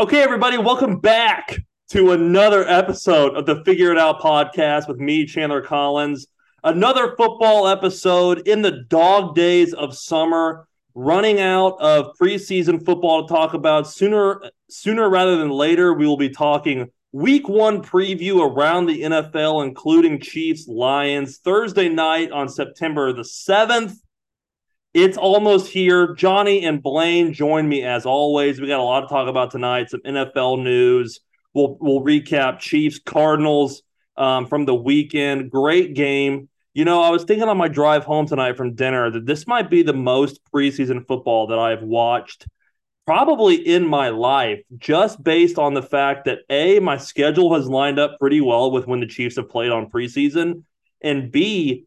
Okay, 0.00 0.22
everybody, 0.22 0.56
welcome 0.56 0.98
back 0.98 1.58
to 1.90 2.12
another 2.12 2.66
episode 2.66 3.36
of 3.36 3.44
the 3.44 3.62
Figure 3.66 3.92
It 3.92 3.98
Out 3.98 4.18
podcast 4.18 4.88
with 4.88 4.96
me, 4.96 5.26
Chandler 5.26 5.60
Collins. 5.60 6.26
Another 6.64 7.14
football 7.18 7.68
episode 7.68 8.48
in 8.48 8.62
the 8.62 8.86
dog 8.88 9.34
days 9.34 9.74
of 9.74 9.94
summer, 9.94 10.66
running 10.94 11.38
out 11.38 11.76
of 11.80 12.16
preseason 12.18 12.82
football 12.82 13.26
to 13.26 13.34
talk 13.34 13.52
about. 13.52 13.86
Sooner, 13.86 14.40
sooner 14.70 15.10
rather 15.10 15.36
than 15.36 15.50
later, 15.50 15.92
we 15.92 16.06
will 16.06 16.16
be 16.16 16.30
talking 16.30 16.90
week 17.12 17.46
one 17.46 17.82
preview 17.82 18.40
around 18.40 18.86
the 18.86 19.02
NFL, 19.02 19.66
including 19.66 20.18
Chiefs 20.18 20.66
Lions, 20.66 21.40
Thursday 21.44 21.90
night 21.90 22.32
on 22.32 22.48
September 22.48 23.12
the 23.12 23.20
7th. 23.20 23.96
It's 24.92 25.16
almost 25.16 25.70
here. 25.70 26.14
Johnny 26.14 26.64
and 26.64 26.82
Blaine 26.82 27.32
join 27.32 27.68
me 27.68 27.84
as 27.84 28.06
always. 28.06 28.60
We 28.60 28.66
got 28.66 28.80
a 28.80 28.82
lot 28.82 29.02
to 29.02 29.06
talk 29.06 29.28
about 29.28 29.50
tonight. 29.50 29.90
Some 29.90 30.00
NFL 30.00 30.62
news. 30.62 31.20
We'll 31.54 31.76
we'll 31.80 32.00
recap 32.00 32.58
Chiefs 32.58 32.98
Cardinals 32.98 33.82
um, 34.16 34.46
from 34.46 34.64
the 34.64 34.74
weekend. 34.74 35.50
Great 35.50 35.94
game. 35.94 36.48
You 36.74 36.84
know, 36.84 37.02
I 37.02 37.10
was 37.10 37.24
thinking 37.24 37.48
on 37.48 37.56
my 37.56 37.68
drive 37.68 38.04
home 38.04 38.26
tonight 38.26 38.56
from 38.56 38.74
dinner 38.74 39.10
that 39.10 39.26
this 39.26 39.46
might 39.46 39.70
be 39.70 39.82
the 39.82 39.92
most 39.92 40.40
preseason 40.52 41.06
football 41.06 41.48
that 41.48 41.58
I've 41.58 41.82
watched 41.82 42.46
probably 43.06 43.56
in 43.56 43.84
my 43.84 44.08
life, 44.10 44.60
just 44.78 45.20
based 45.24 45.58
on 45.58 45.74
the 45.74 45.82
fact 45.82 46.26
that 46.26 46.38
A, 46.48 46.78
my 46.78 46.96
schedule 46.96 47.54
has 47.56 47.68
lined 47.68 47.98
up 47.98 48.16
pretty 48.20 48.40
well 48.40 48.70
with 48.70 48.86
when 48.86 49.00
the 49.00 49.06
Chiefs 49.06 49.34
have 49.34 49.48
played 49.48 49.72
on 49.72 49.90
preseason, 49.90 50.62
and 51.02 51.32
B, 51.32 51.86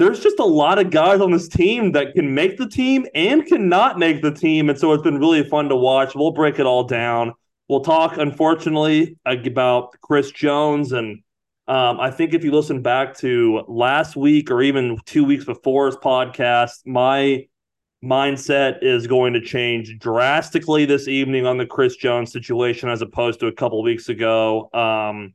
there's 0.00 0.20
just 0.20 0.38
a 0.38 0.44
lot 0.44 0.78
of 0.78 0.88
guys 0.88 1.20
on 1.20 1.30
this 1.30 1.46
team 1.46 1.92
that 1.92 2.14
can 2.14 2.32
make 2.32 2.56
the 2.56 2.66
team 2.66 3.06
and 3.14 3.44
cannot 3.44 3.98
make 3.98 4.22
the 4.22 4.32
team. 4.32 4.70
And 4.70 4.78
so 4.78 4.94
it's 4.94 5.02
been 5.02 5.18
really 5.18 5.46
fun 5.46 5.68
to 5.68 5.76
watch. 5.76 6.14
We'll 6.14 6.30
break 6.30 6.58
it 6.58 6.64
all 6.64 6.84
down. 6.84 7.34
We'll 7.68 7.82
talk, 7.82 8.16
unfortunately, 8.16 9.18
about 9.26 9.94
Chris 10.00 10.30
Jones. 10.30 10.92
And 10.92 11.22
um, 11.68 12.00
I 12.00 12.10
think 12.10 12.32
if 12.32 12.42
you 12.42 12.50
listen 12.50 12.80
back 12.80 13.14
to 13.18 13.62
last 13.68 14.16
week 14.16 14.50
or 14.50 14.62
even 14.62 14.96
two 15.04 15.22
weeks 15.22 15.44
before 15.44 15.84
his 15.84 15.96
podcast, 15.96 16.86
my 16.86 17.46
mindset 18.02 18.82
is 18.82 19.06
going 19.06 19.34
to 19.34 19.40
change 19.42 19.98
drastically 19.98 20.86
this 20.86 21.08
evening 21.08 21.44
on 21.44 21.58
the 21.58 21.66
Chris 21.66 21.96
Jones 21.96 22.32
situation 22.32 22.88
as 22.88 23.02
opposed 23.02 23.38
to 23.40 23.48
a 23.48 23.52
couple 23.52 23.82
weeks 23.82 24.08
ago. 24.08 24.70
Um, 24.72 25.34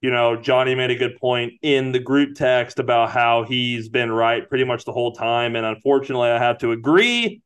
you 0.00 0.10
know, 0.10 0.36
Johnny 0.36 0.74
made 0.74 0.90
a 0.90 0.96
good 0.96 1.16
point 1.18 1.54
in 1.62 1.92
the 1.92 1.98
group 1.98 2.34
text 2.34 2.78
about 2.78 3.10
how 3.10 3.44
he's 3.44 3.88
been 3.88 4.10
right 4.10 4.48
pretty 4.48 4.64
much 4.64 4.84
the 4.84 4.92
whole 4.92 5.12
time. 5.12 5.56
And 5.56 5.66
unfortunately, 5.66 6.30
I 6.30 6.38
have 6.38 6.58
to 6.58 6.72
agree. 6.72 7.42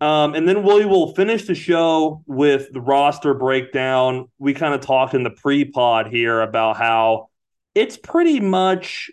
Um, 0.00 0.34
and 0.34 0.48
then 0.48 0.64
we 0.64 0.84
will 0.84 1.14
finish 1.14 1.46
the 1.46 1.54
show 1.54 2.24
with 2.26 2.72
the 2.72 2.80
roster 2.80 3.34
breakdown. 3.34 4.28
We 4.38 4.52
kind 4.52 4.74
of 4.74 4.80
talked 4.80 5.14
in 5.14 5.22
the 5.22 5.30
pre 5.30 5.64
pod 5.64 6.08
here 6.08 6.40
about 6.40 6.76
how 6.76 7.28
it's 7.76 7.96
pretty 7.96 8.40
much 8.40 9.10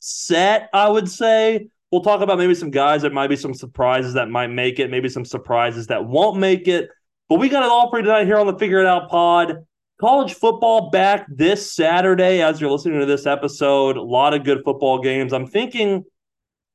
set, 0.00 0.68
I 0.72 0.88
would 0.88 1.08
say. 1.08 1.68
We'll 1.92 2.02
talk 2.02 2.22
about 2.22 2.38
maybe 2.38 2.56
some 2.56 2.72
guys 2.72 3.02
that 3.02 3.12
might 3.12 3.28
be 3.28 3.36
some 3.36 3.54
surprises 3.54 4.14
that 4.14 4.28
might 4.28 4.48
make 4.48 4.80
it, 4.80 4.90
maybe 4.90 5.08
some 5.08 5.24
surprises 5.24 5.86
that 5.86 6.04
won't 6.04 6.38
make 6.38 6.66
it. 6.66 6.90
But 7.28 7.38
we 7.38 7.48
got 7.48 7.62
it 7.62 7.70
all 7.70 7.88
for 7.88 7.98
you 7.98 8.04
tonight 8.04 8.26
here 8.26 8.38
on 8.38 8.48
the 8.48 8.58
Figure 8.58 8.80
It 8.80 8.86
Out 8.86 9.08
pod. 9.08 9.64
College 9.98 10.34
football 10.34 10.90
back 10.90 11.26
this 11.26 11.72
Saturday 11.72 12.42
as 12.42 12.60
you're 12.60 12.70
listening 12.70 13.00
to 13.00 13.06
this 13.06 13.24
episode. 13.24 13.96
A 13.96 14.02
lot 14.02 14.34
of 14.34 14.44
good 14.44 14.62
football 14.62 15.00
games. 15.00 15.32
I'm 15.32 15.46
thinking, 15.46 16.04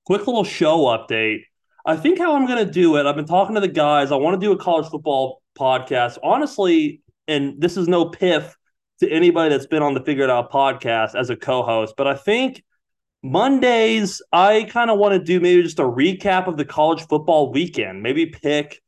quick 0.07 0.25
little 0.25 0.43
show 0.43 0.85
update. 0.85 1.41
I 1.85 1.97
think 1.97 2.17
how 2.17 2.35
I'm 2.35 2.47
going 2.47 2.65
to 2.65 2.71
do 2.71 2.95
it, 2.95 3.05
I've 3.05 3.15
been 3.15 3.27
talking 3.27 3.53
to 3.53 3.61
the 3.61 3.67
guys. 3.67 4.11
I 4.11 4.15
want 4.15 4.41
to 4.41 4.43
do 4.43 4.51
a 4.51 4.57
college 4.57 4.89
football 4.89 5.43
podcast. 5.55 6.17
Honestly, 6.23 7.03
and 7.27 7.61
this 7.61 7.77
is 7.77 7.87
no 7.87 8.09
piff 8.09 8.57
to 9.01 9.09
anybody 9.09 9.49
that's 9.49 9.67
been 9.67 9.83
on 9.83 9.93
the 9.93 10.01
Figure 10.01 10.23
It 10.23 10.31
Out 10.31 10.51
podcast 10.51 11.13
as 11.13 11.29
a 11.29 11.35
co 11.35 11.61
host, 11.61 11.93
but 11.97 12.07
I 12.07 12.15
think 12.15 12.63
Mondays, 13.23 14.19
I 14.33 14.63
kind 14.63 14.89
of 14.89 14.97
want 14.97 15.13
to 15.13 15.23
do 15.23 15.39
maybe 15.39 15.61
just 15.61 15.77
a 15.77 15.83
recap 15.83 16.47
of 16.47 16.57
the 16.57 16.65
college 16.65 17.05
football 17.07 17.51
weekend, 17.51 18.01
maybe 18.01 18.25
pick 18.25 18.80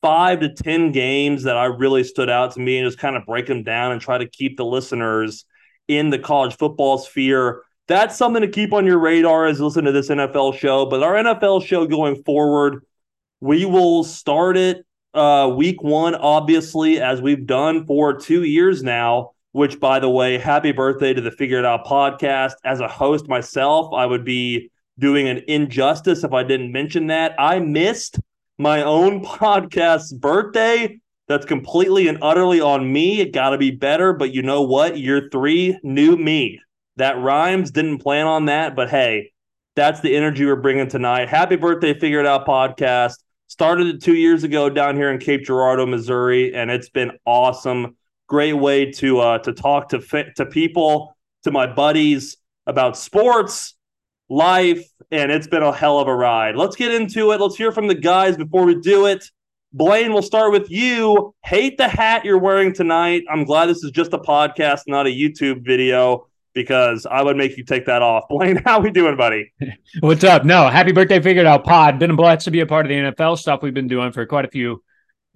five 0.00 0.40
to 0.40 0.48
10 0.52 0.92
games 0.92 1.42
that 1.44 1.56
I 1.56 1.66
really 1.66 2.04
stood 2.04 2.30
out 2.30 2.52
to 2.52 2.60
me 2.60 2.78
and 2.78 2.86
just 2.86 2.98
kind 2.98 3.16
of 3.16 3.26
break 3.26 3.46
them 3.46 3.62
down 3.62 3.92
and 3.92 4.00
try 4.00 4.18
to 4.18 4.28
keep 4.28 4.56
the 4.56 4.64
listeners 4.64 5.44
in 5.88 6.10
the 6.10 6.18
college 6.18 6.56
football 6.56 6.98
sphere. 6.98 7.62
That's 7.88 8.16
something 8.16 8.42
to 8.42 8.48
keep 8.48 8.72
on 8.72 8.86
your 8.86 8.98
radar 8.98 9.46
as 9.46 9.58
you 9.58 9.64
listen 9.64 9.84
to 9.84 9.92
this 9.92 10.10
NFL 10.10 10.58
show. 10.58 10.86
But 10.86 11.02
our 11.02 11.14
NFL 11.14 11.66
show 11.66 11.86
going 11.86 12.22
forward, 12.22 12.84
we 13.40 13.64
will 13.64 14.04
start 14.04 14.56
it 14.56 14.84
uh, 15.14 15.52
week 15.56 15.82
one, 15.82 16.14
obviously, 16.14 17.00
as 17.00 17.20
we've 17.20 17.46
done 17.46 17.86
for 17.86 18.14
two 18.18 18.44
years 18.44 18.82
now. 18.82 19.32
Which, 19.52 19.80
by 19.80 19.98
the 19.98 20.10
way, 20.10 20.36
happy 20.36 20.72
birthday 20.72 21.14
to 21.14 21.20
the 21.22 21.30
Figure 21.30 21.58
It 21.58 21.64
Out 21.64 21.86
podcast. 21.86 22.52
As 22.64 22.80
a 22.80 22.86
host 22.86 23.28
myself, 23.28 23.92
I 23.94 24.04
would 24.04 24.24
be 24.24 24.70
doing 24.98 25.26
an 25.26 25.42
injustice 25.48 26.22
if 26.22 26.32
I 26.32 26.42
didn't 26.42 26.70
mention 26.70 27.06
that. 27.06 27.34
I 27.38 27.58
missed 27.58 28.20
my 28.58 28.82
own 28.82 29.24
podcast's 29.24 30.12
birthday. 30.12 30.98
That's 31.28 31.46
completely 31.46 32.08
and 32.08 32.18
utterly 32.22 32.60
on 32.60 32.90
me. 32.90 33.20
It 33.20 33.32
got 33.32 33.50
to 33.50 33.58
be 33.58 33.70
better. 33.70 34.12
But 34.12 34.34
you 34.34 34.42
know 34.42 34.62
what? 34.62 34.98
Year 34.98 35.28
three, 35.30 35.78
new 35.82 36.16
me. 36.16 36.60
That 36.96 37.18
rhymes. 37.18 37.70
Didn't 37.70 37.98
plan 37.98 38.26
on 38.26 38.46
that. 38.46 38.74
But 38.74 38.88
hey, 38.90 39.32
that's 39.76 40.00
the 40.00 40.16
energy 40.16 40.44
we're 40.44 40.56
bringing 40.56 40.88
tonight. 40.88 41.28
Happy 41.28 41.56
birthday, 41.56 41.98
Figure 41.98 42.20
It 42.20 42.26
Out 42.26 42.46
podcast. 42.46 43.14
Started 43.46 43.86
it 43.86 44.02
two 44.02 44.14
years 44.14 44.42
ago 44.42 44.68
down 44.68 44.96
here 44.96 45.10
in 45.10 45.18
Cape 45.18 45.44
Girardeau, 45.44 45.86
Missouri, 45.86 46.54
and 46.54 46.70
it's 46.70 46.88
been 46.88 47.12
awesome. 47.24 47.96
Great 48.26 48.54
way 48.54 48.90
to 48.92 49.20
uh, 49.20 49.38
to 49.38 49.52
talk 49.52 49.90
to 49.90 50.00
to 50.36 50.46
people, 50.46 51.16
to 51.44 51.50
my 51.50 51.66
buddies 51.66 52.38
about 52.66 52.96
sports, 52.96 53.74
life, 54.28 54.84
and 55.10 55.30
it's 55.30 55.46
been 55.46 55.62
a 55.62 55.72
hell 55.72 55.98
of 55.98 56.08
a 56.08 56.14
ride. 56.14 56.56
Let's 56.56 56.76
get 56.76 56.92
into 56.92 57.32
it. 57.32 57.40
Let's 57.40 57.56
hear 57.56 57.72
from 57.72 57.88
the 57.88 57.94
guys 57.94 58.36
before 58.36 58.64
we 58.64 58.80
do 58.80 59.06
it. 59.06 59.24
Blaine, 59.72 60.12
we'll 60.12 60.22
start 60.22 60.52
with 60.52 60.70
you. 60.70 61.34
Hate 61.44 61.76
the 61.76 61.88
hat 61.88 62.24
you're 62.24 62.38
wearing 62.38 62.72
tonight. 62.72 63.24
I'm 63.30 63.44
glad 63.44 63.66
this 63.66 63.84
is 63.84 63.90
just 63.90 64.12
a 64.14 64.18
podcast, 64.18 64.82
not 64.86 65.06
a 65.06 65.10
YouTube 65.10 65.64
video, 65.64 66.26
because 66.54 67.06
I 67.06 67.22
would 67.22 67.36
make 67.36 67.56
you 67.58 67.64
take 67.64 67.86
that 67.86 68.00
off. 68.00 68.24
Blaine, 68.30 68.62
how 68.64 68.80
we 68.80 68.90
doing, 68.90 69.16
buddy? 69.16 69.52
What's 70.00 70.24
up? 70.24 70.44
No, 70.44 70.68
happy 70.68 70.92
birthday, 70.92 71.20
figured 71.20 71.46
out 71.46 71.64
pod. 71.64 71.98
Been 71.98 72.16
blessed 72.16 72.46
to 72.46 72.50
be 72.50 72.60
a 72.60 72.66
part 72.66 72.86
of 72.86 72.90
the 72.90 72.96
NFL 72.96 73.38
stuff 73.38 73.62
we've 73.62 73.74
been 73.74 73.88
doing 73.88 74.12
for 74.12 74.24
quite 74.24 74.44
a 74.44 74.48
few 74.48 74.82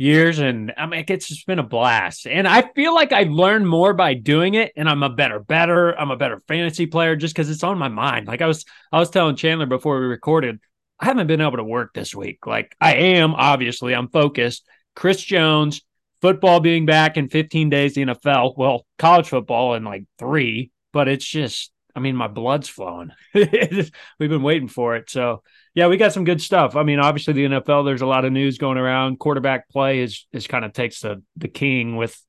years 0.02 0.38
and 0.38 0.72
I 0.76 0.86
mean 0.86 1.04
it's 1.08 1.28
just 1.28 1.46
been 1.46 1.58
a 1.58 1.62
blast. 1.62 2.26
And 2.26 2.48
I 2.48 2.62
feel 2.74 2.94
like 2.94 3.12
I 3.12 3.22
learned 3.22 3.68
more 3.68 3.94
by 3.94 4.14
doing 4.14 4.54
it 4.54 4.72
and 4.76 4.88
I'm 4.88 5.02
a 5.02 5.08
better 5.08 5.38
better, 5.38 5.98
I'm 5.98 6.10
a 6.10 6.16
better 6.16 6.42
fantasy 6.48 6.86
player 6.86 7.16
just 7.16 7.34
cuz 7.34 7.48
it's 7.48 7.62
on 7.62 7.78
my 7.78 7.88
mind. 7.88 8.26
Like 8.26 8.42
I 8.42 8.46
was 8.46 8.64
I 8.90 8.98
was 8.98 9.10
telling 9.10 9.36
Chandler 9.36 9.66
before 9.66 10.00
we 10.00 10.06
recorded, 10.06 10.58
I 10.98 11.06
haven't 11.06 11.28
been 11.28 11.40
able 11.40 11.56
to 11.56 11.64
work 11.64 11.94
this 11.94 12.14
week. 12.14 12.46
Like 12.46 12.76
I 12.80 12.94
am 12.94 13.34
obviously, 13.34 13.94
I'm 13.94 14.08
focused. 14.08 14.66
Chris 14.94 15.22
Jones, 15.22 15.82
football 16.20 16.60
being 16.60 16.84
back 16.84 17.16
in 17.16 17.28
15 17.28 17.70
days 17.70 17.94
the 17.94 18.02
NFL, 18.02 18.54
well, 18.56 18.86
college 18.98 19.28
football 19.28 19.74
in 19.74 19.84
like 19.84 20.04
3, 20.18 20.70
but 20.92 21.08
it's 21.08 21.24
just 21.24 21.70
I 21.94 22.00
mean 22.00 22.16
my 22.16 22.28
blood's 22.28 22.68
flowing. 22.68 23.10
We've 23.34 23.90
been 24.18 24.42
waiting 24.42 24.68
for 24.68 24.96
it. 24.96 25.10
So 25.10 25.42
yeah, 25.74 25.86
we 25.86 25.96
got 25.96 26.12
some 26.12 26.24
good 26.24 26.40
stuff. 26.40 26.76
I 26.76 26.82
mean, 26.82 26.98
obviously 26.98 27.34
the 27.34 27.44
NFL, 27.44 27.84
there's 27.84 28.02
a 28.02 28.06
lot 28.06 28.24
of 28.24 28.32
news 28.32 28.58
going 28.58 28.78
around. 28.78 29.18
Quarterback 29.18 29.68
play 29.68 30.00
is 30.00 30.26
is 30.32 30.46
kind 30.46 30.64
of 30.64 30.72
takes 30.72 31.00
the 31.00 31.22
the 31.36 31.48
king 31.48 31.96
with 31.96 32.20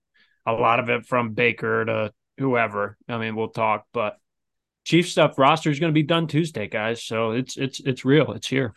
a 0.45 0.53
lot 0.53 0.79
of 0.79 0.89
it 0.89 1.05
from 1.05 1.33
Baker 1.33 1.85
to 1.85 2.13
whoever. 2.37 2.97
I 3.07 3.17
mean, 3.17 3.35
we'll 3.35 3.49
talk, 3.49 3.85
but 3.93 4.17
Chief 4.85 5.09
stuff 5.09 5.37
roster 5.37 5.69
is 5.69 5.79
going 5.79 5.91
to 5.91 5.93
be 5.93 6.03
done 6.03 6.27
Tuesday, 6.27 6.67
guys. 6.67 7.03
So 7.03 7.31
it's 7.31 7.55
it's 7.57 7.79
it's 7.79 8.03
real. 8.03 8.33
It's 8.33 8.47
here. 8.47 8.73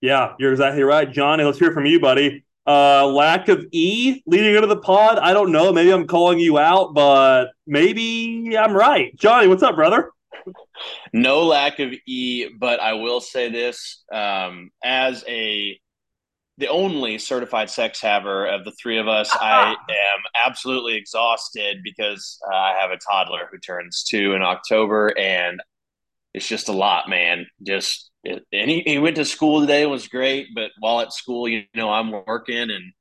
Yeah, 0.00 0.34
you're 0.38 0.52
exactly 0.52 0.82
right, 0.82 1.10
Johnny. 1.10 1.44
Let's 1.44 1.58
hear 1.58 1.72
from 1.72 1.86
you, 1.86 2.00
buddy. 2.00 2.44
Uh, 2.64 3.06
lack 3.08 3.48
of 3.48 3.66
E 3.72 4.22
leading 4.24 4.54
into 4.54 4.68
the 4.68 4.76
pod. 4.76 5.18
I 5.18 5.32
don't 5.32 5.50
know. 5.50 5.72
Maybe 5.72 5.90
I'm 5.90 6.06
calling 6.06 6.38
you 6.38 6.58
out, 6.58 6.94
but 6.94 7.48
maybe 7.66 8.56
I'm 8.56 8.72
right. 8.72 9.16
Johnny, 9.16 9.48
what's 9.48 9.64
up, 9.64 9.74
brother? 9.74 10.12
No 11.12 11.44
lack 11.44 11.78
of 11.78 11.92
E, 12.06 12.48
but 12.58 12.80
I 12.80 12.94
will 12.94 13.20
say 13.20 13.50
this: 13.50 14.02
um, 14.12 14.70
as 14.84 15.24
a 15.28 15.78
the 16.58 16.68
only 16.68 17.18
certified 17.18 17.70
sex 17.70 18.00
haver 18.00 18.46
of 18.46 18.64
the 18.64 18.72
three 18.72 18.98
of 18.98 19.08
us, 19.08 19.30
I 19.40 19.72
am 19.72 20.46
absolutely 20.46 20.96
exhausted 20.96 21.78
because 21.82 22.38
uh, 22.50 22.54
I 22.54 22.76
have 22.80 22.90
a 22.90 22.98
toddler 22.98 23.48
who 23.50 23.58
turns 23.58 24.04
two 24.04 24.34
in 24.34 24.42
October, 24.42 25.12
and 25.18 25.60
it's 26.34 26.46
just 26.46 26.68
a 26.68 26.72
lot, 26.72 27.08
man. 27.08 27.46
Just 27.62 28.10
it, 28.24 28.44
and 28.52 28.70
he, 28.70 28.82
he 28.86 28.98
went 28.98 29.16
to 29.16 29.24
school 29.24 29.60
today, 29.60 29.86
was 29.86 30.08
great, 30.08 30.48
but 30.54 30.70
while 30.78 31.00
at 31.00 31.12
school, 31.12 31.48
you 31.48 31.64
know, 31.74 31.90
I'm 31.90 32.10
working, 32.10 32.70
and 32.70 32.92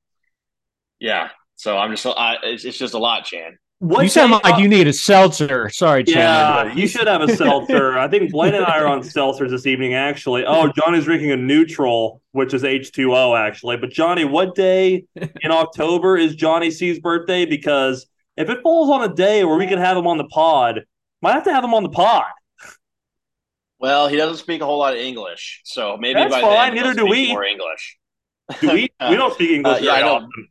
yeah, 0.99 1.29
so 1.55 1.77
I'm 1.77 1.91
just 1.91 2.05
I, 2.05 2.37
it's, 2.43 2.65
it's 2.65 2.77
just 2.77 2.93
a 2.93 2.99
lot, 2.99 3.25
Chan. 3.25 3.57
What 3.81 4.03
you 4.03 4.09
sound 4.09 4.31
like 4.31 4.61
you 4.61 4.67
need 4.67 4.87
a 4.87 4.93
seltzer. 4.93 5.67
Sorry, 5.69 6.03
Chandler. 6.03 6.69
Yeah, 6.69 6.75
you 6.75 6.87
should 6.87 7.07
have 7.07 7.21
a 7.21 7.35
seltzer. 7.35 7.97
I 7.97 8.07
think 8.07 8.31
Blaine 8.31 8.53
and 8.53 8.63
I 8.63 8.77
are 8.77 8.85
on 8.85 9.01
seltzers 9.01 9.49
this 9.49 9.65
evening, 9.65 9.95
actually. 9.95 10.45
Oh, 10.45 10.71
Johnny's 10.71 11.05
drinking 11.05 11.31
a 11.31 11.35
neutral, 11.35 12.21
which 12.31 12.53
is 12.53 12.61
H2O, 12.61 13.35
actually. 13.35 13.77
But, 13.77 13.89
Johnny, 13.89 14.23
what 14.23 14.53
day 14.53 15.05
in 15.15 15.49
October 15.49 16.15
is 16.15 16.35
Johnny 16.35 16.69
C's 16.69 16.99
birthday? 16.99 17.45
Because 17.45 18.05
if 18.37 18.51
it 18.51 18.61
falls 18.61 18.91
on 18.91 19.09
a 19.09 19.11
day 19.11 19.43
where 19.45 19.57
we 19.57 19.65
can 19.65 19.79
have 19.79 19.97
him 19.97 20.05
on 20.05 20.19
the 20.19 20.25
pod, 20.25 20.85
might 21.23 21.33
have 21.33 21.45
to 21.45 21.51
have 21.51 21.63
him 21.63 21.73
on 21.73 21.81
the 21.81 21.89
pod. 21.89 22.25
Well, 23.79 24.07
he 24.07 24.15
doesn't 24.15 24.37
speak 24.37 24.61
a 24.61 24.65
whole 24.65 24.77
lot 24.77 24.93
of 24.93 24.99
English, 24.99 25.61
so 25.63 25.97
maybe 25.97 26.19
That's 26.19 26.31
by 26.31 26.41
fine. 26.41 26.75
then 26.75 26.83
Neither 26.83 26.99
do 26.99 27.07
we. 27.07 27.29
More 27.29 27.43
English. 27.43 27.97
Do 28.59 28.73
we? 28.73 28.89
we 29.09 29.15
don't 29.15 29.33
speak 29.33 29.49
English 29.55 29.81
uh, 29.81 29.83
yeah, 29.83 29.91
very 29.95 30.03
often. 30.03 30.47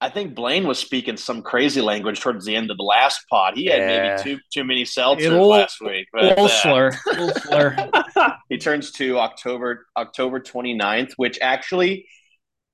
I 0.00 0.10
think 0.10 0.34
Blaine 0.34 0.66
was 0.66 0.78
speaking 0.78 1.16
some 1.16 1.40
crazy 1.40 1.80
language 1.80 2.20
towards 2.20 2.44
the 2.44 2.54
end 2.54 2.70
of 2.70 2.76
the 2.76 2.82
last 2.82 3.22
pod. 3.30 3.54
He 3.56 3.66
had 3.66 3.78
yeah. 3.78 3.86
maybe 3.86 4.22
too 4.22 4.40
too 4.52 4.64
many 4.64 4.84
seltzers 4.84 5.48
last 5.48 5.80
week. 5.80 6.06
But, 6.12 6.38
uh, 6.38 6.48
slur. 6.48 6.92
slur. 7.40 7.90
he 8.50 8.58
turns 8.58 8.92
to 8.92 9.18
October 9.18 9.86
October 9.96 10.40
29th, 10.40 11.12
which 11.16 11.38
actually 11.40 12.06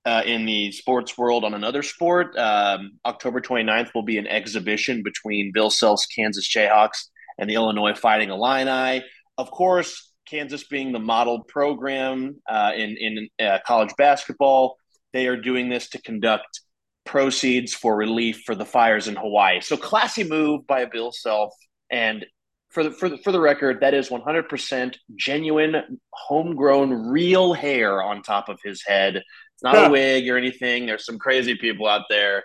uh, 0.04 0.22
in 0.26 0.46
the 0.46 0.72
sports 0.72 1.16
world 1.16 1.44
on 1.44 1.54
another 1.54 1.84
sport, 1.84 2.36
um, 2.36 2.98
October 3.04 3.40
29th 3.40 3.94
will 3.94 4.02
be 4.02 4.18
an 4.18 4.26
exhibition 4.26 5.02
between 5.04 5.52
Bill 5.54 5.70
Self's 5.70 6.06
Kansas 6.06 6.48
Jayhawks 6.48 7.08
and 7.38 7.48
the 7.48 7.54
Illinois 7.54 7.94
Fighting 7.94 8.30
Illini. 8.30 9.04
Of 9.38 9.52
course, 9.52 10.12
Kansas 10.26 10.64
being 10.64 10.90
the 10.90 10.98
model 10.98 11.44
program 11.44 12.42
uh, 12.48 12.72
in 12.75 12.96
in 12.96 13.28
uh, 13.46 13.58
college 13.64 13.94
basketball, 13.96 14.76
they 15.12 15.28
are 15.28 15.36
doing 15.36 15.68
this 15.68 15.88
to 15.90 16.02
conduct 16.02 16.62
proceeds 17.04 17.75
for 17.75 17.96
relief 17.96 18.43
for 18.44 18.54
the 18.54 18.64
fires 18.64 19.08
in 19.08 19.16
Hawaii. 19.16 19.60
So 19.60 19.76
classy 19.76 20.25
move 20.25 20.66
by 20.66 20.84
Bill 20.87 21.12
Self. 21.12 21.52
And 21.90 22.25
for 22.70 22.84
the, 22.84 22.90
for 22.90 23.08
the, 23.08 23.19
for 23.19 23.32
the 23.32 23.40
record, 23.40 23.81
that 23.81 23.94
is 23.94 24.08
100% 24.08 24.96
genuine, 25.16 25.99
homegrown, 26.12 26.90
real 26.90 27.52
hair 27.52 28.02
on 28.02 28.22
top 28.22 28.49
of 28.49 28.58
his 28.64 28.82
head. 28.87 29.16
It's 29.16 29.62
not 29.62 29.87
a 29.87 29.90
wig 29.90 30.28
or 30.28 30.38
anything. 30.38 30.87
There's 30.87 31.04
some 31.04 31.19
crazy 31.19 31.56
people 31.56 31.87
out 31.87 32.06
there. 32.08 32.44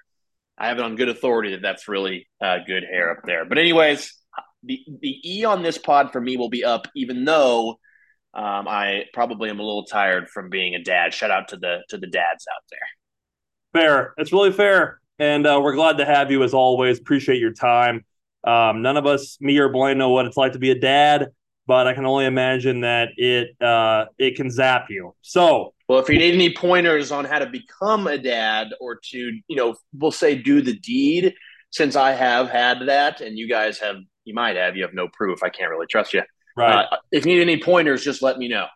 I 0.58 0.68
have 0.68 0.80
it 0.80 0.84
on 0.84 0.96
good 0.96 1.10
authority 1.10 1.52
that 1.52 1.62
that's 1.62 1.88
really 1.88 2.28
uh, 2.42 2.58
good 2.66 2.84
hair 2.84 3.12
up 3.12 3.20
there. 3.26 3.46
But 3.46 3.58
anyways, 3.58 4.12
the 4.64 4.80
the 5.02 5.22
E 5.24 5.46
on 5.46 5.62
this 5.62 5.78
pod 5.78 6.12
for 6.12 6.20
me 6.20 6.36
will 6.36 6.50
be 6.50 6.64
up, 6.64 6.88
even 6.96 7.26
though 7.26 7.78
um, 8.34 8.68
I 8.68 9.06
probably 9.14 9.50
am 9.50 9.60
a 9.60 9.64
little 9.64 9.86
tired 9.86 10.30
from 10.30 10.50
being 10.50 10.76
a 10.76 10.84
dad. 10.84 11.14
Shout 11.14 11.32
out 11.32 11.50
to 11.50 11.58
the 11.58 11.84
to 11.90 11.98
the 11.98 12.08
dads 12.08 12.46
out 12.54 12.64
there. 12.70 12.80
Fair. 13.74 14.14
It's 14.18 14.32
really 14.32 14.52
fair. 14.52 15.00
And 15.20 15.48
uh, 15.48 15.60
we're 15.62 15.76
glad 15.76 15.98
to 15.98 16.06
have 16.06 16.32
you 16.32 16.44
as 16.44 16.54
always. 16.54 17.00
Appreciate 17.00 17.40
your 17.40 17.54
time. 17.54 18.06
Um, 18.44 18.82
none 18.82 18.98
of 18.98 19.06
us, 19.06 19.38
me 19.42 19.58
or 19.58 19.70
Blaine, 19.70 19.98
know 19.98 20.10
what 20.10 20.26
it's 20.26 20.38
like 20.38 20.54
to 20.54 20.60
be 20.60 20.72
a 20.72 20.80
dad, 20.80 21.28
but 21.66 21.88
I 21.88 21.94
can 21.94 22.06
only 22.06 22.26
imagine 22.26 22.82
that 22.82 23.10
it 23.18 23.60
uh, 23.62 24.06
it 24.18 24.36
can 24.36 24.50
zap 24.50 24.86
you. 24.90 25.16
So, 25.22 25.74
well, 25.88 26.00
if 26.00 26.08
you 26.08 26.18
need 26.18 26.34
any 26.34 26.54
pointers 26.56 27.12
on 27.12 27.26
how 27.26 27.40
to 27.40 27.48
become 27.48 28.08
a 28.08 28.18
dad 28.18 28.70
or 28.80 29.00
to, 29.12 29.18
you 29.18 29.56
know, 29.56 29.76
we'll 29.94 30.12
say 30.12 30.36
do 30.36 30.62
the 30.62 30.78
deed, 30.78 31.34
since 31.72 31.96
I 31.96 32.12
have 32.12 32.50
had 32.50 32.88
that, 32.88 33.22
and 33.22 33.38
you 33.38 33.50
guys 33.50 33.80
have, 33.80 33.98
you 34.24 34.34
might 34.34 34.56
have, 34.56 34.76
you 34.76 34.84
have 34.84 34.94
no 34.94 35.08
proof. 35.12 35.44
I 35.44 35.50
can't 35.50 35.70
really 35.70 35.88
trust 35.88 36.14
you. 36.14 36.24
Right. 36.56 36.86
Uh, 36.86 36.98
if 37.12 37.26
you 37.26 37.36
need 37.36 37.42
any 37.42 37.62
pointers, 37.62 38.04
just 38.04 38.22
let 38.22 38.38
me 38.38 38.48
know. 38.48 38.68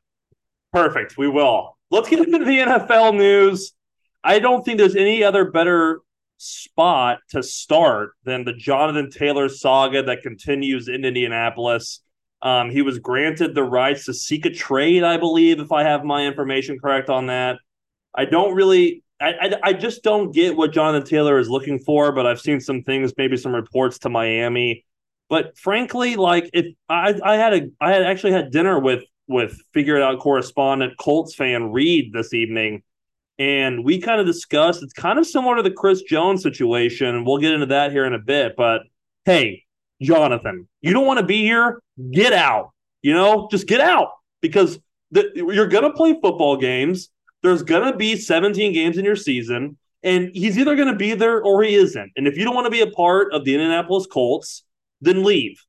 Perfect. 0.74 1.18
We 1.18 1.28
will. 1.28 1.78
Let's 1.90 2.10
get 2.10 2.20
into 2.20 2.46
the 2.46 2.60
NFL 2.60 3.18
news. 3.18 3.74
I 4.24 4.40
don't 4.40 4.64
think 4.64 4.78
there's 4.78 4.96
any 4.96 5.24
other 5.24 5.50
better 5.50 6.02
spot 6.38 7.20
to 7.30 7.44
start 7.44 8.14
than 8.24 8.44
the 8.44 8.54
Jonathan 8.54 9.10
Taylor 9.10 9.50
saga 9.50 10.04
that 10.04 10.24
continues 10.24 10.88
in 10.88 11.06
Indianapolis. 11.06 12.02
Um, 12.42 12.72
he 12.72 12.82
was 12.82 13.00
granted 13.00 13.54
the 13.54 13.64
rights 13.64 14.06
to 14.06 14.14
seek 14.14 14.46
a 14.46 14.50
trade, 14.50 15.04
I 15.04 15.18
believe, 15.18 15.60
if 15.60 15.72
I 15.72 15.84
have 15.84 16.04
my 16.04 16.26
information 16.26 16.80
correct 16.80 17.10
on 17.10 17.28
that. 17.28 17.60
I 18.16 18.26
don't 18.26 18.56
really, 18.56 19.04
I, 19.20 19.34
I, 19.40 19.54
I 19.64 19.74
just 19.74 20.04
don't 20.04 20.34
get 20.34 20.58
what 20.58 20.74
Jonathan 20.74 21.08
Taylor 21.08 21.38
is 21.38 21.50
looking 21.50 21.80
for, 21.80 22.12
but 22.12 22.26
I've 22.26 22.42
seen 22.42 22.60
some 22.60 22.82
things, 22.82 23.14
maybe 23.18 23.38
some 23.38 23.54
reports 23.54 24.00
to 24.00 24.10
Miami. 24.10 24.86
But 25.30 25.58
frankly, 25.58 26.16
like 26.16 26.50
if 26.54 26.74
I, 26.90 27.20
I 27.24 27.36
had 27.36 27.54
a, 27.54 27.62
I 27.80 27.92
had 27.92 28.04
actually 28.04 28.34
had 28.34 28.52
dinner 28.52 28.80
with 28.80 29.04
with 29.28 29.62
figure 29.74 29.96
it 29.96 30.02
out 30.02 30.20
correspondent 30.20 30.98
Colts 30.98 31.36
fan 31.36 31.72
Reed 31.72 32.12
this 32.12 32.34
evening 32.34 32.84
and 33.42 33.84
we 33.84 34.00
kind 34.00 34.22
of 34.22 34.28
discussed 34.28 34.84
it's 34.84 34.94
kind 34.94 35.18
of 35.18 35.26
similar 35.26 35.56
to 35.56 35.64
the 35.64 35.72
Chris 35.72 36.04
Jones 36.04 36.44
situation. 36.44 37.26
We'll 37.26 37.40
get 37.40 37.54
into 37.54 37.66
that 37.68 37.92
here 37.92 38.06
in 38.06 38.14
a 38.14 38.20
bit. 38.20 38.54
But 38.56 38.84
hey, 39.26 39.64
Jonathan, 40.00 40.68
you 40.82 40.94
don't 40.94 41.08
want 41.08 41.20
to 41.20 41.26
be 41.26 41.42
here? 41.42 41.82
Get 42.12 42.34
out. 42.34 42.70
You 43.02 43.16
know, 43.16 43.48
just 43.50 43.66
get 43.66 43.82
out 43.82 44.10
because 44.42 44.78
the, 45.10 45.32
you're 45.34 45.66
going 45.66 45.86
to 45.86 45.94
play 45.94 46.14
football 46.14 46.56
games. 46.56 47.10
There's 47.42 47.64
going 47.64 47.92
to 47.92 47.98
be 47.98 48.16
17 48.16 48.74
games 48.74 49.00
in 49.00 49.06
your 49.06 49.16
season, 49.16 49.76
and 50.04 50.30
he's 50.36 50.60
either 50.60 50.76
going 50.76 50.90
to 50.90 50.96
be 50.96 51.16
there 51.16 51.42
or 51.42 51.64
he 51.64 51.74
isn't. 51.74 52.12
And 52.16 52.28
if 52.28 52.38
you 52.38 52.46
don't 52.46 52.54
want 52.54 52.66
to 52.66 52.72
be 52.72 52.82
a 52.82 52.92
part 52.92 53.34
of 53.34 53.44
the 53.44 53.56
Indianapolis 53.56 54.06
Colts, 54.06 54.66
then 55.02 55.24
leave. 55.24 55.60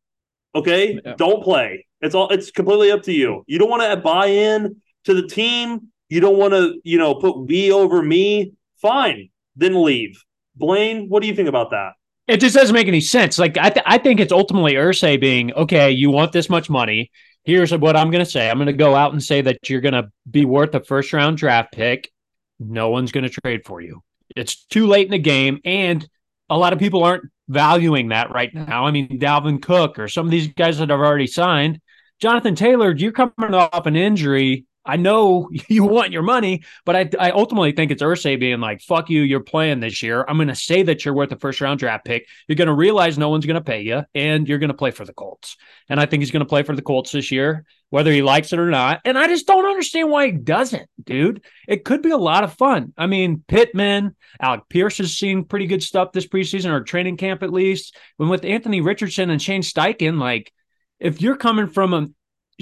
Okay? 0.54 1.00
Yeah. 1.02 1.14
Don't 1.16 1.42
play. 1.42 1.86
It's 2.02 2.14
all 2.14 2.28
it's 2.28 2.50
completely 2.50 2.90
up 2.90 3.04
to 3.04 3.12
you. 3.12 3.44
You 3.46 3.58
don't 3.58 3.70
want 3.70 3.82
to 3.82 3.96
buy 3.96 4.26
in 4.26 4.82
to 5.04 5.14
the 5.14 5.26
team 5.26 5.91
you 6.12 6.20
don't 6.20 6.36
want 6.36 6.52
to, 6.52 6.78
you 6.84 6.98
know, 6.98 7.14
put 7.14 7.46
we 7.46 7.72
over 7.72 8.02
me, 8.02 8.52
fine, 8.82 9.30
then 9.56 9.82
leave. 9.82 10.22
Blaine, 10.54 11.08
what 11.08 11.22
do 11.22 11.26
you 11.26 11.34
think 11.34 11.48
about 11.48 11.70
that? 11.70 11.92
It 12.28 12.36
just 12.36 12.54
doesn't 12.54 12.74
make 12.74 12.86
any 12.86 13.00
sense. 13.00 13.38
Like 13.38 13.56
I, 13.56 13.70
th- 13.70 13.86
I 13.88 13.96
think 13.96 14.20
it's 14.20 14.30
ultimately 14.30 14.74
Irsay 14.74 15.18
being 15.18 15.54
okay. 15.54 15.90
You 15.90 16.10
want 16.10 16.32
this 16.32 16.50
much 16.50 16.68
money. 16.68 17.10
Here's 17.44 17.72
what 17.72 17.96
I'm 17.96 18.10
going 18.10 18.22
to 18.22 18.30
say. 18.30 18.50
I'm 18.50 18.58
going 18.58 18.66
to 18.66 18.74
go 18.74 18.94
out 18.94 19.12
and 19.12 19.22
say 19.22 19.40
that 19.40 19.70
you're 19.70 19.80
going 19.80 19.94
to 19.94 20.10
be 20.30 20.44
worth 20.44 20.74
a 20.74 20.84
first 20.84 21.14
round 21.14 21.38
draft 21.38 21.72
pick. 21.72 22.12
No 22.60 22.90
one's 22.90 23.10
going 23.10 23.24
to 23.24 23.30
trade 23.30 23.62
for 23.64 23.80
you. 23.80 24.02
It's 24.36 24.66
too 24.66 24.86
late 24.86 25.06
in 25.06 25.12
the 25.12 25.18
game, 25.18 25.60
and 25.64 26.06
a 26.50 26.58
lot 26.58 26.74
of 26.74 26.78
people 26.78 27.04
aren't 27.04 27.24
valuing 27.48 28.10
that 28.10 28.30
right 28.30 28.52
now. 28.52 28.84
I 28.84 28.90
mean, 28.90 29.18
Dalvin 29.18 29.62
Cook 29.62 29.98
or 29.98 30.08
some 30.08 30.26
of 30.26 30.30
these 30.30 30.48
guys 30.48 30.76
that 30.76 30.90
have 30.90 31.00
already 31.00 31.26
signed. 31.26 31.80
Jonathan 32.20 32.54
Taylor, 32.54 32.94
you're 32.94 33.12
coming 33.12 33.54
off 33.54 33.86
an 33.86 33.96
injury 33.96 34.66
I 34.84 34.96
know 34.96 35.48
you 35.68 35.84
want 35.84 36.12
your 36.12 36.22
money, 36.22 36.62
but 36.84 36.96
I, 36.96 37.28
I 37.28 37.30
ultimately 37.30 37.72
think 37.72 37.90
it's 37.90 38.02
Irsay 38.02 38.38
being 38.38 38.60
like, 38.60 38.80
fuck 38.80 39.10
you, 39.10 39.22
you're 39.22 39.40
playing 39.40 39.80
this 39.80 40.02
year. 40.02 40.24
I'm 40.26 40.36
going 40.36 40.48
to 40.48 40.54
say 40.54 40.82
that 40.82 41.04
you're 41.04 41.14
worth 41.14 41.32
a 41.32 41.36
first 41.36 41.60
round 41.60 41.78
draft 41.78 42.04
pick. 42.04 42.26
You're 42.48 42.56
going 42.56 42.68
to 42.68 42.74
realize 42.74 43.18
no 43.18 43.28
one's 43.28 43.46
going 43.46 43.54
to 43.54 43.60
pay 43.60 43.82
you, 43.82 44.02
and 44.14 44.48
you're 44.48 44.58
going 44.58 44.68
to 44.68 44.74
play 44.74 44.90
for 44.90 45.04
the 45.04 45.12
Colts. 45.12 45.56
And 45.88 46.00
I 46.00 46.06
think 46.06 46.22
he's 46.22 46.30
going 46.30 46.40
to 46.44 46.48
play 46.48 46.62
for 46.62 46.74
the 46.74 46.82
Colts 46.82 47.12
this 47.12 47.30
year, 47.30 47.64
whether 47.90 48.12
he 48.12 48.22
likes 48.22 48.52
it 48.52 48.58
or 48.58 48.70
not. 48.70 49.00
And 49.04 49.18
I 49.18 49.26
just 49.26 49.46
don't 49.46 49.66
understand 49.66 50.10
why 50.10 50.26
he 50.26 50.32
doesn't, 50.32 50.88
dude. 51.02 51.44
It 51.68 51.84
could 51.84 52.02
be 52.02 52.10
a 52.10 52.16
lot 52.16 52.44
of 52.44 52.54
fun. 52.54 52.92
I 52.96 53.06
mean, 53.06 53.44
Pittman, 53.46 54.16
Alec 54.40 54.62
Pierce 54.68 54.98
has 54.98 55.16
seen 55.16 55.44
pretty 55.44 55.66
good 55.66 55.82
stuff 55.82 56.12
this 56.12 56.26
preseason 56.26 56.70
or 56.70 56.82
training 56.82 57.16
camp 57.16 57.42
at 57.42 57.52
least. 57.52 57.96
When 58.16 58.28
with 58.28 58.44
Anthony 58.44 58.80
Richardson 58.80 59.30
and 59.30 59.40
Shane 59.40 59.62
Steichen, 59.62 60.18
like, 60.18 60.52
if 60.98 61.20
you're 61.20 61.36
coming 61.36 61.66
from 61.66 61.94
a 61.94 62.08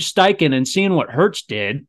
Steichen 0.01 0.55
and 0.55 0.67
seeing 0.67 0.95
what 0.95 1.11
Hurts 1.11 1.43
did, 1.43 1.87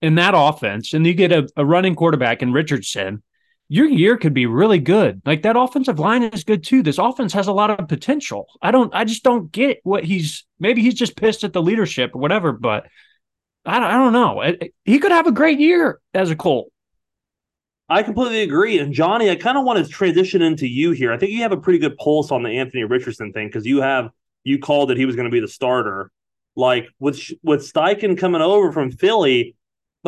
in 0.00 0.14
that 0.16 0.34
offense 0.36 0.94
and 0.94 1.06
you 1.06 1.14
get 1.14 1.32
a, 1.32 1.48
a 1.56 1.64
running 1.64 1.94
quarterback 1.94 2.42
in 2.42 2.52
Richardson, 2.52 3.22
your 3.68 3.86
year 3.86 4.16
could 4.16 4.32
be 4.32 4.46
really 4.46 4.78
good. 4.78 5.20
Like 5.26 5.42
that 5.42 5.56
offensive 5.56 5.98
line 5.98 6.22
is 6.22 6.44
good 6.44 6.64
too. 6.64 6.82
This 6.82 6.98
offense 6.98 7.32
has 7.34 7.48
a 7.48 7.52
lot 7.52 7.70
of 7.70 7.88
potential. 7.88 8.46
I 8.62 8.70
don't, 8.70 8.94
I 8.94 9.04
just 9.04 9.24
don't 9.24 9.52
get 9.52 9.80
what 9.82 10.04
he's, 10.04 10.46
maybe 10.58 10.80
he's 10.80 10.94
just 10.94 11.16
pissed 11.16 11.44
at 11.44 11.52
the 11.52 11.62
leadership 11.62 12.12
or 12.14 12.20
whatever, 12.20 12.52
but 12.52 12.86
I 13.66 13.78
don't, 13.78 13.90
I 13.90 13.98
don't 13.98 14.12
know. 14.14 14.40
It, 14.40 14.74
he 14.84 14.98
could 14.98 15.12
have 15.12 15.26
a 15.26 15.32
great 15.32 15.60
year 15.60 16.00
as 16.14 16.30
a 16.30 16.36
Colt. 16.36 16.72
I 17.90 18.02
completely 18.02 18.42
agree. 18.42 18.78
And 18.78 18.94
Johnny, 18.94 19.30
I 19.30 19.36
kind 19.36 19.58
of 19.58 19.64
want 19.64 19.84
to 19.84 19.90
transition 19.90 20.42
into 20.42 20.66
you 20.66 20.92
here. 20.92 21.12
I 21.12 21.18
think 21.18 21.32
you 21.32 21.42
have 21.42 21.52
a 21.52 21.60
pretty 21.60 21.78
good 21.78 21.96
pulse 21.98 22.30
on 22.30 22.42
the 22.42 22.58
Anthony 22.58 22.84
Richardson 22.84 23.32
thing 23.32 23.48
because 23.48 23.66
you 23.66 23.82
have, 23.82 24.10
you 24.44 24.58
called 24.58 24.90
that 24.90 24.96
he 24.96 25.04
was 25.04 25.16
going 25.16 25.26
to 25.26 25.32
be 25.32 25.40
the 25.40 25.48
starter. 25.48 26.10
Like 26.56 26.88
with, 26.98 27.20
with 27.42 27.70
Steichen 27.70 28.16
coming 28.16 28.40
over 28.40 28.72
from 28.72 28.90
Philly, 28.90 29.56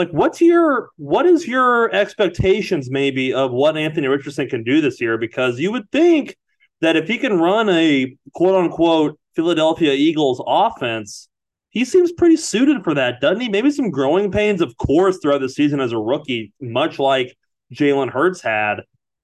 like 0.00 0.10
what's 0.12 0.40
your 0.40 0.90
what 0.96 1.26
is 1.26 1.46
your 1.46 1.94
expectations 1.94 2.90
maybe 2.90 3.34
of 3.34 3.52
what 3.52 3.76
Anthony 3.76 4.08
Richardson 4.08 4.48
can 4.48 4.64
do 4.64 4.80
this 4.80 4.98
year? 4.98 5.18
Because 5.18 5.60
you 5.60 5.70
would 5.72 5.90
think 5.92 6.36
that 6.80 6.96
if 6.96 7.06
he 7.06 7.18
can 7.18 7.38
run 7.38 7.68
a 7.68 8.16
quote 8.32 8.54
unquote 8.54 9.20
Philadelphia 9.36 9.92
Eagles 9.92 10.42
offense, 10.46 11.28
he 11.68 11.84
seems 11.84 12.12
pretty 12.12 12.36
suited 12.36 12.82
for 12.82 12.94
that, 12.94 13.20
doesn't 13.20 13.42
he? 13.42 13.50
Maybe 13.50 13.70
some 13.70 13.90
growing 13.90 14.32
pains, 14.32 14.62
of 14.62 14.74
course, 14.78 15.18
throughout 15.20 15.42
the 15.42 15.50
season 15.50 15.80
as 15.80 15.92
a 15.92 15.98
rookie, 15.98 16.52
much 16.62 16.98
like 16.98 17.36
Jalen 17.74 18.10
Hurts 18.10 18.40
had. 18.40 18.76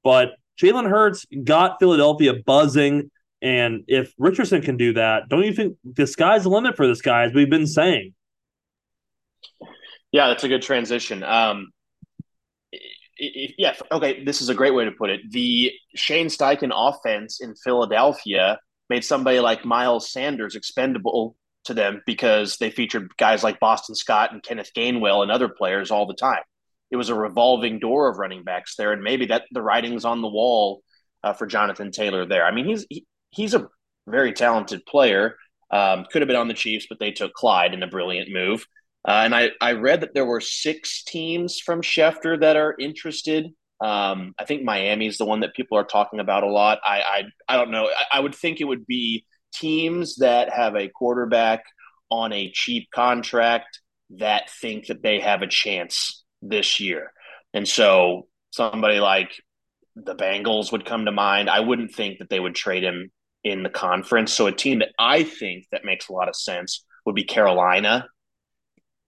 But 0.05 0.33
Jalen 0.61 0.91
Hurts 0.91 1.25
got 1.43 1.79
Philadelphia 1.81 2.35
buzzing. 2.45 3.11
And 3.41 3.85
if 3.89 4.13
Richardson 4.19 4.61
can 4.61 4.77
do 4.77 4.93
that, 4.93 5.31
don't 5.31 5.43
you 5.43 5.55
think 5.55 5.77
the 5.85 6.07
sky's 6.07 6.43
the 6.43 6.51
limit 6.51 6.77
for 6.77 6.87
this 6.87 7.01
guy, 7.01 7.25
as 7.25 7.33
we've 7.33 7.51
been 7.51 7.67
saying? 7.67 8.13
Yeah, 10.17 10.29
that's 10.29 10.45
a 10.45 10.49
good 10.49 10.63
transition. 10.63 11.23
Um, 11.23 11.73
yeah, 13.19 13.75
okay, 13.93 14.25
this 14.25 14.41
is 14.41 14.49
a 14.49 14.55
great 14.55 14.73
way 14.73 14.87
to 14.87 14.91
put 14.91 15.11
it. 15.11 15.21
The 15.31 15.73
Shane 15.95 16.29
Steichen 16.29 16.73
offense 16.75 17.43
in 17.43 17.55
Philadelphia 17.55 18.59
made 18.89 19.05
somebody 19.05 19.41
like 19.41 19.67
Miles 19.67 20.11
Sanders 20.11 20.57
expendable 20.57 21.37
to 21.65 21.75
them 21.75 22.01
because 22.07 22.57
they 22.57 22.71
featured 22.71 23.15
guys 23.19 23.45
like 23.45 23.61
Boston 23.61 23.95
Scott 23.95 24.33
and 24.33 24.43
Kenneth 24.43 24.71
Gainwell 24.75 25.23
and 25.23 25.31
other 25.31 25.51
players 25.51 25.91
all 25.91 26.07
the 26.07 26.15
time. 26.15 26.45
It 26.91 26.97
was 26.97 27.11
a 27.11 27.15
revolving 27.15 27.79
door 27.79 28.09
of 28.09 28.17
running 28.17 28.43
backs 28.43 28.75
there, 28.77 28.95
and 28.95 29.03
maybe 29.03 29.27
that 29.27 29.43
the 29.51 29.61
writing's 29.61 30.07
on 30.07 30.23
the 30.23 30.29
wall 30.29 30.83
uh, 31.25 31.35
for 31.35 31.47
Jonathan 31.47 31.91
Taylor 31.91 32.25
there. 32.25 32.47
I 32.47 32.53
mean, 32.53 32.65
he's 32.65 32.87
he, 32.89 33.05
he's 33.29 33.53
a 33.53 33.69
very 34.07 34.33
talented 34.33 34.87
player. 34.87 35.37
Um, 35.71 36.07
could 36.11 36.23
have 36.23 36.27
been 36.27 36.39
on 36.39 36.49
the 36.49 36.55
Chiefs, 36.55 36.87
but 36.89 36.99
they 36.99 37.11
took 37.11 37.35
Clyde 37.35 37.75
in 37.75 37.83
a 37.83 37.87
brilliant 37.87 38.31
move. 38.33 38.67
Uh, 39.07 39.23
and 39.25 39.35
I, 39.35 39.51
I 39.61 39.73
read 39.73 40.01
that 40.01 40.15
there 40.15 40.25
were 40.25 40.41
six 40.41 41.05
teams 41.05 41.61
from 41.61 41.81
Schefter 41.81 42.41
that 42.41 42.57
are 42.57 42.75
interested. 42.79 43.47
Um, 43.81 44.35
I 44.39 44.45
think 44.45 44.65
Miami 44.65 45.07
is 45.07 45.19
the 45.19 45.25
one 45.25 45.41
that 45.41 45.55
people 45.55 45.79
are 45.79 45.85
talking 45.85 46.19
about 46.19 46.43
a 46.43 46.51
lot. 46.51 46.81
I 46.85 47.03
I, 47.49 47.55
I 47.55 47.57
don't 47.57 47.71
know. 47.71 47.87
I, 47.87 48.19
I 48.19 48.21
would 48.21 48.35
think 48.35 48.61
it 48.61 48.65
would 48.65 48.87
be 48.87 49.25
teams 49.55 50.17
that 50.17 50.53
have 50.53 50.75
a 50.75 50.89
quarterback 50.89 51.63
on 52.11 52.33
a 52.33 52.51
cheap 52.53 52.89
contract 52.91 53.81
that 54.11 54.51
think 54.51 54.87
that 54.87 55.03
they 55.03 55.21
have 55.21 55.43
a 55.43 55.47
chance 55.47 56.25
this 56.43 56.81
year. 56.81 57.13
And 57.53 57.67
so 57.67 58.29
somebody 58.51 59.01
like 59.01 59.31
the 59.95 60.15
Bengals 60.15 60.73
would 60.73 60.85
come 60.85 61.05
to 61.05 61.13
mind. 61.13 61.49
I 61.49 61.61
wouldn't 61.61 61.95
think 61.95 62.19
that 62.19 62.29
they 62.29 62.41
would 62.41 62.55
trade 62.55 62.85
him 62.85 63.11
in 63.45 63.63
the 63.63 63.71
conference. 63.71 64.33
So 64.33 64.47
a 64.47 64.53
team 64.53 64.81
that 64.81 64.91
I 64.99 65.23
think 65.23 65.67
that 65.73 65.85
makes 65.85 66.09
a 66.09 66.13
lot 66.13 66.29
of 66.29 66.37
sense 66.37 66.85
would 67.05 67.15
be 67.15 67.25
Carolina 67.25 68.07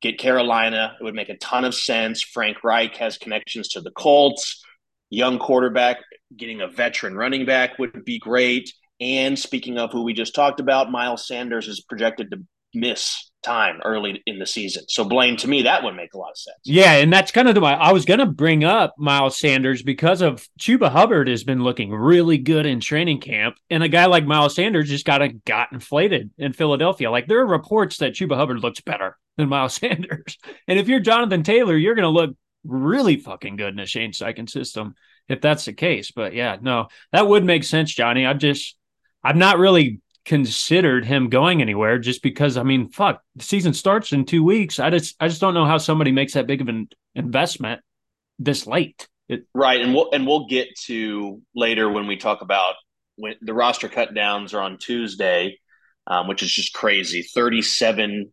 get 0.00 0.18
Carolina. 0.18 0.96
It 1.00 1.04
would 1.04 1.14
make 1.14 1.28
a 1.28 1.36
ton 1.38 1.64
of 1.64 1.74
sense. 1.74 2.22
Frank 2.22 2.62
Reich 2.62 2.96
has 2.96 3.18
connections 3.18 3.68
to 3.70 3.80
the 3.80 3.90
Colts. 3.90 4.62
Young 5.10 5.38
quarterback, 5.38 5.98
getting 6.36 6.60
a 6.60 6.68
veteran 6.68 7.16
running 7.16 7.46
back 7.46 7.78
would 7.78 8.04
be 8.04 8.18
great. 8.18 8.72
And 9.00 9.38
speaking 9.38 9.78
of 9.78 9.92
who 9.92 10.02
we 10.02 10.12
just 10.12 10.34
talked 10.34 10.60
about, 10.60 10.90
Miles 10.90 11.26
Sanders 11.26 11.68
is 11.68 11.80
projected 11.80 12.30
to 12.30 12.44
miss 12.74 13.30
time 13.42 13.80
early 13.84 14.22
in 14.26 14.38
the 14.38 14.46
season. 14.46 14.84
So 14.88 15.04
Blaine, 15.04 15.36
to 15.38 15.48
me, 15.48 15.62
that 15.62 15.82
would 15.82 15.94
make 15.94 16.12
a 16.12 16.18
lot 16.18 16.30
of 16.30 16.36
sense. 16.36 16.58
Yeah, 16.64 16.94
and 16.94 17.12
that's 17.12 17.30
kind 17.30 17.48
of 17.48 17.54
the 17.54 17.62
I 17.62 17.92
was 17.92 18.04
going 18.04 18.20
to 18.20 18.26
bring 18.26 18.64
up 18.64 18.94
Miles 18.98 19.38
Sanders 19.38 19.82
because 19.82 20.20
of 20.20 20.46
Chuba 20.60 20.90
Hubbard 20.90 21.28
has 21.28 21.44
been 21.44 21.62
looking 21.62 21.90
really 21.90 22.38
good 22.38 22.66
in 22.66 22.80
training 22.80 23.20
camp, 23.20 23.56
and 23.70 23.82
a 23.82 23.88
guy 23.88 24.06
like 24.06 24.26
Miles 24.26 24.54
Sanders 24.54 24.88
just 24.88 25.06
got 25.06 25.22
a, 25.22 25.28
got 25.28 25.72
inflated 25.72 26.30
in 26.36 26.52
Philadelphia. 26.52 27.10
Like 27.10 27.28
there 27.28 27.40
are 27.40 27.46
reports 27.46 27.98
that 27.98 28.14
Chuba 28.14 28.36
Hubbard 28.36 28.60
looks 28.60 28.80
better 28.80 29.16
than 29.38 29.48
Miles 29.48 29.74
Sanders, 29.80 30.36
and 30.66 30.78
if 30.78 30.88
you're 30.88 31.00
Jonathan 31.00 31.42
Taylor, 31.42 31.76
you're 31.76 31.94
going 31.94 32.02
to 32.02 32.10
look 32.10 32.36
really 32.64 33.16
fucking 33.16 33.56
good 33.56 33.72
in 33.72 33.78
a 33.78 33.86
Shane 33.86 34.12
Steichen 34.12 34.50
system 34.50 34.94
if 35.28 35.40
that's 35.40 35.64
the 35.64 35.72
case. 35.72 36.10
But 36.10 36.34
yeah, 36.34 36.56
no, 36.60 36.88
that 37.12 37.26
would 37.26 37.44
make 37.44 37.64
sense, 37.64 37.94
Johnny. 37.94 38.26
I 38.26 38.34
just 38.34 38.76
I've 39.22 39.36
not 39.36 39.58
really 39.58 40.00
considered 40.24 41.06
him 41.06 41.30
going 41.30 41.62
anywhere 41.62 41.98
just 41.98 42.22
because 42.22 42.56
I 42.56 42.62
mean, 42.62 42.90
fuck, 42.90 43.22
the 43.36 43.44
season 43.44 43.74
starts 43.74 44.12
in 44.12 44.24
two 44.24 44.44
weeks. 44.44 44.78
I 44.78 44.90
just 44.90 45.16
I 45.20 45.28
just 45.28 45.40
don't 45.40 45.54
know 45.54 45.66
how 45.66 45.78
somebody 45.78 46.12
makes 46.12 46.34
that 46.34 46.46
big 46.46 46.60
of 46.60 46.68
an 46.68 46.88
investment 47.14 47.80
this 48.38 48.66
late. 48.66 49.08
It, 49.28 49.46
right, 49.54 49.80
and 49.80 49.94
we'll 49.94 50.10
and 50.12 50.26
we'll 50.26 50.46
get 50.46 50.68
to 50.86 51.42
later 51.54 51.90
when 51.90 52.06
we 52.06 52.16
talk 52.16 52.40
about 52.40 52.74
when 53.16 53.34
the 53.42 53.52
roster 53.52 53.88
cut 53.88 54.14
downs 54.14 54.54
are 54.54 54.62
on 54.62 54.78
Tuesday, 54.78 55.58
um, 56.06 56.28
which 56.28 56.42
is 56.42 56.50
just 56.50 56.72
crazy. 56.72 57.22
Thirty-seven 57.22 58.32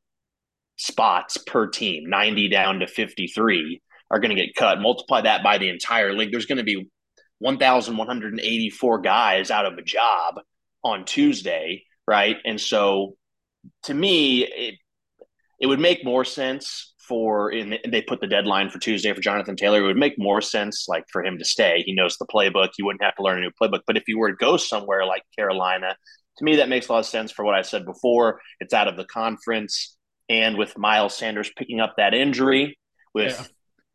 spots 0.77 1.38
per 1.38 1.67
team, 1.67 2.10
ninety 2.10 2.50
down 2.50 2.79
to 2.79 2.88
fifty-three, 2.88 3.82
are 4.12 4.20
going 4.20 4.36
to 4.36 4.41
get 4.41 4.55
cut. 4.55 4.82
Multiply 4.82 5.22
that 5.22 5.44
by 5.44 5.58
the 5.58 5.70
entire 5.70 6.13
league. 6.13 6.32
There's 6.32 6.46
going 6.46 6.58
to 6.58 6.63
be 6.63 6.89
one 7.39 7.58
thousand 7.58 7.98
one 7.98 8.08
hundred 8.08 8.34
and 8.34 8.41
eighty-four 8.41 9.01
guys 9.01 9.51
out 9.51 9.65
of 9.65 9.77
a 9.77 9.82
job 9.82 10.39
on 10.84 11.05
Tuesday, 11.05 11.84
right? 12.08 12.38
And 12.46 12.60
so 12.60 13.15
to 13.84 13.94
me, 13.94 14.46
it 14.46 14.75
it 15.60 15.67
would 15.67 15.79
make 15.79 16.05
more 16.05 16.25
sense 16.25 16.94
for 17.08 17.50
and 17.50 17.77
they 17.88 18.01
put 18.01 18.20
the 18.20 18.27
deadline 18.27 18.70
for 18.70 18.79
Tuesday 18.79 19.13
for 19.13 19.22
Jonathan 19.22 19.55
Taylor. 19.55 19.79
It 19.79 19.88
would 19.88 19.98
make 19.98 20.17
more 20.17 20.41
sense 20.41 20.88
like 20.88 21.05
for 21.12 21.24
him 21.24 21.38
to 21.38 21.46
stay. 21.46 21.84
He 21.86 21.94
knows 21.94 22.17
the 22.17 22.25
playbook. 22.25 22.70
He 22.75 22.84
wouldn't 22.84 23.03
have 23.03 23.15
to 23.15 23.24
learn 23.24 23.38
a 23.38 23.41
new 23.41 23.51
playbook. 23.62 23.82
But 23.88 23.98
if 23.98 24.03
he 24.05 24.15
were 24.15 24.32
to 24.32 24.38
go 24.38 24.58
somewhere 24.58 25.05
like 25.05 25.22
Carolina, 25.38 25.96
to 26.38 26.44
me 26.44 26.55
that 26.58 26.70
makes 26.70 26.88
a 26.88 26.91
lot 26.91 27.00
of 27.00 27.05
sense 27.05 27.32
for 27.32 27.46
what 27.46 27.55
I 27.55 27.62
said 27.62 27.86
before. 27.86 28.41
It's 28.60 28.74
out 28.74 28.88
of 28.88 28.98
the 28.98 29.05
conference, 29.05 29.95
and 30.29 30.58
with 30.58 30.77
Miles 30.77 31.15
Sanders 31.17 31.51
picking 31.55 31.79
up 31.79 31.96
that 31.98 32.13
injury, 32.13 32.77
with 33.13 33.38
yeah. 33.39 33.46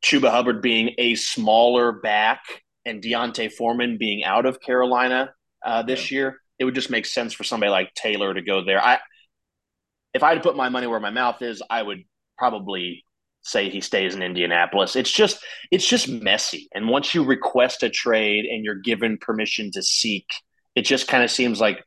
Chuba 0.03 0.31
Hubbard 0.31 0.63
being 0.63 0.95
a 0.99 1.15
smaller 1.15 1.93
back 1.93 2.41
and 2.85 3.03
D'Onta 3.03 3.53
Foreman 3.53 3.99
being 3.99 4.25
out 4.25 4.47
of 4.47 4.61
Carolina 4.61 5.33
uh, 5.65 5.83
this 5.83 6.11
yeah. 6.11 6.17
year, 6.17 6.41
it 6.59 6.65
would 6.65 6.75
just 6.75 6.91
make 6.91 7.07
sense 7.07 7.33
for 7.33 7.45
somebody 7.45 7.71
like 7.71 7.93
Taylor 7.95 8.33
to 8.33 8.43
go 8.43 8.65
there. 8.65 8.83
I 8.83 8.99
if 10.13 10.23
I 10.23 10.31
had 10.31 10.37
to 10.37 10.41
put 10.41 10.57
my 10.57 10.69
money 10.69 10.87
where 10.87 11.01
my 11.01 11.11
mouth 11.11 11.41
is, 11.43 11.63
I 11.71 11.83
would 11.83 12.03
probably 12.37 13.05
say 13.43 13.71
he 13.71 13.81
stays 13.81 14.15
in 14.15 14.23
Indianapolis. 14.23 14.97
It's 14.97 15.11
just 15.11 15.45
it's 15.71 15.87
just 15.87 16.09
messy. 16.09 16.69
And 16.75 16.89
once 16.89 17.15
you 17.15 17.25
request 17.25 17.83
a 17.83 17.91
trade 17.91 18.45
and 18.45 18.65
you're 18.65 18.81
given 18.81 19.19
permission 19.19 19.71
to 19.73 19.83
seek, 19.83 20.27
it 20.75 20.83
just 20.83 21.09
kind 21.09 21.23
of 21.23 21.31
seems 21.31 21.61
like 21.61 21.83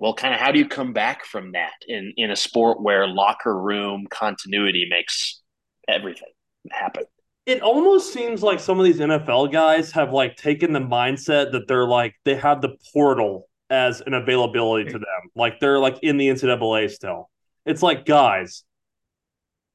well, 0.00 0.14
kind 0.14 0.32
of 0.32 0.40
how 0.40 0.50
do 0.50 0.58
you 0.58 0.66
come 0.66 0.94
back 0.94 1.26
from 1.26 1.52
that 1.52 1.74
in 1.86 2.14
in 2.16 2.30
a 2.30 2.36
sport 2.36 2.82
where 2.82 3.06
locker 3.06 3.56
room 3.56 4.06
continuity 4.10 4.86
makes 4.88 5.42
everything 5.86 6.30
happen? 6.70 7.04
It 7.44 7.60
almost 7.60 8.12
seems 8.12 8.42
like 8.42 8.60
some 8.60 8.78
of 8.78 8.86
these 8.86 8.98
NFL 8.98 9.52
guys 9.52 9.92
have 9.92 10.12
like 10.12 10.36
taken 10.36 10.72
the 10.72 10.80
mindset 10.80 11.52
that 11.52 11.68
they're 11.68 11.86
like 11.86 12.14
they 12.24 12.34
have 12.34 12.62
the 12.62 12.76
portal 12.94 13.48
as 13.68 14.00
an 14.00 14.14
availability 14.14 14.90
to 14.90 14.98
them. 14.98 15.30
Like 15.36 15.60
they're 15.60 15.78
like 15.78 15.98
in 16.02 16.16
the 16.16 16.28
NCAA 16.28 16.90
still. 16.90 17.28
It's 17.66 17.82
like 17.82 18.06
guys, 18.06 18.64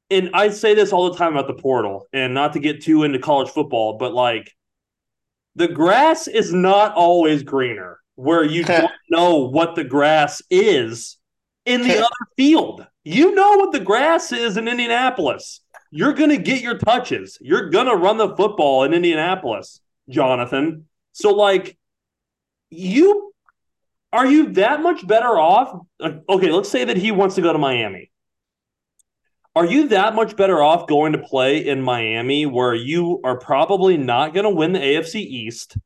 and 0.10 0.32
I 0.34 0.50
say 0.50 0.74
this 0.74 0.92
all 0.92 1.12
the 1.12 1.18
time 1.20 1.34
about 1.34 1.46
the 1.48 1.62
portal, 1.62 2.08
and 2.12 2.34
not 2.34 2.54
to 2.54 2.60
get 2.60 2.82
too 2.82 3.04
into 3.04 3.20
college 3.20 3.50
football, 3.50 4.00
but 4.00 4.12
like 4.12 4.52
the 5.56 5.68
grass 5.68 6.28
is 6.28 6.52
not 6.52 6.96
always 6.96 7.44
greener 7.44 8.00
where 8.16 8.44
you 8.44 8.64
don't 8.64 8.92
know 9.10 9.50
what 9.50 9.76
the 9.76 9.84
grass 9.84 10.42
is 10.50 11.18
in 11.66 11.82
the 11.82 11.98
other 11.98 12.10
field. 12.38 12.86
You 13.04 13.36
know 13.36 13.58
what 13.58 13.72
the 13.72 13.80
grass 13.80 14.32
is 14.32 14.58
in 14.58 14.68
Indianapolis. 14.68 15.62
You're 15.92 16.14
going 16.14 16.32
to 16.32 16.38
get 16.38 16.62
your 16.62 16.78
touches. 16.78 17.38
You're 17.42 17.70
going 17.70 17.88
to 17.88 17.96
run 17.96 18.18
the 18.18 18.36
football 18.36 18.84
in 18.84 18.94
Indianapolis, 18.94 19.80
Jonathan. 20.10 20.88
So, 21.12 21.32
like, 21.32 21.78
you 22.70 23.34
are 24.12 24.26
you 24.26 24.54
that 24.54 24.82
much 24.82 25.06
better 25.06 25.38
off? 25.38 25.78
Okay, 26.02 26.50
let's 26.50 26.70
say 26.70 26.86
that 26.86 26.98
he 26.98 27.12
wants 27.12 27.36
to 27.36 27.42
go 27.42 27.52
to 27.52 27.60
Miami. 27.60 28.12
Are 29.56 29.66
you 29.66 29.90
that 29.90 30.16
much 30.16 30.36
better 30.36 30.62
off 30.62 30.88
going 30.88 31.14
to 31.14 31.18
play 31.18 31.66
in 31.66 31.82
Miami 31.82 32.46
where 32.46 32.74
you 32.74 33.22
are 33.24 33.38
probably 33.38 33.98
not 33.98 34.34
going 34.34 34.46
to 34.46 34.50
win 34.50 34.74
the 34.74 34.80
AFC 34.80 35.16
East? 35.16 35.78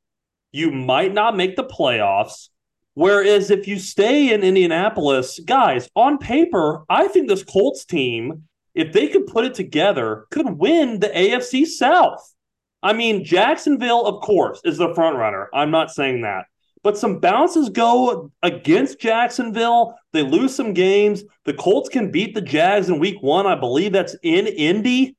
You 0.52 0.72
might 0.72 1.14
not 1.14 1.38
make 1.38 1.56
the 1.56 1.64
playoffs. 1.64 2.50
Whereas 2.96 3.50
if 3.50 3.68
you 3.68 3.80
stay 3.80 4.34
in 4.34 4.44
Indianapolis, 4.44 5.40
guys, 5.46 5.90
on 5.96 6.18
paper, 6.18 6.84
I 6.90 7.08
think 7.08 7.28
this 7.28 7.44
Colts 7.44 7.86
team, 7.86 8.44
if 8.76 8.92
they 8.92 9.08
could 9.08 9.28
put 9.28 9.46
it 9.46 9.54
together, 9.54 10.26
could 10.32 10.50
win 10.50 11.00
the 11.00 11.08
AFC 11.08 11.66
South. 11.66 12.34
I 12.82 12.94
mean, 12.94 13.24
Jacksonville, 13.24 14.06
of 14.06 14.22
course, 14.22 14.62
is 14.66 14.78
the 14.78 14.94
front 14.94 15.18
runner. 15.18 15.50
I'm 15.54 15.72
not 15.72 15.92
saying 15.92 16.22
that 16.22 16.46
but 16.84 16.98
some 16.98 17.20
bounces 17.20 17.70
go 17.70 18.32
against 18.42 19.00
Jacksonville. 19.00 19.98
They 20.14 20.22
lose 20.22 20.56
some 20.56 20.74
games. 20.74 21.24
The 21.46 21.54
Colts 21.54 21.90
can 21.90 22.12
beat 22.12 22.34
the 22.34 22.42
Jags 22.42 22.90
in 22.90 23.00
week 23.00 23.22
one. 23.22 23.46
I 23.46 23.56
believe 23.56 23.92
that's 23.92 24.16
in 24.24 24.48
Indy. 24.48 25.16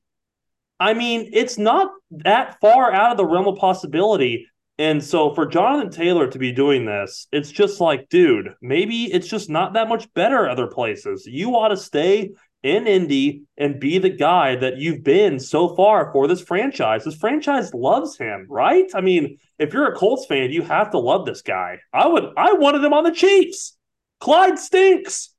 I 0.79 0.93
mean, 0.95 1.29
it's 1.33 1.59
not 1.59 1.91
that 2.11 2.59
far 2.59 2.91
out 2.91 3.11
of 3.11 3.17
the 3.17 3.25
realm 3.25 3.47
of 3.47 3.57
possibility. 3.57 4.47
And 4.81 5.03
so 5.03 5.35
for 5.35 5.45
Jonathan 5.45 5.91
Taylor 5.91 6.25
to 6.25 6.39
be 6.39 6.51
doing 6.51 6.87
this, 6.87 7.27
it's 7.31 7.51
just 7.51 7.79
like, 7.79 8.09
dude, 8.09 8.55
maybe 8.63 9.13
it's 9.13 9.27
just 9.27 9.47
not 9.47 9.73
that 9.73 9.87
much 9.87 10.11
better 10.15 10.49
other 10.49 10.65
places. 10.65 11.27
You 11.27 11.51
ought 11.55 11.67
to 11.67 11.77
stay 11.77 12.31
in 12.63 12.87
Indy 12.87 13.43
and 13.59 13.79
be 13.79 13.99
the 13.99 14.09
guy 14.09 14.55
that 14.55 14.77
you've 14.77 15.03
been 15.03 15.39
so 15.39 15.75
far 15.75 16.11
for 16.11 16.25
this 16.25 16.41
franchise. 16.41 17.03
This 17.03 17.13
franchise 17.13 17.75
loves 17.75 18.17
him, 18.17 18.47
right? 18.49 18.89
I 18.95 19.01
mean, 19.01 19.37
if 19.59 19.71
you're 19.71 19.85
a 19.85 19.95
Colts 19.95 20.25
fan, 20.25 20.49
you 20.49 20.63
have 20.63 20.89
to 20.91 20.97
love 20.97 21.27
this 21.27 21.43
guy. 21.43 21.77
I 21.93 22.07
would 22.07 22.33
I 22.35 22.53
wanted 22.53 22.83
him 22.83 22.93
on 22.93 23.03
the 23.03 23.11
Chiefs. 23.11 23.77
Clyde 24.19 24.57
stinks. 24.57 25.35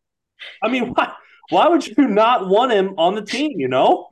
I 0.63 0.69
mean, 0.69 0.91
why 0.95 1.15
why 1.49 1.67
would 1.67 1.85
you 1.85 2.07
not 2.07 2.47
want 2.47 2.71
him 2.71 2.95
on 2.97 3.17
the 3.17 3.23
team, 3.23 3.59
you 3.59 3.67
know? 3.67 4.11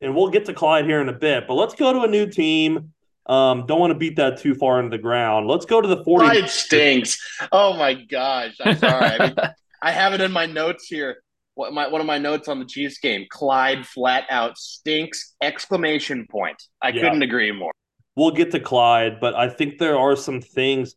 And 0.00 0.14
we'll 0.14 0.30
get 0.30 0.44
to 0.44 0.54
Clyde 0.54 0.84
here 0.84 1.00
in 1.00 1.08
a 1.08 1.12
bit, 1.12 1.48
but 1.48 1.54
let's 1.54 1.74
go 1.74 1.92
to 1.92 2.02
a 2.02 2.08
new 2.08 2.28
team. 2.28 2.91
Um, 3.26 3.66
don't 3.66 3.78
want 3.78 3.92
to 3.92 3.98
beat 3.98 4.16
that 4.16 4.38
too 4.38 4.54
far 4.54 4.80
into 4.80 4.96
the 4.96 5.02
ground. 5.02 5.46
Let's 5.46 5.64
go 5.64 5.80
to 5.80 5.88
the 5.88 6.02
40. 6.04 6.26
Clyde 6.26 6.50
stinks. 6.50 7.18
Oh 7.52 7.74
my 7.74 7.94
gosh. 7.94 8.56
I'm 8.64 8.76
sorry. 8.76 9.04
I, 9.04 9.26
mean, 9.26 9.36
I 9.82 9.92
have 9.92 10.12
it 10.12 10.20
in 10.20 10.32
my 10.32 10.46
notes 10.46 10.86
here 10.86 11.18
what 11.54 11.72
my 11.72 11.88
one 11.88 12.00
of 12.00 12.06
my 12.06 12.18
notes 12.18 12.48
on 12.48 12.58
the 12.58 12.64
Chiefs 12.64 12.98
game, 12.98 13.26
Clyde 13.30 13.86
flat 13.86 14.24
out 14.30 14.56
stinks! 14.58 15.34
Exclamation 15.40 16.26
point. 16.30 16.62
I 16.80 16.88
yeah. 16.88 17.02
couldn't 17.02 17.22
agree 17.22 17.52
more. 17.52 17.72
we'll 18.16 18.30
get 18.30 18.50
to 18.52 18.60
Clyde, 18.60 19.20
but 19.20 19.34
I 19.34 19.48
think 19.48 19.78
there 19.78 19.98
are 19.98 20.16
some 20.16 20.40
things 20.40 20.94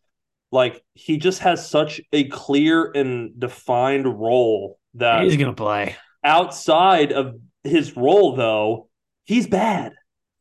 like 0.52 0.82
he 0.94 1.18
just 1.18 1.40
has 1.40 1.70
such 1.70 2.00
a 2.14 2.26
clear 2.26 2.92
and 2.92 3.38
defined 3.40 4.08
role 4.08 4.80
that 4.96 5.24
he's 5.24 5.38
gonna 5.38 5.54
play. 5.54 5.96
Outside 6.24 7.12
of 7.12 7.36
his 7.64 7.96
role, 7.96 8.36
though, 8.36 8.90
he's 9.26 9.48
bad. 9.48 9.94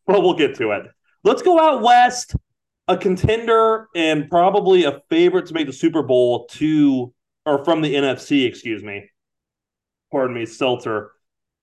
Well, 0.06 0.22
we'll 0.22 0.34
get 0.34 0.56
to 0.56 0.72
it. 0.72 0.86
Let's 1.24 1.42
go 1.42 1.58
out 1.58 1.82
west. 1.82 2.36
A 2.86 2.98
contender 2.98 3.88
and 3.96 4.28
probably 4.28 4.84
a 4.84 5.00
favorite 5.08 5.46
to 5.46 5.54
make 5.54 5.66
the 5.66 5.72
Super 5.72 6.02
Bowl 6.02 6.46
to 6.48 7.14
or 7.46 7.64
from 7.64 7.80
the 7.80 7.94
NFC, 7.94 8.46
excuse 8.46 8.82
me. 8.82 9.10
Pardon 10.12 10.34
me, 10.34 10.44
seltzer. 10.44 11.12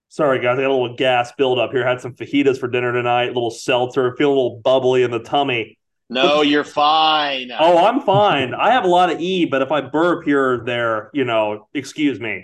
Sorry, 0.10 0.39
guys, 0.39 0.58
I 0.58 0.63
got 0.63 0.72
a 0.72 0.74
little 0.74 0.96
gas 0.96 1.32
buildup 1.38 1.72
here. 1.72 1.86
Had 1.86 2.01
some 2.01 2.15
fajitas 2.15 2.60
for 2.60 2.68
dinner 2.68 2.91
tonight, 2.91 3.25
a 3.25 3.34
little 3.34 3.51
seltzer, 3.51 4.15
feel 4.18 4.30
a 4.30 4.36
little 4.36 4.62
bubbly 4.63 5.03
in 5.03 5.12
the 5.12 5.20
tummy. 5.20 5.77
No, 6.10 6.41
you're 6.41 6.65
fine. 6.65 7.51
Oh, 7.58 7.86
I'm 7.86 8.01
fine. 8.01 8.53
I 8.53 8.72
have 8.72 8.84
a 8.84 8.89
lot 8.89 9.12
of 9.12 9.22
E, 9.22 9.46
but 9.46 9.62
if 9.62 9.72
I 9.72 9.80
burp 9.80 10.25
here 10.25 10.56
or 10.56 10.65
there, 10.65 11.10
you 11.13 11.24
know, 11.24 11.70
excuse 11.74 12.20
me. 12.20 12.44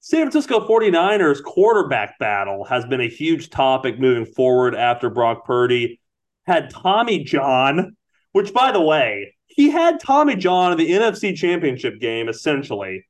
San 0.00 0.30
Francisco 0.30 0.68
49ers 0.68 1.42
quarterback 1.42 2.18
battle 2.18 2.64
has 2.64 2.84
been 2.84 3.00
a 3.00 3.08
huge 3.08 3.50
topic 3.50 3.98
moving 3.98 4.26
forward 4.26 4.74
after 4.74 5.08
Brock 5.08 5.46
Purdy 5.46 5.98
had 6.46 6.70
Tommy 6.70 7.24
John, 7.24 7.96
which, 8.32 8.52
by 8.52 8.72
the 8.72 8.80
way, 8.80 9.34
he 9.46 9.70
had 9.70 10.00
Tommy 10.00 10.36
John 10.36 10.72
in 10.72 10.78
the 10.78 10.90
NFC 10.90 11.34
Championship 11.34 12.00
game, 12.00 12.28
essentially. 12.28 13.06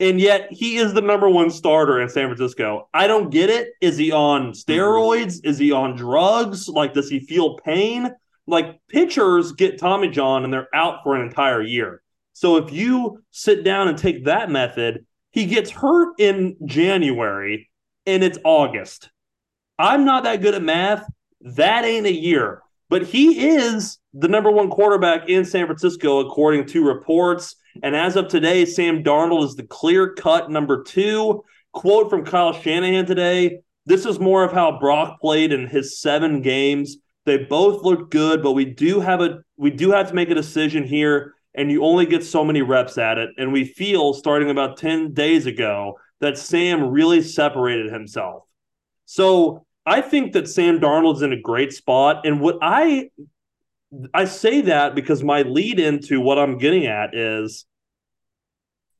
And 0.00 0.20
yet 0.20 0.48
he 0.52 0.76
is 0.76 0.94
the 0.94 1.00
number 1.00 1.28
one 1.28 1.50
starter 1.50 2.00
in 2.00 2.08
San 2.08 2.26
Francisco. 2.26 2.88
I 2.94 3.08
don't 3.08 3.30
get 3.30 3.50
it. 3.50 3.70
Is 3.80 3.96
he 3.96 4.12
on 4.12 4.52
steroids? 4.52 5.40
Is 5.44 5.58
he 5.58 5.72
on 5.72 5.96
drugs? 5.96 6.68
Like, 6.68 6.94
does 6.94 7.10
he 7.10 7.20
feel 7.20 7.56
pain? 7.58 8.10
Like, 8.46 8.78
pitchers 8.88 9.52
get 9.52 9.78
Tommy 9.78 10.08
John 10.08 10.44
and 10.44 10.52
they're 10.52 10.74
out 10.74 11.02
for 11.02 11.16
an 11.16 11.26
entire 11.26 11.62
year. 11.62 12.00
So 12.32 12.56
if 12.56 12.72
you 12.72 13.24
sit 13.32 13.64
down 13.64 13.88
and 13.88 13.98
take 13.98 14.26
that 14.26 14.50
method, 14.50 15.04
he 15.32 15.46
gets 15.46 15.70
hurt 15.70 16.14
in 16.18 16.56
January 16.64 17.68
and 18.06 18.22
it's 18.22 18.38
August. 18.44 19.10
I'm 19.78 20.04
not 20.04 20.22
that 20.24 20.40
good 20.40 20.54
at 20.54 20.62
math. 20.62 21.04
That 21.40 21.84
ain't 21.84 22.06
a 22.06 22.12
year. 22.12 22.62
But 22.90 23.04
he 23.04 23.48
is 23.48 23.98
the 24.14 24.28
number 24.28 24.50
one 24.50 24.70
quarterback 24.70 25.28
in 25.28 25.44
San 25.44 25.66
Francisco, 25.66 26.20
according 26.20 26.66
to 26.66 26.84
reports. 26.84 27.54
And 27.82 27.94
as 27.94 28.16
of 28.16 28.28
today, 28.28 28.64
Sam 28.64 29.02
Darnold 29.02 29.44
is 29.44 29.54
the 29.54 29.64
clear 29.64 30.14
cut 30.14 30.50
number 30.50 30.82
two. 30.82 31.44
Quote 31.72 32.08
from 32.08 32.24
Kyle 32.24 32.52
Shanahan 32.52 33.06
today 33.06 33.60
This 33.84 34.06
is 34.06 34.18
more 34.18 34.42
of 34.42 34.52
how 34.52 34.78
Brock 34.78 35.20
played 35.20 35.52
in 35.52 35.66
his 35.66 36.00
seven 36.00 36.40
games. 36.40 36.96
They 37.26 37.38
both 37.38 37.82
look 37.84 38.10
good, 38.10 38.42
but 38.42 38.52
we 38.52 38.64
do 38.64 39.00
have 39.00 39.20
a 39.20 39.40
we 39.56 39.70
do 39.70 39.90
have 39.90 40.08
to 40.08 40.14
make 40.14 40.30
a 40.30 40.34
decision 40.34 40.84
here 40.84 41.34
and 41.54 41.70
you 41.72 41.84
only 41.84 42.06
get 42.06 42.24
so 42.24 42.44
many 42.44 42.62
reps 42.62 42.98
at 42.98 43.18
it. 43.18 43.30
And 43.36 43.52
we 43.52 43.64
feel 43.64 44.14
starting 44.14 44.48
about 44.48 44.76
10 44.76 45.12
days 45.12 45.44
ago 45.46 45.98
that 46.20 46.38
Sam 46.38 46.84
really 46.90 47.20
separated 47.20 47.92
himself. 47.92 48.44
So 49.06 49.66
I 49.88 50.00
think 50.00 50.32
that 50.32 50.48
Sam 50.48 50.80
Darnold's 50.80 51.22
in 51.22 51.32
a 51.32 51.40
great 51.40 51.72
spot. 51.72 52.26
And 52.26 52.40
what 52.40 52.58
I 52.62 53.10
I 54.12 54.26
say 54.26 54.60
that 54.62 54.94
because 54.94 55.22
my 55.24 55.42
lead 55.42 55.80
into 55.80 56.20
what 56.20 56.38
I'm 56.38 56.58
getting 56.58 56.86
at 56.86 57.14
is 57.14 57.64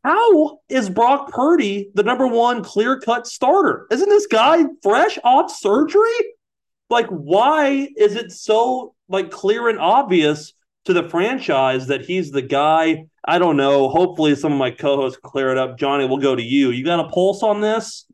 how 0.02 0.61
is 0.68 0.88
Brock 0.88 1.30
Purdy 1.30 1.90
the 1.95 2.02
number 2.02 2.26
one 2.26 2.64
clear 2.64 2.99
cut 2.99 3.26
starter? 3.26 3.87
Isn't 3.90 4.09
this 4.09 4.26
guy 4.26 4.64
fresh 4.83 5.18
off 5.25 5.50
surgery? 5.50 6.18
Like, 6.88 7.09
why 7.09 7.88
is 7.97 8.14
it 8.14 8.33
so 8.33 8.95
like 9.09 9.30
clear 9.30 9.68
and 9.68 9.78
obvious 9.78 10.54
to 10.88 10.95
the 10.95 11.09
franchise 11.11 11.87
that 11.88 12.07
he's 12.07 12.30
the 12.30 12.40
guy. 12.40 13.04
I 13.26 13.38
don't 13.38 13.59
know. 13.59 13.90
Hopefully, 13.90 14.35
some 14.35 14.52
of 14.52 14.59
my 14.59 14.71
co-hosts 14.71 15.21
clear 15.23 15.50
it 15.50 15.59
up. 15.59 15.78
Johnny, 15.78 16.07
we'll 16.07 16.16
go 16.16 16.35
to 16.35 16.42
you. 16.42 16.71
You 16.71 16.83
got 16.83 16.99
a 16.99 17.11
pulse 17.11 17.42
on 17.42 17.61
this? 17.61 18.07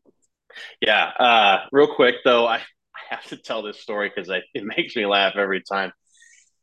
Yeah. 0.80 1.10
Uh, 1.18 1.58
real 1.72 1.94
quick 1.94 2.16
though, 2.24 2.46
I, 2.46 2.56
I 2.56 3.00
have 3.10 3.24
to 3.26 3.36
tell 3.36 3.62
this 3.62 3.80
story 3.80 4.10
because 4.14 4.30
it 4.54 4.64
makes 4.76 4.96
me 4.96 5.06
laugh 5.06 5.34
every 5.36 5.62
time. 5.62 5.92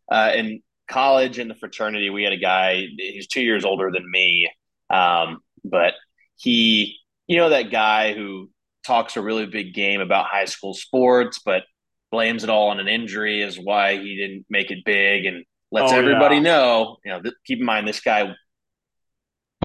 Uh, 0.10 0.32
in 0.36 0.62
college 0.90 1.40
in 1.40 1.48
the 1.48 1.56
fraternity, 1.56 2.10
we 2.10 2.24
had 2.24 2.34
a 2.34 2.38
guy. 2.38 2.86
He's 2.98 3.28
two 3.28 3.42
years 3.42 3.64
older 3.64 3.92
than 3.92 4.10
me, 4.10 4.50
um, 4.90 5.40
but 5.64 5.94
he, 6.36 6.98
you 7.28 7.38
know, 7.38 7.50
that 7.50 7.72
guy 7.72 8.14
who 8.14 8.50
talks 8.86 9.16
a 9.16 9.22
really 9.22 9.46
big 9.46 9.74
game 9.74 10.02
about 10.02 10.26
high 10.26 10.46
school 10.46 10.74
sports, 10.74 11.40
but 11.46 11.64
blames 12.12 12.44
it 12.44 12.50
all 12.50 12.70
on 12.70 12.80
an 12.80 12.88
injury 12.88 13.42
is 13.42 13.58
why 13.58 13.98
he 13.98 14.18
didn't 14.18 14.46
make 14.50 14.70
it 14.70 14.84
big 14.86 15.26
and 15.26 15.46
lets 15.72 15.94
oh, 15.94 15.96
everybody 15.96 16.36
yeah. 16.36 16.42
know. 16.42 16.98
You 17.06 17.12
know, 17.12 17.22
th- 17.22 17.36
keep 17.46 17.60
in 17.60 17.66
mind 17.66 17.88
this 17.88 18.02
guy 18.02 18.36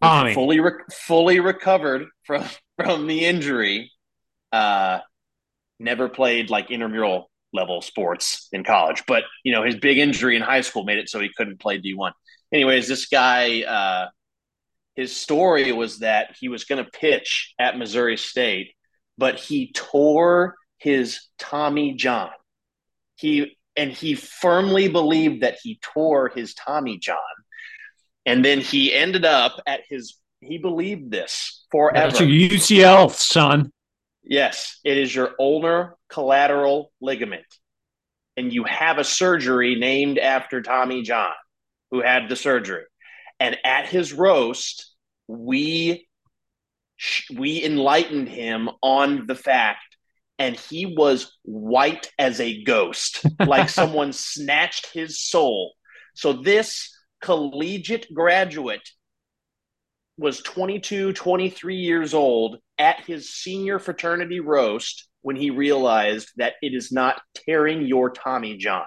fully 0.02 0.60
re- 0.60 0.84
fully 0.92 1.40
recovered 1.40 2.06
from 2.24 2.44
from 2.76 3.06
the 3.06 3.24
injury. 3.24 3.90
Uh, 4.56 5.00
never 5.78 6.08
played 6.08 6.48
like 6.50 6.70
intramural 6.70 7.30
level 7.52 7.82
sports 7.82 8.48
in 8.52 8.64
college, 8.64 9.04
but 9.06 9.24
you 9.44 9.52
know 9.52 9.62
his 9.62 9.76
big 9.76 9.98
injury 9.98 10.36
in 10.36 10.42
high 10.42 10.62
school 10.62 10.84
made 10.84 10.98
it 10.98 11.08
so 11.08 11.20
he 11.20 11.30
couldn't 11.36 11.60
play 11.60 11.78
D 11.78 11.94
one. 11.94 12.12
Anyways, 12.52 12.88
this 12.88 13.06
guy, 13.06 13.62
uh, 13.62 14.08
his 14.94 15.14
story 15.14 15.72
was 15.72 15.98
that 15.98 16.36
he 16.40 16.48
was 16.48 16.64
going 16.64 16.82
to 16.82 16.90
pitch 16.90 17.54
at 17.58 17.76
Missouri 17.76 18.16
State, 18.16 18.72
but 19.18 19.36
he 19.36 19.72
tore 19.72 20.54
his 20.78 21.20
Tommy 21.38 21.94
John. 21.94 22.30
He 23.16 23.56
and 23.76 23.92
he 23.92 24.14
firmly 24.14 24.88
believed 24.88 25.42
that 25.42 25.58
he 25.62 25.78
tore 25.82 26.30
his 26.34 26.54
Tommy 26.54 26.98
John. 26.98 27.18
And 28.24 28.44
then 28.44 28.60
he 28.60 28.92
ended 28.92 29.24
up 29.24 29.60
at 29.66 29.82
his, 29.88 30.16
he 30.40 30.58
believed 30.58 31.10
this 31.10 31.64
forever. 31.70 32.10
That's 32.10 32.20
UCL, 32.20 33.10
son. 33.12 33.70
Yes, 34.26 34.80
it 34.84 34.98
is 34.98 35.14
your 35.14 35.34
ulnar 35.38 35.96
collateral 36.08 36.92
ligament. 37.00 37.46
And 38.36 38.52
you 38.52 38.64
have 38.64 38.98
a 38.98 39.04
surgery 39.04 39.76
named 39.76 40.18
after 40.18 40.60
Tommy 40.60 41.02
John, 41.02 41.32
who 41.90 42.02
had 42.02 42.28
the 42.28 42.36
surgery. 42.36 42.84
And 43.40 43.56
at 43.64 43.88
his 43.88 44.12
roast, 44.12 44.92
we 45.28 46.08
we 47.34 47.62
enlightened 47.62 48.28
him 48.28 48.70
on 48.82 49.26
the 49.26 49.34
fact 49.34 49.96
and 50.38 50.56
he 50.56 50.86
was 50.86 51.32
white 51.42 52.10
as 52.18 52.40
a 52.40 52.62
ghost, 52.64 53.24
like 53.46 53.68
someone 53.68 54.12
snatched 54.12 54.92
his 54.92 55.22
soul. 55.22 55.74
So 56.14 56.32
this 56.32 56.94
collegiate 57.22 58.12
graduate 58.12 58.88
was 60.18 60.40
22, 60.40 61.12
23 61.12 61.76
years 61.76 62.14
old 62.14 62.58
at 62.78 63.00
his 63.00 63.30
senior 63.30 63.78
fraternity 63.78 64.40
roast 64.40 65.08
when 65.22 65.36
he 65.36 65.50
realized 65.50 66.30
that 66.36 66.54
it 66.62 66.74
is 66.74 66.92
not 66.92 67.20
tearing 67.34 67.86
your 67.86 68.10
Tommy 68.10 68.56
John. 68.56 68.86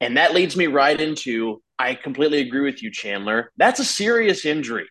And 0.00 0.16
that 0.16 0.34
leads 0.34 0.56
me 0.56 0.66
right 0.66 1.00
into 1.00 1.62
I 1.78 1.94
completely 1.94 2.40
agree 2.40 2.60
with 2.60 2.82
you, 2.82 2.90
Chandler. 2.92 3.50
That's 3.56 3.80
a 3.80 3.84
serious 3.84 4.44
injury. 4.44 4.86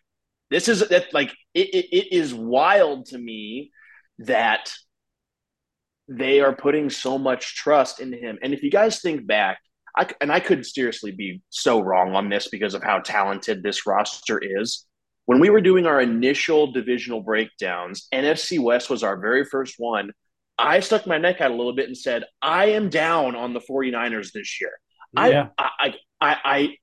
This 0.50 0.68
is 0.68 0.86
that 0.88 1.14
like 1.14 1.32
it, 1.54 1.68
it, 1.74 1.96
it 1.96 2.12
is 2.12 2.34
wild 2.34 3.06
to 3.06 3.18
me 3.18 3.70
that 4.18 4.72
they 6.08 6.40
are 6.40 6.54
putting 6.54 6.90
so 6.90 7.16
much 7.16 7.56
trust 7.56 8.00
into 8.00 8.18
him. 8.18 8.38
And 8.42 8.52
if 8.52 8.62
you 8.62 8.70
guys 8.70 9.00
think 9.00 9.26
back, 9.26 9.58
I, 9.96 10.08
and 10.20 10.30
I 10.30 10.40
could 10.40 10.66
seriously 10.66 11.12
be 11.12 11.40
so 11.48 11.80
wrong 11.80 12.14
on 12.14 12.28
this 12.28 12.48
because 12.48 12.74
of 12.74 12.82
how 12.82 12.98
talented 12.98 13.62
this 13.62 13.86
roster 13.86 14.38
is. 14.42 14.84
When 15.26 15.40
we 15.40 15.50
were 15.50 15.60
doing 15.60 15.86
our 15.86 16.00
initial 16.00 16.72
divisional 16.72 17.20
breakdowns, 17.20 18.06
NFC 18.12 18.58
West 18.60 18.90
was 18.90 19.02
our 19.02 19.16
very 19.16 19.44
first 19.44 19.76
one. 19.78 20.12
I 20.58 20.80
stuck 20.80 21.06
my 21.06 21.18
neck 21.18 21.40
out 21.40 21.50
a 21.50 21.54
little 21.54 21.74
bit 21.74 21.86
and 21.86 21.96
said, 21.96 22.24
I 22.42 22.66
am 22.66 22.90
down 22.90 23.34
on 23.34 23.54
the 23.54 23.60
49ers 23.60 24.32
this 24.32 24.60
year. 24.60 24.72
Yeah. 25.16 25.48
I, 25.58 25.70
I, 25.86 25.94
I, 26.20 26.36
I, 26.44 26.76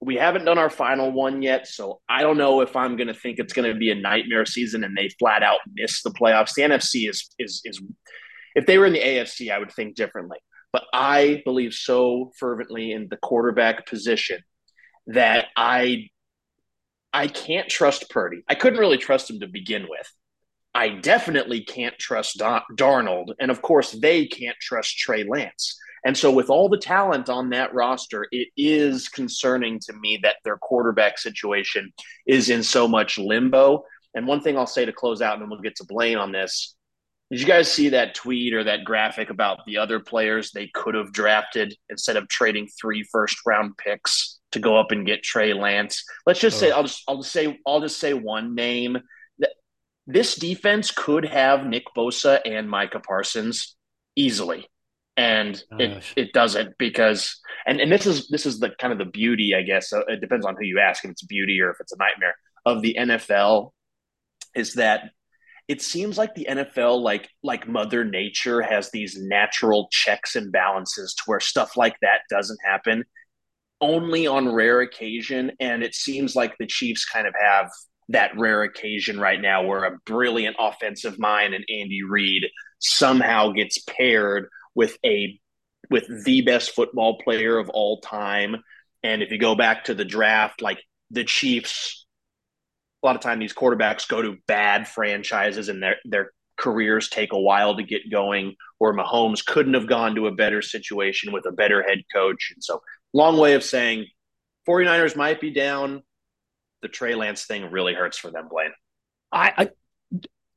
we 0.00 0.16
haven't 0.16 0.44
done 0.44 0.58
our 0.58 0.70
final 0.70 1.10
one 1.10 1.42
yet, 1.42 1.66
so 1.66 2.00
I 2.08 2.22
don't 2.22 2.36
know 2.36 2.60
if 2.60 2.76
I'm 2.76 2.96
going 2.96 3.08
to 3.08 3.14
think 3.14 3.38
it's 3.38 3.52
going 3.52 3.72
to 3.72 3.78
be 3.78 3.90
a 3.90 3.94
nightmare 3.94 4.44
season 4.44 4.84
and 4.84 4.96
they 4.96 5.08
flat 5.18 5.42
out 5.42 5.60
miss 5.72 6.02
the 6.02 6.10
playoffs. 6.10 6.54
The 6.54 6.62
NFC 6.62 7.08
is 7.08 7.30
is 7.38 7.62
is 7.64 7.80
if 8.54 8.66
they 8.66 8.78
were 8.78 8.86
in 8.86 8.92
the 8.92 9.00
AFC, 9.00 9.50
I 9.50 9.58
would 9.58 9.72
think 9.72 9.96
differently. 9.96 10.38
But 10.72 10.84
I 10.92 11.42
believe 11.44 11.72
so 11.72 12.32
fervently 12.38 12.92
in 12.92 13.08
the 13.08 13.16
quarterback 13.16 13.86
position 13.86 14.40
that 15.06 15.46
I 15.56 16.08
I 17.16 17.28
can't 17.28 17.66
trust 17.66 18.10
Purdy. 18.10 18.42
I 18.46 18.54
couldn't 18.54 18.78
really 18.78 18.98
trust 18.98 19.30
him 19.30 19.40
to 19.40 19.46
begin 19.46 19.86
with. 19.88 20.06
I 20.74 20.90
definitely 20.90 21.64
can't 21.64 21.98
trust 21.98 22.38
Darnold, 22.38 23.28
and 23.40 23.50
of 23.50 23.62
course, 23.62 23.92
they 23.92 24.26
can't 24.26 24.58
trust 24.60 24.98
Trey 24.98 25.24
Lance. 25.24 25.78
And 26.04 26.14
so, 26.14 26.30
with 26.30 26.50
all 26.50 26.68
the 26.68 26.76
talent 26.76 27.30
on 27.30 27.48
that 27.50 27.72
roster, 27.72 28.26
it 28.32 28.48
is 28.58 29.08
concerning 29.08 29.80
to 29.86 29.94
me 29.94 30.20
that 30.24 30.36
their 30.44 30.58
quarterback 30.58 31.16
situation 31.16 31.90
is 32.26 32.50
in 32.50 32.62
so 32.62 32.86
much 32.86 33.16
limbo. 33.16 33.84
And 34.14 34.26
one 34.26 34.42
thing 34.42 34.58
I'll 34.58 34.66
say 34.66 34.84
to 34.84 34.92
close 34.92 35.22
out, 35.22 35.32
and 35.32 35.42
then 35.42 35.48
we'll 35.48 35.62
get 35.62 35.76
to 35.76 35.86
Blaine 35.86 36.18
on 36.18 36.32
this 36.32 36.75
Did 37.30 37.40
you 37.40 37.46
guys 37.46 37.72
see 37.72 37.88
that 37.88 38.14
tweet 38.14 38.54
or 38.54 38.64
that 38.64 38.84
graphic 38.84 39.30
about 39.30 39.66
the 39.66 39.78
other 39.78 39.98
players 39.98 40.52
they 40.52 40.68
could 40.68 40.94
have 40.94 41.12
drafted 41.12 41.74
instead 41.90 42.16
of 42.16 42.28
trading 42.28 42.68
three 42.80 43.02
first 43.02 43.38
round 43.44 43.76
picks 43.76 44.38
to 44.52 44.60
go 44.60 44.78
up 44.78 44.92
and 44.92 45.04
get 45.04 45.24
Trey 45.24 45.52
Lance? 45.52 46.04
Let's 46.24 46.38
just 46.38 46.58
say 46.58 46.70
oh. 46.70 46.76
I'll 46.76 46.82
just 46.84 47.02
I'll 47.08 47.16
just 47.16 47.32
say 47.32 47.58
I'll 47.66 47.80
just 47.80 47.98
say 47.98 48.14
one 48.14 48.54
name. 48.54 48.98
This 50.06 50.36
defense 50.36 50.92
could 50.92 51.24
have 51.24 51.66
Nick 51.66 51.82
Bosa 51.96 52.40
and 52.44 52.70
Micah 52.70 53.00
Parsons 53.00 53.74
easily. 54.14 54.68
And 55.16 55.60
oh, 55.72 55.78
it, 55.78 56.04
it 56.14 56.32
doesn't 56.32 56.78
because 56.78 57.40
and, 57.66 57.80
and 57.80 57.90
this 57.90 58.06
is 58.06 58.28
this 58.28 58.46
is 58.46 58.60
the 58.60 58.70
kind 58.78 58.92
of 58.92 59.00
the 59.00 59.04
beauty, 59.04 59.52
I 59.56 59.62
guess. 59.62 59.90
So 59.90 60.04
it 60.06 60.20
depends 60.20 60.46
on 60.46 60.54
who 60.54 60.64
you 60.64 60.78
ask 60.78 61.04
if 61.04 61.10
it's 61.10 61.24
beauty 61.24 61.60
or 61.60 61.70
if 61.70 61.78
it's 61.80 61.92
a 61.92 61.98
nightmare 61.98 62.36
of 62.64 62.82
the 62.82 62.96
NFL 63.00 63.72
is 64.54 64.74
that 64.74 65.10
it 65.68 65.82
seems 65.82 66.16
like 66.16 66.34
the 66.34 66.46
NFL, 66.48 67.00
like 67.00 67.28
like 67.42 67.68
Mother 67.68 68.04
Nature, 68.04 68.62
has 68.62 68.90
these 68.90 69.18
natural 69.18 69.88
checks 69.90 70.36
and 70.36 70.52
balances 70.52 71.14
to 71.14 71.22
where 71.26 71.40
stuff 71.40 71.76
like 71.76 71.96
that 72.02 72.20
doesn't 72.30 72.58
happen 72.64 73.04
only 73.80 74.26
on 74.26 74.52
rare 74.52 74.80
occasion. 74.80 75.52
And 75.60 75.82
it 75.82 75.94
seems 75.94 76.34
like 76.34 76.56
the 76.58 76.66
Chiefs 76.66 77.04
kind 77.04 77.26
of 77.26 77.34
have 77.40 77.70
that 78.08 78.36
rare 78.38 78.62
occasion 78.62 79.18
right 79.18 79.40
now 79.40 79.66
where 79.66 79.84
a 79.84 79.98
brilliant 80.06 80.56
offensive 80.58 81.18
mind 81.18 81.54
and 81.54 81.64
Andy 81.68 82.02
Reid 82.08 82.44
somehow 82.78 83.50
gets 83.50 83.78
paired 83.78 84.48
with 84.74 84.96
a 85.04 85.38
with 85.90 86.06
the 86.24 86.42
best 86.42 86.74
football 86.74 87.18
player 87.18 87.58
of 87.58 87.68
all 87.70 88.00
time. 88.00 88.56
And 89.02 89.22
if 89.22 89.30
you 89.30 89.38
go 89.38 89.54
back 89.54 89.84
to 89.84 89.94
the 89.94 90.04
draft, 90.04 90.62
like 90.62 90.78
the 91.10 91.24
Chiefs 91.24 92.05
a 93.06 93.08
lot 93.08 93.16
of 93.16 93.22
time 93.22 93.38
these 93.38 93.54
quarterbacks 93.54 94.08
go 94.08 94.20
to 94.20 94.36
bad 94.48 94.88
franchises 94.88 95.68
and 95.68 95.80
their 95.80 95.96
their 96.04 96.32
careers 96.56 97.08
take 97.08 97.32
a 97.32 97.38
while 97.38 97.76
to 97.76 97.82
get 97.84 98.10
going 98.10 98.56
or 98.80 98.94
Mahomes 98.94 99.44
couldn't 99.44 99.74
have 99.74 99.86
gone 99.86 100.16
to 100.16 100.26
a 100.26 100.32
better 100.32 100.60
situation 100.60 101.32
with 101.32 101.46
a 101.46 101.52
better 101.52 101.82
head 101.82 102.02
coach. 102.12 102.50
And 102.52 102.64
so 102.64 102.82
long 103.12 103.38
way 103.38 103.54
of 103.54 103.62
saying 103.62 104.06
49ers 104.68 105.16
might 105.16 105.40
be 105.40 105.50
down. 105.50 106.02
The 106.82 106.88
Trey 106.88 107.14
Lance 107.14 107.44
thing 107.44 107.70
really 107.70 107.94
hurts 107.94 108.18
for 108.18 108.30
them 108.30 108.48
Blaine. 108.48 108.72
I, 109.30 109.52
I 109.56 109.70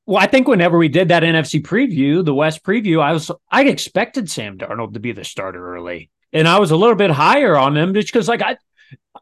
well, 0.06 0.18
I 0.18 0.26
think 0.26 0.48
whenever 0.48 0.78
we 0.78 0.88
did 0.88 1.10
that 1.10 1.22
NFC 1.22 1.62
preview, 1.62 2.26
the 2.26 2.34
West 2.34 2.64
preview, 2.64 3.00
I 3.00 3.14
was 3.14 3.30
I 3.52 3.66
expected 3.66 4.30
Sam 4.30 4.58
Darnold 4.58 4.94
to 4.96 5.00
be 5.00 5.12
the 5.12 5.24
starter 5.24 5.76
early, 5.76 6.10
and 6.34 6.48
I 6.48 6.58
was 6.58 6.72
a 6.72 6.76
little 6.76 6.96
bit 6.96 7.12
higher 7.12 7.56
on 7.56 7.78
him 7.78 7.94
just 7.94 8.08
because 8.08 8.28
like 8.28 8.42
I 8.42 8.58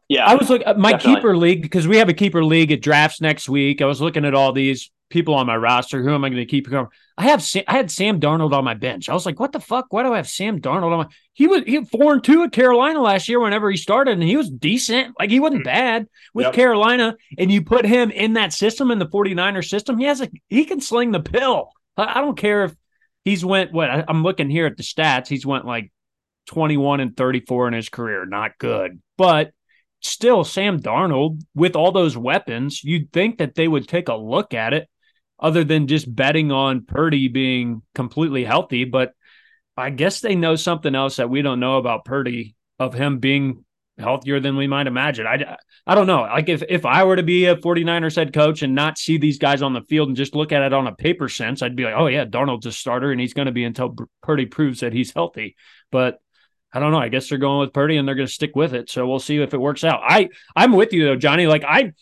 yeah, 0.10 0.26
I 0.26 0.36
was 0.36 0.50
like 0.50 0.66
my 0.78 0.92
definitely. 0.92 1.16
keeper 1.16 1.38
league 1.38 1.62
because 1.62 1.88
we 1.88 1.98
have 1.98 2.10
a 2.10 2.14
keeper 2.14 2.44
league 2.44 2.72
at 2.72 2.82
drafts 2.82 3.20
next 3.20 3.50
week. 3.50 3.82
I 3.82 3.86
was 3.86 4.00
looking 4.00 4.26
at 4.26 4.34
all 4.34 4.54
these 4.54 4.90
people 5.10 5.34
on 5.34 5.48
my 5.48 5.56
roster. 5.56 6.02
Who 6.02 6.14
am 6.14 6.24
I 6.24 6.30
going 6.30 6.42
to 6.42 6.46
keep? 6.46 6.68
I 7.18 7.26
have 7.26 7.42
Sam, 7.42 7.64
I 7.68 7.74
had 7.74 7.92
Sam 7.92 8.20
Darnold 8.20 8.54
on 8.54 8.64
my 8.64 8.74
bench. 8.74 9.10
I 9.10 9.14
was 9.14 9.26
like, 9.26 9.40
what 9.40 9.52
the 9.52 9.60
fuck? 9.60 9.88
Why 9.90 10.04
do 10.04 10.14
I 10.14 10.18
have 10.18 10.30
Sam 10.30 10.62
Darnold 10.62 10.92
on 10.92 10.98
my? 11.00 11.08
He 11.34 11.48
was 11.48 11.64
he 11.66 11.84
four 11.86 12.14
and 12.14 12.24
two 12.24 12.44
at 12.44 12.52
Carolina 12.52 13.02
last 13.02 13.28
year. 13.28 13.40
Whenever 13.40 13.70
he 13.70 13.78
started, 13.78 14.14
and 14.14 14.24
he 14.24 14.38
was 14.38 14.50
decent. 14.50 15.16
Like 15.20 15.30
he 15.30 15.40
wasn't 15.40 15.62
hmm. 15.62 15.66
bad 15.66 16.08
with 16.34 16.46
yep. 16.46 16.54
Carolina. 16.54 17.18
And 17.38 17.52
you 17.52 17.64
put 17.64 17.86
him 17.86 18.12
in 18.12 18.34
that 18.34 18.54
system 18.54 18.92
in 18.92 19.00
the 19.00 19.08
49er 19.08 19.68
system. 19.68 19.98
He 19.98 20.06
has 20.06 20.22
a 20.22 20.30
he 20.50 20.66
can 20.66 20.82
sling 20.82 21.12
the 21.12 21.20
pill. 21.20 21.70
I, 21.96 22.20
I 22.20 22.22
don't 22.22 22.38
care 22.38 22.66
if 22.66 22.76
he's 23.26 23.44
went 23.44 23.74
what 23.74 23.90
I, 23.90 24.06
I'm 24.08 24.24
looking 24.24 24.50
here 24.50 24.66
at 24.68 24.78
the 24.78 24.84
stats. 24.84 25.28
He's 25.28 25.46
went 25.46 25.66
like 25.66 25.92
21 26.48 27.02
and 27.02 27.18
34 27.18 27.68
in 27.68 27.74
his 27.74 27.90
career. 27.90 28.26
Not 28.26 28.58
good, 28.58 29.02
but 29.18 29.52
still 30.02 30.44
Sam 30.44 30.80
Darnold 30.80 31.42
with 31.56 31.76
all 31.76 31.92
those 31.92 32.18
weapons, 32.18 32.84
you'd 32.84 33.12
think 33.12 33.40
that 33.40 33.56
they 33.56 33.68
would 33.68 33.88
take 33.88 34.10
a 34.10 34.16
look 34.16 34.54
at 34.54 34.74
it 34.74 34.90
other 35.40 35.64
than 35.64 35.88
just 35.88 36.14
betting 36.14 36.52
on 36.52 36.86
Purdy 36.86 37.28
being 37.28 37.82
completely 37.94 38.44
healthy. 38.44 38.86
But 38.86 39.14
I 39.76 39.90
guess 39.92 40.20
they 40.20 40.36
know 40.36 40.56
something 40.56 40.96
else 40.96 41.18
that 41.18 41.30
we 41.30 41.42
don't 41.42 41.60
know 41.60 41.78
about 41.78 42.06
Purdy 42.06 42.56
of 42.80 42.94
him 42.94 43.20
being 43.20 43.64
healthier 43.98 44.40
than 44.40 44.58
we 44.58 44.68
might 44.68 44.88
imagine. 44.88 45.26
I, 45.26 45.58
I 45.86 45.96
don't 45.96 46.08
know. 46.08 46.22
Like 46.22 46.50
if, 46.50 46.64
if 46.70 46.86
I 46.86 47.04
were 47.04 47.16
to 47.16 47.24
be 47.24 47.46
a 47.46 47.56
49ers 47.56 48.16
head 48.16 48.34
coach 48.34 48.62
and 48.62 48.76
not 48.76 48.98
see 48.98 49.18
these 49.18 49.40
guys 49.40 49.62
on 49.62 49.74
the 49.74 49.82
field 49.82 50.08
and 50.08 50.18
just 50.18 50.36
look 50.36 50.52
at 50.52 50.62
it 50.62 50.74
on 50.74 50.88
a 50.88 50.96
paper 50.96 51.30
sense, 51.30 51.62
I'd 51.62 51.76
be 51.76 51.84
like, 51.84 51.96
oh 51.98 52.08
yeah, 52.08 52.26
Darnold's 52.26 52.68
a 52.68 52.72
starter 52.72 53.12
and 53.12 53.20
he's 53.20 53.34
going 53.34 53.48
to 53.48 53.52
be 53.52 53.64
until 53.64 53.96
Purdy 54.22 54.46
proves 54.46 54.82
that 54.82 54.94
he's 54.94 55.14
healthy. 55.14 55.56
But 55.92 56.20
I 56.78 56.80
don't 56.80 56.92
know. 56.92 57.00
I 57.00 57.10
guess 57.10 57.28
they're 57.28 57.40
going 57.40 57.62
with 57.62 57.74
Purdy 57.74 57.98
and 57.98 58.08
they're 58.08 58.14
going 58.14 58.28
to 58.28 58.32
stick 58.32 58.56
with 58.56 58.76
it. 58.76 58.88
So 58.88 59.08
we'll 59.08 59.18
see 59.18 59.42
if 59.42 59.56
it 59.56 59.60
works 59.60 59.84
out. 59.84 60.02
I 60.04 60.30
I'm 60.56 60.74
with 60.74 60.94
you 60.94 61.06
though, 61.06 61.16
Johnny. 61.16 61.48
Like 61.48 61.64
I 61.64 61.94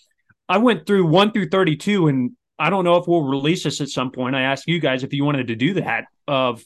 I 0.50 0.58
went 0.58 0.86
through 0.86 1.06
one 1.06 1.32
through 1.32 1.48
32 1.48 2.10
and 2.10 2.32
I 2.60 2.70
don't 2.70 2.84
know 2.84 2.98
if 2.98 3.08
we'll 3.08 3.24
release 3.24 3.64
this 3.64 3.80
at 3.80 3.88
some 3.88 4.12
point. 4.12 4.36
I 4.36 4.42
asked 4.42 4.68
you 4.68 4.82
guys 4.82 5.06
if 5.06 5.14
you 5.14 5.24
wanted 5.24 5.48
to 5.48 5.56
do 5.56 5.76
that 5.76 6.08
of 6.28 6.62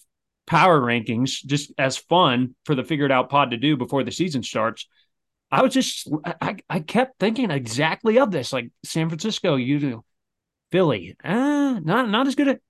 power 0.47 0.81
rankings 0.81 1.45
just 1.45 1.71
as 1.77 1.97
fun 1.97 2.55
for 2.65 2.73
the 2.73 2.83
figured 2.83 3.11
out 3.11 3.29
pod 3.29 3.51
to 3.51 3.57
do 3.57 3.77
before 3.77 4.03
the 4.03 4.11
season 4.11 4.41
starts. 4.41 4.87
I 5.51 5.61
was 5.61 5.71
just 5.71 6.09
I, 6.41 6.55
I 6.67 6.79
kept 6.79 7.19
thinking 7.19 7.51
exactly 7.51 8.17
of 8.17 8.31
this. 8.31 8.51
Like 8.51 8.71
San 8.83 9.09
Francisco, 9.09 9.55
you 9.55 9.77
do 9.77 10.03
Philly, 10.71 11.15
uh, 11.23 11.79
not 11.79 12.09
not 12.09 12.25
as 12.25 12.33
good 12.33 12.47
at 12.47 12.61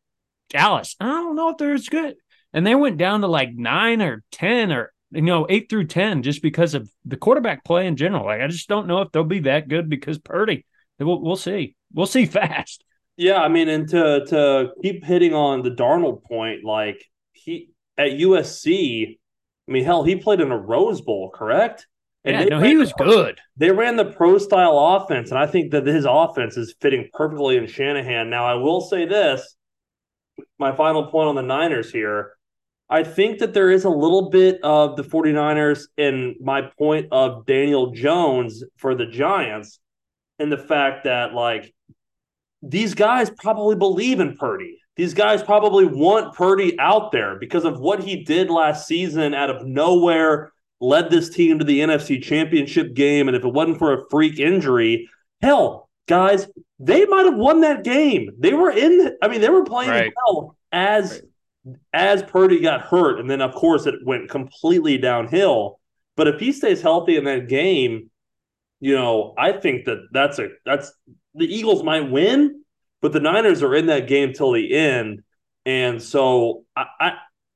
Dallas. 0.49 0.97
I 0.99 1.06
don't 1.06 1.38
know 1.38 1.52
if 1.52 1.58
they're 1.58 1.75
as 1.75 1.88
good. 1.88 2.15
And 2.52 2.67
they 2.67 2.75
went 2.75 2.97
down 2.97 3.21
to 3.21 3.28
like 3.28 3.54
nine 3.56 4.02
or 4.02 4.21
ten 4.34 4.73
or 4.73 4.91
you 5.12 5.22
know, 5.22 5.45
eight 5.50 5.69
through 5.69 5.88
10 5.88 6.24
just 6.24 6.41
because 6.41 6.74
of 6.74 6.89
the 7.06 7.17
quarterback 7.17 7.63
play 7.63 7.88
in 7.88 7.95
general. 7.95 8.26
Like, 8.26 8.41
I 8.41 8.48
just 8.48 8.69
don't 8.69 8.88
know 8.88 9.02
if 9.02 9.12
they'll 9.12 9.24
be 9.24 9.39
that 9.41 9.67
good 9.67 9.89
because 9.89 10.17
Purdy. 10.17 10.65
We'll, 11.00 11.22
we'll 11.22 11.36
see. 11.36 11.76
We'll 11.93 12.06
see 12.06 12.26
fast. 12.28 12.84
Yeah. 13.17 13.41
I 13.41 13.48
mean, 13.48 13.69
and 13.69 13.88
to, 13.89 14.26
to 14.28 14.72
keep 14.82 15.04
hitting 15.04 15.34
on 15.34 15.63
the 15.63 15.72
Darnold 15.72 16.24
point, 16.24 16.63
like 16.63 17.04
he 17.34 17.69
at 17.98 18.12
USC, 18.12 19.17
I 19.67 19.72
mean, 19.72 19.84
hell, 19.84 20.04
he 20.04 20.15
played 20.15 20.41
in 20.41 20.52
a 20.52 20.58
Rose 20.58 21.02
Bowl, 21.02 21.32
correct? 21.34 21.88
And 22.26 22.36
yeah, 22.36 22.58
no, 22.58 22.62
he 22.62 22.76
was 22.76 22.91
good. 22.93 23.39
They 23.56 23.72
ran 23.72 23.95
the 23.95 24.06
pro 24.06 24.38
style 24.39 24.78
offense, 24.78 25.30
and 25.30 25.39
I 25.39 25.48
think 25.48 25.72
that 25.72 25.86
his 25.86 26.06
offense 26.08 26.58
is 26.58 26.76
fitting 26.82 27.08
perfectly 27.13 27.56
in 27.56 27.65
Shanahan. 27.65 28.30
Now, 28.30 28.45
I 28.45 28.56
will 28.56 28.82
say 28.82 29.06
this 29.06 29.56
my 30.58 30.76
final 30.76 31.08
point 31.08 31.30
on 31.30 31.36
the 31.36 31.41
Niners 31.41 31.91
here 31.91 32.34
I 32.89 33.04
think 33.04 33.39
that 33.39 33.54
there 33.54 33.69
is 33.69 33.86
a 33.86 33.89
little 33.89 34.30
bit 34.30 34.60
of 34.63 34.95
the 34.95 35.04
49ers 35.04 35.84
in 35.97 36.36
my 36.41 36.63
point 36.78 37.08
of 37.12 37.45
Daniel 37.45 37.91
Jones 37.91 38.63
for 38.78 38.95
the 38.95 39.06
Giants 39.06 39.80
and 40.39 40.52
the 40.52 40.58
fact 40.58 41.04
that 41.04 41.34
like 41.34 41.73
these 42.63 42.95
guys 42.95 43.30
probably 43.30 43.75
believe 43.75 44.19
in 44.19 44.36
Purdy. 44.38 44.80
These 44.95 45.13
guys 45.13 45.43
probably 45.43 45.86
want 45.86 46.34
Purdy 46.34 46.78
out 46.80 47.12
there 47.12 47.38
because 47.38 47.63
of 47.63 47.80
what 47.80 48.04
he 48.04 48.23
did 48.23 48.49
last 48.49 48.88
season 48.88 49.34
out 49.34 49.49
of 49.49 49.65
nowhere, 49.65 50.52
led 50.82 51.10
this 51.10 51.30
team 51.30 51.60
to 51.60 51.65
the 51.65 51.80
NFC 51.80 52.21
championship 52.21 52.95
game. 52.95 53.28
And 53.30 53.38
if 53.38 53.45
it 53.45 53.54
wasn't 53.54 53.78
for 53.78 53.93
a 53.93 54.10
freak 54.10 54.39
injury, 54.39 55.08
hell, 55.41 55.89
guys, 56.08 56.47
they 56.80 57.06
might 57.06 57.25
have 57.25 57.38
won 57.38 57.62
that 57.62 57.84
game. 57.84 58.32
They 58.39 58.54
were 58.54 58.71
in, 58.71 59.15
I 59.21 59.30
mean, 59.30 59.39
they 59.39 59.49
were 59.49 59.63
playing 59.63 59.91
right. 59.91 60.12
well 60.25 60.58
as 60.71 61.13
right 61.13 61.21
as 61.93 62.23
Purdy 62.23 62.60
got 62.60 62.82
hurt, 62.82 63.19
and 63.19 63.29
then 63.29 63.41
of 63.41 63.53
course 63.53 63.86
it 63.86 63.95
went 64.05 64.29
completely 64.29 64.97
downhill. 64.97 65.79
But 66.15 66.27
if 66.27 66.39
he 66.39 66.51
stays 66.51 66.82
healthy 66.82 67.15
in 67.15 67.23
that 67.25 67.47
game, 67.47 68.10
you 68.79 68.95
know, 68.95 69.34
I 69.38 69.53
think 69.53 69.86
that 69.86 70.08
that's 70.12 70.39
a 70.39 70.49
that's 70.65 70.91
the 71.36 71.45
Eagles 71.45 71.84
might 71.84 72.12
win, 72.12 72.63
but 73.01 73.13
the 73.13 73.19
Niners 73.19 73.63
are 73.63 73.75
in 73.75 73.88
that 73.88 74.08
game 74.08 74.34
till 74.34 74.51
the 74.51 74.75
end, 74.75 75.23
and 75.65 76.01
so 76.01 76.65
I, 76.75 76.86
I 76.99 77.12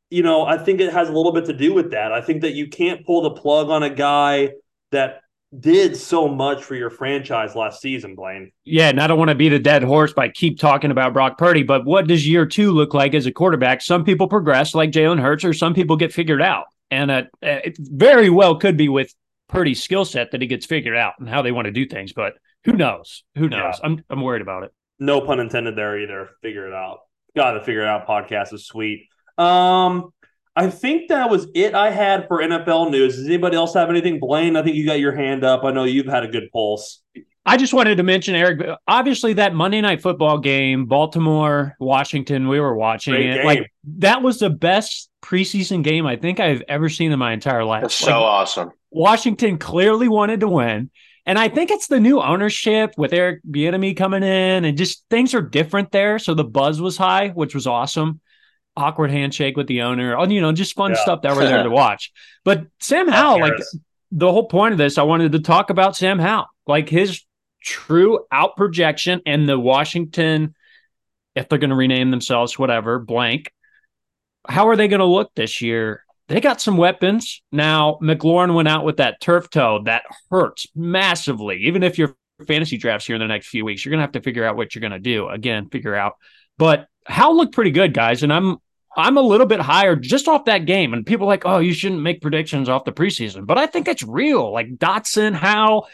you 0.10 0.22
know, 0.22 0.46
I 0.46 0.60
think 0.60 0.80
it 0.80 0.94
has 0.94 1.10
a 1.10 1.12
little 1.12 1.32
bit 1.32 1.46
to 1.46 1.54
do 1.54 1.74
with 1.74 1.92
that. 1.92 2.12
I 2.12 2.22
think 2.22 2.42
that 2.42 2.54
you 2.54 2.68
can't 2.68 3.04
pull 3.04 3.24
the 3.24 3.32
plug 3.32 3.70
on 3.70 3.82
a 3.82 3.90
guy 3.90 4.52
that 4.92 5.23
did 5.60 5.96
so 5.96 6.28
much 6.28 6.64
for 6.64 6.76
your 6.76 6.90
franchise 6.90 7.56
last 7.56 7.82
season, 7.82 8.16
Blaine. 8.16 8.52
Yeah, 8.66 8.90
and 8.90 9.00
I 9.00 9.08
don't 9.08 9.18
want 9.18 9.30
to 9.30 9.36
be 9.36 9.50
the 9.50 9.60
dead 9.60 9.84
horse 9.84 10.14
by 10.14 10.30
keep 10.30 10.60
talking 10.60 10.92
about 10.92 11.14
Brock 11.14 11.38
Purdy, 11.38 11.64
but 11.64 11.86
what 11.86 12.08
does 12.08 12.28
year 12.28 12.46
two 12.46 12.72
look 12.72 12.94
like 12.94 13.14
as 13.14 13.26
a 13.26 13.32
quarterback? 13.32 13.82
Some 13.82 14.04
people 14.04 14.28
progress 14.28 14.74
like 14.74 14.92
Jalen 14.92 15.22
Hurts, 15.22 15.44
or 15.44 15.54
some 15.54 15.74
people 15.74 15.96
get 15.96 16.14
figured 16.14 16.42
out, 16.42 16.66
and 16.90 17.12
uh, 17.12 17.24
it 17.42 17.78
very 17.80 18.30
well 18.30 18.58
could 18.58 18.78
be 18.78 18.90
with 18.90 19.14
Purdy's 19.48 19.84
skill 19.84 20.06
set 20.06 20.32
that 20.32 20.42
he 20.42 20.48
gets 20.48 20.66
figured 20.66 20.98
out 20.98 21.14
and 21.20 21.30
how 21.30 21.42
they 21.42 21.52
want 21.52 21.66
to 21.66 21.72
do 21.72 21.86
things. 21.86 22.14
But 22.14 22.34
who 22.66 22.74
knows? 22.74 23.24
Who 23.36 23.50
knows? 23.50 23.80
Yeah. 23.80 23.86
I'm 23.88 24.04
I'm 24.10 24.22
worried 24.22 24.42
about 24.42 24.64
it. 24.64 24.72
No 25.00 25.22
pun 25.22 25.40
intended 25.40 25.76
there 25.76 26.00
either. 26.00 26.30
Figure 26.42 26.68
it 26.68 26.74
out. 26.74 27.00
Got 27.36 27.52
to 27.52 27.64
figure 27.64 27.82
it 27.82 27.88
out. 27.88 28.08
Podcast 28.08 28.54
is 28.54 28.66
sweet. 28.66 29.08
Um, 29.38 30.12
I 30.56 30.70
think 30.70 31.10
that 31.10 31.30
was 31.30 31.48
it 31.56 31.74
I 31.74 31.90
had 31.90 32.28
for 32.28 32.40
NFL 32.40 32.92
news. 32.92 33.16
Does 33.16 33.26
anybody 33.26 33.56
else 33.58 33.74
have 33.74 33.90
anything? 33.90 34.20
Blaine, 34.20 34.56
I 34.56 34.62
think 34.62 34.76
you 34.76 34.86
got 34.86 35.00
your 35.00 35.16
hand 35.16 35.44
up. 35.44 35.64
I 35.64 35.72
know 35.72 35.84
you've 35.84 36.06
had 36.06 36.24
a 36.24 36.28
good 36.28 36.52
pulse. 36.52 37.02
I 37.46 37.58
just 37.58 37.74
wanted 37.74 37.98
to 37.98 38.04
mention, 38.04 38.36
Eric, 38.36 38.66
obviously 38.88 39.34
that 39.34 39.54
Monday 39.54 39.82
night 39.82 40.02
football 40.02 40.38
game, 40.38 40.86
Baltimore, 40.86 41.76
Washington, 41.80 42.48
we 42.48 42.60
were 42.60 42.76
watching 42.76 43.16
Great 43.16 43.30
it. 43.32 43.36
Game. 43.38 43.46
Like 43.46 43.72
that 43.98 44.22
was 44.22 44.40
the 44.40 44.50
best 44.50 45.10
preseason 45.22 45.84
game 45.84 46.06
I 46.06 46.16
think 46.16 46.40
I've 46.40 46.64
ever 46.70 46.88
seen 46.88 47.12
in 47.12 47.20
my 47.20 47.34
entire 47.34 47.66
life. 47.66 47.82
That's 47.82 48.02
like, 48.02 48.10
so 48.10 48.20
awesome. 48.20 48.72
Washington 48.92 49.58
clearly 49.58 50.08
wanted 50.08 50.40
to 50.42 50.48
win. 50.48 50.90
And 51.26 51.40
I 51.40 51.48
think 51.50 51.72
it's 51.72 51.88
the 51.88 52.00
new 52.00 52.22
ownership 52.22 52.94
with 52.98 53.14
Eric 53.14 53.42
Bieniemy 53.50 53.96
coming 53.96 54.24
in 54.24 54.66
and 54.66 54.78
just 54.78 55.06
things 55.10 55.34
are 55.34 55.42
different 55.42 55.92
there. 55.92 56.20
So 56.20 56.34
the 56.34 56.44
buzz 56.44 56.82
was 56.82 56.98
high, 56.98 57.30
which 57.30 57.56
was 57.56 57.66
awesome. 57.66 58.20
Awkward 58.76 59.12
handshake 59.12 59.58
with 59.58 59.68
the 59.68 59.82
owner. 59.82 60.18
Oh, 60.18 60.28
you 60.28 60.42
know, 60.42 60.52
just 60.52 60.76
fun 60.76 60.92
yeah. 60.92 61.02
stuff 61.02 61.22
that 61.22 61.36
we're 61.36 61.46
there 61.46 61.64
to 61.64 61.70
watch. 61.72 62.12
But 62.44 62.68
Sam 62.80 63.08
Howell, 63.08 63.40
like 63.40 63.54
the 64.12 64.32
whole 64.32 64.48
point 64.48 64.74
of 64.74 64.78
this, 64.78 64.98
I 64.98 65.04
wanted 65.04 65.32
to 65.34 65.40
talk 65.40 65.70
about 65.70 65.96
Sam 65.96 66.20
Howell, 66.20 66.48
like 66.68 66.90
his 66.90 67.24
true 67.64 68.26
out 68.32 68.56
projection 68.56 69.22
and 69.26 69.48
the 69.48 69.60
Washington, 69.60 70.56
if 71.36 71.50
they're 71.50 71.60
going 71.60 71.70
to 71.70 71.76
rename 71.76 72.12
themselves, 72.12 72.60
whatever, 72.60 73.00
blank. 73.00 73.52
How 74.48 74.68
are 74.68 74.76
they 74.76 74.88
going 74.88 75.00
to 75.00 75.06
look 75.06 75.32
this 75.36 75.62
year? 75.62 76.04
They 76.28 76.42
got 76.42 76.62
some 76.62 76.78
weapons. 76.78 77.42
Now, 77.52 77.98
McLaurin 78.02 78.54
went 78.54 78.68
out 78.68 78.86
with 78.86 78.98
that 78.98 79.22
turf 79.22 79.50
toe. 79.50 79.82
That 79.86 80.04
hurts 80.30 80.68
massively. 80.76 81.64
Even 81.64 81.84
if 81.84 81.98
your 81.98 82.16
fantasy 82.48 82.78
drafts 82.78 83.08
here 83.08 83.16
in 83.16 83.22
the 83.22 83.28
next 83.28 83.48
few 83.48 83.66
weeks, 83.66 83.84
you're 83.84 83.92
going 83.92 84.00
to 84.00 84.04
have 84.04 84.14
to 84.14 84.22
figure 84.22 84.46
out 84.46 84.56
what 84.56 84.74
you're 84.74 84.82
going 84.82 84.92
to 84.92 85.00
do. 85.00 85.28
Again, 85.28 85.70
figure 85.70 85.96
out. 85.96 86.14
But 86.58 86.88
Howell 87.06 87.38
looked 87.38 87.54
pretty 87.54 87.72
good, 87.72 87.94
guys. 87.94 88.24
And 88.24 88.32
I'm 88.32 88.58
I'm 88.96 89.18
a 89.18 89.22
little 89.22 89.48
bit 89.48 89.60
higher 89.60 89.96
just 89.96 90.28
off 90.28 90.46
that 90.46 90.66
game. 90.66 90.94
And 90.94 91.06
people 91.06 91.28
like, 91.28 91.46
oh, 91.46 91.60
you 91.60 91.74
shouldn't 91.74 92.02
make 92.02 92.22
predictions 92.22 92.70
off 92.70 92.86
the 92.86 92.92
preseason. 92.92 93.46
But 93.46 93.58
I 93.58 93.66
think 93.66 93.88
it's 93.88 94.04
real. 94.04 94.52
Like 94.52 94.76
Dotson, 94.76 95.34
Howell, 95.34 95.88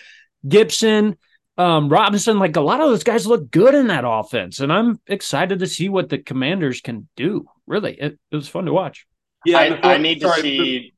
Gibson, 0.48 1.18
um, 1.58 1.90
Robinson, 1.90 2.40
like 2.40 2.56
a 2.56 2.62
lot 2.62 2.82
of 2.82 2.90
those 2.90 3.04
guys 3.04 3.28
look 3.28 3.52
good 3.52 3.76
in 3.76 3.88
that 3.88 4.04
offense. 4.06 4.60
And 4.60 4.72
I'm 4.72 5.00
excited 5.08 5.60
to 5.60 5.68
see 5.68 5.90
what 5.90 6.10
the 6.10 6.18
commanders 6.18 6.82
can 6.82 7.08
do. 7.16 7.48
Really, 7.68 7.94
it, 7.94 8.20
it 8.32 8.36
was 8.36 8.48
fun 8.48 8.66
to 8.66 8.74
watch. 8.74 9.06
Yeah, 9.46 9.60
I, 9.60 9.70
before, 9.70 9.92
I 9.92 9.98
need 9.98 10.22
sorry, 10.22 10.42
to 10.42 10.48
see. 10.48 10.94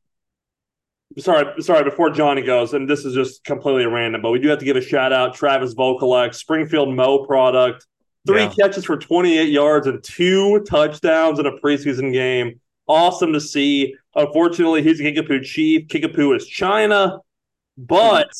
Sorry, 1.19 1.61
sorry. 1.61 1.83
Before 1.83 2.09
Johnny 2.09 2.41
goes, 2.41 2.73
and 2.73 2.89
this 2.89 3.05
is 3.05 3.13
just 3.13 3.43
completely 3.43 3.85
random, 3.85 4.21
but 4.21 4.31
we 4.31 4.39
do 4.39 4.47
have 4.49 4.59
to 4.59 4.65
give 4.65 4.77
a 4.77 4.81
shout 4.81 5.13
out 5.13 5.35
Travis 5.35 5.75
Vokolek, 5.75 6.33
Springfield 6.33 6.95
Mo 6.95 7.25
product 7.25 7.85
Three 8.27 8.43
yeah. 8.43 8.53
catches 8.59 8.85
for 8.85 8.97
28 8.97 9.49
yards 9.49 9.87
and 9.87 10.03
two 10.03 10.63
touchdowns 10.63 11.39
in 11.39 11.45
a 11.47 11.51
preseason 11.53 12.13
game. 12.13 12.59
Awesome 12.87 13.33
to 13.33 13.41
see. 13.41 13.95
Unfortunately, 14.15 14.83
he's 14.83 14.99
a 14.99 15.03
Kickapoo 15.03 15.41
chief. 15.41 15.87
Kickapoo 15.87 16.33
is 16.33 16.45
China, 16.45 17.19
but 17.77 18.31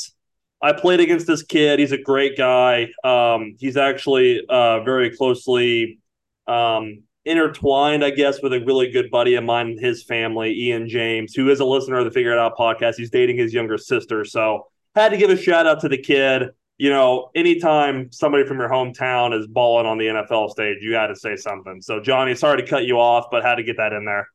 I 0.62 0.74
played 0.74 1.00
against 1.00 1.26
this 1.26 1.41
kid. 1.41 1.80
He's 1.80 1.91
a 1.91 1.98
great 1.98 2.38
guy. 2.38 2.89
Um, 3.04 3.56
he's 3.60 3.78
actually 3.78 4.41
uh, 4.48 4.84
very 4.84 5.15
closely 5.15 6.00
um, 6.48 7.04
intertwined, 7.26 8.04
I 8.04 8.12
guess, 8.12 8.41
with 8.41 8.54
a 8.54 8.60
really 8.62 8.91
good 8.91 9.10
buddy 9.10 9.36
of 9.36 9.44
mine 9.44 9.72
and 9.72 9.80
his 9.80 10.04
family, 10.04 10.54
Ian 10.54 10.88
James, 10.88 11.34
who 11.34 11.50
is 11.50 11.60
a 11.60 11.65
listener 11.65 11.98
of 11.98 12.06
the 12.06 12.12
Figure 12.12 12.34
It 12.34 12.38
Out 12.38 12.56
podcast. 12.58 12.96
He's 12.98 13.10
dating 13.10 13.38
his 13.38 13.54
younger 13.54 13.78
sister. 13.78 14.26
So 14.26 14.67
had 14.96 15.10
to 15.10 15.17
give 15.17 15.30
a 15.30 15.38
shout 15.38 15.65
out 15.65 15.80
to 15.82 15.89
the 15.89 15.98
kid 15.98 16.50
you 16.82 16.89
know, 16.89 17.30
anytime 17.36 18.12
somebody 18.12 18.44
from 18.44 18.58
your 18.58 18.67
hometown 18.67 19.39
is 19.39 19.46
balling 19.46 19.86
on 19.86 20.00
the 20.00 20.06
NFL 20.06 20.50
stage, 20.50 20.78
you 20.82 20.89
got 20.89 21.08
to 21.08 21.15
say 21.15 21.36
something. 21.36 21.80
So, 21.80 22.00
Johnny, 22.00 22.34
sorry 22.34 22.60
to 22.60 22.67
cut 22.67 22.86
you 22.86 23.00
off, 23.00 23.26
but 23.30 23.44
had 23.44 23.58
to 23.58 23.63
get 23.63 23.78
that 23.78 23.94
in 23.94 24.04
there. 24.04 24.28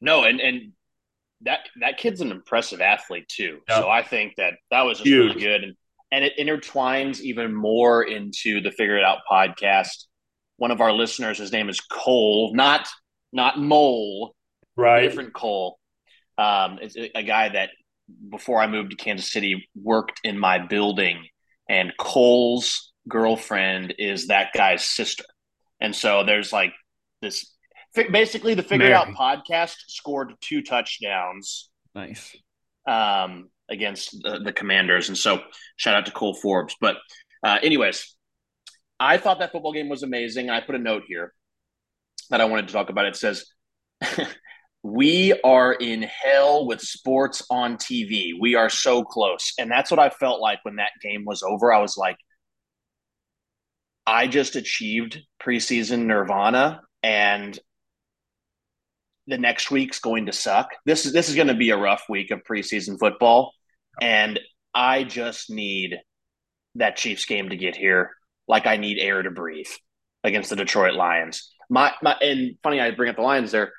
No, 0.00 0.24
and 0.24 0.40
and 0.40 0.72
that 1.42 1.68
that 1.82 1.98
kid's 1.98 2.22
an 2.22 2.30
impressive 2.30 2.80
athlete 2.80 3.28
too. 3.28 3.58
Yep. 3.68 3.78
So 3.82 3.90
I 3.90 4.02
think 4.02 4.36
that 4.38 4.54
that 4.70 4.80
was 4.86 4.96
just 4.96 5.06
Huge. 5.06 5.34
really 5.34 5.40
good, 5.42 5.64
and 5.64 5.76
and 6.10 6.24
it 6.24 6.38
intertwines 6.38 7.20
even 7.20 7.54
more 7.54 8.02
into 8.02 8.62
the 8.62 8.70
Figure 8.70 8.96
It 8.96 9.04
Out 9.04 9.18
podcast. 9.30 10.06
One 10.56 10.70
of 10.70 10.80
our 10.80 10.94
listeners, 10.94 11.36
his 11.36 11.52
name 11.52 11.68
is 11.68 11.82
Cole, 11.82 12.52
not 12.54 12.88
not 13.30 13.60
Mole, 13.60 14.34
right? 14.74 15.02
Different 15.02 15.34
Cole. 15.34 15.78
Um, 16.38 16.78
it's 16.80 16.96
a 16.96 17.22
guy 17.22 17.50
that 17.50 17.68
before 18.30 18.58
I 18.58 18.68
moved 18.68 18.92
to 18.92 18.96
Kansas 18.96 19.30
City 19.30 19.68
worked 19.74 20.18
in 20.24 20.38
my 20.38 20.58
building 20.58 21.26
and 21.72 21.90
Cole's 21.98 22.92
girlfriend 23.08 23.94
is 23.98 24.26
that 24.26 24.52
guy's 24.54 24.84
sister. 24.84 25.24
And 25.80 25.96
so 25.96 26.22
there's 26.22 26.52
like 26.52 26.74
this 27.22 27.50
basically 27.94 28.52
the 28.52 28.62
figured 28.62 28.92
out 28.92 29.08
podcast 29.08 29.76
scored 29.88 30.34
two 30.42 30.60
touchdowns. 30.60 31.70
Nice. 31.94 32.36
Um, 32.86 33.48
against 33.70 34.10
the, 34.22 34.40
the, 34.44 34.52
commanders. 34.52 35.08
And 35.08 35.16
so 35.16 35.40
shout 35.76 35.94
out 35.94 36.04
to 36.06 36.12
Cole 36.12 36.34
Forbes. 36.34 36.76
But 36.78 36.96
uh, 37.42 37.58
anyways, 37.62 38.14
I 39.00 39.16
thought 39.16 39.38
that 39.38 39.52
football 39.52 39.72
game 39.72 39.88
was 39.88 40.02
amazing. 40.02 40.50
I 40.50 40.60
put 40.60 40.74
a 40.74 40.78
note 40.78 41.04
here 41.06 41.32
that 42.28 42.42
I 42.42 42.44
wanted 42.44 42.66
to 42.66 42.74
talk 42.74 42.90
about. 42.90 43.06
It 43.06 43.16
says 43.16 43.46
we 44.82 45.38
are 45.44 45.72
in 45.72 46.02
hell 46.02 46.66
with 46.66 46.80
sports 46.80 47.44
on 47.50 47.76
TV. 47.76 48.32
We 48.38 48.56
are 48.56 48.68
so 48.68 49.04
close. 49.04 49.52
And 49.58 49.70
that's 49.70 49.90
what 49.90 50.00
I 50.00 50.10
felt 50.10 50.40
like 50.40 50.58
when 50.64 50.76
that 50.76 50.90
game 51.00 51.24
was 51.24 51.42
over. 51.42 51.72
I 51.72 51.80
was 51.80 51.96
like, 51.96 52.16
I 54.06 54.26
just 54.26 54.56
achieved 54.56 55.20
preseason 55.40 56.06
nirvana 56.06 56.82
and 57.04 57.56
the 59.28 59.38
next 59.38 59.70
week's 59.70 60.00
going 60.00 60.26
to 60.26 60.32
suck. 60.32 60.70
This 60.84 61.06
is 61.06 61.12
this 61.12 61.28
is 61.28 61.36
going 61.36 61.46
to 61.46 61.54
be 61.54 61.70
a 61.70 61.76
rough 61.76 62.06
week 62.08 62.32
of 62.32 62.42
preseason 62.42 62.98
football 62.98 63.52
and 64.00 64.40
I 64.74 65.04
just 65.04 65.48
need 65.48 65.98
that 66.74 66.96
Chiefs 66.96 67.24
game 67.26 67.50
to 67.50 67.56
get 67.56 67.76
here 67.76 68.10
like 68.48 68.66
I 68.66 68.78
need 68.78 68.98
air 68.98 69.22
to 69.22 69.30
breathe 69.30 69.70
against 70.24 70.50
the 70.50 70.56
Detroit 70.56 70.94
Lions. 70.94 71.52
My 71.70 71.92
my 72.02 72.16
and 72.20 72.56
funny 72.64 72.80
I 72.80 72.90
bring 72.90 73.10
up 73.10 73.16
the 73.16 73.22
Lions 73.22 73.52
there 73.52 73.72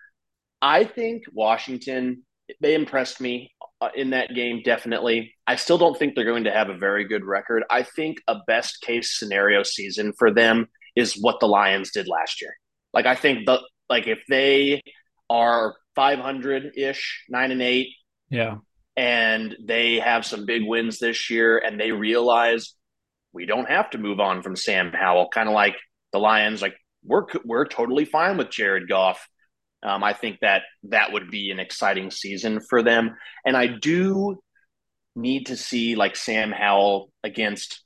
I 0.63 0.86
think 0.86 1.23
Washington, 1.34 2.23
they 2.62 2.73
impressed 2.73 3.19
me 3.19 3.52
uh, 3.82 3.89
in 3.93 4.12
that 4.12 4.34
game, 4.34 4.62
definitely. 4.63 5.36
I 5.45 5.58
still 5.58 5.78
don't 5.78 5.99
think 5.99 6.15
they're 6.15 6.23
going 6.23 6.45
to 6.45 6.54
have 6.54 6.69
a 6.69 6.78
very 6.78 7.04
good 7.06 7.26
record. 7.26 7.63
I 7.69 7.84
think 7.84 8.19
a 8.30 8.38
best 8.47 8.82
case 8.82 9.19
scenario 9.19 9.63
season 9.63 10.13
for 10.17 10.34
them 10.34 10.67
is 10.95 11.19
what 11.19 11.41
the 11.41 11.47
Lions 11.47 11.91
did 11.91 12.08
last 12.08 12.41
year. 12.41 12.56
Like, 12.93 13.06
I 13.06 13.15
think 13.15 13.45
the, 13.45 13.60
like 13.89 14.08
if 14.08 14.19
they 14.30 14.82
are 15.30 15.76
500 15.95 16.78
ish, 16.78 17.26
nine 17.28 17.52
and 17.52 17.62
eight. 17.62 17.89
Yeah. 18.30 18.58
And 18.95 19.58
they 19.65 19.99
have 19.99 20.26
some 20.26 20.45
big 20.45 20.63
wins 20.65 20.97
this 20.97 21.30
year 21.30 21.58
and 21.58 21.78
they 21.78 21.91
realize 21.91 22.73
we 23.34 23.45
don't 23.45 23.69
have 23.69 23.89
to 23.89 23.97
move 23.97 24.21
on 24.21 24.43
from 24.43 24.56
Sam 24.56 24.93
Howell, 24.93 25.28
kind 25.28 25.49
of 25.49 25.56
like 25.56 25.76
the 26.13 26.19
Lions, 26.19 26.62
like 26.62 26.76
we're, 27.04 27.26
we're 27.43 27.65
totally 27.65 28.06
fine 28.06 28.38
with 28.38 28.49
Jared 28.49 28.88
Goff 28.88 29.28
um, 29.84 30.04
I 30.04 30.13
think 30.13 30.39
that 30.41 30.63
that 30.84 31.12
would 31.12 31.30
be 31.30 31.52
an 31.52 31.60
exciting 31.60 32.10
season 32.10 32.60
for 32.69 32.82
them. 32.82 33.15
And 33.46 33.58
I 33.58 33.67
do 33.67 34.41
need 35.15 35.48
to 35.48 35.58
see 35.58 35.96
like 35.96 36.15
Sam 36.15 36.52
Howell 36.52 37.12
against 37.24 37.84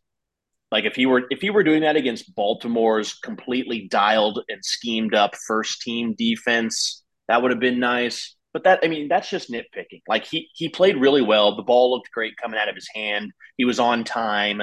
like 0.72 0.86
if 0.86 0.96
he 0.96 1.06
were 1.06 1.24
if 1.30 1.42
he 1.42 1.50
were 1.50 1.64
doing 1.64 1.82
that 1.82 1.96
against 1.96 2.36
Baltimore's 2.36 3.14
completely 3.16 3.88
dialed 3.90 4.44
and 4.50 4.64
schemed 4.64 5.16
up 5.16 5.36
first 5.48 5.82
team 5.82 6.14
defense, 6.18 7.04
that 7.28 7.42
would 7.42 7.52
have 7.52 7.60
been 7.60 7.80
nice. 7.80 8.36
But 8.54 8.66
that 8.66 8.80
I 8.84 8.88
mean 8.88 9.08
that's 9.08 9.30
just 9.30 9.52
nitpicking. 9.52 10.02
Like 10.08 10.26
he 10.26 10.50
he 10.54 10.70
played 10.70 10.98
really 10.98 11.22
well. 11.22 11.56
The 11.56 11.64
ball 11.64 11.92
looked 11.92 12.12
great 12.12 12.38
coming 12.38 12.60
out 12.60 12.70
of 12.70 12.76
his 12.76 12.90
hand. 12.94 13.32
He 13.56 13.66
was 13.66 13.80
on 13.80 14.04
time. 14.04 14.62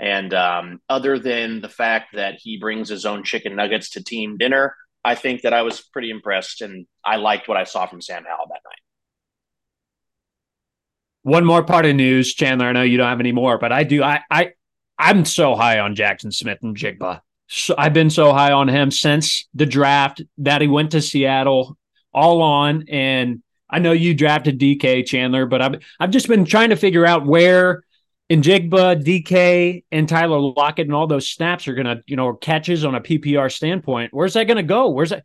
And 0.00 0.34
um, 0.34 0.80
other 0.88 1.20
than 1.20 1.60
the 1.60 1.68
fact 1.68 2.14
that 2.14 2.34
he 2.40 2.58
brings 2.58 2.88
his 2.88 3.06
own 3.06 3.22
chicken 3.22 3.54
nuggets 3.54 3.90
to 3.90 4.02
team 4.02 4.36
dinner, 4.36 4.74
I 5.04 5.14
think 5.14 5.42
that 5.42 5.52
I 5.52 5.62
was 5.62 5.80
pretty 5.80 6.10
impressed 6.10 6.62
and 6.62 6.86
I 7.04 7.16
liked 7.16 7.46
what 7.46 7.56
I 7.56 7.64
saw 7.64 7.86
from 7.86 8.00
Sam 8.00 8.24
Howell 8.24 8.46
that 8.48 8.60
night. 8.64 8.78
One 11.22 11.44
more 11.44 11.62
part 11.62 11.86
of 11.86 11.94
news, 11.94 12.34
Chandler. 12.34 12.66
I 12.66 12.72
know 12.72 12.82
you 12.82 12.98
don't 12.98 13.08
have 13.08 13.20
any 13.20 13.32
more, 13.32 13.58
but 13.58 13.72
I 13.72 13.84
do. 13.84 14.02
I 14.02 14.20
I 14.30 14.52
I'm 14.98 15.24
so 15.24 15.54
high 15.54 15.78
on 15.78 15.94
Jackson 15.94 16.30
Smith-Njigba. 16.30 17.20
So 17.48 17.74
I've 17.76 17.92
been 17.92 18.10
so 18.10 18.32
high 18.32 18.52
on 18.52 18.68
him 18.68 18.90
since 18.90 19.48
the 19.54 19.66
draft 19.66 20.22
that 20.38 20.62
he 20.62 20.68
went 20.68 20.92
to 20.92 21.02
Seattle, 21.02 21.76
all 22.12 22.42
on. 22.42 22.84
And 22.88 23.42
I 23.68 23.78
know 23.78 23.92
you 23.92 24.14
drafted 24.14 24.58
DK 24.58 25.06
Chandler, 25.06 25.46
but 25.46 25.62
I've 25.62 25.82
I've 26.00 26.10
just 26.10 26.28
been 26.28 26.44
trying 26.44 26.70
to 26.70 26.76
figure 26.76 27.06
out 27.06 27.26
where 27.26 27.83
Njigba, 28.36 29.02
DK, 29.02 29.84
and 29.90 30.08
Tyler 30.08 30.38
Lockett 30.38 30.86
and 30.86 30.94
all 30.94 31.06
those 31.06 31.28
snaps 31.28 31.68
are 31.68 31.74
going 31.74 31.86
to, 31.86 32.02
you 32.06 32.16
know, 32.16 32.34
catches 32.34 32.84
on 32.84 32.94
a 32.94 33.00
PPR 33.00 33.50
standpoint. 33.52 34.12
Where's 34.12 34.34
that 34.34 34.44
going 34.44 34.56
to 34.56 34.62
go? 34.62 34.90
Where's 34.90 35.10
that? 35.10 35.24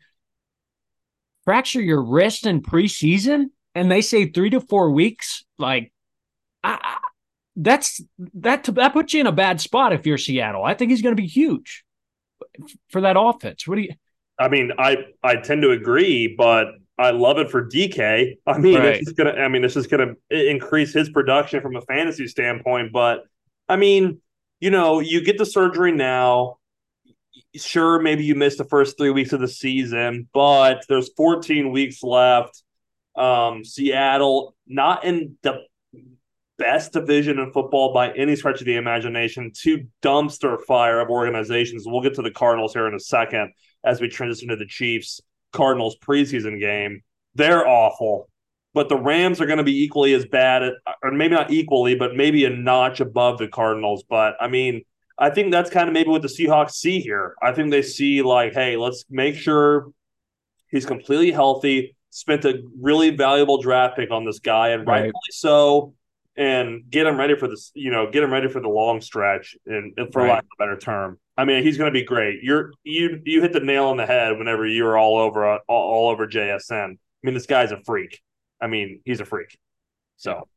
Fracture 1.46 1.82
your 1.82 2.04
wrist 2.04 2.46
in 2.46 2.62
preseason 2.62 3.48
and 3.76 3.92
they 3.92 4.02
say 4.02 4.30
three 4.30 4.50
to 4.50 4.60
four 4.60 4.92
weeks. 4.92 5.46
Like, 5.58 5.92
I, 6.64 6.98
that's 7.56 8.02
that 8.36 8.64
that 8.64 8.94
puts 8.94 9.14
you 9.14 9.22
in 9.22 9.28
a 9.28 9.32
bad 9.32 9.60
spot 9.62 9.94
if 9.94 10.06
you're 10.06 10.18
Seattle. 10.18 10.64
I 10.64 10.74
think 10.74 10.92
he's 10.92 11.02
going 11.02 11.16
to 11.16 11.22
be 11.22 11.28
huge 11.28 11.84
for 12.90 13.02
that 13.02 13.16
offense. 13.20 13.68
What 13.68 13.76
do 13.76 13.82
you? 13.82 13.94
I 14.40 14.48
mean, 14.48 14.72
I 14.78 14.98
I 15.24 15.36
tend 15.36 15.62
to 15.64 15.72
agree, 15.72 16.34
but 16.38 16.68
I 17.00 17.12
love 17.12 17.38
it 17.38 17.50
for 17.50 17.66
DK. 17.66 18.36
I 18.46 18.58
mean, 18.58 18.78
right. 18.78 18.88
it's 18.88 19.06
just 19.06 19.16
gonna. 19.16 19.32
I 19.32 19.48
mean, 19.48 19.62
this 19.62 19.78
is 19.78 19.88
gonna 19.88 20.16
increase 20.30 20.94
his 20.94 21.10
production 21.10 21.62
from 21.62 21.78
a 21.78 21.82
fantasy 21.82 22.28
standpoint. 22.28 22.92
But 22.92 23.24
I 23.70 23.78
mean, 23.78 24.20
you 24.60 24.70
know, 24.70 25.00
you 25.00 25.24
get 25.24 25.38
the 25.38 25.46
surgery 25.46 25.94
now. 25.94 26.58
Sure, 27.56 28.02
maybe 28.02 28.26
you 28.26 28.36
missed 28.36 28.58
the 28.58 28.66
first 28.66 28.98
three 28.98 29.12
weeks 29.12 29.32
of 29.32 29.40
the 29.40 29.48
season, 29.48 30.28
but 30.34 30.84
there's 30.90 31.10
14 31.16 31.72
weeks 31.72 32.04
left. 32.04 32.64
Um, 33.16 33.64
Seattle, 33.64 34.56
not 34.68 35.06
in 35.06 35.38
the 35.42 35.62
best 36.58 36.92
division 36.92 37.40
in 37.40 37.54
football 37.54 37.94
by 37.94 38.12
any 38.12 38.36
stretch 38.36 38.60
of 38.60 38.66
the 38.66 38.76
imagination. 38.76 39.52
Two 39.56 39.88
dumpster 40.04 40.58
fire 40.68 41.00
of 41.00 41.10
organizations. 41.10 41.86
We'll 41.88 42.02
get 42.02 42.16
to 42.16 42.22
the 42.22 42.32
Cardinals 42.32 42.74
here 42.74 42.88
in 42.88 42.94
a 42.94 43.00
second 43.00 43.54
as 43.86 44.02
we 44.02 44.10
transition 44.10 44.50
to 44.50 44.58
the 44.58 44.68
Chiefs. 44.68 45.22
Cardinals 45.52 45.98
preseason 45.98 46.60
game. 46.60 47.02
They're 47.36 47.68
awful. 47.68 48.30
But 48.74 48.88
the 48.88 48.98
Rams 48.98 49.42
are 49.42 49.46
going 49.48 49.58
to 49.58 49.64
be 49.64 49.84
equally 49.84 50.14
as 50.14 50.26
bad, 50.26 50.72
or 51.04 51.12
maybe 51.12 51.34
not 51.34 51.52
equally, 51.52 51.96
but 51.96 52.16
maybe 52.16 52.46
a 52.46 52.50
notch 52.50 53.00
above 53.00 53.40
the 53.40 53.48
Cardinals. 53.48 54.04
But 54.08 54.36
I 54.40 54.48
mean, 54.48 54.84
I 55.18 55.32
think 55.32 55.52
that's 55.52 55.70
kind 55.70 55.90
of 55.90 55.94
maybe 55.94 56.10
what 56.10 56.22
the 56.22 56.28
Seahawks 56.28 56.72
see 56.72 57.00
here. 57.00 57.36
I 57.42 57.52
think 57.52 57.72
they 57.72 57.82
see 57.82 58.22
like, 58.22 58.54
hey, 58.54 58.78
let's 58.78 59.06
make 59.10 59.36
sure 59.36 59.88
he's 60.70 60.86
completely 60.86 61.32
healthy. 61.32 61.96
Spent 62.12 62.46
a 62.46 62.62
really 62.80 63.10
valuable 63.10 63.62
draft 63.62 63.96
pick 63.98 64.12
on 64.12 64.24
this 64.24 64.40
guy, 64.40 64.70
and 64.70 64.86
right. 64.86 65.02
rightfully 65.02 65.32
so 65.32 65.94
and 66.40 66.90
get 66.90 67.06
him 67.06 67.18
ready 67.18 67.36
for 67.36 67.50
this, 67.50 67.70
you 67.76 67.92
know, 67.92 68.10
get 68.10 68.24
him 68.24 68.32
ready 68.32 68.48
for 68.48 68.62
the 68.62 68.70
long 68.70 69.02
stretch 69.02 69.58
and, 69.66 69.94
and 69.98 70.12
for 70.14 70.22
right. 70.22 70.30
lack 70.30 70.44
of 70.44 70.50
a 70.58 70.64
better 70.64 70.78
term. 70.78 71.20
I 71.40 71.46
mean, 71.46 71.64
he's 71.64 71.78
going 71.78 71.92
to 71.92 71.98
be 71.98 72.06
great. 72.06 72.44
You're 72.44 72.74
you 72.84 73.22
you 73.24 73.42
hit 73.42 73.54
the 73.54 73.62
nail 73.62 73.86
on 73.86 73.96
the 73.96 74.06
head 74.06 74.38
whenever 74.38 74.68
you 74.68 74.84
were 74.84 74.98
all 74.98 75.18
over 75.18 75.48
all, 75.48 75.62
all 75.70 76.10
over 76.10 76.28
JSN. 76.28 76.92
I 76.92 76.98
mean, 77.24 77.34
this 77.34 77.46
guy's 77.46 77.72
a 77.72 77.80
freak. 77.86 78.20
I 78.62 78.68
mean, 78.68 79.00
he's 79.06 79.22
a 79.22 79.26
freak. 79.26 79.58
So 80.18 80.50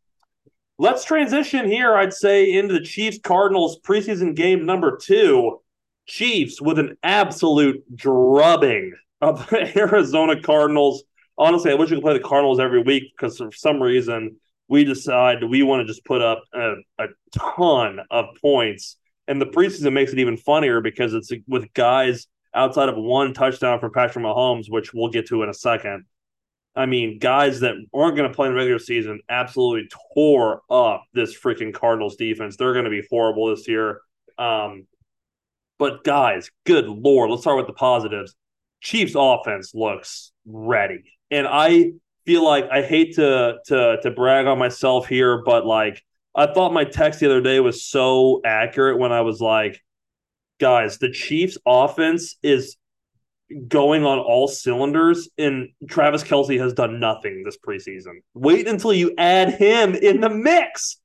let's 0.78 1.04
transition 1.04 1.70
here. 1.70 1.94
I'd 1.94 2.12
say 2.12 2.52
into 2.52 2.74
the 2.74 2.80
Chiefs 2.80 3.20
Cardinals 3.22 3.78
preseason 3.78 4.34
game 4.34 4.66
number 4.66 4.98
two. 5.00 5.60
Chiefs 6.06 6.60
with 6.60 6.80
an 6.80 6.96
absolute 7.04 7.84
drubbing 7.94 8.92
of 9.20 9.48
the 9.50 9.70
Arizona 9.78 10.42
Cardinals. 10.42 11.04
Honestly, 11.38 11.70
I 11.70 11.74
wish 11.74 11.90
we 11.90 11.98
could 11.98 12.02
play 12.02 12.14
the 12.14 12.24
Cardinals 12.24 12.58
every 12.58 12.82
week 12.82 13.04
because 13.16 13.38
for 13.38 13.52
some 13.52 13.80
reason 13.80 14.34
we 14.66 14.82
decide 14.82 15.44
we 15.44 15.62
want 15.62 15.86
to 15.86 15.86
just 15.86 16.04
put 16.04 16.22
up 16.22 16.42
a, 16.52 16.74
a 16.98 17.06
ton 17.32 18.00
of 18.10 18.30
points. 18.40 18.96
And 19.28 19.40
the 19.40 19.46
preseason 19.46 19.92
makes 19.92 20.12
it 20.12 20.18
even 20.18 20.36
funnier 20.36 20.80
because 20.80 21.14
it's 21.14 21.30
with 21.46 21.72
guys 21.74 22.26
outside 22.54 22.88
of 22.88 22.96
one 22.96 23.34
touchdown 23.34 23.80
for 23.80 23.90
Patrick 23.90 24.24
Mahomes, 24.24 24.66
which 24.68 24.92
we'll 24.92 25.10
get 25.10 25.28
to 25.28 25.42
in 25.42 25.48
a 25.48 25.54
second. 25.54 26.04
I 26.74 26.86
mean, 26.86 27.18
guys 27.18 27.60
that 27.60 27.74
aren't 27.94 28.16
going 28.16 28.28
to 28.28 28.34
play 28.34 28.48
in 28.48 28.54
the 28.54 28.56
regular 28.56 28.78
season 28.78 29.20
absolutely 29.28 29.88
tore 30.14 30.62
up 30.70 31.04
this 31.12 31.38
freaking 31.38 31.72
Cardinals 31.72 32.16
defense. 32.16 32.56
They're 32.56 32.72
going 32.72 32.86
to 32.86 32.90
be 32.90 33.02
horrible 33.10 33.54
this 33.54 33.68
year. 33.68 34.00
Um, 34.38 34.86
but 35.78 36.04
guys, 36.04 36.50
good 36.64 36.86
lord, 36.86 37.30
let's 37.30 37.42
start 37.42 37.58
with 37.58 37.66
the 37.66 37.72
positives. 37.72 38.34
Chiefs 38.80 39.14
offense 39.16 39.72
looks 39.74 40.32
ready, 40.46 41.04
and 41.30 41.46
I 41.46 41.92
feel 42.24 42.44
like 42.44 42.68
I 42.70 42.82
hate 42.82 43.16
to 43.16 43.58
to 43.66 43.98
to 44.02 44.10
brag 44.10 44.46
on 44.46 44.58
myself 44.58 45.06
here, 45.08 45.42
but 45.44 45.66
like 45.66 46.02
I 46.34 46.52
thought 46.52 46.72
my 46.72 46.84
text 46.84 47.20
the 47.20 47.26
other 47.26 47.40
day 47.40 47.60
was 47.60 47.84
so 47.84 48.40
accurate 48.44 48.98
when 48.98 49.12
I 49.12 49.20
was 49.20 49.40
like, 49.40 49.82
guys, 50.60 50.98
the 50.98 51.10
Chiefs 51.10 51.58
offense 51.66 52.36
is 52.42 52.76
going 53.68 54.04
on 54.04 54.18
all 54.18 54.48
cylinders, 54.48 55.28
and 55.36 55.68
Travis 55.88 56.22
Kelce 56.22 56.58
has 56.58 56.72
done 56.72 57.00
nothing 57.00 57.42
this 57.44 57.58
preseason. 57.58 58.20
Wait 58.34 58.66
until 58.66 58.92
you 58.92 59.12
add 59.18 59.54
him 59.54 59.94
in 59.94 60.20
the 60.20 60.30
mix. 60.30 60.98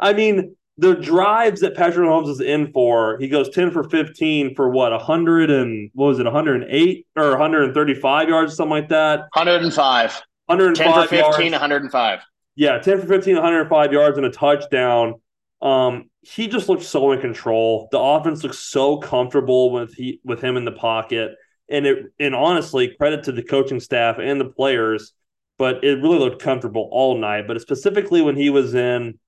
I 0.00 0.12
mean, 0.12 0.54
the 0.76 0.94
drives 0.96 1.60
that 1.60 1.76
Patrick 1.76 2.06
Mahomes 2.06 2.28
is 2.28 2.40
in 2.40 2.72
for, 2.72 3.16
he 3.20 3.28
goes 3.28 3.48
10 3.50 3.70
for 3.70 3.84
15 3.84 4.54
for 4.54 4.68
what, 4.68 4.90
100 4.92 5.50
and 5.50 5.90
what 5.94 6.08
was 6.08 6.18
it, 6.18 6.24
108 6.24 7.06
or 7.16 7.30
135 7.30 8.28
yards, 8.28 8.56
something 8.56 8.70
like 8.70 8.88
that? 8.88 9.20
105. 9.34 10.22
105 10.46 10.76
10 10.76 11.02
for 11.02 11.08
15, 11.08 11.20
yards. 11.20 11.52
105. 11.52 12.20
Yeah, 12.56 12.78
10 12.78 13.00
for 13.00 13.06
15, 13.06 13.34
105 13.34 13.92
yards 13.92 14.16
and 14.16 14.26
a 14.26 14.30
touchdown. 14.30 15.14
Um, 15.60 16.10
he 16.22 16.46
just 16.46 16.68
looks 16.68 16.86
so 16.86 17.12
in 17.12 17.20
control. 17.20 17.88
The 17.90 17.98
offense 17.98 18.42
looks 18.42 18.58
so 18.58 18.98
comfortable 18.98 19.72
with 19.72 19.94
he 19.94 20.20
with 20.24 20.40
him 20.40 20.56
in 20.56 20.64
the 20.64 20.72
pocket. 20.72 21.32
And 21.68 21.86
it 21.86 22.06
and 22.20 22.34
honestly, 22.34 22.94
credit 22.96 23.24
to 23.24 23.32
the 23.32 23.42
coaching 23.42 23.80
staff 23.80 24.18
and 24.18 24.40
the 24.40 24.44
players, 24.44 25.12
but 25.58 25.82
it 25.82 26.02
really 26.02 26.18
looked 26.18 26.42
comfortable 26.42 26.88
all 26.92 27.18
night. 27.18 27.46
But 27.48 27.60
specifically 27.60 28.20
when 28.22 28.36
he 28.36 28.50
was 28.50 28.74
in, 28.74 29.18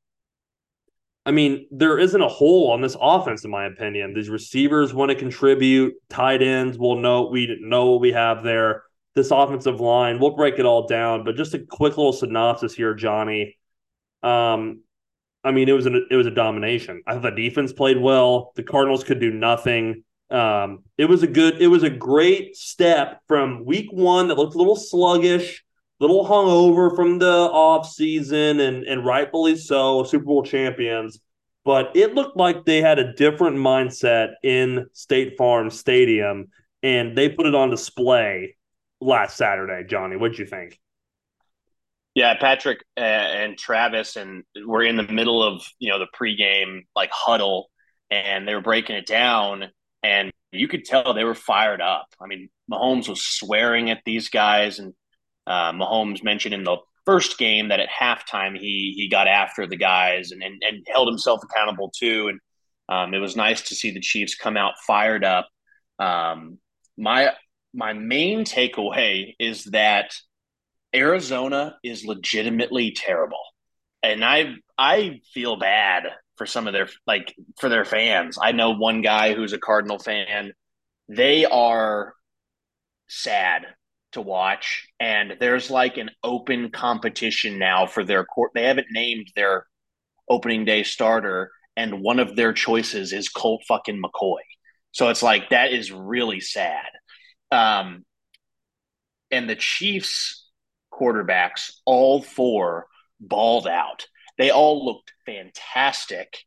I 1.25 1.33
mean, 1.33 1.67
there 1.71 1.99
isn't 1.99 2.21
a 2.21 2.29
hole 2.29 2.71
on 2.71 2.81
this 2.81 2.97
offense, 3.01 3.45
in 3.45 3.51
my 3.51 3.67
opinion. 3.67 4.15
These 4.15 4.29
receivers 4.29 4.95
want 4.95 5.11
to 5.11 5.17
contribute, 5.17 5.95
tight 6.09 6.43
ends 6.43 6.79
will 6.79 7.01
know 7.01 7.27
we 7.27 7.59
know 7.61 7.93
what 7.93 8.01
we 8.01 8.12
have 8.12 8.45
there 8.45 8.85
this 9.16 9.31
offensive 9.33 9.81
line. 9.81 10.20
We'll 10.20 10.37
break 10.37 10.61
it 10.61 10.66
all 10.66 10.87
down, 10.87 11.24
but 11.24 11.35
just 11.35 11.55
a 11.55 11.59
quick 11.59 11.96
little 11.96 12.12
synopsis 12.12 12.74
here, 12.74 12.94
Johnny. 12.94 13.57
Um, 14.22 14.83
I 15.42 15.52
mean, 15.52 15.68
it 15.68 15.72
was 15.72 15.87
an, 15.87 16.07
it 16.11 16.16
was 16.16 16.26
a 16.26 16.31
domination. 16.31 17.02
I 17.07 17.14
thought 17.14 17.22
the 17.22 17.31
defense 17.31 17.72
played 17.72 18.00
well. 18.00 18.52
The 18.57 18.62
Cardinals 18.62 19.05
could 19.05 19.18
do 19.18 19.33
nothing. 19.33 20.05
Um, 20.31 20.85
it 20.98 21.07
was 21.07 21.22
a 21.22 21.26
good, 21.26 21.62
it 21.62 21.68
was 21.68 21.83
a 21.83 21.90
great 21.90 22.57
step 22.57 23.20
from 23.26 23.64
week 23.64 23.87
one 23.90 24.29
that 24.29 24.37
looked 24.37 24.55
a 24.55 24.59
little 24.59 24.76
sluggish, 24.76 25.64
a 25.98 26.05
little 26.05 26.26
hungover 26.26 26.94
from 26.94 27.18
the 27.18 27.33
off 27.33 27.88
season, 27.88 28.61
and 28.61 28.85
and 28.85 29.07
rightfully 29.07 29.57
so, 29.57 30.05
Super 30.05 30.26
Bowl 30.26 30.42
champions. 30.42 31.20
But 31.64 31.96
it 31.96 32.14
looked 32.14 32.37
like 32.37 32.64
they 32.64 32.83
had 32.83 32.98
a 32.98 33.14
different 33.14 33.57
mindset 33.57 34.35
in 34.42 34.87
State 34.92 35.38
Farm 35.38 35.70
Stadium, 35.70 36.48
and 36.83 37.16
they 37.16 37.29
put 37.29 37.46
it 37.46 37.55
on 37.55 37.70
display 37.70 38.57
last 39.00 39.37
Saturday, 39.37 39.85
Johnny. 39.88 40.16
What'd 40.16 40.38
you 40.38 40.46
think? 40.46 40.78
Yeah, 42.14 42.35
Patrick 42.38 42.78
uh, 42.96 43.00
and 43.00 43.59
Travis, 43.59 44.16
and 44.16 44.44
we're 44.64 44.85
in 44.85 44.96
the 44.96 45.02
middle 45.02 45.42
of 45.42 45.66
you 45.78 45.90
know 45.90 45.98
the 45.98 46.06
pregame 46.18 46.87
like 46.94 47.11
huddle, 47.12 47.70
and 48.11 48.48
they 48.48 48.54
were 48.54 48.62
breaking 48.62 48.96
it 48.96 49.06
down, 49.06 49.66
and 50.02 50.32
you 50.50 50.66
could 50.66 50.85
tell 50.85 51.12
they 51.12 51.24
were 51.24 51.35
fired 51.35 51.82
up. 51.82 52.06
I 52.20 52.26
mean, 52.26 52.48
Mahomes 52.72 53.09
was 53.09 53.22
swearing 53.22 53.90
at 53.90 54.00
these 54.06 54.30
guys, 54.30 54.78
and 54.78 54.94
uh, 55.46 55.72
Mahomes 55.72 56.24
mentioned 56.24 56.54
in 56.54 56.64
the 56.64 56.78
first 57.04 57.37
game 57.38 57.68
that 57.68 57.80
at 57.80 57.88
halftime 57.90 58.59
he 58.59 58.94
he 58.96 59.11
got 59.11 59.28
after 59.28 59.66
the 59.66 59.76
guys 59.76 60.30
and 60.30 60.42
and, 60.42 60.62
and 60.66 60.87
held 60.88 61.09
himself 61.09 61.40
accountable 61.44 61.92
too, 61.94 62.28
and 62.28 62.40
um, 62.88 63.12
it 63.12 63.18
was 63.18 63.37
nice 63.37 63.61
to 63.68 63.74
see 63.74 63.90
the 63.90 64.00
Chiefs 64.00 64.35
come 64.35 64.56
out 64.56 64.72
fired 64.87 65.22
up. 65.22 65.48
Um, 65.98 66.59
my 66.96 67.32
my 67.77 67.93
main 67.93 68.45
takeaway 68.45 69.35
is 69.39 69.65
that 69.67 70.12
Arizona 70.95 71.77
is 71.85 72.07
legitimately 72.07 72.93
terrible. 72.93 73.43
And 74.03 74.25
I 74.25 74.55
I 74.79 75.21
feel 75.35 75.57
bad 75.57 76.05
for 76.37 76.47
some 76.47 76.67
of 76.67 76.73
their 76.73 76.89
like 77.07 77.35
for 77.61 77.69
their 77.69 77.85
fans. 77.85 78.39
I 78.41 78.53
know 78.53 78.71
one 78.71 79.03
guy 79.03 79.35
who's 79.35 79.53
a 79.53 79.59
Cardinal 79.59 79.99
fan. 79.99 80.53
They 81.09 81.45
are 81.45 82.15
sad 83.09 83.67
to 84.12 84.21
watch 84.23 84.89
and 84.99 85.35
there's 85.39 85.71
like 85.71 85.99
an 85.99 86.11
open 86.25 86.71
competition 86.71 87.59
now 87.59 87.87
for 87.87 88.05
their 88.05 88.25
court. 88.25 88.53
They 88.55 88.65
haven't 88.65 88.89
named 88.91 89.29
their 89.37 89.67
opening 90.29 90.65
day 90.65 90.83
starter 90.83 91.51
and 91.77 92.01
one 92.01 92.19
of 92.19 92.37
their 92.37 92.53
choices 92.55 93.12
is 93.12 93.29
Colt 93.29 93.62
fucking 93.69 94.03
McCoy. 94.03 94.41
So 94.93 95.11
it's 95.11 95.23
like 95.23 95.51
that 95.51 95.73
is 95.73 95.93
really 95.93 96.41
sad. 96.41 96.87
Um, 97.50 98.04
and 99.30 99.48
the 99.48 99.56
Chiefs 99.56 100.50
quarterbacks, 100.92 101.72
all 101.85 102.22
four 102.22 102.87
balled 103.20 103.66
out. 103.66 104.06
They 104.38 104.50
all 104.50 104.85
looked 104.85 105.12
fantastic. 105.24 106.38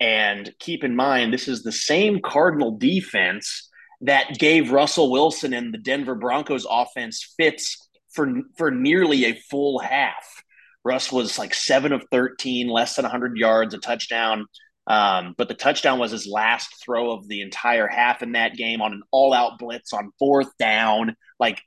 And 0.00 0.52
keep 0.58 0.84
in 0.84 0.94
mind, 0.94 1.32
this 1.32 1.48
is 1.48 1.62
the 1.62 1.72
same 1.72 2.20
Cardinal 2.20 2.76
defense 2.78 3.68
that 4.02 4.38
gave 4.38 4.70
Russell 4.70 5.10
Wilson 5.10 5.52
and 5.52 5.74
the 5.74 5.78
Denver 5.78 6.14
Broncos 6.14 6.66
offense 6.68 7.34
fits 7.36 7.88
for 8.10 8.32
for 8.56 8.70
nearly 8.70 9.24
a 9.24 9.40
full 9.50 9.80
half. 9.80 10.42
Russ 10.84 11.10
was 11.10 11.38
like 11.38 11.52
seven 11.52 11.92
of 11.92 12.04
13, 12.12 12.68
less 12.68 12.96
than 12.96 13.02
100 13.02 13.36
yards, 13.36 13.74
a 13.74 13.78
touchdown. 13.78 14.46
Um, 14.88 15.34
but 15.36 15.48
the 15.48 15.54
touchdown 15.54 15.98
was 15.98 16.12
his 16.12 16.26
last 16.26 16.82
throw 16.82 17.12
of 17.12 17.28
the 17.28 17.42
entire 17.42 17.86
half 17.86 18.22
in 18.22 18.32
that 18.32 18.56
game 18.56 18.80
on 18.80 18.92
an 18.94 19.02
all 19.10 19.34
out 19.34 19.58
blitz 19.58 19.92
on 19.92 20.12
fourth 20.18 20.48
down. 20.58 21.14
Like 21.38 21.60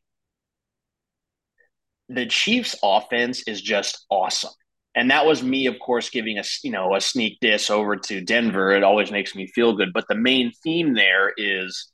the 2.09 2.25
Chiefs 2.25 2.75
offense 2.81 3.43
is 3.47 3.61
just 3.61 4.05
awesome. 4.09 4.51
And 4.95 5.11
that 5.11 5.25
was 5.25 5.43
me, 5.43 5.67
of 5.67 5.79
course, 5.79 6.09
giving 6.09 6.39
a 6.39 6.43
you 6.63 6.71
know 6.71 6.95
a 6.95 6.99
sneak 6.99 7.37
diss 7.39 7.69
over 7.69 7.95
to 7.95 8.21
Denver. 8.21 8.71
It 8.71 8.83
always 8.83 9.11
makes 9.11 9.35
me 9.35 9.47
feel 9.47 9.77
good. 9.77 9.93
But 9.93 10.05
the 10.09 10.15
main 10.15 10.51
theme 10.63 10.95
there 10.95 11.31
is 11.37 11.91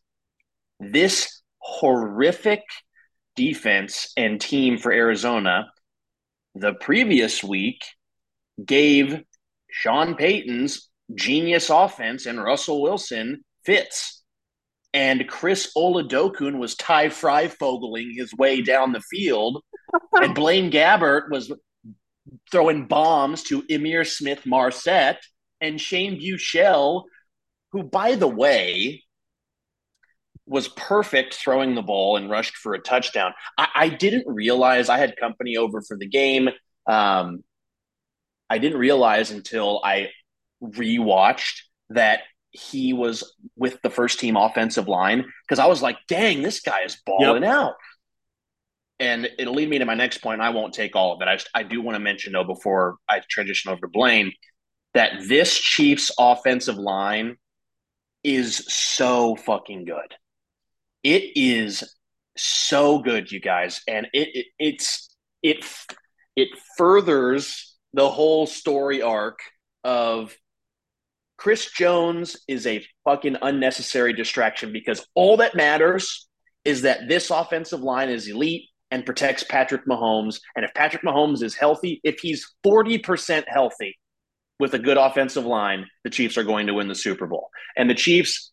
this 0.80 1.42
horrific 1.60 2.62
defense 3.36 4.13
and 4.15 4.40
team 4.40 4.78
for 4.78 4.92
Arizona. 4.92 5.67
The 6.56 6.73
previous 6.73 7.44
week 7.44 7.84
gave 8.65 9.21
Sean 9.69 10.15
Payton's 10.15 10.90
genius 11.13 11.69
offense 11.69 12.25
and 12.25 12.43
Russell 12.43 12.81
Wilson 12.81 13.43
fits. 13.65 14.23
And 14.93 15.27
Chris 15.27 15.73
Oladokun 15.77 16.58
was 16.58 16.75
Ty 16.75 17.10
Fogling 17.10 18.13
his 18.15 18.33
way 18.33 18.62
down 18.62 18.93
the 18.93 19.01
field. 19.01 19.63
and 20.13 20.33
Blaine 20.33 20.71
Gabbert 20.71 21.29
was 21.29 21.51
throwing 22.51 22.87
bombs 22.87 23.43
to 23.43 23.62
Ihmir 23.63 24.08
Smith 24.08 24.45
Marsette 24.45 25.21
and 25.62 25.79
Shane 25.79 26.19
Buechele, 26.19 27.03
who, 27.71 27.83
by 27.83 28.15
the 28.15 28.27
way, 28.27 29.03
was 30.45 30.69
perfect 30.69 31.33
throwing 31.33 31.75
the 31.75 31.81
ball 31.81 32.15
and 32.15 32.29
rushed 32.29 32.55
for 32.55 32.73
a 32.73 32.79
touchdown. 32.79 33.33
I, 33.58 33.67
I 33.75 33.89
didn't 33.89 34.25
realize 34.27 34.87
I 34.87 34.97
had 34.97 35.17
company 35.17 35.58
over 35.58 35.81
for 35.81 35.97
the 35.97 36.08
game. 36.08 36.49
Um, 36.87 37.43
I 38.49 38.58
didn't 38.58 38.79
realize 38.79 39.31
until 39.31 39.81
I 39.83 40.10
rewatched 40.63 41.62
that 41.89 42.21
he 42.51 42.93
was 42.93 43.35
with 43.55 43.81
the 43.81 43.89
first 43.89 44.19
team 44.19 44.35
offensive 44.35 44.87
line 44.87 45.25
because 45.47 45.60
I 45.60 45.67
was 45.67 45.81
like, 45.81 45.97
dang, 46.08 46.41
this 46.41 46.60
guy 46.60 46.81
is 46.81 46.97
balling 47.05 47.43
yep. 47.43 47.51
out. 47.51 47.73
And 48.99 49.29
it'll 49.37 49.53
lead 49.53 49.69
me 49.69 49.77
to 49.77 49.85
my 49.85 49.93
next 49.93 50.19
point. 50.19 50.41
I 50.41 50.49
won't 50.49 50.73
take 50.73 50.95
all 50.95 51.13
of 51.13 51.21
it. 51.21 51.27
I, 51.27 51.35
just, 51.35 51.49
I 51.53 51.63
do 51.63 51.81
want 51.81 51.95
to 51.95 51.99
mention, 51.99 52.33
though, 52.33 52.43
before 52.43 52.97
I 53.08 53.21
transition 53.29 53.71
over 53.71 53.81
to 53.81 53.87
Blaine, 53.87 54.31
that 54.95 55.27
this 55.27 55.55
Chiefs 55.55 56.10
offensive 56.17 56.77
line 56.77 57.35
is 58.23 58.65
so 58.67 59.35
fucking 59.35 59.85
good. 59.85 60.15
It 61.03 61.37
is 61.37 61.83
so 62.37 62.99
good, 62.99 63.31
you 63.31 63.39
guys, 63.39 63.81
and 63.87 64.08
it, 64.13 64.29
it 64.33 64.45
it's 64.60 65.15
it 65.41 65.65
it 66.35 66.49
furthers 66.77 67.75
the 67.93 68.10
whole 68.10 68.47
story 68.47 69.01
arc 69.01 69.39
of 69.83 70.35
Chris 71.38 71.71
Jones 71.71 72.35
is 72.48 72.65
a 72.65 72.85
fucking 73.06 73.38
unnecessary 73.42 74.13
distraction 74.13 74.73
because 74.73 75.06
all 75.15 75.38
that 75.38 75.56
matters 75.56 76.27
is 76.65 76.81
that 76.81 77.08
this 77.08 77.29
offensive 77.29 77.81
line 77.81 78.10
is 78.10 78.27
elite 78.27 78.63
and 78.92 79.06
protects 79.06 79.44
Patrick 79.44 79.85
Mahomes. 79.85 80.40
And 80.56 80.65
if 80.65 80.73
Patrick 80.73 81.04
Mahomes 81.04 81.44
is 81.44 81.56
healthy, 81.56 82.02
if 82.04 82.19
he's 82.19 82.54
40% 82.65 83.44
healthy 83.48 83.98
with 84.60 84.73
a 84.73 84.79
good 84.79 84.98
offensive 84.98 85.46
line, 85.46 85.85
the 86.04 86.10
Chiefs 86.10 86.38
are 86.38 86.44
going 86.44 86.67
to 86.67 86.73
win 86.73 86.88
the 86.88 86.96
Super 86.96 87.27
Bowl. 87.27 87.50
And 87.77 87.90
the 87.90 87.96
Chiefs, 87.96 88.50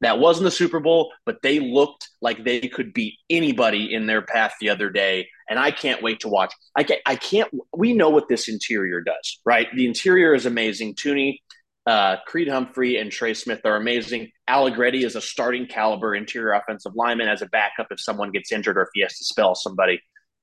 that 0.00 0.18
wasn't 0.18 0.44
the 0.44 0.50
Super 0.50 0.80
Bowl, 0.80 1.12
but 1.24 1.38
they 1.42 1.60
looked 1.60 2.08
like 2.20 2.44
they 2.44 2.60
could 2.60 2.92
beat 2.92 3.14
anybody 3.30 3.94
in 3.94 4.06
their 4.06 4.22
path 4.22 4.54
the 4.60 4.70
other 4.70 4.90
day. 4.90 5.28
And 5.48 5.58
I 5.58 5.70
can't 5.70 6.02
wait 6.02 6.20
to 6.20 6.28
watch. 6.28 6.52
I 6.74 6.82
can't, 6.82 7.00
I 7.06 7.14
can't, 7.14 7.50
we 7.74 7.92
know 7.92 8.10
what 8.10 8.28
this 8.28 8.48
interior 8.48 9.00
does, 9.00 9.40
right? 9.44 9.68
The 9.74 9.86
interior 9.86 10.34
is 10.34 10.46
amazing. 10.46 10.94
Thuney 10.96 11.38
uh, 11.86 12.16
Creed 12.26 12.48
Humphrey 12.48 12.96
and 12.96 13.12
Trey 13.12 13.34
Smith 13.34 13.60
are 13.64 13.76
amazing. 13.76 14.30
Allegretti 14.48 15.04
is 15.04 15.14
a 15.14 15.20
starting 15.20 15.66
caliber 15.66 16.14
interior 16.14 16.52
offensive 16.52 16.92
lineman 16.96 17.28
as 17.28 17.42
a 17.42 17.46
backup 17.46 17.86
if 17.90 18.00
someone 18.00 18.32
gets 18.32 18.50
injured 18.50 18.76
or 18.76 18.82
if 18.82 18.88
he 18.92 19.02
has 19.02 19.16
to 19.18 19.24
spell 19.24 19.54
somebody. 19.54 20.00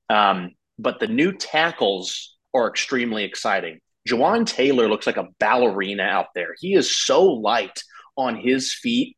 Um, 0.09 0.51
but 0.79 0.99
the 0.99 1.07
new 1.07 1.33
tackles 1.33 2.37
are 2.53 2.69
extremely 2.69 3.23
exciting. 3.25 3.79
Jawaan 4.07 4.45
Taylor 4.45 4.87
looks 4.87 5.07
like 5.07 5.17
a 5.17 5.27
ballerina 5.39 6.03
out 6.03 6.27
there. 6.33 6.55
He 6.59 6.73
is 6.75 6.97
so 7.05 7.23
light 7.25 7.83
on 8.17 8.37
his 8.37 8.73
feet. 8.73 9.17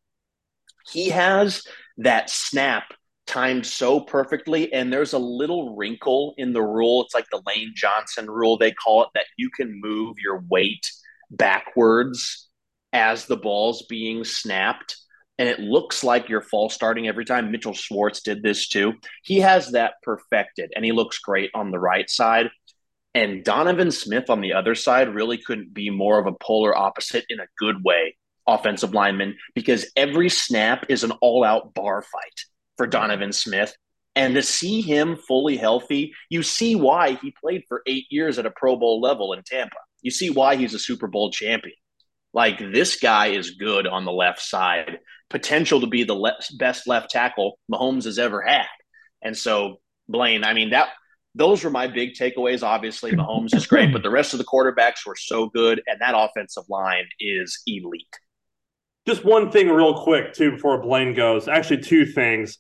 He 0.91 1.09
has 1.09 1.63
that 1.97 2.29
snap 2.29 2.85
timed 3.27 3.65
so 3.65 3.99
perfectly. 3.99 4.71
And 4.71 4.91
there's 4.91 5.13
a 5.13 5.19
little 5.19 5.75
wrinkle 5.75 6.35
in 6.37 6.53
the 6.53 6.61
rule. 6.61 7.03
It's 7.03 7.15
like 7.15 7.25
the 7.31 7.41
Lane 7.47 7.73
Johnson 7.75 8.29
rule, 8.29 8.57
they 8.57 8.71
call 8.71 9.03
it, 9.03 9.09
that 9.15 9.25
you 9.37 9.49
can 9.49 9.79
move 9.81 10.17
your 10.19 10.43
weight 10.49 10.85
backwards 11.29 12.49
as 12.93 13.25
the 13.25 13.37
ball's 13.37 13.85
being 13.87 14.23
snapped. 14.23 14.97
And 15.37 15.49
it 15.49 15.59
looks 15.59 16.03
like 16.03 16.29
you're 16.29 16.41
false 16.41 16.73
starting 16.73 17.07
every 17.07 17.25
time. 17.25 17.51
Mitchell 17.51 17.73
Schwartz 17.73 18.21
did 18.21 18.41
this 18.41 18.69
too. 18.69 18.93
He 19.23 19.41
has 19.41 19.71
that 19.71 19.95
perfected 20.01 20.71
and 20.75 20.85
he 20.85 20.93
looks 20.93 21.19
great 21.19 21.51
on 21.53 21.71
the 21.71 21.79
right 21.79 22.09
side. 22.09 22.49
And 23.13 23.43
Donovan 23.43 23.91
Smith 23.91 24.29
on 24.29 24.41
the 24.41 24.53
other 24.53 24.75
side 24.75 25.13
really 25.13 25.37
couldn't 25.37 25.73
be 25.73 25.89
more 25.89 26.19
of 26.19 26.27
a 26.27 26.37
polar 26.41 26.77
opposite 26.77 27.25
in 27.29 27.39
a 27.39 27.47
good 27.57 27.83
way, 27.83 28.17
offensive 28.47 28.93
lineman, 28.93 29.37
because 29.53 29.91
every 29.95 30.29
snap 30.29 30.85
is 30.89 31.03
an 31.03 31.11
all 31.21 31.43
out 31.43 31.73
bar 31.73 32.01
fight 32.01 32.41
for 32.77 32.87
Donovan 32.87 33.31
Smith. 33.31 33.75
And 34.17 34.35
to 34.35 34.41
see 34.41 34.81
him 34.81 35.17
fully 35.17 35.57
healthy, 35.57 36.13
you 36.29 36.43
see 36.43 36.75
why 36.75 37.13
he 37.13 37.33
played 37.41 37.63
for 37.67 37.81
eight 37.85 38.05
years 38.09 38.39
at 38.39 38.45
a 38.45 38.51
Pro 38.51 38.77
Bowl 38.77 39.01
level 39.01 39.33
in 39.33 39.43
Tampa 39.43 39.75
you 40.05 40.11
see 40.11 40.29
why 40.29 40.55
he's 40.55 40.75
a 40.75 40.79
Super 40.79 41.07
Bowl 41.07 41.31
champion. 41.31 41.75
Like 42.31 42.59
this 42.59 42.97
guy 42.97 43.27
is 43.27 43.51
good 43.51 43.87
on 43.87 44.05
the 44.05 44.11
left 44.11 44.39
side, 44.39 44.99
potential 45.31 45.81
to 45.81 45.87
be 45.87 46.03
the 46.03 46.13
le- 46.13 46.37
best 46.59 46.87
left 46.87 47.09
tackle 47.09 47.57
Mahomes 47.73 48.03
has 48.03 48.19
ever 48.19 48.43
had. 48.43 48.67
And 49.23 49.35
so, 49.35 49.77
Blaine, 50.07 50.43
I 50.43 50.53
mean 50.53 50.69
that 50.69 50.89
those 51.33 51.63
were 51.63 51.71
my 51.71 51.87
big 51.87 52.13
takeaways. 52.13 52.61
Obviously, 52.61 53.13
Mahomes 53.13 53.55
is 53.55 53.65
great, 53.65 53.91
but 53.91 54.03
the 54.03 54.11
rest 54.11 54.33
of 54.33 54.37
the 54.37 54.45
quarterbacks 54.45 55.07
were 55.07 55.15
so 55.17 55.49
good, 55.49 55.81
and 55.87 55.99
that 55.99 56.13
offensive 56.15 56.65
line 56.69 57.05
is 57.19 57.63
elite. 57.65 58.05
Just 59.07 59.25
one 59.25 59.51
thing, 59.51 59.69
real 59.69 60.03
quick, 60.03 60.33
too, 60.33 60.51
before 60.51 60.81
Blaine 60.81 61.15
goes. 61.15 61.47
Actually, 61.47 61.81
two 61.81 62.05
things 62.05 62.59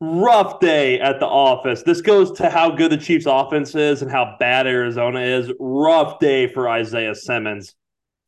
rough 0.00 0.60
day 0.60 1.00
at 1.00 1.20
the 1.20 1.26
office. 1.26 1.82
This 1.82 2.00
goes 2.00 2.32
to 2.32 2.50
how 2.50 2.70
good 2.70 2.90
the 2.90 2.96
Chiefs 2.96 3.26
offense 3.26 3.74
is 3.74 4.02
and 4.02 4.10
how 4.10 4.36
bad 4.38 4.66
Arizona 4.66 5.20
is. 5.20 5.52
Rough 5.58 6.18
day 6.18 6.46
for 6.46 6.68
Isaiah 6.68 7.14
Simmons. 7.14 7.74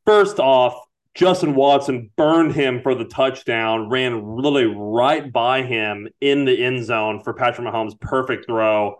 First 0.05 0.39
off, 0.39 0.79
Justin 1.15 1.55
Watson 1.55 2.11
burned 2.17 2.53
him 2.55 2.83
for 2.83 2.95
the 2.95 3.07
touchdown, 3.07 3.89
ran 3.89 4.37
literally 4.37 4.67
right 4.67 5.33
by 5.33 5.63
him 5.63 6.09
in 6.21 6.45
the 6.45 6.63
end 6.63 6.85
zone 6.85 7.23
for 7.25 7.33
Patrick 7.33 7.67
Mahomes' 7.67 7.99
perfect 7.99 8.47
throw, 8.47 8.97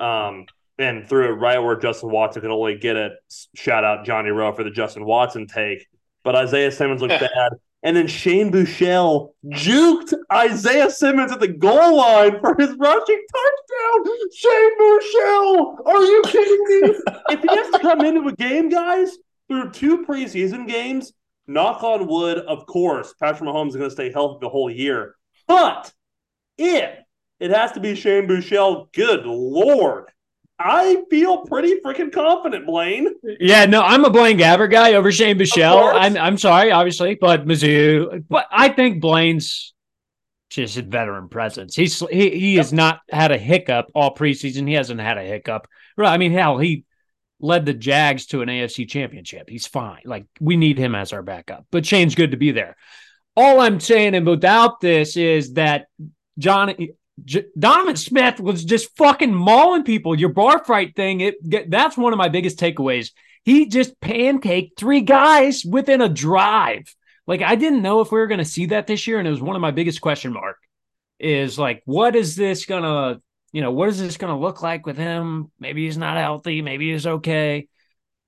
um, 0.00 0.46
and 0.78 1.06
threw 1.08 1.26
it 1.26 1.32
right 1.32 1.58
where 1.58 1.76
Justin 1.76 2.10
Watson 2.10 2.40
could 2.40 2.50
only 2.50 2.78
get 2.78 2.96
it. 2.96 3.12
Shout 3.54 3.84
out 3.84 4.06
Johnny 4.06 4.30
Rowe 4.30 4.54
for 4.54 4.64
the 4.64 4.70
Justin 4.70 5.04
Watson 5.04 5.46
take. 5.46 5.86
But 6.24 6.36
Isaiah 6.36 6.72
Simmons 6.72 7.02
looked 7.02 7.20
bad. 7.20 7.52
And 7.82 7.96
then 7.96 8.08
Shane 8.08 8.50
Buechele 8.50 9.32
juked 9.46 10.12
Isaiah 10.32 10.90
Simmons 10.90 11.30
at 11.30 11.38
the 11.38 11.48
goal 11.48 11.96
line 11.96 12.40
for 12.40 12.56
his 12.58 12.74
rushing 12.76 13.26
touchdown. 13.32 14.14
Shane 14.34 14.78
Buechele, 14.78 15.86
are 15.86 16.02
you 16.02 16.22
kidding 16.26 16.64
me? 16.64 16.94
if 17.30 17.40
he 17.40 17.48
has 17.48 17.70
to 17.70 17.78
come 17.78 18.00
into 18.00 18.28
a 18.28 18.34
game, 18.34 18.68
guys, 18.68 19.16
through 19.48 19.70
two 19.70 20.04
preseason 20.04 20.66
games, 20.66 21.12
knock 21.46 21.84
on 21.84 22.08
wood, 22.08 22.38
of 22.38 22.66
course, 22.66 23.14
Patrick 23.20 23.48
Mahomes 23.48 23.68
is 23.68 23.76
going 23.76 23.90
to 23.90 23.94
stay 23.94 24.10
healthy 24.10 24.38
the 24.40 24.48
whole 24.48 24.70
year. 24.70 25.14
But 25.46 25.92
if 26.58 26.98
it 27.38 27.50
has 27.50 27.72
to 27.72 27.80
be 27.80 27.94
Shane 27.94 28.26
Buechele, 28.26 28.92
good 28.92 29.24
lord, 29.24 30.10
I 30.58 31.04
feel 31.08 31.46
pretty 31.46 31.80
freaking 31.84 32.12
confident, 32.12 32.66
Blaine. 32.66 33.08
Yeah, 33.38 33.66
no, 33.66 33.80
I'm 33.82 34.04
a 34.04 34.10
Blaine 34.10 34.38
Gabbert 34.38 34.72
guy 34.72 34.94
over 34.94 35.12
Shane 35.12 35.38
Buechele. 35.38 35.92
I'm 35.94 36.16
I'm 36.16 36.38
sorry, 36.38 36.72
obviously, 36.72 37.16
but 37.20 37.46
Mizzou. 37.46 38.24
But 38.28 38.46
I 38.50 38.68
think 38.70 39.00
Blaine's 39.00 39.72
just 40.50 40.76
a 40.76 40.82
veteran 40.82 41.28
presence. 41.28 41.76
He's 41.76 42.00
he 42.10 42.30
he 42.30 42.56
has 42.56 42.72
not 42.72 43.00
had 43.10 43.30
a 43.30 43.38
hiccup 43.38 43.86
all 43.94 44.14
preseason. 44.14 44.66
He 44.66 44.74
hasn't 44.74 45.00
had 45.00 45.16
a 45.16 45.22
hiccup. 45.22 45.68
Right. 45.96 46.12
I 46.12 46.18
mean, 46.18 46.32
hell, 46.32 46.58
he 46.58 46.84
led 47.40 47.64
the 47.64 47.74
Jags 47.74 48.26
to 48.26 48.42
an 48.42 48.48
AFC 48.48 48.88
championship. 48.88 49.48
He's 49.48 49.66
fine. 49.66 50.02
Like 50.04 50.26
we 50.40 50.56
need 50.56 50.78
him 50.78 50.94
as 50.94 51.12
our 51.12 51.22
backup. 51.22 51.66
But 51.70 51.86
Shane's 51.86 52.14
good 52.16 52.32
to 52.32 52.36
be 52.36 52.50
there. 52.50 52.76
All 53.36 53.60
I'm 53.60 53.78
saying, 53.78 54.16
and 54.16 54.26
without 54.26 54.80
this, 54.80 55.16
is 55.16 55.52
that 55.52 55.86
John 56.38 56.74
J- 57.24 57.46
Donovan 57.58 57.96
Smith 57.96 58.40
was 58.40 58.64
just 58.64 58.96
fucking 58.96 59.34
mauling 59.34 59.84
people. 59.84 60.18
Your 60.18 60.28
bar 60.30 60.64
fight 60.64 60.94
thing, 60.94 61.20
it 61.20 61.70
that's 61.70 61.96
one 61.96 62.12
of 62.12 62.18
my 62.18 62.28
biggest 62.28 62.58
takeaways. 62.58 63.10
He 63.44 63.66
just 63.66 63.98
pancaked 64.00 64.76
three 64.76 65.00
guys 65.00 65.64
within 65.64 66.00
a 66.00 66.08
drive. 66.08 66.94
Like 67.26 67.42
I 67.42 67.54
didn't 67.54 67.82
know 67.82 68.00
if 68.00 68.12
we 68.12 68.18
were 68.18 68.26
going 68.26 68.38
to 68.38 68.44
see 68.44 68.66
that 68.66 68.86
this 68.86 69.06
year, 69.06 69.18
and 69.18 69.26
it 69.26 69.30
was 69.30 69.40
one 69.40 69.56
of 69.56 69.62
my 69.62 69.70
biggest 69.70 70.00
question 70.00 70.32
mark. 70.32 70.56
Is 71.18 71.58
like, 71.58 71.82
what 71.84 72.14
is 72.14 72.36
this 72.36 72.64
gonna, 72.64 73.20
you 73.52 73.60
know, 73.60 73.72
what 73.72 73.88
is 73.88 73.98
this 73.98 74.16
gonna 74.16 74.38
look 74.38 74.62
like 74.62 74.86
with 74.86 74.96
him? 74.96 75.50
Maybe 75.58 75.84
he's 75.84 75.98
not 75.98 76.16
healthy. 76.16 76.62
Maybe 76.62 76.92
he's 76.92 77.06
okay. 77.06 77.68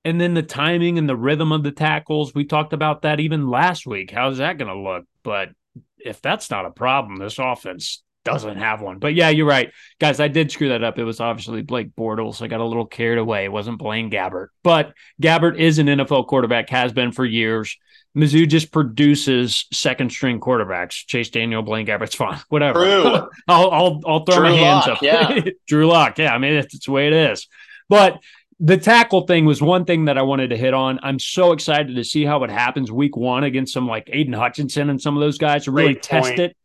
And 0.04 0.20
then 0.20 0.34
the 0.34 0.42
timing 0.42 0.98
and 0.98 1.08
the 1.08 1.16
rhythm 1.16 1.52
of 1.52 1.62
the 1.62 1.72
tackles, 1.72 2.34
we 2.34 2.44
talked 2.44 2.72
about 2.72 3.02
that 3.02 3.20
even 3.20 3.48
last 3.48 3.86
week. 3.86 4.10
How's 4.10 4.38
that 4.38 4.56
going 4.56 4.74
to 4.74 4.80
look? 4.80 5.04
But 5.22 5.50
if 5.98 6.22
that's 6.22 6.50
not 6.50 6.64
a 6.64 6.70
problem, 6.70 7.18
this 7.18 7.38
offense 7.38 8.02
doesn't 8.24 8.56
have 8.56 8.80
one. 8.80 8.98
But 8.98 9.14
yeah, 9.14 9.30
you're 9.30 9.46
right. 9.46 9.72
Guys, 9.98 10.20
I 10.20 10.28
did 10.28 10.50
screw 10.50 10.68
that 10.70 10.84
up. 10.84 10.98
It 10.98 11.04
was 11.04 11.20
obviously 11.20 11.62
Blake 11.62 11.94
Bortles. 11.96 12.42
I 12.42 12.48
got 12.48 12.60
a 12.60 12.64
little 12.64 12.86
carried 12.86 13.18
away. 13.18 13.44
It 13.44 13.52
wasn't 13.52 13.78
Blaine 13.78 14.10
Gabbert. 14.10 14.48
But 14.62 14.94
Gabbert 15.22 15.58
is 15.58 15.78
an 15.78 15.86
NFL 15.86 16.26
quarterback, 16.26 16.68
has 16.70 16.92
been 16.92 17.12
for 17.12 17.24
years. 17.24 17.76
Mizzou 18.16 18.48
just 18.48 18.72
produces 18.72 19.66
second 19.72 20.10
string 20.10 20.40
quarterbacks. 20.40 21.06
Chase 21.06 21.30
Daniel, 21.30 21.62
Blaine 21.62 21.86
Gabbert's 21.86 22.14
fine. 22.14 22.40
Whatever. 22.48 23.28
I'll, 23.48 23.70
I'll, 23.70 24.00
I'll 24.06 24.24
throw 24.24 24.36
Drew 24.36 24.50
my 24.50 24.56
hands 24.56 24.86
Lock, 24.86 24.96
up. 24.96 25.02
Yeah. 25.02 25.40
Drew 25.66 25.86
Lock. 25.86 26.18
Yeah. 26.18 26.34
I 26.34 26.38
mean, 26.38 26.54
it's, 26.54 26.74
it's 26.74 26.86
the 26.86 26.92
way 26.92 27.06
it 27.06 27.12
is. 27.12 27.46
But 27.88 28.18
the 28.58 28.76
tackle 28.76 29.26
thing 29.26 29.46
was 29.46 29.62
one 29.62 29.84
thing 29.84 30.04
that 30.04 30.18
I 30.18 30.22
wanted 30.22 30.50
to 30.50 30.56
hit 30.56 30.74
on. 30.74 31.00
I'm 31.02 31.18
so 31.18 31.52
excited 31.52 31.96
to 31.96 32.04
see 32.04 32.24
how 32.24 32.44
it 32.44 32.50
happens 32.50 32.92
week 32.92 33.16
one 33.16 33.44
against 33.44 33.72
some 33.72 33.86
like 33.86 34.10
Aidan 34.12 34.34
Hutchinson 34.34 34.90
and 34.90 35.00
some 35.00 35.16
of 35.16 35.20
those 35.20 35.38
guys 35.38 35.64
to 35.64 35.72
really 35.72 35.94
Great 35.94 36.02
test 36.02 36.28
point. 36.28 36.40
it 36.40 36.56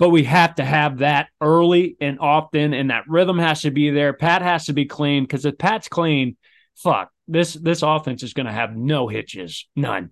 but 0.00 0.08
we 0.08 0.24
have 0.24 0.54
to 0.56 0.64
have 0.64 0.98
that 0.98 1.28
early 1.42 1.96
and 2.00 2.18
often, 2.18 2.72
and 2.72 2.90
that 2.90 3.04
rhythm 3.06 3.38
has 3.38 3.60
to 3.62 3.70
be 3.70 3.90
there. 3.90 4.14
Pat 4.14 4.40
has 4.40 4.64
to 4.64 4.72
be 4.72 4.86
clean 4.86 5.24
because 5.24 5.44
if 5.44 5.58
Pat's 5.58 5.88
clean, 5.88 6.36
fuck 6.74 7.12
this 7.28 7.52
this 7.54 7.82
offense 7.82 8.22
is 8.22 8.32
going 8.32 8.46
to 8.46 8.52
have 8.52 8.74
no 8.74 9.06
hitches, 9.06 9.68
none. 9.76 10.10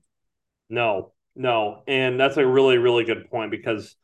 No, 0.69 1.13
no, 1.35 1.83
and 1.89 2.21
that's 2.21 2.37
a 2.37 2.47
really 2.47 2.77
really 2.77 3.05
good 3.05 3.31
point 3.31 3.51
because 3.51 3.97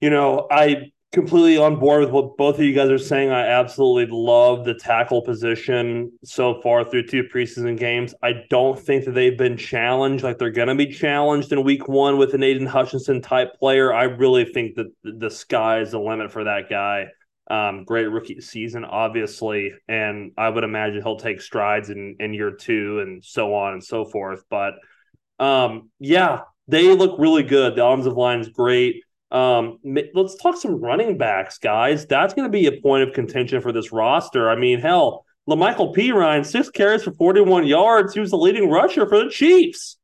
you 0.00 0.10
know, 0.10 0.48
I 0.50 0.91
completely 1.12 1.58
on 1.58 1.78
board 1.78 2.00
with 2.00 2.10
what 2.10 2.38
both 2.38 2.58
of 2.58 2.64
you 2.64 2.72
guys 2.72 2.88
are 2.88 2.98
saying. 2.98 3.30
I 3.30 3.46
absolutely 3.46 4.06
love 4.16 4.64
the 4.64 4.74
tackle 4.74 5.20
position 5.20 6.10
so 6.24 6.60
far 6.62 6.84
through 6.84 7.06
two 7.06 7.24
preseason 7.24 7.78
games. 7.78 8.14
I 8.22 8.44
don't 8.48 8.78
think 8.78 9.04
that 9.04 9.12
they've 9.12 9.36
been 9.36 9.58
challenged 9.58 10.24
like 10.24 10.38
they're 10.38 10.50
going 10.50 10.68
to 10.68 10.74
be 10.74 10.86
challenged 10.86 11.52
in 11.52 11.62
week 11.64 11.86
one 11.86 12.16
with 12.16 12.32
an 12.32 12.42
Aidan 12.42 12.66
Hutchinson 12.66 13.20
type 13.20 13.54
player. 13.58 13.92
I 13.92 14.04
really 14.04 14.46
think 14.46 14.76
that 14.76 14.86
the 15.04 15.30
sky 15.30 15.80
is 15.80 15.90
the 15.90 16.00
limit 16.00 16.32
for 16.32 16.44
that 16.44 16.70
guy. 16.70 17.08
Um, 17.50 17.84
great 17.84 18.06
rookie 18.06 18.40
season, 18.40 18.84
obviously, 18.84 19.72
and 19.86 20.32
I 20.38 20.48
would 20.48 20.64
imagine 20.64 21.02
he'll 21.02 21.18
take 21.18 21.42
strides 21.42 21.90
in, 21.90 22.16
in 22.20 22.32
year 22.32 22.52
two 22.52 23.00
and 23.00 23.22
so 23.22 23.54
on 23.54 23.74
and 23.74 23.84
so 23.84 24.06
forth. 24.06 24.44
But 24.48 24.74
um, 25.38 25.90
yeah, 25.98 26.42
they 26.68 26.94
look 26.94 27.18
really 27.18 27.42
good. 27.42 27.76
The 27.76 27.84
offensive 27.84 28.16
line 28.16 28.40
is 28.40 28.48
great. 28.48 29.02
Um, 29.32 29.78
let's 30.14 30.36
talk 30.36 30.56
some 30.56 30.76
running 30.76 31.16
backs, 31.16 31.58
guys. 31.58 32.06
That's 32.06 32.34
going 32.34 32.46
to 32.46 32.52
be 32.52 32.66
a 32.66 32.80
point 32.80 33.08
of 33.08 33.14
contention 33.14 33.62
for 33.62 33.72
this 33.72 33.90
roster. 33.90 34.50
I 34.50 34.56
mean, 34.56 34.78
hell, 34.78 35.24
La'Mical 35.48 35.96
Perine, 35.96 36.44
six 36.44 36.68
carries 36.68 37.02
for 37.02 37.12
41 37.12 37.66
yards. 37.66 38.12
He 38.12 38.20
was 38.20 38.30
the 38.30 38.36
leading 38.36 38.68
rusher 38.70 39.08
for 39.08 39.24
the 39.24 39.30
Chiefs. 39.30 39.96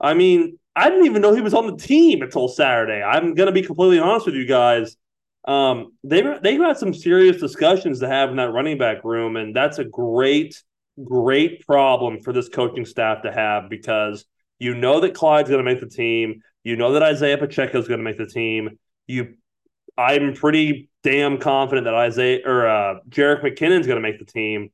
I 0.00 0.14
mean, 0.14 0.58
I 0.74 0.88
didn't 0.88 1.04
even 1.04 1.20
know 1.20 1.34
he 1.34 1.42
was 1.42 1.52
on 1.52 1.66
the 1.66 1.76
team 1.76 2.22
until 2.22 2.48
Saturday. 2.48 3.02
I'm 3.02 3.34
going 3.34 3.48
to 3.48 3.52
be 3.52 3.62
completely 3.62 3.98
honest 3.98 4.24
with 4.24 4.34
you 4.34 4.46
guys. 4.46 4.96
Um, 5.46 5.92
they 6.02 6.22
they 6.42 6.54
had 6.54 6.78
some 6.78 6.94
serious 6.94 7.38
discussions 7.38 8.00
to 8.00 8.08
have 8.08 8.30
in 8.30 8.36
that 8.36 8.52
running 8.52 8.78
back 8.78 9.04
room, 9.04 9.36
and 9.36 9.54
that's 9.54 9.78
a 9.78 9.84
great, 9.84 10.62
great 11.02 11.66
problem 11.66 12.20
for 12.20 12.32
this 12.32 12.48
coaching 12.48 12.86
staff 12.86 13.22
to 13.22 13.32
have 13.32 13.68
because 13.68 14.24
you 14.58 14.74
know 14.74 15.00
that 15.00 15.14
Clyde's 15.14 15.50
going 15.50 15.64
to 15.64 15.70
make 15.70 15.80
the 15.80 15.88
team. 15.88 16.42
You 16.64 16.76
know 16.76 16.92
that 16.92 17.02
Isaiah 17.02 17.38
Pacheco 17.38 17.78
is 17.78 17.88
going 17.88 17.98
to 17.98 18.04
make 18.04 18.18
the 18.18 18.26
team. 18.26 18.78
You, 19.06 19.34
I'm 19.96 20.34
pretty 20.34 20.90
damn 21.02 21.38
confident 21.38 21.86
that 21.86 21.94
Isaiah 21.94 22.40
or 22.44 22.68
uh, 22.68 22.94
Jerick 23.08 23.42
McKinnon's 23.42 23.86
going 23.86 23.96
to 23.96 24.02
make 24.02 24.18
the 24.18 24.24
team. 24.24 24.70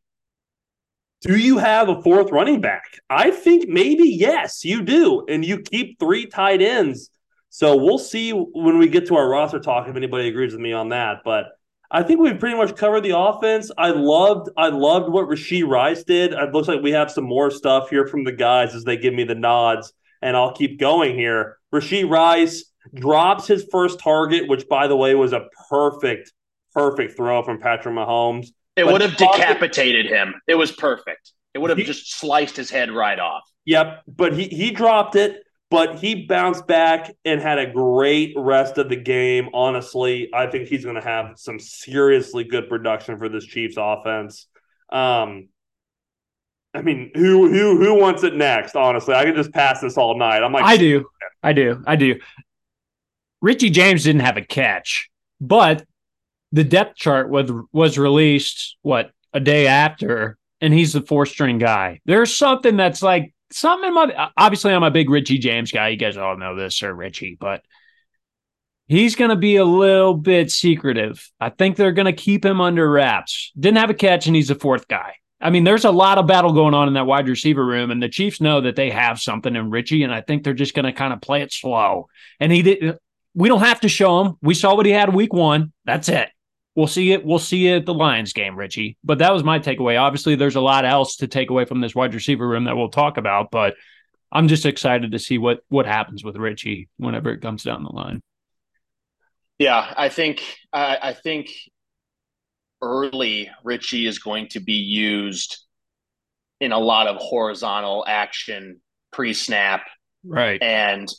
Do 1.23 1.37
you 1.37 1.59
have 1.59 1.89
a 1.89 2.03
fourth 2.03 2.31
running 2.31 2.61
back? 2.61 2.99
I 3.09 3.31
think 3.31 3.69
maybe 3.69 4.05
yes, 4.05 4.65
you 4.65 4.83
do, 4.83 5.25
and 5.29 5.45
you 5.45 5.61
keep 5.61 5.99
three 5.99 6.27
tight 6.27 6.61
ends. 6.61 7.11
So 7.49 7.77
we'll 7.77 7.99
see 7.99 8.33
when 8.33 8.79
we 8.79 8.89
get 8.89 9.07
to 9.07 9.17
our 9.17 9.29
roster 9.29 9.59
talk 9.59 9.89
if 9.89 9.97
anybody 9.97 10.29
agrees 10.29 10.53
with 10.53 10.61
me 10.61 10.73
on 10.73 10.91
that. 10.91 11.23
But 11.25 11.47
I 11.91 12.03
think 12.03 12.21
we've 12.21 12.39
pretty 12.39 12.57
much 12.57 12.77
covered 12.77 13.03
the 13.03 13.17
offense. 13.17 13.71
I 13.79 13.91
loved 13.91 14.51
I 14.57 14.69
loved 14.69 15.09
what 15.09 15.29
Rashee 15.29 15.67
Rice 15.67 16.05
did. 16.05 16.33
It 16.33 16.53
looks 16.53 16.69
like 16.69 16.83
we 16.83 16.93
have 16.93 17.11
some 17.11 17.25
more 17.25 17.51
stuff 17.51 17.89
here 17.89 18.07
from 18.07 18.25
the 18.25 18.33
guys 18.33 18.75
as 18.75 18.85
they 18.85 18.97
give 18.97 19.15
me 19.15 19.25
the 19.25 19.35
nods, 19.35 19.93
and 20.23 20.37
I'll 20.37 20.55
keep 20.55 20.79
going 20.79 21.17
here. 21.17 21.59
Rashee 21.75 22.09
Rice 22.09 22.65
drops 22.95 23.47
his 23.47 23.67
first 23.71 23.99
target, 23.99 24.49
which 24.49 24.69
by 24.69 24.87
the 24.87 24.97
way 24.97 25.15
was 25.15 25.33
a 25.33 25.47
perfect, 25.69 26.33
perfect 26.73 27.17
throw 27.17 27.43
from 27.43 27.59
Patrick 27.59 27.95
Mahomes. 27.95 28.49
It 28.77 28.85
but 28.85 28.93
would 28.93 29.01
have 29.01 29.17
decapitated 29.17 30.07
him. 30.07 30.35
It 30.47 30.55
was 30.55 30.73
perfect. 30.73 31.33
It 31.55 31.59
would 31.59 31.71
have 31.71 31.79
he, 31.79 31.85
just 31.85 32.13
sliced 32.13 32.57
his 32.57 32.71
head 32.71 32.91
right 32.91 33.19
off. 33.19 33.43
Yep, 33.65 34.03
but 34.07 34.35
he 34.35 34.49
he 34.49 34.71
dropped 34.71 35.17
it, 35.17 35.43
but 35.71 35.99
he 35.99 36.27
bounced 36.27 36.67
back 36.67 37.11
and 37.25 37.41
had 37.41 37.59
a 37.59 37.71
great 37.71 38.35
rest 38.37 38.77
of 38.77 38.89
the 38.91 38.97
game. 38.97 39.49
Honestly, 39.55 40.29
I 40.35 40.47
think 40.49 40.69
he's 40.69 40.85
going 40.85 40.97
to 40.97 41.03
have 41.03 41.33
some 41.37 41.59
seriously 41.59 42.45
good 42.45 42.69
production 42.69 43.19
for 43.19 43.29
this 43.29 43.47
Chiefs 43.47 43.77
offense. 43.79 44.47
Um, 44.93 45.49
I 46.77 46.83
mean, 46.83 47.11
who 47.15 47.49
who 47.49 47.79
who 47.83 47.95
wants 47.99 48.23
it 48.23 48.35
next? 48.35 48.77
Honestly, 48.77 49.15
I 49.15 49.25
could 49.25 49.35
just 49.35 49.53
pass 49.53 49.81
this 49.81 49.97
all 49.97 50.19
night. 50.19 50.43
I'm 50.43 50.53
like, 50.53 50.65
I 50.65 50.77
do, 50.77 51.07
I 51.43 51.53
do, 51.53 51.83
I 51.87 51.97
do. 51.97 52.21
Richie 53.41 53.71
James 53.71 54.05
didn't 54.05 54.21
have 54.21 54.37
a 54.37 54.43
catch, 54.43 55.09
but 55.41 55.85
the 56.53 56.65
depth 56.65 56.97
chart 56.97 57.31
was 57.31 57.51
was 57.73 57.99
released 57.99 58.77
what 58.83 59.11
a 59.33 59.41
day 59.41 59.67
after, 59.67 60.37
and 60.61 60.75
he's 60.75 60.93
the 60.93 61.01
four 61.01 61.27
string 61.27 61.59
guy. 61.59 62.01
There's 62.05 62.37
something 62.37 62.77
that's 62.77 63.03
like 63.03 63.33
something 63.51 63.89
in 63.89 63.95
my. 63.95 64.31
Obviously, 64.37 64.73
I'm 64.73 64.83
a 64.83 64.91
big 64.91 65.09
Richie 65.09 65.39
James 65.39 65.73
guy. 65.73 65.89
You 65.89 65.97
guys 65.97 66.17
all 66.17 66.37
know 66.37 66.57
this, 66.57 66.77
Sir 66.77 66.93
Richie, 66.93 67.37
but 67.41 67.63
he's 68.87 69.17
going 69.17 69.31
to 69.31 69.37
be 69.37 69.57
a 69.57 69.65
little 69.65 70.15
bit 70.15 70.51
secretive. 70.51 71.31
I 71.41 71.51
think 71.51 71.77
they're 71.77 71.93
going 71.93 72.07
to 72.07 72.13
keep 72.13 72.45
him 72.45 72.61
under 72.61 72.91
wraps. 72.91 73.53
Didn't 73.59 73.79
have 73.79 73.91
a 73.91 73.95
catch, 73.95 74.27
and 74.27 74.37
he's 74.37 74.49
the 74.49 74.55
fourth 74.55 74.89
guy. 74.89 75.15
I 75.41 75.51
mean, 75.51 75.65
there's 75.65 75.85
a 75.85 75.91
lot 75.91 76.19
of 76.19 76.27
battle 76.27 76.53
going 76.53 76.75
on 76.75 76.89
in 76.89 76.95
that 76.95 77.07
wide 77.07 77.29
receiver 77.29 77.65
room, 77.65 77.91
and 77.91 78.03
the 78.03 78.09
Chiefs 78.09 78.41
know 78.41 78.63
that 78.63 78.77
they 78.77 78.91
have 78.91 79.21
something 79.21 79.55
in 79.55 79.71
Richie, 79.71 80.03
and 80.03 80.13
I 80.13 80.23
think 80.23 80.43
they're 80.43 80.55
just 80.55 80.75
going 80.75 80.87
to 80.87 80.93
kind 80.93 81.13
of 81.13 81.21
play 81.21 81.43
it 81.43 81.53
slow. 81.53 82.09
And 82.41 82.51
he 82.51 82.63
did. 82.63 82.99
We 83.35 83.49
don't 83.49 83.61
have 83.61 83.81
to 83.81 83.89
show 83.89 84.25
him. 84.25 84.37
We 84.41 84.55
saw 84.55 84.75
what 84.75 84.87
he 84.87 84.93
had 84.93 85.15
week 85.15 85.35
one. 85.35 85.73
That's 85.85 86.09
it. 86.09 86.31
We'll 86.75 86.87
see 86.87 87.13
it. 87.13 87.25
We'll 87.25 87.39
see 87.39 87.69
it 87.69 87.77
at 87.77 87.87
the 87.87 87.95
Lions 87.95 88.33
game, 88.33 88.57
Richie. 88.57 88.97
But 89.05 89.19
that 89.19 89.33
was 89.33 89.45
my 89.45 89.59
takeaway. 89.59 90.01
Obviously, 90.01 90.37
there's 90.37 90.57
a 90.57 90.61
lot 90.61 90.87
else 90.87 91.17
to 91.17 91.27
take 91.27 91.51
away 91.51 91.67
from 91.67 91.81
this 91.81 91.95
wide 91.95 92.15
receiver 92.15 92.47
room 92.47 92.65
that 92.65 92.77
we'll 92.77 92.89
talk 92.89 93.19
about. 93.19 93.51
But 93.51 93.75
I'm 94.33 94.49
just 94.49 94.67
excited 94.67 95.13
to 95.13 95.19
see 95.19 95.39
what 95.39 95.61
what 95.69 95.87
happens 95.87 96.25
with 96.25 96.37
Richie 96.37 96.89
whenever 96.97 97.31
it 97.31 97.43
comes 97.43 97.63
down 97.63 97.83
the 97.83 97.93
line. 97.93 98.23
Yeah, 99.59 99.93
I 99.97 100.09
think 100.09 100.43
I, 100.73 100.99
I 101.03 101.13
think 101.13 101.51
early 102.87 103.51
Richie 103.65 104.07
is 104.07 104.19
going 104.19 104.49
to 104.49 104.61
be 104.61 104.75
used 104.75 105.59
in 106.61 106.73
a 106.73 106.79
lot 106.79 107.07
of 107.07 107.17
horizontal 107.17 108.05
action 108.07 108.81
pre 109.13 109.35
snap. 109.35 109.83
Right. 110.25 110.63
And 110.63 111.13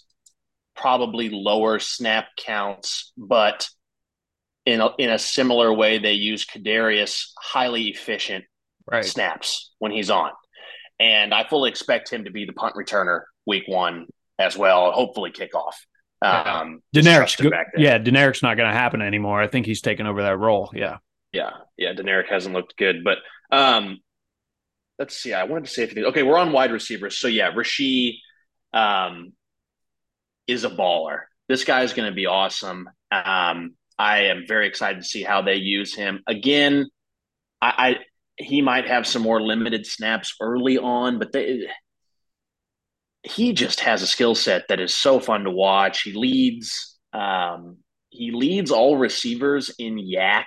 probably 0.75 1.29
lower 1.29 1.79
snap 1.79 2.27
counts, 2.37 3.11
but 3.17 3.67
in 4.65 4.81
a, 4.81 4.89
in 4.97 5.09
a 5.09 5.17
similar 5.17 5.73
way, 5.73 5.97
they 5.97 6.13
use 6.13 6.45
Kadarius 6.45 7.31
highly 7.39 7.85
efficient 7.85 8.45
right. 8.85 9.03
snaps 9.03 9.71
when 9.79 9.91
he's 9.91 10.09
on. 10.09 10.31
And 10.99 11.33
I 11.33 11.47
fully 11.47 11.69
expect 11.69 12.11
him 12.11 12.25
to 12.25 12.31
be 12.31 12.45
the 12.45 12.53
punt 12.53 12.75
returner 12.75 13.21
week 13.45 13.63
one 13.67 14.07
as 14.39 14.57
well, 14.57 14.91
hopefully 14.91 15.31
kickoff. 15.31 15.73
Um, 16.21 16.81
Deneric's 16.93 17.37
yeah, 17.77 17.97
Deneric's 17.99 18.41
not 18.41 18.57
going 18.57 18.69
to 18.69 18.75
happen 18.75 19.01
anymore. 19.01 19.39
I 19.39 19.47
think 19.47 19.65
he's 19.65 19.81
taken 19.81 20.07
over 20.07 20.23
that 20.23 20.37
role. 20.37 20.71
Yeah. 20.73 20.97
Yeah, 21.37 21.51
yeah, 21.77 21.93
Deneric 21.93 22.29
hasn't 22.29 22.55
looked 22.55 22.77
good, 22.77 23.03
but 23.03 23.19
um, 23.55 23.99
let's 24.97 25.15
see. 25.15 25.33
I 25.33 25.43
wanted 25.43 25.65
to 25.65 25.71
say 25.71 25.83
a 25.83 25.85
few 25.85 25.93
things. 25.93 26.07
Okay, 26.07 26.23
we're 26.23 26.39
on 26.39 26.51
wide 26.51 26.71
receivers, 26.71 27.15
so 27.19 27.27
yeah, 27.27 27.51
Rashee 27.51 28.15
um, 28.73 29.33
is 30.47 30.63
a 30.63 30.69
baller. 30.71 31.25
This 31.47 31.63
guy 31.63 31.83
is 31.83 31.93
going 31.93 32.09
to 32.09 32.15
be 32.15 32.25
awesome. 32.25 32.89
Um, 33.11 33.75
I 33.99 34.21
am 34.23 34.45
very 34.47 34.67
excited 34.67 35.03
to 35.03 35.07
see 35.07 35.21
how 35.21 35.43
they 35.43 35.57
use 35.57 35.93
him. 35.93 36.23
Again, 36.25 36.87
I, 37.61 37.73
I 37.77 37.95
he 38.37 38.63
might 38.63 38.87
have 38.87 39.05
some 39.05 39.21
more 39.21 39.39
limited 39.39 39.85
snaps 39.85 40.33
early 40.41 40.79
on, 40.79 41.19
but 41.19 41.33
they, 41.33 41.67
he 43.21 43.53
just 43.53 43.81
has 43.81 44.01
a 44.01 44.07
skill 44.07 44.33
set 44.33 44.69
that 44.69 44.79
is 44.79 44.95
so 44.95 45.19
fun 45.19 45.43
to 45.43 45.51
watch. 45.51 46.01
He 46.01 46.13
leads. 46.13 46.97
Um, 47.13 47.77
he 48.09 48.31
leads 48.31 48.71
all 48.71 48.97
receivers 48.97 49.69
in 49.77 49.97
YAC 49.99 50.45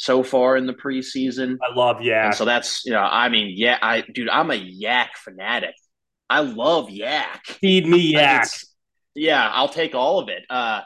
so 0.00 0.22
far 0.22 0.56
in 0.56 0.64
the 0.64 0.72
preseason. 0.72 1.58
I 1.62 1.74
love 1.74 1.98
YAC. 1.98 2.24
And 2.24 2.34
so 2.34 2.46
that's 2.46 2.86
you 2.86 2.92
know, 2.92 3.00
I 3.00 3.28
mean, 3.28 3.52
yeah, 3.54 3.78
I 3.82 4.00
dude, 4.00 4.30
I'm 4.30 4.50
a 4.50 4.54
YAC 4.54 5.08
fanatic. 5.22 5.74
I 6.30 6.40
love 6.40 6.88
YAC. 6.88 7.46
Feed 7.60 7.86
me 7.86 8.14
YAC. 8.14 8.64
yeah, 9.14 9.46
I'll 9.52 9.68
take 9.68 9.94
all 9.94 10.18
of 10.18 10.30
it. 10.30 10.42
Uh, 10.48 10.80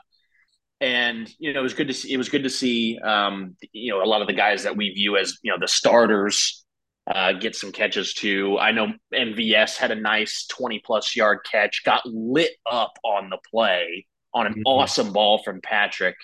and 0.81 1.33
you 1.39 1.53
know, 1.53 1.61
it 1.61 1.63
was 1.63 1.75
good 1.75 1.87
to 1.89 1.95
see. 1.95 2.13
It 2.13 2.17
was 2.17 2.29
good 2.29 2.43
to 2.43 2.51
see. 2.51 2.99
Um, 2.99 3.57
you 3.73 3.93
know, 3.93 4.03
a 4.03 4.05
lot 4.05 4.21
of 4.21 4.27
the 4.27 4.33
guys 4.33 4.65
that 4.65 4.77
we 4.77 4.91
view 4.91 5.17
as 5.17 5.39
you 5.43 5.53
know 5.53 5.59
the 5.61 5.69
starters 5.69 6.65
uh, 7.07 7.35
get 7.35 7.55
some 7.55 7.71
catches 7.71 8.15
too. 8.15 8.59
I 8.59 8.73
know 8.73 8.95
MVS 9.15 9.77
had 9.77 9.93
a 9.93 9.95
nice 9.95 10.47
20 10.49 10.83
plus 10.85 11.15
yard 11.15 11.39
catch, 11.49 11.85
got 11.85 12.05
lit 12.05 12.51
up 12.69 12.99
on 13.05 13.31
the 13.31 13.39
play 13.49 14.07
on 14.35 14.47
an 14.47 14.55
mm-hmm. 14.55 14.63
awesome 14.67 15.13
ball 15.13 15.41
from 15.45 15.61
Patrick. 15.61 16.17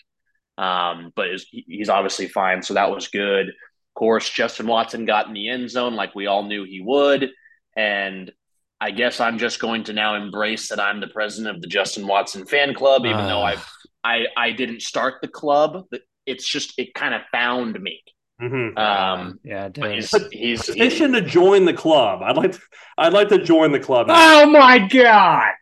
Um, 0.60 1.10
but 1.16 1.30
was, 1.30 1.46
he's 1.50 1.88
obviously 1.88 2.28
fine, 2.28 2.62
so 2.62 2.74
that 2.74 2.90
was 2.90 3.08
good. 3.08 3.48
Of 3.48 3.94
course, 3.94 4.28
Justin 4.28 4.66
Watson 4.66 5.06
got 5.06 5.26
in 5.26 5.32
the 5.32 5.48
end 5.48 5.70
zone 5.70 5.94
like 5.94 6.14
we 6.14 6.26
all 6.26 6.44
knew 6.44 6.64
he 6.64 6.82
would, 6.84 7.30
and 7.74 8.30
I 8.78 8.90
guess 8.90 9.20
I'm 9.20 9.38
just 9.38 9.58
going 9.58 9.84
to 9.84 9.94
now 9.94 10.16
embrace 10.16 10.68
that 10.68 10.78
I'm 10.78 11.00
the 11.00 11.06
president 11.08 11.56
of 11.56 11.62
the 11.62 11.66
Justin 11.66 12.06
Watson 12.06 12.44
fan 12.44 12.74
club, 12.74 13.06
even 13.06 13.20
uh. 13.20 13.26
though 13.26 13.42
I 13.42 13.56
I 14.04 14.26
I 14.36 14.52
didn't 14.52 14.82
start 14.82 15.14
the 15.22 15.28
club. 15.28 15.86
It's 16.26 16.46
just 16.46 16.78
it 16.78 16.92
kind 16.92 17.14
of 17.14 17.22
found 17.32 17.80
me. 17.80 18.02
Mm-hmm. 18.40 18.78
Um, 18.78 19.38
yeah, 19.44 19.68
he's, 19.74 20.14
he's 20.30 20.64
petition 20.64 21.12
to 21.12 21.20
join 21.20 21.66
the 21.66 21.74
club. 21.74 22.22
I'd 22.22 22.36
like 22.36 22.52
to, 22.52 22.60
I'd 22.96 23.12
like 23.12 23.28
to 23.28 23.42
join 23.42 23.72
the 23.72 23.80
club. 23.80 24.08
Now. 24.08 24.42
Oh 24.42 24.46
my 24.46 24.78
god! 24.78 25.52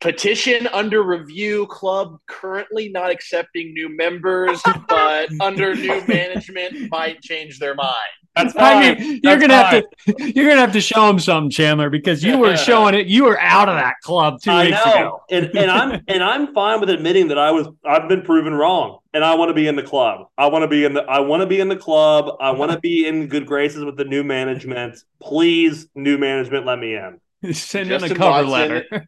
Petition 0.00 0.68
under 0.68 1.02
review. 1.02 1.66
Club 1.66 2.18
currently 2.28 2.88
not 2.88 3.10
accepting 3.10 3.72
new 3.74 3.88
members, 3.88 4.60
but 4.88 5.28
under 5.40 5.74
new 5.74 6.00
management 6.08 6.88
might 6.90 7.20
change 7.20 7.58
their 7.58 7.74
mind. 7.74 7.94
That's 8.36 8.54
I 8.54 8.58
fine. 8.94 8.98
mean, 9.00 9.20
you're 9.24 9.36
That's 9.36 9.40
gonna 9.48 9.54
have 9.54 9.84
to 10.06 10.32
you're 10.32 10.48
gonna 10.48 10.60
have 10.60 10.72
to 10.74 10.80
show 10.80 11.10
him 11.10 11.18
something, 11.18 11.50
Chandler, 11.50 11.90
because 11.90 12.22
you 12.22 12.38
were 12.38 12.56
showing 12.68 12.94
it. 12.94 13.08
You 13.08 13.24
were 13.24 13.40
out 13.40 13.68
of 13.68 13.74
that 13.74 13.94
club 14.04 14.40
two 14.40 14.52
I 14.52 14.66
weeks 14.66 14.84
know, 14.84 14.92
ago. 14.92 15.20
and 15.32 15.46
and 15.56 15.70
I'm 15.70 16.00
and 16.08 16.22
I'm 16.22 16.54
fine 16.54 16.78
with 16.78 16.90
admitting 16.90 17.26
that 17.28 17.38
I 17.38 17.50
was 17.50 17.66
I've 17.84 18.08
been 18.08 18.22
proven 18.22 18.54
wrong, 18.54 18.98
and 19.12 19.24
I 19.24 19.34
want 19.34 19.48
to 19.48 19.54
be 19.54 19.66
in 19.66 19.74
the 19.74 19.82
club. 19.82 20.28
I 20.38 20.46
want 20.46 20.62
to 20.62 20.68
be 20.68 20.84
in 20.84 20.94
the 20.94 21.02
I 21.02 21.18
want 21.18 21.40
to 21.40 21.46
be 21.46 21.58
in 21.58 21.68
the 21.68 21.76
club. 21.76 22.36
I 22.40 22.52
want 22.52 22.70
to 22.70 22.78
be 22.78 23.08
in 23.08 23.26
good 23.26 23.46
graces 23.46 23.84
with 23.84 23.96
the 23.96 24.04
new 24.04 24.22
management. 24.22 24.96
Please, 25.20 25.88
new 25.96 26.18
management, 26.18 26.64
let 26.66 26.78
me 26.78 26.94
in. 26.94 27.52
Send 27.52 27.90
in 27.90 28.04
a 28.04 28.14
cover 28.14 28.46
Watson- 28.46 28.50
letter. 28.50 29.06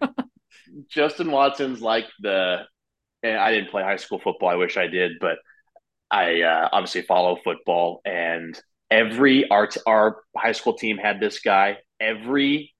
Justin 0.88 1.30
Watson's 1.30 1.80
like 1.80 2.06
the. 2.20 2.66
And 3.22 3.36
I 3.36 3.50
didn't 3.52 3.70
play 3.70 3.82
high 3.82 3.96
school 3.96 4.18
football. 4.18 4.48
I 4.48 4.54
wish 4.54 4.78
I 4.78 4.86
did, 4.86 5.12
but 5.20 5.36
I 6.10 6.40
uh, 6.40 6.68
obviously 6.72 7.02
follow 7.02 7.36
football. 7.44 8.00
And 8.04 8.58
every 8.90 9.48
our 9.50 9.68
our 9.86 10.22
high 10.34 10.52
school 10.52 10.72
team 10.74 10.96
had 10.96 11.20
this 11.20 11.40
guy. 11.40 11.78
Every 12.00 12.72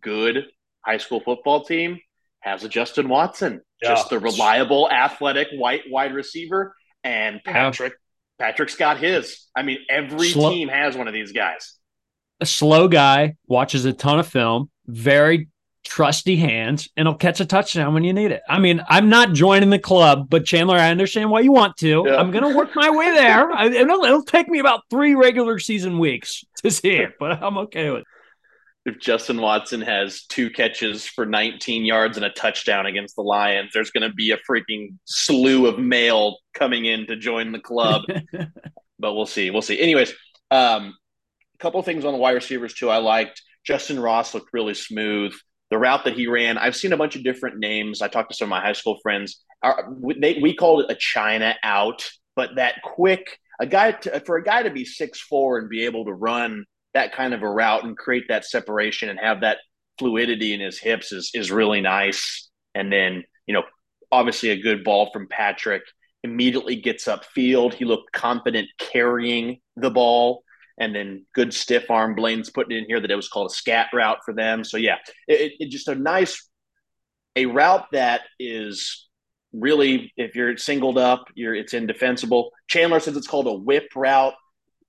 good 0.00 0.44
high 0.84 0.98
school 0.98 1.20
football 1.20 1.64
team 1.64 1.98
has 2.40 2.62
a 2.62 2.68
Justin 2.68 3.08
Watson, 3.08 3.62
Yeah. 3.82 3.88
just 3.94 4.10
the 4.10 4.18
reliable, 4.18 4.90
athletic 4.90 5.48
white 5.56 5.84
wide 5.90 6.12
receiver. 6.14 6.74
And 7.02 7.40
Yeah. 7.46 7.52
Patrick, 7.52 7.94
Patrick's 8.38 8.76
got 8.76 8.98
his. 8.98 9.46
I 9.56 9.62
mean, 9.62 9.78
every 9.88 10.28
Slow- 10.28 10.50
team 10.50 10.68
has 10.68 10.94
one 10.96 11.08
of 11.08 11.14
these 11.14 11.32
guys. 11.32 11.72
a 12.38 12.44
slow 12.46 12.86
guy 12.86 13.34
watches 13.46 13.86
a 13.86 13.94
ton 13.94 14.18
of 14.18 14.28
film, 14.28 14.70
very 14.86 15.48
trusty 15.86 16.36
hands, 16.36 16.88
and 16.96 17.06
he'll 17.06 17.16
catch 17.16 17.40
a 17.40 17.46
touchdown 17.46 17.94
when 17.94 18.04
you 18.04 18.12
need 18.12 18.32
it. 18.32 18.42
I 18.48 18.58
mean, 18.58 18.82
I'm 18.88 19.08
not 19.08 19.32
joining 19.32 19.70
the 19.70 19.78
club, 19.78 20.28
but 20.28 20.44
Chandler, 20.44 20.76
I 20.76 20.90
understand 20.90 21.30
why 21.30 21.40
you 21.40 21.52
want 21.52 21.76
to. 21.78 22.04
Yeah. 22.06 22.16
I'm 22.16 22.30
going 22.30 22.44
to 22.44 22.56
work 22.56 22.70
my 22.74 22.90
way 22.90 23.06
there. 23.12 23.50
I, 23.52 23.66
it'll, 23.66 24.04
it'll 24.04 24.24
take 24.24 24.48
me 24.48 24.58
about 24.58 24.82
three 24.90 25.14
regular 25.14 25.58
season 25.58 25.98
weeks 25.98 26.44
to 26.62 26.70
see 26.70 26.92
it, 26.92 27.12
but 27.18 27.42
I'm 27.42 27.56
okay 27.58 27.90
with 27.90 28.00
it. 28.00 28.06
if 28.86 29.00
Justin 29.00 29.40
Watson 29.40 29.80
has 29.80 30.24
two 30.24 30.50
catches 30.50 31.06
for 31.06 31.26
19 31.26 31.84
yards 31.84 32.16
and 32.16 32.26
a 32.26 32.30
touchdown 32.30 32.86
against 32.86 33.16
the 33.16 33.22
Lions, 33.22 33.70
there's 33.72 33.90
going 33.90 34.08
to 34.08 34.14
be 34.14 34.30
a 34.32 34.38
freaking 34.48 34.94
slew 35.04 35.66
of 35.66 35.78
mail 35.78 36.38
coming 36.54 36.84
in 36.84 37.06
to 37.06 37.16
join 37.16 37.52
the 37.52 37.58
club. 37.58 38.02
but 38.98 39.14
we'll 39.14 39.26
see. 39.26 39.50
We'll 39.50 39.62
see. 39.62 39.80
Anyways, 39.80 40.12
um, 40.50 40.94
a 41.54 41.58
couple 41.58 41.82
things 41.82 42.04
on 42.04 42.12
the 42.12 42.18
wide 42.18 42.32
receivers 42.32 42.74
too. 42.74 42.90
I 42.90 42.98
liked 42.98 43.42
Justin 43.66 43.98
Ross 43.98 44.32
looked 44.34 44.50
really 44.52 44.74
smooth. 44.74 45.34
The 45.70 45.78
route 45.78 46.04
that 46.04 46.14
he 46.14 46.26
ran, 46.26 46.58
I've 46.58 46.76
seen 46.76 46.92
a 46.92 46.96
bunch 46.96 47.16
of 47.16 47.24
different 47.24 47.58
names. 47.58 48.00
I 48.00 48.08
talked 48.08 48.30
to 48.30 48.36
some 48.36 48.46
of 48.46 48.50
my 48.50 48.60
high 48.60 48.72
school 48.72 48.98
friends. 49.02 49.42
Our, 49.62 49.96
they, 50.20 50.38
we 50.40 50.54
called 50.54 50.82
it 50.84 50.90
a 50.90 50.94
China 50.94 51.56
out, 51.62 52.08
but 52.36 52.56
that 52.56 52.82
quick 52.82 53.38
a 53.58 53.66
guy 53.66 53.92
to, 53.92 54.20
for 54.20 54.36
a 54.36 54.44
guy 54.44 54.62
to 54.62 54.70
be 54.70 54.84
six 54.84 55.20
four 55.20 55.58
and 55.58 55.68
be 55.68 55.84
able 55.84 56.04
to 56.04 56.12
run 56.12 56.64
that 56.94 57.14
kind 57.14 57.34
of 57.34 57.42
a 57.42 57.48
route 57.48 57.84
and 57.84 57.96
create 57.96 58.24
that 58.28 58.44
separation 58.44 59.08
and 59.08 59.18
have 59.18 59.40
that 59.40 59.58
fluidity 59.98 60.52
in 60.52 60.60
his 60.60 60.78
hips 60.78 61.12
is 61.12 61.30
is 61.34 61.50
really 61.50 61.80
nice. 61.80 62.48
And 62.74 62.92
then 62.92 63.24
you 63.46 63.54
know, 63.54 63.62
obviously 64.12 64.50
a 64.50 64.60
good 64.60 64.84
ball 64.84 65.10
from 65.12 65.28
Patrick 65.28 65.82
immediately 66.22 66.76
gets 66.76 67.06
upfield. 67.06 67.74
He 67.74 67.84
looked 67.84 68.12
confident 68.12 68.68
carrying 68.78 69.60
the 69.76 69.90
ball. 69.90 70.42
And 70.78 70.94
then 70.94 71.24
good 71.34 71.54
stiff 71.54 71.90
arm. 71.90 72.14
Blaine's 72.14 72.50
putting 72.50 72.76
in 72.76 72.84
here 72.86 73.00
that 73.00 73.10
it 73.10 73.16
was 73.16 73.28
called 73.28 73.50
a 73.50 73.54
scat 73.54 73.88
route 73.94 74.18
for 74.24 74.34
them. 74.34 74.62
So 74.62 74.76
yeah, 74.76 74.96
it, 75.26 75.52
it 75.58 75.70
just 75.70 75.88
a 75.88 75.94
nice 75.94 76.48
a 77.34 77.46
route 77.46 77.86
that 77.92 78.22
is 78.38 79.08
really 79.52 80.12
if 80.16 80.34
you're 80.34 80.56
singled 80.56 80.98
up, 80.98 81.26
you're 81.34 81.54
it's 81.54 81.74
indefensible. 81.74 82.50
Chandler 82.68 83.00
says 83.00 83.16
it's 83.16 83.26
called 83.26 83.46
a 83.46 83.52
whip 83.52 83.88
route. 83.94 84.34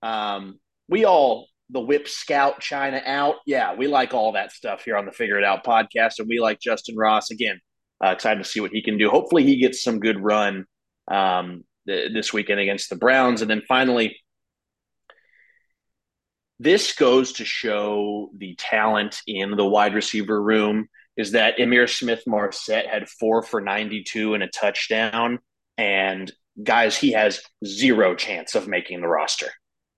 Um, 0.02 0.58
we 0.88 1.04
all 1.04 1.46
the 1.70 1.80
whip 1.80 2.08
scout 2.08 2.60
China 2.60 3.02
out. 3.04 3.36
Yeah, 3.46 3.74
we 3.74 3.86
like 3.86 4.14
all 4.14 4.32
that 4.32 4.52
stuff 4.52 4.82
here 4.84 4.96
on 4.96 5.06
the 5.06 5.12
Figure 5.12 5.38
It 5.38 5.44
Out 5.44 5.64
podcast, 5.64 6.18
and 6.18 6.28
we 6.28 6.40
like 6.40 6.60
Justin 6.60 6.96
Ross 6.96 7.30
again. 7.30 7.60
Uh, 8.04 8.10
excited 8.10 8.42
to 8.42 8.48
see 8.48 8.60
what 8.60 8.70
he 8.70 8.82
can 8.82 8.96
do. 8.96 9.10
Hopefully, 9.10 9.44
he 9.44 9.60
gets 9.60 9.82
some 9.82 10.00
good 10.00 10.20
run 10.20 10.64
um, 11.10 11.64
th- 11.86 12.12
this 12.12 12.32
weekend 12.32 12.60
against 12.60 12.90
the 12.90 12.96
Browns, 12.96 13.42
and 13.42 13.50
then 13.50 13.62
finally. 13.68 14.16
This 16.60 16.92
goes 16.92 17.32
to 17.34 17.44
show 17.44 18.30
the 18.36 18.56
talent 18.56 19.20
in 19.26 19.56
the 19.56 19.66
wide 19.66 19.94
receiver 19.94 20.42
room 20.42 20.88
is 21.16 21.32
that 21.32 21.58
Ihmir 21.58 21.88
Smith 21.88 22.22
Marsette 22.26 22.86
had 22.86 23.08
four 23.08 23.42
for 23.42 23.60
92 23.60 24.34
and 24.34 24.42
a 24.42 24.48
touchdown. 24.48 25.40
And 25.76 26.32
guys, 26.62 26.96
he 26.96 27.12
has 27.12 27.40
zero 27.64 28.14
chance 28.14 28.54
of 28.54 28.68
making 28.68 29.00
the 29.00 29.08
roster. 29.08 29.48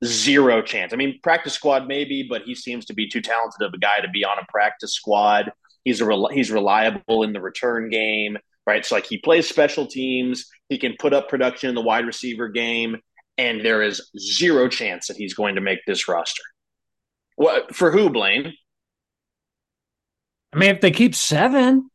Zero 0.05 0.63
chance. 0.63 0.93
I 0.93 0.97
mean, 0.97 1.21
practice 1.23 1.53
squad 1.53 1.87
maybe, 1.87 2.27
but 2.29 2.43
he 2.43 2.55
seems 2.55 2.87
to 2.87 2.95
be 2.95 3.09
too 3.09 3.21
talented 3.21 3.61
of 3.61 3.75
a 3.75 3.79
guy 3.79 4.01
to 4.01 4.09
be 4.09 4.25
on 4.25 4.39
a 4.39 4.47
practice 4.51 4.95
squad. 4.95 5.53
He's 5.85 6.01
a 6.01 6.07
rel- 6.07 6.29
he's 6.29 6.51
reliable 6.51 7.23
in 7.23 7.35
the 7.35 7.41
return 7.41 7.91
game, 7.91 8.39
right? 8.67 8.85
So 8.85 8.95
like 8.95 9.07
he 9.07 9.19
plays 9.19 9.49
special 9.49 9.87
teams, 9.87 10.47
he 10.71 10.79
can 10.79 10.95
put 10.99 11.13
up 11.13 11.29
production 11.29 11.69
in 11.69 11.75
the 11.75 11.81
wide 11.83 12.07
receiver 12.07 12.49
game, 12.49 12.97
and 13.41 13.65
there 13.65 13.83
is 13.83 14.11
zero 14.19 14.69
chance 14.69 15.07
that 15.09 15.17
he's 15.17 15.33
going 15.35 15.55
to 15.55 15.61
make 15.63 15.79
this 15.87 16.09
roster. 16.09 16.43
What 17.37 17.75
for 17.75 17.91
who, 17.91 18.11
Blaine? 18.11 18.53
I 20.53 20.59
mean, 20.59 20.71
if 20.71 20.81
they 20.81 20.91
keep 20.91 21.15
seven, 21.15 21.91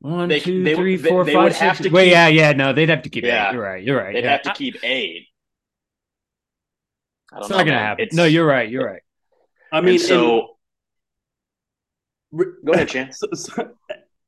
one, 0.00 0.28
They- 0.28 0.40
two, 0.40 0.62
they- 0.62 0.74
three, 0.76 0.96
they- 0.96 1.08
four, 1.08 1.24
they 1.24 1.32
five, 1.34 1.42
would 1.44 1.52
have 1.54 1.76
six- 1.78 1.88
to 1.88 1.94
Wait, 1.94 2.04
keep- 2.04 2.12
yeah, 2.12 2.28
yeah, 2.28 2.52
no, 2.52 2.72
they'd 2.72 2.88
have 2.90 3.02
to 3.02 3.08
keep 3.10 3.24
Yeah. 3.24 3.48
eight. 3.48 3.54
You're 3.54 3.62
right. 3.62 3.82
You're 3.82 3.96
right. 3.98 4.12
They'd 4.14 4.24
yeah. 4.24 4.32
have 4.32 4.42
to 4.42 4.52
keep 4.52 4.76
eight. 4.84 5.26
I 7.32 7.36
don't 7.36 7.42
It's 7.44 7.50
know, 7.50 7.56
not 7.56 7.64
gonna 7.64 7.76
man. 7.76 7.86
happen. 7.86 8.02
It's- 8.02 8.16
No, 8.16 8.24
you're 8.24 8.46
right. 8.46 8.68
You're 8.70 8.84
right. 8.86 9.02
I 9.72 9.78
I 9.78 9.80
mean, 9.80 9.90
mean, 9.92 9.98
so 9.98 10.56
and- 12.32 12.46
go 12.64 12.72
ahead, 12.72 12.88
Chance. 12.88 13.18
So- 13.20 13.28
so- 13.34 13.74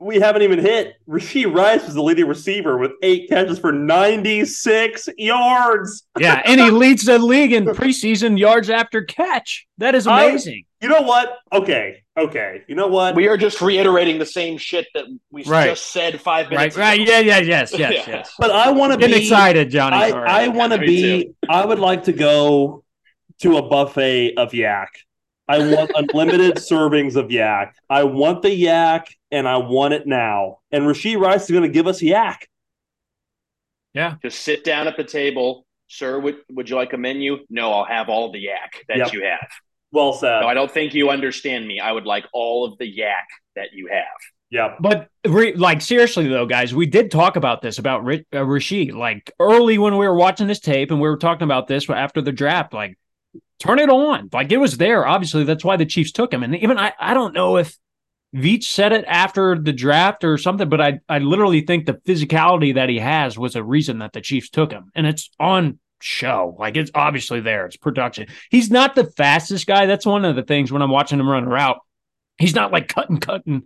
we 0.00 0.18
haven't 0.20 0.42
even 0.42 0.58
hit. 0.58 0.94
Rashee 1.08 1.52
Rice 1.52 1.84
was 1.86 1.94
the 1.94 2.02
leading 2.02 2.26
receiver 2.26 2.76
with 2.76 2.92
eight 3.02 3.28
catches 3.28 3.58
for 3.58 3.72
96 3.72 5.08
yards. 5.16 6.04
Yeah, 6.18 6.42
and 6.44 6.60
he 6.60 6.70
leads 6.70 7.04
the 7.04 7.18
league 7.18 7.52
in 7.52 7.64
preseason 7.64 8.38
yards 8.38 8.70
after 8.70 9.02
catch. 9.02 9.66
That 9.78 9.94
is 9.94 10.06
I- 10.06 10.24
amazing. 10.24 10.64
You 10.80 10.90
know 10.90 11.00
what? 11.00 11.38
Okay, 11.50 12.02
okay. 12.18 12.62
You 12.68 12.74
know 12.74 12.88
what? 12.88 13.14
We 13.14 13.26
are 13.28 13.38
just 13.38 13.62
reiterating 13.62 14.18
the 14.18 14.26
same 14.26 14.58
shit 14.58 14.86
that 14.94 15.06
we 15.30 15.42
Right. 15.44 15.70
just 15.70 15.86
said 15.92 16.20
five 16.20 16.50
minutes 16.50 16.76
right. 16.76 17.00
ago. 17.00 17.10
Right, 17.12 17.24
yeah, 17.24 17.38
yeah, 17.38 17.38
yes, 17.38 17.72
yes, 17.78 18.06
Yeah. 18.06 18.16
yes. 18.16 18.34
but 18.38 18.50
I 18.50 18.70
want 18.70 18.92
to 18.92 18.98
Getting 18.98 19.16
be 19.16 19.22
excited, 19.22 19.70
Johnny. 19.70 19.96
I, 19.96 20.44
I 20.44 20.48
want 20.48 20.74
to 20.74 20.78
Me 20.80 20.86
be. 20.86 21.34
I 21.48 21.64
would 21.64 21.78
like 21.78 22.04
to 22.04 22.12
go 22.12 22.84
to 23.40 23.56
a 23.56 23.62
buffet 23.62 24.34
of 24.36 24.52
yak. 24.52 24.90
I 25.48 25.58
want 25.74 25.90
unlimited 25.94 26.54
servings 26.56 27.16
of 27.16 27.30
yak. 27.30 27.74
I 27.90 28.04
want 28.04 28.42
the 28.42 28.50
yak, 28.50 29.08
and 29.30 29.46
I 29.46 29.58
want 29.58 29.94
it 29.94 30.06
now. 30.06 30.58
And 30.72 30.84
Rashee 30.84 31.18
Rice 31.20 31.44
is 31.44 31.50
going 31.50 31.62
to 31.64 31.68
give 31.68 31.86
us 31.86 32.00
yak. 32.02 32.48
Yeah. 33.92 34.16
Just 34.22 34.40
sit 34.40 34.64
down 34.64 34.88
at 34.88 34.96
the 34.96 35.04
table. 35.04 35.66
Sir, 35.88 36.18
would, 36.18 36.36
would 36.50 36.68
you 36.70 36.76
like 36.76 36.92
a 36.94 36.96
menu? 36.96 37.38
No, 37.50 37.72
I'll 37.72 37.84
have 37.84 38.08
all 38.08 38.32
the 38.32 38.38
yak 38.40 38.84
that 38.88 38.96
Yep. 38.98 39.12
you 39.12 39.22
have. 39.24 39.48
Well 39.92 40.12
said. 40.14 40.40
No, 40.40 40.48
I 40.48 40.54
don't 40.54 40.70
think 40.70 40.94
you 40.94 41.10
understand 41.10 41.66
me. 41.68 41.78
I 41.78 41.92
would 41.92 42.06
like 42.06 42.24
all 42.32 42.64
of 42.64 42.78
the 42.78 42.86
yak 42.88 43.28
that 43.54 43.68
you 43.74 43.86
have. 43.92 44.02
Yeah. 44.50 44.74
But 44.80 45.08
re- 45.26 45.54
like 45.54 45.80
seriously 45.82 46.26
though, 46.26 46.46
guys, 46.46 46.74
we 46.74 46.86
did 46.86 47.10
talk 47.10 47.36
about 47.36 47.60
this 47.60 47.78
about 47.78 48.04
Ri- 48.04 48.26
uh, 48.32 48.38
Rashee 48.38 48.92
like 48.92 49.30
early 49.38 49.78
when 49.78 49.96
we 49.96 50.06
were 50.08 50.16
watching 50.16 50.46
this 50.48 50.58
tape 50.60 50.90
and 50.90 51.00
we 51.00 51.08
were 51.08 51.16
talking 51.16 51.44
about 51.44 51.68
this 51.68 51.88
after 51.88 52.20
the 52.20 52.32
draft. 52.32 52.72
Like, 52.72 52.98
turn 53.58 53.78
it 53.78 53.90
on. 53.90 54.28
Like 54.32 54.52
it 54.52 54.58
was 54.58 54.76
there. 54.76 55.06
Obviously, 55.06 55.44
that's 55.44 55.64
why 55.64 55.76
the 55.76 55.86
Chiefs 55.86 56.12
took 56.12 56.32
him. 56.32 56.42
And 56.42 56.54
even 56.56 56.78
I, 56.78 56.92
I 56.98 57.14
don't 57.14 57.34
know 57.34 57.56
if 57.56 57.76
Veach 58.34 58.64
said 58.64 58.92
it 58.92 59.04
after 59.06 59.58
the 59.58 59.72
draft 59.72 60.24
or 60.24 60.36
something, 60.38 60.68
but 60.68 60.80
I, 60.80 61.00
I 61.08 61.18
literally 61.18 61.60
think 61.60 61.86
the 61.86 61.94
physicality 61.94 62.74
that 62.74 62.88
he 62.88 62.98
has 62.98 63.38
was 63.38 63.54
a 63.56 63.62
reason 63.62 63.98
that 63.98 64.12
the 64.12 64.20
Chiefs 64.20 64.50
took 64.50 64.72
him, 64.72 64.90
and 64.94 65.06
it's 65.06 65.30
on 65.38 65.78
show. 66.00 66.56
Like 66.58 66.76
it's 66.76 66.90
obviously 66.94 67.40
there. 67.40 67.66
It's 67.66 67.76
production. 67.76 68.26
He's 68.50 68.70
not 68.70 68.94
the 68.94 69.04
fastest 69.04 69.66
guy. 69.66 69.86
That's 69.86 70.06
one 70.06 70.24
of 70.24 70.36
the 70.36 70.42
things 70.42 70.72
when 70.72 70.82
I'm 70.82 70.90
watching 70.90 71.20
him 71.20 71.28
run 71.28 71.44
a 71.44 71.48
route. 71.48 71.78
He's 72.38 72.54
not 72.54 72.72
like 72.72 72.88
cutting, 72.88 73.20
cutting 73.20 73.62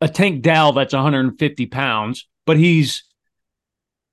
a 0.00 0.08
Tank 0.08 0.42
Dell 0.42 0.72
that's 0.72 0.94
150 0.94 1.66
pounds, 1.66 2.28
but 2.46 2.56
he's 2.56 3.04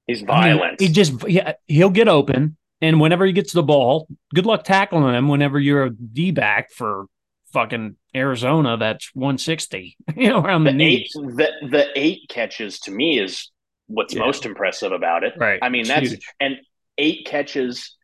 He's 0.07 0.23
I 0.27 0.41
mean, 0.49 0.57
violent. 0.57 0.81
he 0.81 0.87
just 0.89 1.27
yeah, 1.29 1.53
he'll 1.67 1.89
get 1.89 2.07
open, 2.07 2.57
and 2.81 2.99
whenever 2.99 3.25
he 3.25 3.31
gets 3.33 3.53
the 3.53 3.63
ball, 3.63 4.07
good 4.33 4.45
luck 4.45 4.63
tackling 4.63 5.13
him. 5.13 5.27
Whenever 5.27 5.59
you're 5.59 5.83
a 5.85 5.89
D 5.91 6.31
back 6.31 6.71
for 6.71 7.05
fucking 7.53 7.95
Arizona, 8.15 8.77
that's 8.77 9.11
160, 9.13 9.97
you 10.15 10.29
know, 10.29 10.41
around 10.41 10.63
the, 10.63 10.71
the 10.71 10.83
eight, 10.83 10.99
knees. 10.99 11.11
the, 11.13 11.49
the 11.69 11.87
eight 11.95 12.21
catches 12.29 12.79
to 12.81 12.91
me 12.91 13.19
is 13.19 13.51
what's 13.87 14.13
Yeah. 14.13 14.21
most 14.21 14.45
impressive 14.45 14.91
about 14.91 15.23
it. 15.23 15.33
Right. 15.37 15.59
I 15.61 15.69
mean, 15.69 15.81
It's 15.81 15.89
that's 15.89 16.09
huge. 16.11 16.25
and 16.39 16.55
eight 16.97 17.25
catches 17.25 17.95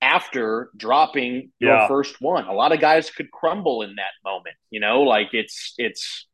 after 0.00 0.70
dropping 0.76 1.50
Yeah. 1.60 1.80
your 1.80 1.88
first 1.88 2.16
one. 2.20 2.46
A 2.46 2.52
lot 2.52 2.72
of 2.72 2.80
guys 2.80 3.10
could 3.10 3.30
crumble 3.30 3.82
in 3.82 3.96
that 3.96 4.12
moment. 4.24 4.54
You 4.70 4.80
know, 4.80 5.02
like 5.02 5.28
it's 5.32 5.74
it's 5.78 6.26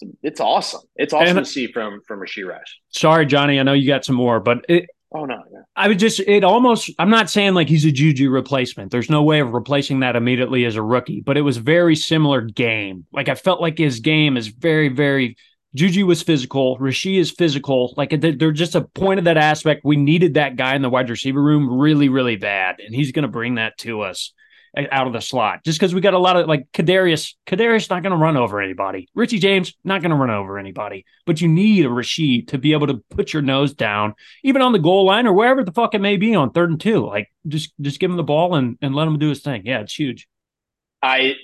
it's, 0.00 0.12
it's 0.22 0.40
awesome. 0.40 0.80
It's 0.96 1.12
awesome 1.12 1.36
And- 1.38 1.46
to 1.46 1.52
see 1.52 1.66
from 1.72 2.00
from 2.06 2.20
Rashee 2.20 2.46
Rice. 2.46 2.60
Sorry, 2.90 3.26
Johnny. 3.26 3.60
I 3.60 3.62
know 3.62 3.72
you 3.74 3.86
got 3.86 4.04
some 4.04 4.16
more, 4.16 4.40
but 4.40 4.64
it, 4.68 4.90
Oh 5.12 5.24
no, 5.24 5.42
yeah. 5.52 5.62
I 5.74 5.88
would 5.88 5.98
just 5.98 6.20
it 6.20 6.44
almost 6.44 6.90
I'm 6.98 7.10
not 7.10 7.30
saying 7.30 7.54
like 7.54 7.68
he's 7.68 7.84
a 7.84 7.90
Juju 7.90 8.30
replacement. 8.30 8.92
There's 8.92 9.10
no 9.10 9.22
way 9.22 9.40
of 9.40 9.52
replacing 9.52 10.00
that 10.00 10.14
immediately 10.14 10.64
as 10.64 10.76
a 10.76 10.82
rookie, 10.82 11.20
but 11.20 11.36
it 11.36 11.42
was 11.42 11.56
very 11.56 11.96
similar 11.96 12.40
game. 12.42 13.06
Like 13.12 13.28
I 13.28 13.34
felt 13.34 13.60
like 13.60 13.76
his 13.76 14.00
game 14.00 14.36
is 14.36 14.48
very, 14.48 14.88
very 14.88 15.36
Juju 15.74 16.06
was 16.06 16.22
physical. 16.22 16.78
Rashee 16.78 17.18
is 17.18 17.30
physical. 17.30 17.94
Like 17.96 18.10
they're 18.20 18.52
just 18.52 18.74
a 18.74 18.82
point 18.82 19.18
of 19.18 19.24
that 19.24 19.36
aspect. 19.36 19.82
We 19.84 19.96
needed 19.96 20.34
that 20.34 20.56
guy 20.56 20.74
in 20.74 20.82
the 20.82 20.90
wide 20.90 21.10
receiver 21.10 21.42
room 21.42 21.78
really, 21.78 22.08
really 22.08 22.36
bad, 22.36 22.76
and 22.78 22.94
he's 22.94 23.12
going 23.12 23.22
to 23.24 23.28
bring 23.28 23.56
that 23.56 23.78
to 23.78 24.02
us 24.02 24.32
out 24.76 25.06
of 25.06 25.12
the 25.12 25.20
slot. 25.20 25.64
Just 25.64 25.78
because 25.78 25.94
we 25.94 26.00
got 26.00 26.14
a 26.14 26.18
lot 26.18 26.36
of 26.36 26.46
like 26.46 26.70
Kadarius. 26.72 27.34
Kadarius 27.46 27.90
not 27.90 28.02
going 28.02 28.12
to 28.12 28.16
run 28.16 28.36
over 28.36 28.60
anybody. 28.60 29.08
Richie 29.14 29.38
James 29.38 29.74
not 29.84 30.02
going 30.02 30.10
to 30.10 30.16
run 30.16 30.30
over 30.30 30.58
anybody. 30.58 31.04
But 31.26 31.40
you 31.40 31.48
need 31.48 31.86
a 31.86 31.88
Rashee 31.88 32.46
to 32.48 32.58
be 32.58 32.72
able 32.72 32.86
to 32.88 33.02
put 33.10 33.32
your 33.32 33.42
nose 33.42 33.74
down, 33.74 34.14
even 34.42 34.62
on 34.62 34.72
the 34.72 34.78
goal 34.78 35.04
line 35.04 35.26
or 35.26 35.32
wherever 35.32 35.64
the 35.64 35.72
fuck 35.72 35.94
it 35.94 36.00
may 36.00 36.16
be 36.16 36.34
on 36.34 36.50
third 36.50 36.70
and 36.70 36.80
two. 36.80 37.06
Like 37.06 37.32
just 37.46 37.72
just 37.80 38.00
give 38.00 38.10
him 38.10 38.16
the 38.16 38.22
ball 38.22 38.54
and 38.54 38.78
and 38.80 38.94
let 38.94 39.08
him 39.08 39.18
do 39.18 39.28
his 39.28 39.40
thing. 39.40 39.62
Yeah, 39.64 39.80
it's 39.80 39.98
huge. 39.98 40.28
I 41.02 41.34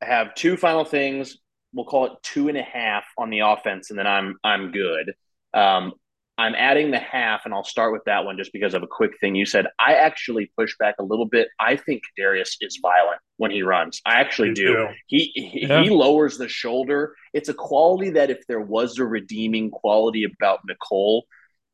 have 0.00 0.34
two 0.34 0.56
final 0.56 0.84
things 0.84 1.36
we'll 1.72 1.86
call 1.86 2.06
it 2.06 2.12
two 2.22 2.48
and 2.48 2.58
a 2.58 2.62
half 2.62 3.04
on 3.16 3.30
the 3.30 3.40
offense, 3.40 3.90
and 3.90 3.98
then 3.98 4.06
I'm 4.06 4.36
I'm 4.42 4.72
good. 4.72 5.12
Um, 5.54 5.92
I'm 6.40 6.54
adding 6.54 6.90
the 6.90 6.98
half, 6.98 7.42
and 7.44 7.52
I'll 7.52 7.64
start 7.64 7.92
with 7.92 8.04
that 8.06 8.24
one 8.24 8.38
just 8.38 8.50
because 8.50 8.72
of 8.72 8.82
a 8.82 8.86
quick 8.86 9.10
thing 9.20 9.34
you 9.34 9.44
said. 9.44 9.66
I 9.78 9.96
actually 9.96 10.50
push 10.56 10.74
back 10.78 10.94
a 10.98 11.02
little 11.02 11.26
bit. 11.26 11.48
I 11.60 11.76
think 11.76 12.00
Darius 12.16 12.56
is 12.62 12.78
violent 12.80 13.20
when 13.36 13.50
he 13.50 13.62
runs. 13.62 14.00
I 14.06 14.20
actually 14.20 14.54
do. 14.54 14.88
He 15.06 15.32
he, 15.34 15.66
yeah. 15.68 15.82
he 15.82 15.90
lowers 15.90 16.38
the 16.38 16.48
shoulder. 16.48 17.14
It's 17.34 17.50
a 17.50 17.54
quality 17.54 18.12
that 18.12 18.30
if 18.30 18.46
there 18.48 18.60
was 18.60 18.98
a 18.98 19.04
redeeming 19.04 19.70
quality 19.70 20.24
about 20.24 20.60
Mecole, 20.66 21.24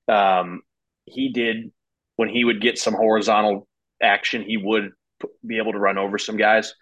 um, 0.08 0.62
he 1.04 1.28
did 1.28 1.70
when 2.16 2.28
he 2.28 2.42
would 2.42 2.60
get 2.60 2.76
some 2.76 2.94
horizontal 2.94 3.68
action, 4.02 4.42
he 4.42 4.56
would 4.56 4.90
be 5.46 5.58
able 5.58 5.74
to 5.74 5.78
run 5.78 5.96
over 5.96 6.18
some 6.18 6.36
guys. 6.36 6.74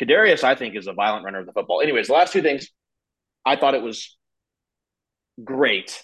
Kadarius, 0.00 0.44
I 0.44 0.54
think, 0.54 0.76
is 0.76 0.86
a 0.86 0.94
violent 0.94 1.26
runner 1.26 1.40
of 1.40 1.46
the 1.46 1.52
football. 1.52 1.82
Anyways, 1.82 2.06
the 2.06 2.14
last 2.14 2.32
two 2.32 2.40
things, 2.40 2.68
I 3.44 3.56
thought 3.56 3.74
it 3.74 3.82
was 3.82 4.16
great 5.44 6.02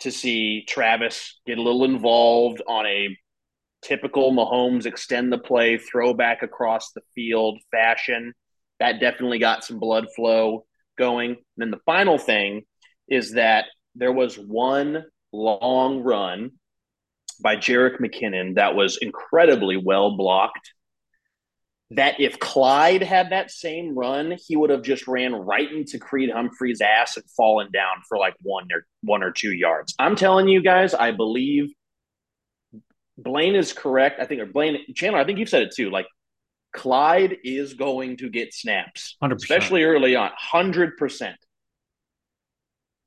to 0.00 0.10
see 0.10 0.64
Travis 0.66 1.40
get 1.46 1.58
a 1.58 1.62
little 1.62 1.84
involved 1.84 2.62
on 2.66 2.86
a 2.86 3.16
typical 3.82 4.32
Mahomes 4.32 4.86
extend 4.86 5.32
the 5.32 5.38
play, 5.38 5.78
throw 5.78 6.14
back 6.14 6.42
across 6.42 6.92
the 6.92 7.02
field 7.14 7.58
fashion. 7.70 8.32
That 8.78 9.00
definitely 9.00 9.38
got 9.38 9.64
some 9.64 9.78
blood 9.78 10.06
flow 10.14 10.66
going. 10.98 11.30
And 11.30 11.38
then 11.56 11.70
the 11.70 11.80
final 11.86 12.18
thing 12.18 12.62
is 13.08 13.32
that 13.32 13.66
there 13.94 14.12
was 14.12 14.36
one 14.36 15.04
long 15.32 16.02
run 16.02 16.52
by 17.42 17.56
Jerick 17.56 18.00
McKinnon 18.00 18.56
that 18.56 18.74
was 18.74 18.98
incredibly 18.98 19.76
well 19.76 20.16
blocked 20.16 20.72
that 21.92 22.20
if 22.20 22.38
Clyde 22.38 23.02
had 23.02 23.30
that 23.30 23.50
same 23.50 23.96
run, 23.96 24.36
he 24.46 24.56
would 24.56 24.70
have 24.70 24.82
just 24.82 25.08
ran 25.08 25.34
right 25.34 25.70
into 25.70 25.98
Creed 25.98 26.30
Humphrey's 26.30 26.80
ass 26.80 27.16
and 27.16 27.28
fallen 27.36 27.70
down 27.72 28.02
for 28.08 28.16
like 28.16 28.34
one 28.42 28.68
or 28.72 28.86
one 29.02 29.22
or 29.22 29.32
two 29.32 29.52
yards. 29.52 29.94
I'm 29.98 30.14
telling 30.14 30.48
you 30.48 30.62
guys, 30.62 30.94
I 30.94 31.10
believe 31.10 31.72
Blaine 33.18 33.56
is 33.56 33.72
correct. 33.72 34.20
I 34.20 34.26
think 34.26 34.40
or 34.40 34.46
Blaine 34.46 34.78
Chandler, 34.94 35.18
I 35.18 35.24
think 35.24 35.38
you've 35.38 35.48
said 35.48 35.62
it 35.62 35.74
too. 35.74 35.90
Like 35.90 36.06
Clyde 36.72 37.38
is 37.42 37.74
going 37.74 38.18
to 38.18 38.30
get 38.30 38.54
snaps, 38.54 39.16
100%. 39.22 39.34
especially 39.36 39.82
early 39.82 40.14
on, 40.14 40.30
hundred 40.36 40.96
percent. 40.96 41.36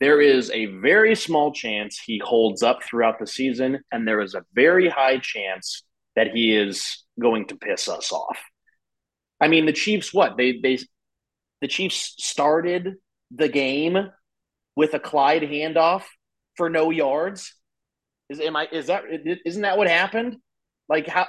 There 0.02 0.20
is 0.20 0.52
a 0.52 0.66
very 0.66 1.16
small 1.16 1.54
chance 1.54 1.98
he 1.98 2.20
holds 2.20 2.62
up 2.62 2.84
throughout 2.84 3.20
the 3.20 3.28
season, 3.28 3.80
and 3.94 4.06
there 4.06 4.20
is 4.20 4.36
a 4.36 4.44
very 4.54 4.90
high 4.90 5.20
chance 5.20 5.84
that 6.18 6.32
he 6.32 6.54
is 6.54 7.06
going 7.18 7.48
to 7.48 7.56
piss 7.56 7.88
us 7.88 8.12
off. 8.12 8.38
I 9.40 9.48
mean, 9.48 9.66
the 9.66 9.74
Chiefs, 9.74 10.14
what 10.14 10.38
they 10.38 10.60
they 10.62 10.80
the 11.62 11.68
Chiefs 11.68 12.16
started 12.18 12.96
the 13.32 13.50
game 13.50 14.10
with 14.76 14.94
a 14.94 15.00
Clyde 15.00 15.44
handoff 15.44 16.04
for 16.56 16.70
no 16.70 16.92
yards. 16.92 17.54
Is 18.30 18.40
am 18.40 18.56
I 18.56 18.68
is 18.72 18.88
that 18.88 19.04
isn't 19.46 19.62
that 19.62 19.78
what 19.78 19.88
happened? 19.88 20.38
Like 20.90 21.08
how 21.08 21.28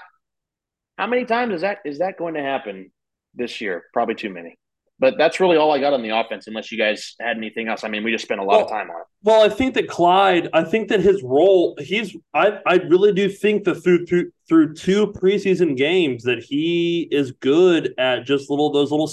how 0.99 1.07
many 1.07 1.25
times 1.25 1.55
is 1.55 1.61
that 1.63 1.79
is 1.85 1.99
that 1.99 2.19
going 2.19 2.35
to 2.35 2.43
happen 2.43 2.91
this 3.35 3.61
year? 3.61 3.85
Probably 3.93 4.15
too 4.15 4.31
many. 4.31 4.57
But 5.01 5.15
that's 5.19 5.41
really 5.41 5.57
all 5.57 5.73
I 5.73 5.81
got 5.81 5.93
on 5.93 6.03
the 6.03 6.11
offense, 6.11 6.47
unless 6.47 6.71
you 6.71 6.79
guys 6.79 7.17
had 7.21 7.37
anything 7.37 7.67
else. 7.69 7.83
I 7.83 7.89
mean, 7.89 8.05
we 8.05 8.13
just 8.13 8.25
spent 8.25 8.41
a 8.41 8.45
lot 8.45 8.53
well, 8.53 8.65
of 8.65 8.71
time 8.71 8.91
on 8.91 9.01
it. 9.01 9.07
Well, 9.25 9.43
I 9.43 9.49
think 9.49 9.75
that 9.75 9.89
Clyde, 9.89 10.49
I 10.53 10.63
think 10.63 10.89
that 10.89 11.01
his 11.01 11.21
role, 11.23 11.77
he's, 11.81 12.17
I, 12.33 12.59
I 12.65 12.77
really 12.77 13.13
do 13.13 13.29
think 13.29 13.65
that 13.65 13.83
through 13.83 14.07
through 14.07 14.31
through 14.49 14.75
two 14.75 15.09
preseason 15.09 15.77
games 15.77 16.23
that 16.25 16.45
he 16.45 17.09
is 17.11 17.33
good 17.33 17.93
at 17.99 18.25
just 18.25 18.51
little 18.51 18.71
those 18.71 18.91
little. 18.91 19.11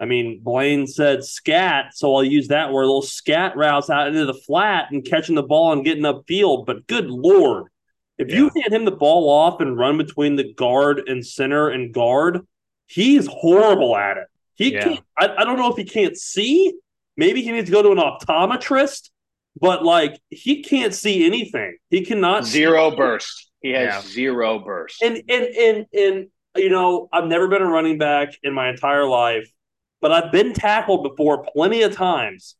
I 0.00 0.04
mean, 0.06 0.40
Blaine 0.42 0.86
said 0.86 1.24
scat, 1.24 1.86
so 1.92 2.14
I'll 2.14 2.24
use 2.24 2.48
that 2.48 2.72
word. 2.72 2.86
Little 2.86 3.02
scat 3.02 3.56
routes 3.56 3.90
out 3.90 4.06
into 4.06 4.24
the 4.24 4.34
flat 4.34 4.90
and 4.90 5.04
catching 5.04 5.34
the 5.34 5.42
ball 5.42 5.72
and 5.72 5.84
getting 5.84 6.04
upfield. 6.04 6.66
But 6.66 6.86
good 6.86 7.10
lord, 7.10 7.64
if 8.16 8.30
yeah. 8.30 8.36
you 8.36 8.50
hand 8.54 8.72
him 8.72 8.84
the 8.84 8.92
ball 8.92 9.28
off 9.28 9.60
and 9.60 9.76
run 9.76 9.98
between 9.98 10.36
the 10.36 10.52
guard 10.54 11.08
and 11.08 11.26
center 11.26 11.68
and 11.68 11.92
guard, 11.92 12.46
he's 12.86 13.26
horrible 13.26 13.96
at 13.96 14.16
it. 14.16 14.26
He 14.58 14.74
yeah. 14.74 14.84
can't. 14.84 15.00
I, 15.16 15.28
I 15.38 15.44
don't 15.44 15.56
know 15.56 15.70
if 15.70 15.76
he 15.76 15.84
can't 15.84 16.16
see. 16.16 16.74
Maybe 17.16 17.42
he 17.42 17.52
needs 17.52 17.66
to 17.66 17.72
go 17.72 17.82
to 17.82 17.92
an 17.92 17.98
optometrist. 17.98 19.10
But 19.60 19.84
like 19.84 20.20
he 20.28 20.62
can't 20.62 20.94
see 20.94 21.24
anything. 21.24 21.78
He 21.90 22.04
cannot 22.04 22.44
zero 22.44 22.94
burst. 22.94 23.50
He 23.60 23.70
has 23.70 23.86
yeah. 23.86 24.00
zero 24.02 24.58
burst. 24.58 25.02
And 25.02 25.22
and 25.28 25.44
and 25.46 25.86
and 25.92 26.26
you 26.56 26.70
know, 26.70 27.08
I've 27.12 27.26
never 27.26 27.48
been 27.48 27.62
a 27.62 27.66
running 27.66 27.98
back 27.98 28.34
in 28.42 28.52
my 28.52 28.68
entire 28.68 29.06
life, 29.06 29.50
but 30.00 30.12
I've 30.12 30.32
been 30.32 30.52
tackled 30.52 31.02
before 31.04 31.44
plenty 31.54 31.82
of 31.82 31.92
times. 31.92 32.56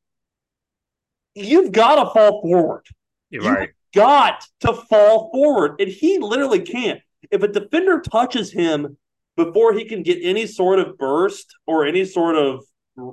You've 1.35 1.73
got 1.73 2.03
to 2.03 2.11
fall 2.11 2.43
forward. 2.43 2.87
You're 3.31 3.43
right. 3.43 3.69
You've 3.69 4.03
got 4.03 4.45
to 4.61 4.73
fall 4.73 5.31
forward, 5.31 5.81
and 5.81 5.89
he 5.89 6.19
literally 6.19 6.61
can't. 6.61 7.01
If 7.31 7.43
a 7.43 7.49
defender 7.49 8.01
touches 8.01 8.53
him 8.53 8.97
before 9.39 9.73
he 9.73 9.85
can 9.85 10.03
get 10.03 10.19
any 10.21 10.47
sort 10.47 10.81
of 10.81 10.99
burst 10.99 11.55
or 11.65 11.87
any 11.87 12.05
sort 12.05 12.35
of 12.35 12.65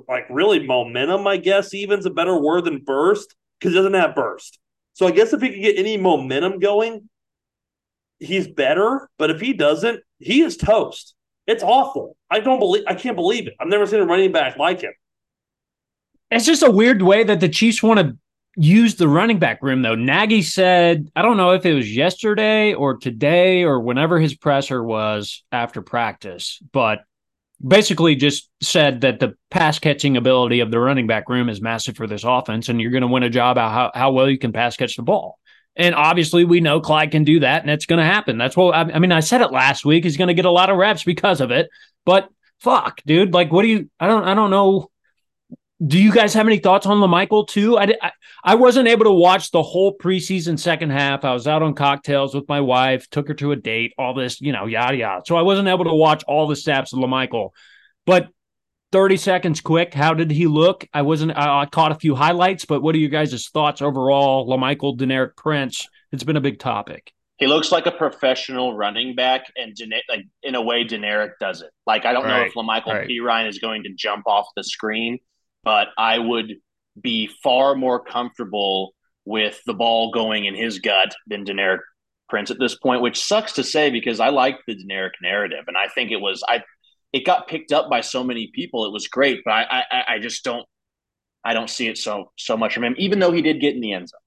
like 0.08 0.26
really 0.28 0.66
momentum, 0.66 1.24
I 1.24 1.36
guess 1.36 1.72
even's 1.72 2.04
a 2.04 2.10
better 2.10 2.36
word 2.36 2.64
than 2.64 2.80
burst 2.80 3.36
because 3.58 3.72
he 3.72 3.78
doesn't 3.78 3.94
have 3.94 4.16
burst. 4.16 4.58
So 4.94 5.06
I 5.06 5.12
guess 5.12 5.32
if 5.32 5.40
he 5.40 5.50
can 5.50 5.62
get 5.62 5.78
any 5.78 5.96
momentum 5.96 6.58
going, 6.58 7.08
he's 8.18 8.48
better. 8.48 9.08
But 9.18 9.30
if 9.30 9.40
he 9.40 9.52
doesn't, 9.52 10.00
he 10.18 10.42
is 10.42 10.56
toast. 10.56 11.14
It's 11.46 11.62
awful. 11.62 12.16
I 12.28 12.40
don't 12.40 12.58
believe 12.58 12.82
I 12.88 12.94
can't 12.94 13.14
believe 13.14 13.46
it. 13.46 13.54
I've 13.60 13.68
never 13.68 13.86
seen 13.86 14.00
a 14.00 14.04
running 14.04 14.32
back 14.32 14.58
like 14.58 14.80
him. 14.80 14.92
It's 16.32 16.44
just 16.44 16.64
a 16.64 16.70
weird 16.70 17.02
way 17.02 17.22
that 17.22 17.38
the 17.38 17.48
Chiefs 17.48 17.84
want 17.84 18.00
to 18.00 18.18
use 18.56 18.96
the 18.96 19.08
running 19.08 19.38
back 19.38 19.62
room, 19.62 19.82
though. 19.82 19.94
Nagy 19.94 20.42
said, 20.42 21.10
I 21.14 21.22
don't 21.22 21.36
know 21.36 21.52
if 21.52 21.66
it 21.66 21.74
was 21.74 21.94
yesterday 21.94 22.74
or 22.74 22.96
today 22.96 23.64
or 23.64 23.80
whenever 23.80 24.18
his 24.18 24.34
presser 24.34 24.82
was 24.82 25.44
after 25.52 25.82
practice, 25.82 26.60
but 26.72 27.00
basically 27.64 28.16
just 28.16 28.50
said 28.62 29.02
that 29.02 29.20
the 29.20 29.34
pass 29.50 29.78
catching 29.78 30.16
ability 30.16 30.60
of 30.60 30.70
the 30.70 30.80
running 30.80 31.06
back 31.06 31.28
room 31.28 31.48
is 31.48 31.60
massive 31.60 31.96
for 31.96 32.06
this 32.06 32.24
offense, 32.24 32.68
and 32.68 32.80
you're 32.80 32.90
going 32.90 33.02
to 33.02 33.08
win 33.08 33.22
a 33.22 33.30
job 33.30 33.58
out 33.58 33.72
how, 33.72 33.90
how 33.94 34.12
well 34.12 34.28
you 34.28 34.38
can 34.38 34.52
pass 34.52 34.76
catch 34.76 34.96
the 34.96 35.02
ball. 35.02 35.38
And 35.78 35.94
obviously, 35.94 36.44
we 36.44 36.60
know 36.60 36.80
Clyde 36.80 37.10
can 37.10 37.24
do 37.24 37.40
that, 37.40 37.60
and 37.60 37.70
it's 37.70 37.84
going 37.84 37.98
to 37.98 38.04
happen. 38.04 38.38
That's 38.38 38.56
what 38.56 38.74
I, 38.74 38.80
I 38.94 38.98
mean. 38.98 39.12
I 39.12 39.20
said 39.20 39.42
it 39.42 39.52
last 39.52 39.84
week. 39.84 40.04
He's 40.04 40.16
going 40.16 40.28
to 40.28 40.34
get 40.34 40.46
a 40.46 40.50
lot 40.50 40.70
of 40.70 40.78
reps 40.78 41.04
because 41.04 41.42
of 41.42 41.50
it. 41.50 41.68
But 42.06 42.30
fuck, 42.60 43.02
dude, 43.04 43.34
like, 43.34 43.52
what 43.52 43.60
do 43.60 43.68
you? 43.68 43.90
I 44.00 44.06
don't. 44.06 44.24
I 44.24 44.34
don't 44.34 44.50
know 44.50 44.90
do 45.84 45.98
you 45.98 46.10
guys 46.10 46.32
have 46.32 46.46
any 46.46 46.58
thoughts 46.58 46.86
on 46.86 46.98
La'Mical 46.98 47.46
too? 47.46 47.76
I, 47.76 47.94
I, 48.00 48.12
I 48.42 48.54
wasn't 48.54 48.88
able 48.88 49.04
to 49.04 49.12
watch 49.12 49.50
the 49.50 49.62
whole 49.62 49.96
preseason 49.96 50.58
second 50.58 50.90
half. 50.90 51.24
I 51.24 51.32
was 51.32 51.46
out 51.46 51.62
on 51.62 51.74
cocktails 51.74 52.34
with 52.34 52.48
my 52.48 52.60
wife, 52.60 53.08
took 53.10 53.28
her 53.28 53.34
to 53.34 53.52
a 53.52 53.56
date, 53.56 53.92
all 53.98 54.14
this, 54.14 54.40
you 54.40 54.52
know, 54.52 54.66
yada 54.66 54.96
yada. 54.96 55.22
So 55.26 55.36
I 55.36 55.42
wasn't 55.42 55.68
able 55.68 55.84
to 55.84 55.94
watch 55.94 56.24
all 56.26 56.46
the 56.46 56.56
snaps 56.56 56.94
of 56.94 57.00
La'Mical. 57.00 57.50
But 58.06 58.28
30 58.92 59.18
seconds 59.18 59.60
quick, 59.60 59.92
how 59.92 60.14
did 60.14 60.30
he 60.30 60.46
look? 60.46 60.86
I 60.94 61.02
wasn't 61.02 61.36
I, 61.36 61.62
I 61.62 61.66
caught 61.66 61.92
a 61.92 61.96
few 61.96 62.14
highlights, 62.14 62.64
but 62.64 62.82
what 62.82 62.94
are 62.94 62.98
you 62.98 63.10
guys' 63.10 63.48
thoughts 63.48 63.82
overall? 63.82 64.48
La'Mical, 64.48 64.96
Deneric 64.96 65.36
Prince. 65.36 65.88
It's 66.10 66.24
been 66.24 66.36
a 66.36 66.40
big 66.40 66.58
topic. 66.58 67.12
He 67.36 67.46
looks 67.46 67.70
like 67.70 67.84
a 67.84 67.90
professional 67.90 68.74
running 68.74 69.14
back, 69.14 69.52
and 69.56 69.76
like 70.08 70.24
in 70.42 70.54
a 70.54 70.62
way, 70.62 70.84
Deneric 70.86 71.32
does 71.38 71.60
it. 71.60 71.70
Like 71.86 72.06
I 72.06 72.14
don't 72.14 72.24
right. 72.24 72.38
know 72.38 72.44
if 72.46 72.54
La'Mical 72.54 72.94
right. 72.94 73.08
Perine 73.08 73.46
is 73.46 73.58
going 73.58 73.82
to 73.82 73.90
jump 73.94 74.26
off 74.26 74.46
the 74.56 74.64
screen 74.64 75.18
but 75.66 75.88
I 75.98 76.20
would 76.20 76.54
be 76.98 77.28
far 77.42 77.74
more 77.74 78.02
comfortable 78.02 78.94
with 79.24 79.60
the 79.66 79.74
ball 79.74 80.12
going 80.12 80.44
in 80.44 80.54
his 80.54 80.78
gut 80.78 81.14
than 81.26 81.44
Deneric 81.44 81.80
Prince 82.28 82.52
at 82.52 82.60
this 82.60 82.76
point, 82.76 83.02
which 83.02 83.22
sucks 83.22 83.54
to 83.54 83.64
say 83.64 83.90
because 83.90 84.20
I 84.20 84.28
like 84.28 84.60
the 84.66 84.76
Deneric 84.76 85.10
narrative, 85.20 85.64
and 85.66 85.76
I 85.76 85.88
think 85.88 86.12
it 86.12 86.20
was 86.20 86.42
I. 86.48 86.62
It 87.12 87.24
got 87.24 87.48
picked 87.48 87.72
up 87.72 87.88
by 87.90 88.00
so 88.00 88.22
many 88.22 88.50
people. 88.54 88.84
It 88.84 88.92
was 88.92 89.08
great, 89.08 89.40
but 89.44 89.52
I, 89.52 89.84
I, 89.90 90.02
I 90.14 90.18
just 90.18 90.44
don't, 90.44 90.66
I 91.44 91.54
don't 91.54 91.70
see 91.70 91.88
it 91.88 91.98
so 91.98 92.30
so 92.36 92.56
much 92.56 92.74
from 92.74 92.84
him. 92.84 92.94
Even 92.98 93.18
though 93.18 93.32
he 93.32 93.42
did 93.42 93.60
get 93.60 93.74
in 93.74 93.80
the 93.80 93.92
end 93.92 94.08
zone. 94.08 94.20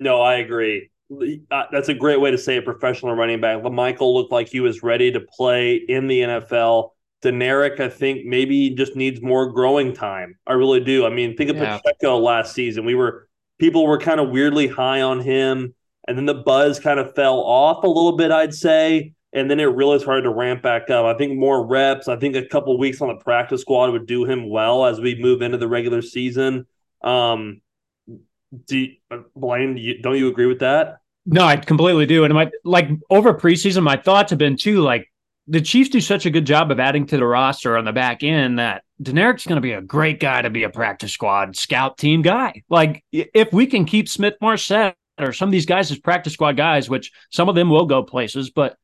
No, 0.00 0.20
I 0.20 0.36
agree. 0.36 0.90
uh, 1.50 1.64
that's 1.72 1.88
a 1.88 1.94
great 1.94 2.20
way 2.20 2.30
to 2.30 2.38
say 2.38 2.56
a 2.56 2.62
professional 2.62 3.14
running 3.14 3.40
back. 3.40 3.62
La'Mical 3.62 4.14
looked 4.14 4.32
like 4.32 4.48
he 4.48 4.60
was 4.60 4.82
ready 4.82 5.12
to 5.12 5.20
play 5.20 5.74
in 5.74 6.06
the 6.06 6.20
NFL. 6.20 6.90
Deneric, 7.24 7.80
I 7.80 7.88
think 7.88 8.26
maybe 8.26 8.70
just 8.70 8.96
needs 8.96 9.22
more 9.22 9.50
growing 9.50 9.92
time. 9.92 10.36
I 10.46 10.52
really 10.52 10.80
do. 10.80 11.06
I 11.06 11.10
mean, 11.10 11.36
think 11.36 11.50
of 11.50 11.56
yeah. 11.56 11.78
Pacheco 11.78 12.18
last 12.18 12.54
season. 12.54 12.84
We 12.84 12.94
were 12.94 13.28
people 13.58 13.86
were 13.86 13.98
kind 13.98 14.20
of 14.20 14.30
weirdly 14.30 14.66
high 14.66 15.00
on 15.00 15.20
him, 15.20 15.74
and 16.06 16.16
then 16.16 16.26
the 16.26 16.34
buzz 16.34 16.78
kind 16.78 17.00
of 17.00 17.14
fell 17.14 17.40
off 17.40 17.84
a 17.84 17.88
little 17.88 18.16
bit, 18.16 18.30
I'd 18.30 18.54
say. 18.54 19.14
And 19.32 19.50
then 19.50 19.58
it 19.58 19.64
really 19.64 19.98
started 19.98 20.22
to 20.22 20.30
ramp 20.30 20.62
back 20.62 20.90
up. 20.90 21.06
I 21.06 21.18
think 21.18 21.36
more 21.36 21.66
reps. 21.66 22.06
I 22.06 22.14
think 22.14 22.36
a 22.36 22.46
couple 22.46 22.78
weeks 22.78 23.00
on 23.00 23.08
the 23.08 23.16
practice 23.16 23.62
squad 23.62 23.90
would 23.90 24.06
do 24.06 24.24
him 24.24 24.48
well 24.48 24.84
as 24.84 25.00
we 25.00 25.20
move 25.20 25.42
into 25.42 25.58
the 25.58 25.66
regular 25.66 26.02
season. 26.02 26.66
Um, 27.02 27.60
do 28.66 28.78
you, 28.78 28.92
Blaine? 29.34 29.74
Do 29.74 29.80
you, 29.80 30.00
don't 30.00 30.16
you 30.16 30.28
agree 30.28 30.46
with 30.46 30.60
that? 30.60 31.00
No, 31.26 31.44
I 31.44 31.56
completely 31.56 32.06
do. 32.06 32.24
And 32.24 32.34
my 32.34 32.50
like 32.64 32.88
over 33.10 33.34
preseason, 33.34 33.82
my 33.82 33.96
thoughts 33.96 34.30
have 34.30 34.38
been 34.38 34.56
too 34.56 34.82
like 34.82 35.10
the 35.46 35.60
Chiefs 35.60 35.90
do 35.90 36.00
such 36.00 36.26
a 36.26 36.30
good 36.30 36.46
job 36.46 36.70
of 36.70 36.80
adding 36.80 37.06
to 37.06 37.16
the 37.16 37.26
roster 37.26 37.76
on 37.76 37.84
the 37.84 37.92
back 37.92 38.22
end 38.22 38.58
that 38.58 38.82
Deneric's 39.02 39.46
going 39.46 39.56
to 39.56 39.62
be 39.62 39.72
a 39.72 39.82
great 39.82 40.20
guy 40.20 40.40
to 40.42 40.50
be 40.50 40.62
a 40.62 40.70
practice 40.70 41.12
squad 41.12 41.56
scout 41.56 41.98
team 41.98 42.22
guy. 42.22 42.62
Like 42.68 43.04
if 43.12 43.52
we 43.52 43.66
can 43.66 43.84
keep 43.84 44.08
Smith 44.08 44.34
Marsette 44.40 44.96
or 45.18 45.32
some 45.32 45.48
of 45.48 45.52
these 45.52 45.66
guys 45.66 45.90
as 45.90 45.98
practice 45.98 46.32
squad 46.32 46.56
guys, 46.56 46.88
which 46.88 47.12
some 47.30 47.48
of 47.48 47.54
them 47.54 47.68
will 47.68 47.86
go 47.86 48.02
places, 48.02 48.50
but 48.50 48.76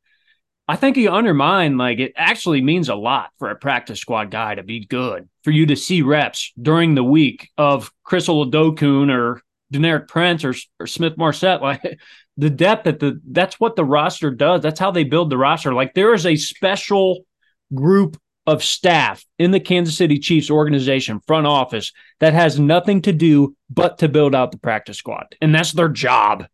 I 0.69 0.77
think 0.77 0.97
you 0.97 1.11
undermine 1.11 1.79
like 1.79 1.99
it 1.99 2.13
actually 2.15 2.61
means 2.61 2.89
a 2.89 2.95
lot 2.95 3.31
for 3.39 3.51
a 3.51 3.57
practice 3.57 3.99
squad 3.99 4.31
guy 4.31 4.55
to 4.55 4.63
be 4.63 4.87
good 4.87 5.29
for 5.43 5.51
you 5.51 5.67
to 5.67 5.77
see 5.77 6.03
reps 6.03 6.53
during 6.61 6.95
the 6.95 7.03
week 7.03 7.51
of 7.57 7.91
Chris 8.05 8.29
Oladokun 8.29 9.11
or 9.11 9.43
Deneric 9.73 10.09
Prince 10.09 10.45
or, 10.45 10.55
or 10.79 10.87
Smith 10.87 11.17
Marsette. 11.17 11.61
Like 11.63 11.99
the 12.41 12.51
depth 12.51 12.85
that 12.85 13.01
the 13.01 13.21
that's 13.31 13.61
what 13.61 13.77
the 13.77 13.85
roster 13.85 14.31
does. 14.31 14.63
That's 14.63 14.81
how 14.81 14.91
they 14.91 15.05
build 15.05 15.31
the 15.31 15.37
roster. 15.37 15.75
Like 15.75 15.95
there 15.95 16.15
is 16.15 16.25
a 16.25 16.37
special 16.37 17.27
group 17.75 18.17
of 18.47 18.65
staff 18.65 19.25
in 19.39 19.51
the 19.51 19.61
Kansas 19.61 19.97
City 19.97 20.19
Chiefs 20.19 20.51
organization 20.51 21.21
front 21.27 21.47
office 21.47 21.93
that 22.19 22.33
has 22.33 22.59
nothing 22.59 23.03
to 23.03 23.13
do 23.13 23.55
but 23.69 23.99
to 23.99 24.09
build 24.09 24.35
out 24.35 24.53
the 24.53 24.59
practice 24.59 24.97
squad. 24.97 25.37
And 25.43 25.55
that's 25.55 25.73
their 25.73 25.91
job. 25.91 26.47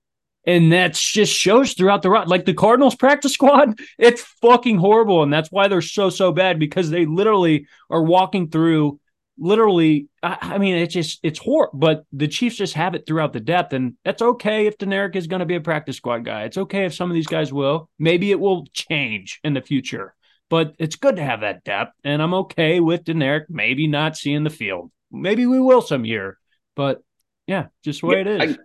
And 0.45 0.72
that 0.72 0.95
just 0.95 1.32
shows 1.32 1.72
throughout 1.72 2.03
the 2.03 2.11
like 2.11 2.45
the 2.45 2.55
Cardinals 2.55 2.97
practice 2.97 3.32
squad, 3.32 3.78
it's 3.97 4.22
fucking 4.43 4.78
horrible. 4.78 5.22
And 5.22 5.32
that's 5.32 5.53
why 5.53 5.68
they're 5.68 5.80
so, 5.80 6.11
so 6.11 6.32
bad 6.32 6.59
because 6.59 6.91
they 6.91 7.07
literally 7.07 7.68
are 7.91 8.03
walking 8.03 8.51
through 8.51 8.99
literally, 9.39 10.09
I, 10.22 10.39
I, 10.41 10.59
mean, 10.59 10.76
it's 10.76 10.95
just 10.95 11.20
it's 11.22 11.39
horrible. 11.39 11.78
But 11.78 12.05
the 12.12 12.28
Chiefs 12.28 12.57
just 12.57 12.74
have 12.74 12.95
it 12.95 13.05
throughout 13.07 13.32
the 13.32 13.41
depth, 13.41 13.72
and 13.72 13.95
that's 14.05 14.22
okay 14.22 14.66
if 14.66 14.78
Deneric 14.78 15.16
is 15.16 15.26
going 15.26 15.41
to 15.41 15.47
be 15.47 15.57
a 15.57 15.61
practice 15.61 15.97
squad 15.97 16.24
guy. 16.24 16.45
It's 16.45 16.59
okay 16.59 16.84
if 16.84 16.95
some 16.95 17.11
of 17.11 17.14
these 17.14 17.26
guys 17.26 17.53
will. 17.53 17.89
Maybe 17.99 18.30
it 18.30 18.41
will 18.41 18.66
change 18.72 19.41
in 19.45 19.55
the 19.55 19.61
future, 19.61 20.14
but 20.49 20.74
it's 20.78 20.97
good 20.97 21.16
to 21.16 21.22
have 21.22 21.41
that 21.41 21.64
depth, 21.64 21.93
and 22.05 22.22
I'm 22.22 22.34
okay 22.34 22.80
with 22.80 23.05
Deneric 23.05 23.47
maybe 23.49 23.87
not 23.87 24.16
seeing 24.16 24.45
the 24.45 24.51
field. 24.51 24.91
Maybe 25.11 25.47
we 25.47 25.61
will 25.61 25.82
some 25.82 26.05
year, 26.05 26.39
but 26.74 27.03
yeah, 27.47 27.66
just 27.84 28.01
the 28.01 28.07
way 28.07 28.16
yeah, 28.16 28.20
it 28.20 28.26
is. 28.26 28.59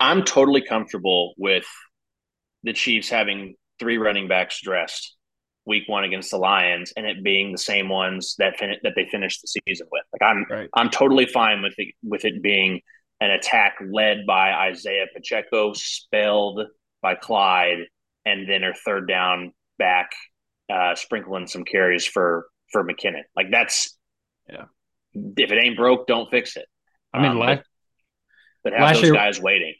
I, 0.00 0.10
I'm 0.10 0.24
totally 0.24 0.62
comfortable 0.62 1.34
with 1.38 1.66
the 2.62 2.72
Chiefs 2.72 3.08
having 3.08 3.54
three 3.78 3.98
running 3.98 4.28
backs 4.28 4.60
dressed 4.60 5.16
week 5.68 5.84
one 5.86 6.02
against 6.02 6.30
the 6.30 6.38
Lions 6.38 6.92
and 6.96 7.06
it 7.06 7.22
being 7.22 7.52
the 7.52 7.58
same 7.58 7.88
ones 7.88 8.34
that 8.38 8.58
fin- 8.58 8.78
that 8.82 8.94
they 8.96 9.06
finished 9.06 9.42
the 9.42 9.60
season 9.66 9.86
with. 9.92 10.02
Like 10.12 10.28
I'm 10.28 10.46
right. 10.50 10.68
I'm 10.74 10.90
totally 10.90 11.26
fine 11.26 11.62
with 11.62 11.74
it 11.76 11.94
with 12.02 12.24
it 12.24 12.42
being 12.42 12.80
an 13.20 13.30
attack 13.30 13.76
led 13.92 14.26
by 14.26 14.52
Isaiah 14.52 15.06
Pacheco, 15.14 15.72
spelled 15.74 16.62
by 17.02 17.14
Clyde, 17.14 17.86
and 18.24 18.48
then 18.48 18.62
her 18.62 18.74
third 18.74 19.06
down 19.06 19.52
back, 19.78 20.10
uh, 20.72 20.94
sprinkling 20.94 21.46
some 21.46 21.64
carries 21.64 22.06
for 22.06 22.46
for 22.72 22.82
McKinnon. 22.82 23.22
Like 23.36 23.50
that's 23.50 23.96
yeah. 24.48 24.64
If 25.14 25.50
it 25.52 25.58
ain't 25.62 25.76
broke, 25.76 26.06
don't 26.06 26.30
fix 26.30 26.56
it. 26.56 26.66
I 27.12 27.20
mean, 27.20 27.32
um, 27.32 27.38
last, 27.38 27.62
but, 28.62 28.72
but 28.72 28.80
have 28.80 28.94
those 28.94 29.04
year, 29.04 29.12
guys 29.12 29.40
waiting. 29.40 29.74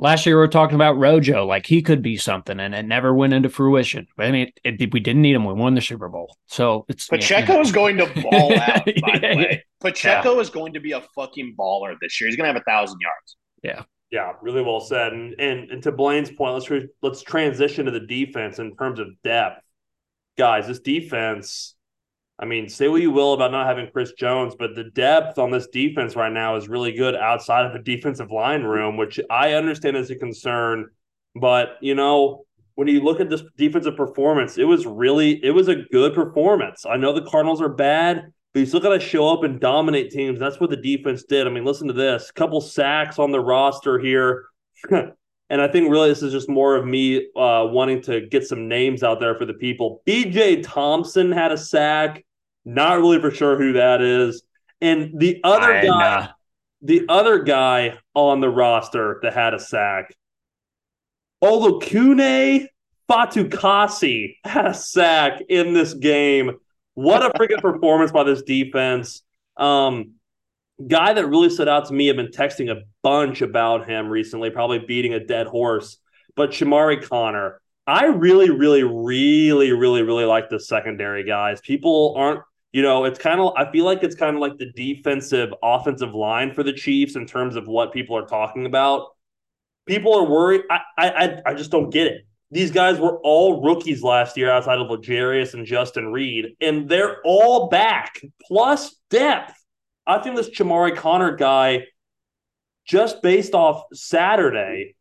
Last 0.00 0.26
year 0.26 0.36
we 0.36 0.40
were 0.40 0.48
talking 0.48 0.76
about 0.76 0.96
Rojo, 0.96 1.44
like 1.44 1.66
he 1.66 1.82
could 1.82 2.02
be 2.02 2.16
something, 2.16 2.60
and 2.60 2.72
it 2.72 2.84
never 2.84 3.12
went 3.12 3.32
into 3.32 3.48
fruition. 3.48 4.06
But 4.16 4.26
I 4.26 4.30
mean, 4.30 4.52
it, 4.62 4.80
it, 4.80 4.92
we 4.92 5.00
didn't 5.00 5.22
need 5.22 5.34
him. 5.34 5.44
We 5.44 5.54
won 5.54 5.74
the 5.74 5.80
Super 5.80 6.08
Bowl, 6.08 6.36
so 6.46 6.86
it's 6.88 7.08
Pacheco 7.08 7.54
yeah. 7.54 7.60
is 7.60 7.72
going 7.72 7.96
to 7.96 8.06
ball 8.22 8.52
out. 8.60 8.84
By 8.84 8.92
yeah, 8.94 9.18
the 9.18 9.36
way, 9.36 9.64
Pacheco 9.80 10.34
yeah. 10.34 10.40
is 10.40 10.50
going 10.50 10.74
to 10.74 10.80
be 10.80 10.92
a 10.92 11.02
fucking 11.16 11.56
baller 11.58 11.96
this 12.00 12.20
year. 12.20 12.28
He's 12.28 12.36
going 12.36 12.46
to 12.46 12.52
have 12.52 12.62
a 12.62 12.70
thousand 12.70 13.00
yards. 13.00 13.36
Yeah, 13.64 13.82
yeah, 14.12 14.32
really 14.40 14.62
well 14.62 14.80
said. 14.80 15.12
And 15.12 15.34
and, 15.40 15.70
and 15.70 15.82
to 15.82 15.90
Blaine's 15.90 16.30
point, 16.30 16.54
let's 16.54 16.70
re- 16.70 16.88
let's 17.02 17.22
transition 17.22 17.86
to 17.86 17.90
the 17.90 18.06
defense 18.06 18.60
in 18.60 18.76
terms 18.76 19.00
of 19.00 19.08
depth, 19.24 19.62
guys. 20.36 20.68
This 20.68 20.78
defense 20.78 21.74
I 22.40 22.44
mean, 22.44 22.68
say 22.68 22.86
what 22.88 23.02
you 23.02 23.10
will 23.10 23.32
about 23.32 23.50
not 23.50 23.66
having 23.66 23.90
Chris 23.90 24.12
Jones, 24.12 24.54
but 24.56 24.76
the 24.76 24.84
depth 24.84 25.38
on 25.38 25.50
this 25.50 25.66
defense 25.68 26.14
right 26.14 26.32
now 26.32 26.56
is 26.56 26.68
really 26.68 26.92
good 26.92 27.16
outside 27.16 27.66
of 27.66 27.72
the 27.72 27.80
defensive 27.80 28.30
line 28.30 28.62
room, 28.62 28.96
which 28.96 29.18
I 29.28 29.54
understand 29.54 29.96
is 29.96 30.10
a 30.10 30.16
concern. 30.16 30.86
But, 31.34 31.78
you 31.80 31.96
know, 31.96 32.44
when 32.76 32.86
you 32.86 33.00
look 33.00 33.18
at 33.18 33.28
this 33.28 33.42
defensive 33.56 33.96
performance, 33.96 34.56
it 34.56 34.62
was 34.62 34.86
really 34.86 35.44
it 35.44 35.50
was 35.50 35.66
a 35.66 35.74
good 35.90 36.14
performance. 36.14 36.86
I 36.86 36.96
know 36.96 37.12
the 37.12 37.28
Cardinals 37.28 37.60
are 37.60 37.68
bad, 37.68 38.32
but 38.54 38.60
you 38.60 38.66
still 38.66 38.78
got 38.78 38.90
to 38.90 39.00
show 39.00 39.28
up 39.28 39.42
and 39.42 39.58
dominate 39.58 40.12
teams. 40.12 40.38
That's 40.38 40.60
what 40.60 40.70
the 40.70 40.76
defense 40.76 41.24
did. 41.24 41.48
I 41.48 41.50
mean, 41.50 41.64
listen 41.64 41.88
to 41.88 41.92
this: 41.92 42.30
couple 42.30 42.60
sacks 42.60 43.18
on 43.18 43.32
the 43.32 43.40
roster 43.40 43.98
here. 43.98 44.44
and 44.90 45.60
I 45.60 45.66
think 45.66 45.90
really 45.90 46.08
this 46.08 46.22
is 46.22 46.32
just 46.32 46.48
more 46.48 46.76
of 46.76 46.86
me 46.86 47.26
uh, 47.34 47.66
wanting 47.68 48.00
to 48.02 48.20
get 48.28 48.46
some 48.46 48.68
names 48.68 49.02
out 49.02 49.18
there 49.18 49.34
for 49.34 49.44
the 49.44 49.54
people. 49.54 50.00
B.J. 50.04 50.62
Thompson 50.62 51.32
had 51.32 51.50
a 51.50 51.58
sack. 51.58 52.24
Not 52.68 52.98
really 52.98 53.18
for 53.18 53.30
sure 53.30 53.56
who 53.56 53.72
that 53.72 54.02
is. 54.02 54.42
And 54.82 55.18
the 55.18 55.40
other 55.42 55.72
I 55.72 55.86
guy, 55.86 56.20
know. 56.20 56.28
the 56.82 57.06
other 57.08 57.42
guy 57.42 57.96
on 58.12 58.42
the 58.42 58.50
roster 58.50 59.20
that 59.22 59.32
had 59.32 59.54
a 59.54 59.58
sack, 59.58 60.14
Olakune 61.42 62.66
Fatukasi 63.10 64.34
had 64.44 64.66
a 64.66 64.74
sack 64.74 65.40
in 65.48 65.72
this 65.72 65.94
game. 65.94 66.58
What 66.92 67.24
a 67.24 67.30
freaking 67.38 67.62
performance 67.62 68.12
by 68.12 68.24
this 68.24 68.42
defense. 68.42 69.22
Um, 69.56 70.16
guy 70.86 71.14
that 71.14 71.26
really 71.26 71.48
stood 71.48 71.68
out 71.68 71.86
to 71.86 71.94
me, 71.94 72.10
I've 72.10 72.16
been 72.16 72.26
texting 72.26 72.70
a 72.70 72.82
bunch 73.02 73.40
about 73.40 73.88
him 73.88 74.10
recently, 74.10 74.50
probably 74.50 74.80
beating 74.80 75.14
a 75.14 75.24
dead 75.24 75.46
horse. 75.46 75.96
But 76.36 76.50
Chamarri 76.50 77.02
Conner. 77.02 77.62
I 77.86 78.04
really, 78.04 78.50
really, 78.50 78.82
really, 78.82 79.72
really, 79.72 80.02
really 80.02 80.26
like 80.26 80.50
the 80.50 80.60
secondary 80.60 81.24
guys. 81.24 81.62
People 81.62 82.12
aren't 82.18 82.42
you 82.78 82.82
know, 82.82 83.06
it's 83.06 83.18
kind 83.18 83.40
of 83.40 83.54
I 83.56 83.68
feel 83.72 83.84
like 83.84 84.04
it's 84.04 84.14
kind 84.14 84.36
of 84.36 84.40
like 84.40 84.56
the 84.56 84.70
defensive 84.70 85.52
offensive 85.64 86.14
line 86.14 86.54
for 86.54 86.62
the 86.62 86.72
Chiefs 86.72 87.16
in 87.16 87.26
terms 87.26 87.56
of 87.56 87.66
what 87.66 87.92
people 87.92 88.16
are 88.16 88.24
talking 88.24 88.66
about. 88.66 89.08
People 89.84 90.14
are 90.14 90.24
worried. 90.24 90.62
I 90.70 90.80
I 90.96 91.40
I 91.44 91.54
just 91.54 91.72
don't 91.72 91.90
get 91.90 92.06
it. 92.06 92.24
These 92.52 92.70
guys 92.70 93.00
were 93.00 93.18
all 93.24 93.64
rookies 93.64 94.04
last 94.04 94.36
year 94.36 94.48
outside 94.48 94.78
of 94.78 94.88
L'Jarius 94.88 95.54
and 95.54 95.66
Justin 95.66 96.12
Reid, 96.12 96.54
and 96.60 96.88
they're 96.88 97.16
all 97.24 97.68
back 97.68 98.20
plus 98.46 98.94
depth. 99.10 99.54
I 100.06 100.18
think 100.20 100.36
this 100.36 100.48
Chamarri 100.48 100.94
Conner 100.94 101.34
guy, 101.34 101.82
just 102.86 103.22
based 103.22 103.54
off 103.54 103.86
Saturday, 103.92 104.94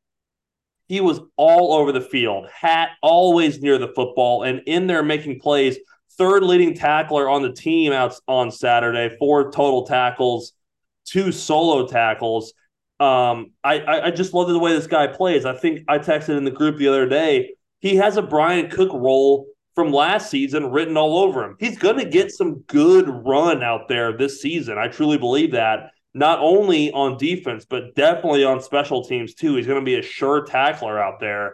he 0.87 0.99
was 0.99 1.19
all 1.35 1.75
over 1.75 1.91
the 1.91 2.01
field, 2.01 2.47
hat 2.49 2.89
always 3.03 3.61
near 3.61 3.77
the 3.77 3.93
football, 3.93 4.41
and 4.41 4.61
in 4.65 4.87
there 4.87 5.03
making 5.03 5.41
plays 5.41 5.77
third 6.17 6.43
leading 6.43 6.73
tackler 6.73 7.29
on 7.29 7.41
the 7.41 7.51
team 7.51 7.91
out 7.93 8.15
on 8.27 8.51
Saturday, 8.51 9.15
four 9.17 9.51
total 9.51 9.85
tackles, 9.85 10.53
two 11.05 11.31
solo 11.31 11.87
tackles. 11.87 12.53
Um, 12.99 13.51
I, 13.63 14.05
I 14.05 14.11
just 14.11 14.33
love 14.33 14.47
the 14.47 14.57
way 14.57 14.73
this 14.73 14.87
guy 14.87 15.07
plays. 15.07 15.45
I 15.45 15.55
think 15.55 15.81
I 15.87 15.99
texted 15.99 16.37
in 16.37 16.43
the 16.43 16.51
group 16.51 16.77
the 16.77 16.87
other 16.87 17.07
day. 17.07 17.53
He 17.79 17.95
has 17.97 18.17
a 18.17 18.23
Bryan 18.23 18.69
Cook 18.69 18.91
role 18.91 19.45
from 19.75 19.91
last 19.91 20.31
season 20.31 20.71
written 20.71 20.97
all 20.97 21.19
over 21.19 21.43
him. 21.43 21.55
He's 21.59 21.77
going 21.77 21.99
to 21.99 22.09
get 22.09 22.31
some 22.31 22.61
good 22.61 23.07
run 23.07 23.61
out 23.61 23.87
there 23.87 24.17
this 24.17 24.41
season. 24.41 24.79
I 24.79 24.87
truly 24.87 25.19
believe 25.19 25.51
that. 25.51 25.91
Not 26.15 26.39
only 26.39 26.91
on 26.93 27.17
defense, 27.17 27.63
but 27.69 27.93
definitely 27.93 28.43
on 28.43 28.59
special 28.59 29.05
teams 29.05 29.35
too. 29.35 29.55
He's 29.55 29.67
going 29.67 29.79
to 29.79 29.85
be 29.85 29.99
a 29.99 30.01
sure 30.01 30.43
tackler 30.43 30.99
out 30.99 31.19
there. 31.19 31.53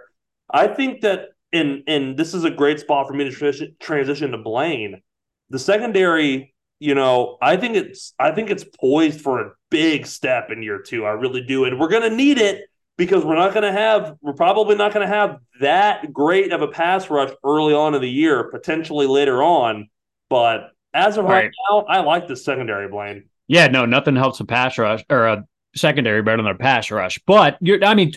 I 0.50 0.68
think 0.68 1.02
that 1.02 1.33
and 1.54 1.84
and 1.88 2.18
this 2.18 2.34
is 2.34 2.44
a 2.44 2.50
great 2.50 2.80
spot 2.80 3.08
for 3.08 3.14
me 3.14 3.24
to 3.26 3.32
transition, 3.32 3.76
transition 3.80 4.32
to 4.32 4.38
Blaine. 4.38 5.02
The 5.50 5.60
secondary, 5.60 6.54
you 6.80 6.96
know, 6.96 7.38
I 7.42 7.58
think 7.58 7.76
it's 7.76 8.14
I 8.20 8.32
think 8.32 8.50
it's 8.50 8.66
poised 8.80 9.22
for 9.22 9.40
a 9.40 9.52
big 9.70 10.06
step 10.06 10.50
in 10.50 10.64
year 10.64 10.80
two. 10.80 11.06
I 11.06 11.12
really 11.12 11.44
do, 11.44 11.66
and 11.66 11.80
we're 11.80 11.90
going 11.90 12.10
to 12.10 12.16
need 12.16 12.40
it 12.40 12.66
because 12.98 13.24
we're 13.24 13.36
not 13.36 13.54
going 13.54 13.64
to 13.64 13.72
have 13.72 14.18
we're 14.22 14.34
probably 14.34 14.76
not 14.76 14.94
going 14.94 15.08
to 15.08 15.14
have 15.14 15.38
that 15.62 16.12
great 16.12 16.52
of 16.52 16.62
a 16.62 16.68
pass 16.68 17.10
rush 17.10 17.32
early 17.44 17.74
on 17.74 17.96
in 17.96 18.02
the 18.02 18.10
year, 18.10 18.44
potentially 18.46 19.08
later 19.08 19.42
on. 19.42 19.90
But 20.30 20.72
as 20.94 21.18
of 21.18 21.26
right, 21.26 21.46
right 21.46 21.52
now, 21.70 21.86
I 21.88 22.02
like 22.02 22.28
the 22.28 22.36
secondary, 22.36 22.90
Blaine. 22.90 23.26
Yeah, 23.48 23.68
no, 23.68 23.86
nothing 23.86 24.16
helps 24.16 24.40
a 24.40 24.46
pass 24.46 24.78
rush 24.78 25.04
or 25.10 25.28
a 25.28 25.46
secondary 25.76 26.22
better 26.22 26.42
than 26.42 26.52
a 26.52 26.58
pass 26.58 26.92
rush. 26.92 27.20
But 27.26 27.58
you're, 27.62 27.84
I 27.84 27.94
mean, 27.94 28.14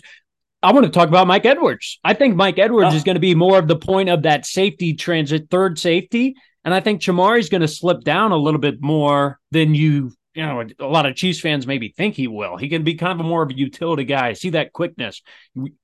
I 0.62 0.72
want 0.72 0.86
to 0.86 0.92
talk 0.92 1.08
about 1.08 1.26
Mike 1.26 1.44
Edwards. 1.44 1.98
I 2.02 2.14
think 2.14 2.34
Mike 2.34 2.58
Edwards 2.58 2.92
Oh. 2.92 2.96
is 2.96 3.04
going 3.04 3.14
to 3.16 3.20
be 3.20 3.34
more 3.34 3.58
of 3.58 3.68
the 3.68 3.76
point 3.76 4.08
of 4.08 4.22
that 4.22 4.46
safety 4.46 4.94
transit, 4.94 5.48
third 5.50 5.78
safety. 5.78 6.34
And 6.64 6.74
I 6.74 6.80
think 6.80 7.00
Chamarri's 7.00 7.48
going 7.48 7.60
to 7.60 7.68
slip 7.68 8.00
down 8.02 8.32
a 8.32 8.36
little 8.36 8.58
bit 8.60 8.80
more 8.82 9.38
than 9.52 9.74
you, 9.74 10.12
you 10.34 10.42
know, 10.42 10.64
a 10.80 10.86
lot 10.86 11.06
of 11.06 11.14
Chiefs 11.14 11.38
fans 11.40 11.66
maybe 11.66 11.94
think 11.96 12.14
he 12.16 12.26
will. 12.26 12.56
He 12.56 12.68
can 12.68 12.82
be 12.82 12.94
kind 12.94 13.12
of 13.12 13.24
a 13.24 13.28
more 13.28 13.42
of 13.42 13.50
a 13.50 13.56
utility 13.56 14.04
guy. 14.04 14.32
See 14.32 14.50
that 14.50 14.72
quickness. 14.72 15.22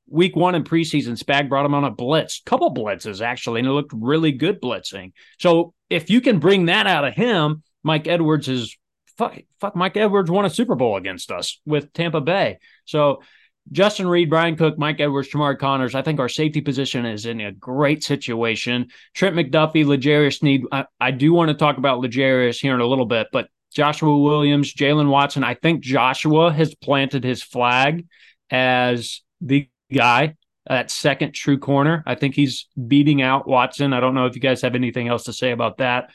Week 0.09 0.35
one 0.35 0.55
in 0.57 0.64
preseason, 0.64 1.16
Spag 1.23 1.49
brought 1.49 1.64
him 1.64 1.75
on 1.75 1.85
a 1.85 1.91
blitz, 1.91 2.43
couple 2.45 2.75
blitzes 2.75 3.20
actually, 3.25 3.61
and 3.61 3.68
it 3.68 3.73
looked 3.73 3.93
really 3.95 4.33
good 4.33 4.61
blitzing. 4.61 5.12
So 5.39 5.73
if 5.89 6.11
you 6.11 6.20
can 6.20 6.39
bring 6.41 6.66
that 6.66 6.87
out 6.89 7.05
of 7.05 7.14
him, 7.14 7.62
Mike 7.85 8.09
Edwards 8.09 8.49
is 8.49 8.77
fuck, 9.16 9.39
fuck 9.61 9.77
Mike 9.77 9.97
Edwards 9.97 10.31
won 10.31 10.45
a 10.47 10.51
Super 10.51 10.75
Bowl 10.75 10.97
against 10.97 11.31
us 11.31 11.61
with 11.64 11.93
Tampa 11.93 12.20
Bay. 12.20 12.59
So 12.87 13.23
Justin 13.71 14.09
Reid, 14.09 14.29
Bryan 14.29 14.57
Cook, 14.57 14.77
Mike 14.77 15.01
Edwards, 15.01 15.31
Jamar 15.31 15.59
Connors. 15.59 15.95
I 15.95 16.03
think 16.03 16.19
our 16.21 16.29
safety 16.29 16.61
position 16.61 17.07
is 17.07 17.27
in 17.27 17.41
a 17.41 17.53
great 17.53 18.03
situation. 18.03 18.89
Trent 19.15 19.37
McDuffie, 19.37 19.87
L'Jarius 19.87 20.39
Sneed. 20.39 20.65
I, 20.73 20.87
I 21.01 21.11
do 21.13 21.33
want 21.33 21.49
to 21.49 21.55
talk 21.55 21.79
about 21.79 22.03
Legarius 22.03 22.61
here 22.61 22.75
in 22.75 22.81
a 22.81 22.87
little 22.87 23.07
bit, 23.07 23.29
but 23.33 23.49
Joshua 23.73 24.19
Williams, 24.19 24.75
Jaylen 24.75 25.09
Watson. 25.09 25.45
I 25.45 25.55
think 25.55 25.83
Joshua 25.83 26.53
has 26.53 26.75
planted 26.75 27.25
his 27.25 27.43
flag 27.43 28.07
as 28.51 29.23
the 29.41 29.69
guy 29.93 30.35
uh, 30.69 30.75
at 30.75 30.91
second 30.91 31.33
true 31.33 31.59
corner. 31.59 32.03
I 32.05 32.15
think 32.15 32.35
he's 32.35 32.67
beating 32.87 33.23
out 33.23 33.49
Watson. 33.49 33.93
I 33.93 34.01
don't 34.01 34.15
know 34.15 34.27
if 34.27 34.35
you 34.35 34.41
guys 34.41 34.63
have 34.63 34.75
anything 34.75 35.09
else 35.09 35.25
to 35.25 35.33
say 35.33 35.53
about 35.53 35.79
that. 35.79 36.11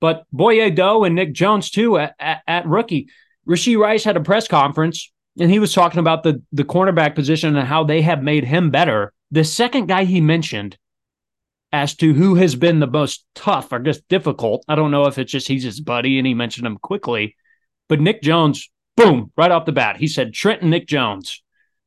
But 0.00 0.24
Boye 0.32 0.70
Doe 0.70 1.04
and 1.04 1.14
Nic 1.14 1.32
Jones, 1.32 1.70
too, 1.70 1.98
at, 1.98 2.14
at, 2.18 2.42
at 2.46 2.66
rookie. 2.66 3.08
Rashee 3.46 3.78
Rice 3.78 4.04
had 4.04 4.16
a 4.16 4.20
press 4.20 4.48
conference 4.48 5.12
and 5.38 5.50
he 5.50 5.58
was 5.58 5.72
talking 5.72 6.00
about 6.00 6.22
the 6.22 6.42
the 6.52 6.64
cornerback 6.64 7.14
position 7.14 7.56
and 7.56 7.66
how 7.66 7.84
they 7.84 8.02
have 8.02 8.22
made 8.22 8.44
him 8.44 8.70
better. 8.70 9.12
The 9.30 9.44
second 9.44 9.86
guy 9.86 10.04
he 10.04 10.20
mentioned 10.20 10.76
as 11.72 11.94
to 11.96 12.12
who 12.12 12.34
has 12.34 12.54
been 12.54 12.80
the 12.80 12.86
most 12.86 13.24
tough 13.34 13.72
or 13.72 13.78
just 13.78 14.06
difficult, 14.08 14.62
I 14.68 14.74
don't 14.74 14.90
know 14.90 15.06
if 15.06 15.18
it's 15.18 15.32
just 15.32 15.48
he's 15.48 15.62
his 15.62 15.80
buddy 15.80 16.18
and 16.18 16.26
he 16.26 16.34
mentioned 16.34 16.66
him 16.66 16.76
quickly, 16.76 17.34
but 17.88 18.00
Nic 18.00 18.20
Jones, 18.20 18.70
boom, 18.96 19.32
right 19.36 19.50
off 19.50 19.64
the 19.64 19.72
bat, 19.72 19.96
he 19.96 20.06
said 20.06 20.34
Trent 20.34 20.60
and 20.60 20.70
Nic 20.70 20.86
Jones, 20.86 21.42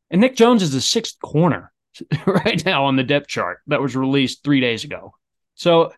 and 0.09 0.21
Nic 0.21 0.35
Jones 0.35 0.63
is 0.63 0.71
the 0.71 0.81
sixth 0.81 1.17
corner 1.21 1.71
right 2.25 2.65
now 2.65 2.85
on 2.85 2.95
the 2.95 3.03
depth 3.03 3.27
chart 3.27 3.59
that 3.67 3.81
was 3.81 3.95
released 3.95 4.43
three 4.43 4.59
days 4.59 4.83
ago. 4.83 5.13
So, 5.53 5.93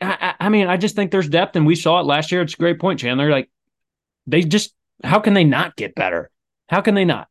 I, 0.00 0.34
I 0.40 0.48
mean, 0.48 0.66
I 0.66 0.78
just 0.78 0.96
think 0.96 1.10
there's 1.10 1.28
depth, 1.28 1.54
and 1.54 1.66
we 1.66 1.76
saw 1.76 2.00
it 2.00 2.06
last 2.06 2.32
year. 2.32 2.40
It's 2.42 2.54
a 2.54 2.56
great 2.56 2.80
point, 2.80 2.98
Chandler. 3.00 3.30
Like 3.30 3.50
they 4.26 4.42
just, 4.42 4.74
how 5.04 5.20
can 5.20 5.34
they 5.34 5.44
not 5.44 5.76
get 5.76 5.94
better? 5.94 6.30
How 6.72 6.80
can 6.80 6.94
they 6.94 7.04
not? 7.04 7.28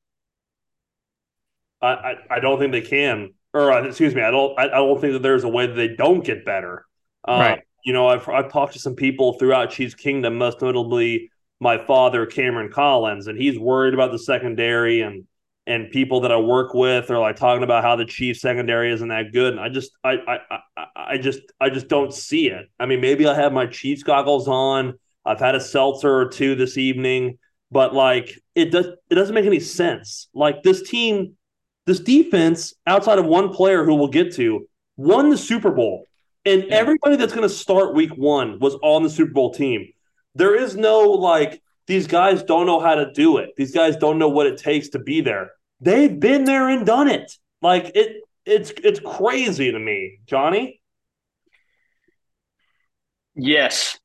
I, 1.82 1.88
I, 1.88 2.16
I 2.30 2.40
don't 2.40 2.60
think 2.60 2.72
they 2.72 2.82
can. 2.82 3.34
Or 3.54 3.72
uh, 3.72 3.84
excuse 3.84 4.14
me, 4.16 4.22
I 4.22 4.32
don't. 4.32 4.58
I, 4.58 4.66
I 4.66 4.78
don't 4.78 5.02
think 5.02 5.14
that 5.14 5.24
there's 5.24 5.44
a 5.44 5.50
way 5.50 5.66
that 5.68 5.74
they 5.74 5.90
don't 5.90 6.24
get 6.24 6.46
better. 6.46 6.86
Um, 7.28 7.40
Right. 7.40 7.62
You 7.84 7.94
know, 7.94 8.08
I've 8.08 8.30
I've 8.30 8.52
talked 8.52 8.74
to 8.74 8.80
some 8.80 8.96
people 8.96 9.34
throughout 9.34 9.72
Chiefs 9.72 9.96
Kingdom, 9.96 10.38
most 10.38 10.62
notably 10.62 11.32
my 11.60 11.80
father, 11.80 12.28
Cameron 12.28 12.72
Collins, 12.72 13.26
and 13.28 13.38
he's 13.38 13.58
worried 13.58 13.96
about 13.96 14.12
the 14.12 14.20
secondary 14.20 15.02
and 15.02 15.26
and 15.68 15.90
people 15.90 16.22
that 16.22 16.32
I 16.32 16.38
work 16.38 16.74
with 16.76 17.10
are 17.10 17.20
like 17.20 17.36
talking 17.36 17.64
about 17.64 17.84
how 17.84 17.96
the 17.96 18.06
Chiefs 18.06 18.42
secondary 18.42 18.94
isn't 18.94 19.08
that 19.08 19.32
good. 19.34 19.54
And 19.54 19.60
I 19.60 19.70
just 19.70 19.92
I 20.04 20.12
I 20.12 20.40
I, 20.78 20.86
I 20.96 21.18
just 21.18 21.42
I 21.60 21.70
just 21.72 21.88
don't 21.88 22.14
see 22.14 22.48
it. 22.48 22.68
I 22.80 22.86
mean, 22.86 23.02
maybe 23.02 23.26
I 23.26 23.34
have 23.34 23.54
my 23.54 23.66
Chiefs 23.66 24.04
goggles 24.04 24.48
on. 24.48 24.94
I've 25.26 25.40
had 25.40 25.56
a 25.56 25.60
seltzer 25.62 26.16
or 26.16 26.30
two 26.30 26.56
this 26.56 26.78
evening, 26.78 27.40
but 27.72 27.94
like 27.94 28.38
it 28.56 28.72
does 28.72 28.88
it 29.10 29.16
doesn't 29.16 29.34
make 29.36 29.46
any 29.46 29.60
sense. 29.60 30.28
Like 30.34 30.64
this 30.64 30.82
team, 30.84 31.34
this 31.86 32.00
defense, 32.00 32.74
outside 32.86 33.18
of 33.20 33.26
one 33.26 33.50
player 33.50 33.84
who 33.86 33.96
we'll 33.96 34.08
get 34.10 34.34
to, 34.36 34.68
won 34.98 35.30
the 35.30 35.38
Super 35.38 35.72
Bowl. 35.72 36.06
And 36.46 36.64
Yeah. 36.66 36.76
everybody 36.76 37.16
that's 37.16 37.34
going 37.34 37.48
to 37.48 37.54
start 37.54 37.96
week 37.96 38.12
one 38.18 38.60
was 38.60 38.76
on 38.82 39.04
the 39.04 39.10
Super 39.10 39.32
Bowl 39.32 39.54
team. 39.54 39.88
There 40.36 40.56
is 40.56 40.76
no 40.76 41.02
like, 41.02 41.62
these 41.88 42.08
guys 42.08 42.42
don't 42.44 42.66
know 42.66 42.80
how 42.80 42.96
to 42.96 43.12
do 43.12 43.38
it. 43.38 43.52
These 43.58 43.74
guys 43.74 43.96
don't 43.98 44.18
know 44.18 44.30
what 44.30 44.48
it 44.48 44.58
takes 44.58 44.90
to 44.90 45.00
be 45.00 45.22
there. 45.22 45.52
They've 45.82 46.20
been 46.20 46.46
there 46.46 46.70
and 46.70 46.86
done 46.86 47.10
it. 47.10 47.32
Like 47.62 47.92
it, 47.96 48.18
it's 48.46 48.72
it's 48.84 49.00
crazy 49.00 49.72
to 49.72 49.80
me, 49.80 50.20
Johnny. 50.26 50.82
Yes. 53.36 53.98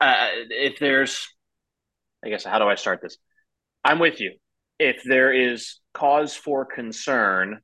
Uh, 0.00 0.26
if 0.50 0.78
there's, 0.78 1.28
I 2.24 2.28
guess, 2.28 2.44
how 2.44 2.58
do 2.58 2.66
I 2.66 2.74
start 2.76 3.00
this? 3.02 3.16
I'm 3.84 3.98
with 3.98 4.20
you. 4.20 4.32
If 4.78 5.02
there 5.04 5.32
is 5.32 5.78
cause 5.94 6.34
for 6.34 6.64
concern 6.64 7.60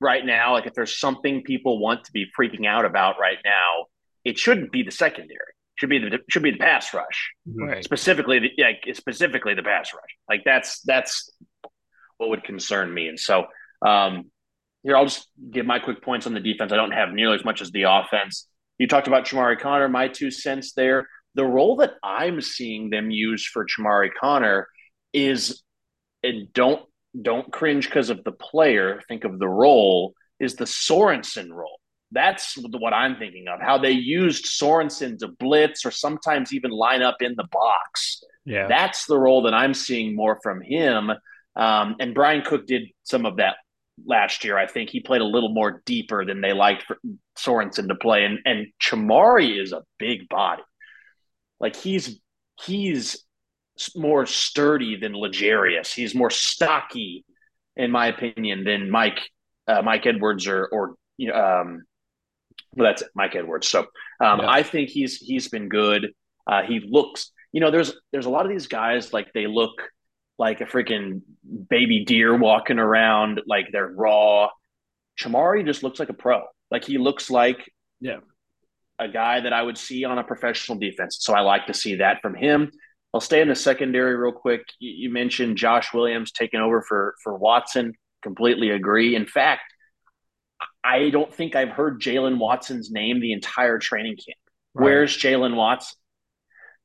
right 0.00 0.24
now, 0.24 0.52
like 0.52 0.66
if 0.66 0.74
there's 0.74 0.98
something 0.98 1.42
people 1.42 1.78
want 1.80 2.04
to 2.04 2.12
be 2.12 2.26
freaking 2.38 2.66
out 2.66 2.84
about 2.84 3.16
right 3.20 3.38
now, 3.44 3.86
it 4.24 4.38
shouldn't 4.38 4.72
be 4.72 4.82
the 4.82 4.90
secondary. 4.90 5.34
It 5.34 5.80
should 5.80 5.90
be 5.90 5.98
the 5.98 6.18
should 6.28 6.42
be 6.42 6.50
the 6.52 6.58
pass 6.58 6.92
rush 6.94 7.30
Right. 7.46 7.82
specifically 7.84 8.38
the, 8.40 8.62
like 8.62 8.84
specifically 8.96 9.54
the 9.54 9.62
pass 9.62 9.92
rush. 9.94 10.10
Like 10.28 10.42
that's 10.44 10.80
that's 10.82 11.30
what 12.18 12.30
would 12.30 12.44
concern 12.44 12.92
me. 12.92 13.08
And 13.08 13.18
so 13.18 13.46
um, 13.84 14.30
here 14.82 14.96
I'll 14.96 15.04
just 15.06 15.28
give 15.50 15.66
my 15.66 15.78
quick 15.78 16.02
points 16.02 16.26
on 16.26 16.34
the 16.34 16.40
defense. 16.40 16.72
I 16.72 16.76
don't 16.76 16.92
have 16.92 17.12
nearly 17.12 17.34
as 17.36 17.44
much 17.44 17.60
as 17.62 17.70
the 17.70 17.84
offense. 17.84 18.46
You 18.78 18.86
talked 18.86 19.06
about 19.08 19.24
Chamarri 19.26 19.58
Conner. 19.58 19.88
My 19.88 20.08
two 20.08 20.30
cents 20.30 20.72
there. 20.72 21.08
The 21.34 21.44
role 21.44 21.76
that 21.76 21.94
I'm 22.02 22.40
seeing 22.40 22.90
them 22.90 23.10
use 23.10 23.46
for 23.46 23.66
Chamarri 23.66 24.10
Conner 24.18 24.68
is, 25.12 25.62
and 26.22 26.52
don't 26.52 26.82
don't 27.20 27.52
cringe 27.52 27.86
because 27.86 28.10
of 28.10 28.24
the 28.24 28.32
player. 28.32 29.00
Think 29.08 29.24
of 29.24 29.38
the 29.38 29.48
role 29.48 30.14
is 30.40 30.54
the 30.54 30.64
Sorensen 30.64 31.50
role. 31.52 31.78
That's 32.10 32.56
what 32.56 32.92
I'm 32.92 33.16
thinking 33.16 33.46
of. 33.48 33.60
How 33.60 33.78
they 33.78 33.92
used 33.92 34.44
Sorensen 34.44 35.18
to 35.18 35.28
blitz 35.28 35.86
or 35.86 35.90
sometimes 35.90 36.52
even 36.52 36.70
line 36.70 37.02
up 37.02 37.16
in 37.20 37.34
the 37.36 37.48
box. 37.50 38.22
Yeah. 38.44 38.66
That's 38.66 39.06
the 39.06 39.18
role 39.18 39.42
that 39.42 39.54
I'm 39.54 39.72
seeing 39.72 40.14
more 40.14 40.38
from 40.42 40.60
him. 40.60 41.10
Um, 41.56 41.96
and 42.00 42.14
Bryan 42.14 42.42
Cook 42.42 42.66
did 42.66 42.88
some 43.04 43.24
of 43.24 43.36
that 43.36 43.56
last 44.04 44.44
year. 44.44 44.58
I 44.58 44.66
think 44.66 44.90
he 44.90 45.00
played 45.00 45.20
a 45.20 45.26
little 45.26 45.52
more 45.52 45.82
deeper 45.86 46.24
than 46.24 46.40
they 46.40 46.52
liked 46.52 46.84
for 46.84 46.98
Sorensen 47.38 47.88
to 47.88 47.94
play. 47.94 48.24
And 48.24 48.38
and 48.44 48.66
Chamarri 48.82 49.60
is 49.62 49.72
a 49.72 49.82
big 49.98 50.28
body. 50.28 50.62
Like 51.62 51.76
he's 51.76 52.20
he's 52.62 53.24
more 53.96 54.26
sturdy 54.26 54.96
than 54.96 55.14
L'Jarius. 55.16 55.94
He's 55.94 56.14
more 56.14 56.28
stocky, 56.30 57.24
in 57.76 57.90
my 57.90 58.08
opinion, 58.08 58.64
than 58.64 58.90
Mike 58.90 59.20
uh, 59.66 59.80
Mike 59.82 60.04
Edwards 60.06 60.46
or 60.46 60.66
or 60.66 60.96
you 61.16 61.28
know, 61.28 61.34
um, 61.36 61.82
well, 62.74 62.88
that's 62.88 63.02
it, 63.02 63.08
Mike 63.14 63.34
Edwards. 63.36 63.68
So 63.68 63.80
um, 64.20 64.40
Yeah. 64.40 64.46
I 64.48 64.62
think 64.62 64.90
he's 64.90 65.16
he's 65.16 65.48
been 65.48 65.68
good. 65.68 66.12
Uh, 66.46 66.62
he 66.62 66.80
looks, 66.80 67.30
you 67.52 67.60
know, 67.60 67.70
there's 67.70 67.92
there's 68.12 68.26
a 68.26 68.30
lot 68.30 68.44
of 68.44 68.50
these 68.50 68.66
guys 68.66 69.12
like 69.12 69.32
they 69.32 69.46
look 69.46 69.80
like 70.38 70.60
a 70.60 70.64
freaking 70.64 71.22
baby 71.70 72.04
deer 72.04 72.36
walking 72.36 72.78
around, 72.80 73.40
like 73.46 73.66
they're 73.72 73.88
raw. 73.88 74.48
Chamarri 75.20 75.64
just 75.64 75.82
looks 75.82 76.00
like 76.00 76.08
a 76.08 76.14
pro. 76.14 76.42
Like 76.70 76.84
he 76.84 76.98
looks 76.98 77.30
like 77.30 77.70
Yeah. 78.00 78.18
A 79.02 79.08
guy 79.08 79.40
that 79.40 79.52
I 79.52 79.62
would 79.62 79.76
see 79.76 80.04
on 80.04 80.18
a 80.18 80.24
professional 80.24 80.78
defense. 80.78 81.18
So 81.20 81.34
I 81.34 81.40
like 81.40 81.66
to 81.66 81.74
see 81.74 81.96
that 81.96 82.22
from 82.22 82.34
him. 82.34 82.70
I'll 83.12 83.20
stay 83.20 83.40
in 83.40 83.48
the 83.48 83.54
secondary 83.54 84.16
real 84.16 84.32
quick. 84.32 84.62
You, 84.78 84.90
you 84.90 85.10
mentioned 85.10 85.56
Josh 85.56 85.92
Williams 85.92 86.32
taking 86.32 86.60
over 86.60 86.82
for 86.82 87.14
for 87.22 87.36
Watson. 87.36 87.94
Completely 88.22 88.70
agree. 88.70 89.16
In 89.16 89.26
fact, 89.26 89.62
I 90.84 91.10
don't 91.10 91.32
think 91.34 91.56
I've 91.56 91.70
heard 91.70 92.00
Jaylen 92.00 92.38
Watson's 92.38 92.90
name 92.90 93.20
the 93.20 93.32
entire 93.32 93.78
training 93.78 94.16
camp. 94.16 94.38
Right. 94.74 94.84
Where's 94.84 95.16
Jaylen 95.16 95.56
Watson? 95.56 95.98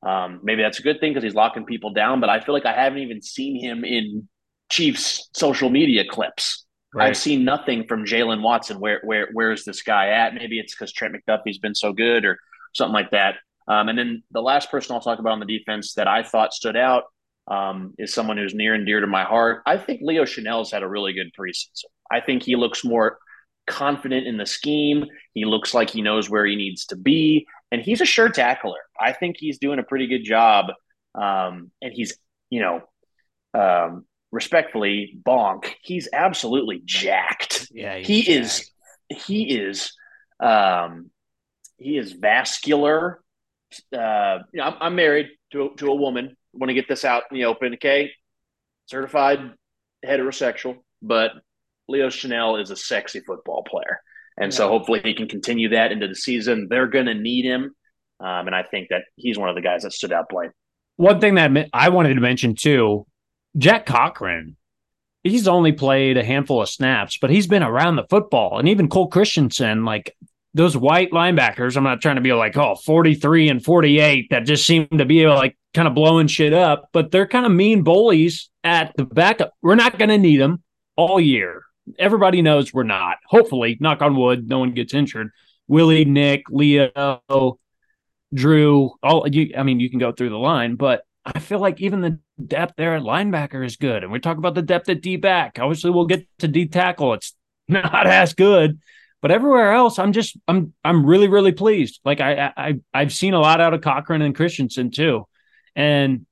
Um, 0.05 0.41
maybe 0.43 0.61
that's 0.61 0.79
a 0.79 0.83
good 0.83 0.99
thing 0.99 1.11
because 1.11 1.23
he's 1.23 1.35
locking 1.35 1.65
people 1.65 1.93
down, 1.93 2.19
but 2.19 2.29
I 2.29 2.39
feel 2.39 2.53
like 2.53 2.65
I 2.65 2.73
haven't 2.73 2.99
even 2.99 3.21
seen 3.21 3.59
him 3.59 3.83
in 3.83 4.27
Chiefs 4.69 5.29
social 5.33 5.69
media 5.69 6.03
clips. 6.07 6.65
Right. 6.97 7.09
I've 7.09 7.17
seen 7.17 7.45
nothing 7.45 7.85
from 7.87 8.05
Jaylen 8.05 8.41
Watson. 8.41 8.79
Where 8.79 9.01
where 9.03 9.29
where's 9.33 9.63
this 9.63 9.83
guy 9.83 10.09
at? 10.09 10.33
Maybe 10.33 10.59
it's 10.59 10.73
because 10.73 10.91
Trent 10.91 11.15
McDuffie's 11.15 11.59
been 11.59 11.75
so 11.75 11.93
good 11.93 12.25
or 12.25 12.39
something 12.73 12.93
like 12.93 13.11
that. 13.11 13.35
Um, 13.67 13.89
and 13.89 13.99
then 13.99 14.23
the 14.31 14.41
last 14.41 14.71
person 14.71 14.95
I'll 14.95 15.01
talk 15.01 15.19
about 15.19 15.33
on 15.33 15.39
the 15.39 15.45
defense 15.45 15.93
that 15.93 16.07
I 16.07 16.23
thought 16.23 16.53
stood 16.53 16.75
out 16.75 17.03
um, 17.47 17.93
is 17.99 18.13
someone 18.13 18.37
who's 18.37 18.55
near 18.55 18.73
and 18.73 18.85
dear 18.85 18.99
to 18.99 19.07
my 19.07 19.23
heart. 19.23 19.61
I 19.67 19.77
think 19.77 20.01
Leo 20.01 20.23
Chenal's 20.23 20.71
had 20.71 20.81
a 20.81 20.87
really 20.87 21.13
good 21.13 21.27
preseason. 21.39 21.85
I 22.09 22.21
think 22.21 22.41
he 22.41 22.55
looks 22.55 22.83
more 22.83 23.19
confident 23.67 24.25
in 24.25 24.37
the 24.37 24.45
scheme. 24.47 25.05
He 25.33 25.45
looks 25.45 25.75
like 25.75 25.91
he 25.91 26.01
knows 26.01 26.29
where 26.31 26.45
he 26.45 26.55
needs 26.55 26.85
to 26.87 26.95
be, 26.95 27.45
and 27.71 27.79
he's 27.79 28.01
a 28.01 28.05
sure 28.05 28.29
tackler. 28.29 28.79
I 28.99 29.13
think 29.13 29.35
he's 29.37 29.59
doing 29.59 29.77
a 29.77 29.83
pretty 29.83 30.07
good 30.07 30.23
job. 30.23 30.67
Um, 31.13 31.71
and 31.81 31.93
he's, 31.93 32.17
you 32.49 32.61
know, 32.61 32.81
um, 33.53 34.05
respectfully, 34.31 35.17
bonk. 35.23 35.73
He's 35.81 36.09
absolutely 36.11 36.81
jacked. 36.85 37.67
yeah. 37.71 37.97
He 37.97 38.23
jacked. 38.23 38.29
is. 38.29 38.71
He 39.09 39.57
is. 39.57 39.93
Um, 40.39 41.11
he 41.77 41.97
is 41.97 42.13
vascular. 42.13 43.21
Uh, 43.93 44.39
you 44.53 44.59
know, 44.59 44.65
I'm, 44.65 44.75
I'm 44.79 44.95
married 44.95 45.27
to 45.51 45.71
to 45.77 45.87
a 45.87 45.95
woman. 45.95 46.35
Want 46.53 46.69
to 46.69 46.73
get 46.73 46.87
this 46.87 47.05
out 47.05 47.23
in 47.29 47.37
the 47.37 47.45
open, 47.45 47.73
okay? 47.75 48.11
Certified 48.87 49.51
heterosexual, 50.05 50.77
but 51.01 51.31
Leo 51.87 52.07
Chenal 52.07 52.61
is 52.61 52.71
a 52.71 52.75
sexy 52.75 53.19
football 53.19 53.63
player. 53.63 53.99
And 54.39 54.51
yeah. 54.51 54.57
so 54.57 54.67
hopefully 54.69 55.01
he 55.03 55.13
can 55.13 55.27
continue 55.27 55.69
that 55.69 55.91
into 55.91 56.07
the 56.07 56.15
season. 56.15 56.67
They're 56.69 56.87
going 56.87 57.07
to 57.07 57.13
need 57.13 57.45
him. 57.45 57.75
Um, 58.19 58.47
and 58.47 58.55
I 58.55 58.63
think 58.63 58.89
that 58.89 59.03
he's 59.15 59.37
one 59.37 59.49
of 59.49 59.55
the 59.55 59.61
guys 59.61 59.83
that 59.83 59.93
stood 59.93 60.11
out 60.11 60.29
playing. 60.29 60.51
One 60.95 61.19
thing 61.19 61.35
that 61.35 61.51
I 61.73 61.89
wanted 61.89 62.15
to 62.15 62.21
mention 62.21 62.55
too, 62.55 63.05
Jack 63.57 63.85
Cochran, 63.85 64.55
he's 65.23 65.47
only 65.47 65.71
played 65.71 66.17
a 66.17 66.23
handful 66.23 66.61
of 66.61 66.69
snaps, 66.69 67.17
but 67.19 67.29
he's 67.29 67.47
been 67.47 67.63
around 67.63 67.95
the 67.95 68.07
football. 68.09 68.59
And 68.59 68.69
even 68.69 68.89
Cole 68.89 69.07
Christensen, 69.07 69.83
like 69.85 70.15
those 70.53 70.77
white 70.77 71.11
linebackers, 71.11 71.75
I'm 71.75 71.83
not 71.83 72.01
trying 72.01 72.15
to 72.15 72.21
be 72.21 72.33
like, 72.33 72.57
oh, 72.57 72.75
43 72.75 73.49
and 73.49 73.63
48 73.63 74.27
that 74.29 74.45
just 74.45 74.65
seem 74.65 74.87
to 74.97 75.05
be 75.05 75.27
like 75.27 75.57
kind 75.73 75.87
of 75.87 75.95
blowing 75.95 76.27
shit 76.27 76.53
up, 76.53 76.89
but 76.93 77.11
they're 77.11 77.27
kind 77.27 77.45
of 77.45 77.51
mean 77.51 77.83
bullies 77.83 78.49
at 78.63 78.95
the 78.97 79.05
backup. 79.05 79.53
We're 79.61 79.75
not 79.75 79.97
going 79.97 80.09
to 80.09 80.17
need 80.17 80.39
them 80.39 80.63
all 80.95 81.19
year. 81.19 81.63
Everybody 81.97 82.41
knows 82.41 82.73
we're 82.73 82.83
not. 82.83 83.17
Hopefully, 83.27 83.77
knock 83.79 84.01
on 84.01 84.15
wood, 84.15 84.49
no 84.49 84.59
one 84.59 84.73
gets 84.73 84.93
injured. 84.93 85.29
Willie, 85.67 86.05
Nick, 86.05 86.43
Leo, 86.49 87.59
Drew, 88.33 88.91
all 89.01 89.27
you. 89.27 89.53
I 89.57 89.63
mean, 89.63 89.79
you 89.79 89.89
can 89.89 89.99
go 89.99 90.11
through 90.11 90.29
the 90.29 90.37
line, 90.37 90.75
but 90.75 91.03
I 91.35 91.39
feel 91.39 91.59
like 91.59 91.81
even 91.81 92.01
the 92.01 92.19
depth 92.43 92.75
there 92.77 92.95
at 92.95 93.03
linebacker 93.03 93.65
is 93.65 93.75
good. 93.75 94.03
And 94.03 94.11
we 94.11 94.19
talk 94.19 94.37
about 94.37 94.55
the 94.55 94.61
depth 94.61 94.87
at 94.89 95.01
D 95.01 95.17
back. 95.17 95.59
Obviously, 95.59 95.91
we'll 95.91 96.05
get 96.05 96.25
to 96.39 96.47
D 96.47 96.67
tackle. 96.67 97.13
It's 97.13 97.33
not 97.67 98.07
as 98.07 98.33
good, 98.33 98.79
but 99.21 99.31
everywhere 99.31 99.73
else, 99.73 99.99
I'm 99.99 100.13
just 100.13 100.37
I'm 100.47 100.73
I'm 100.83 101.05
really 101.05 101.27
really 101.27 101.51
pleased. 101.51 101.99
Like 102.05 102.21
I 102.21 102.53
I 102.55 102.79
I've 102.93 103.13
seen 103.13 103.33
a 103.33 103.39
lot 103.39 103.59
out 103.59 103.73
of 103.73 103.81
Cochran 103.81 104.21
and 104.21 104.35
Christensen 104.35 104.91
too, 104.91 105.27
and 105.75 106.25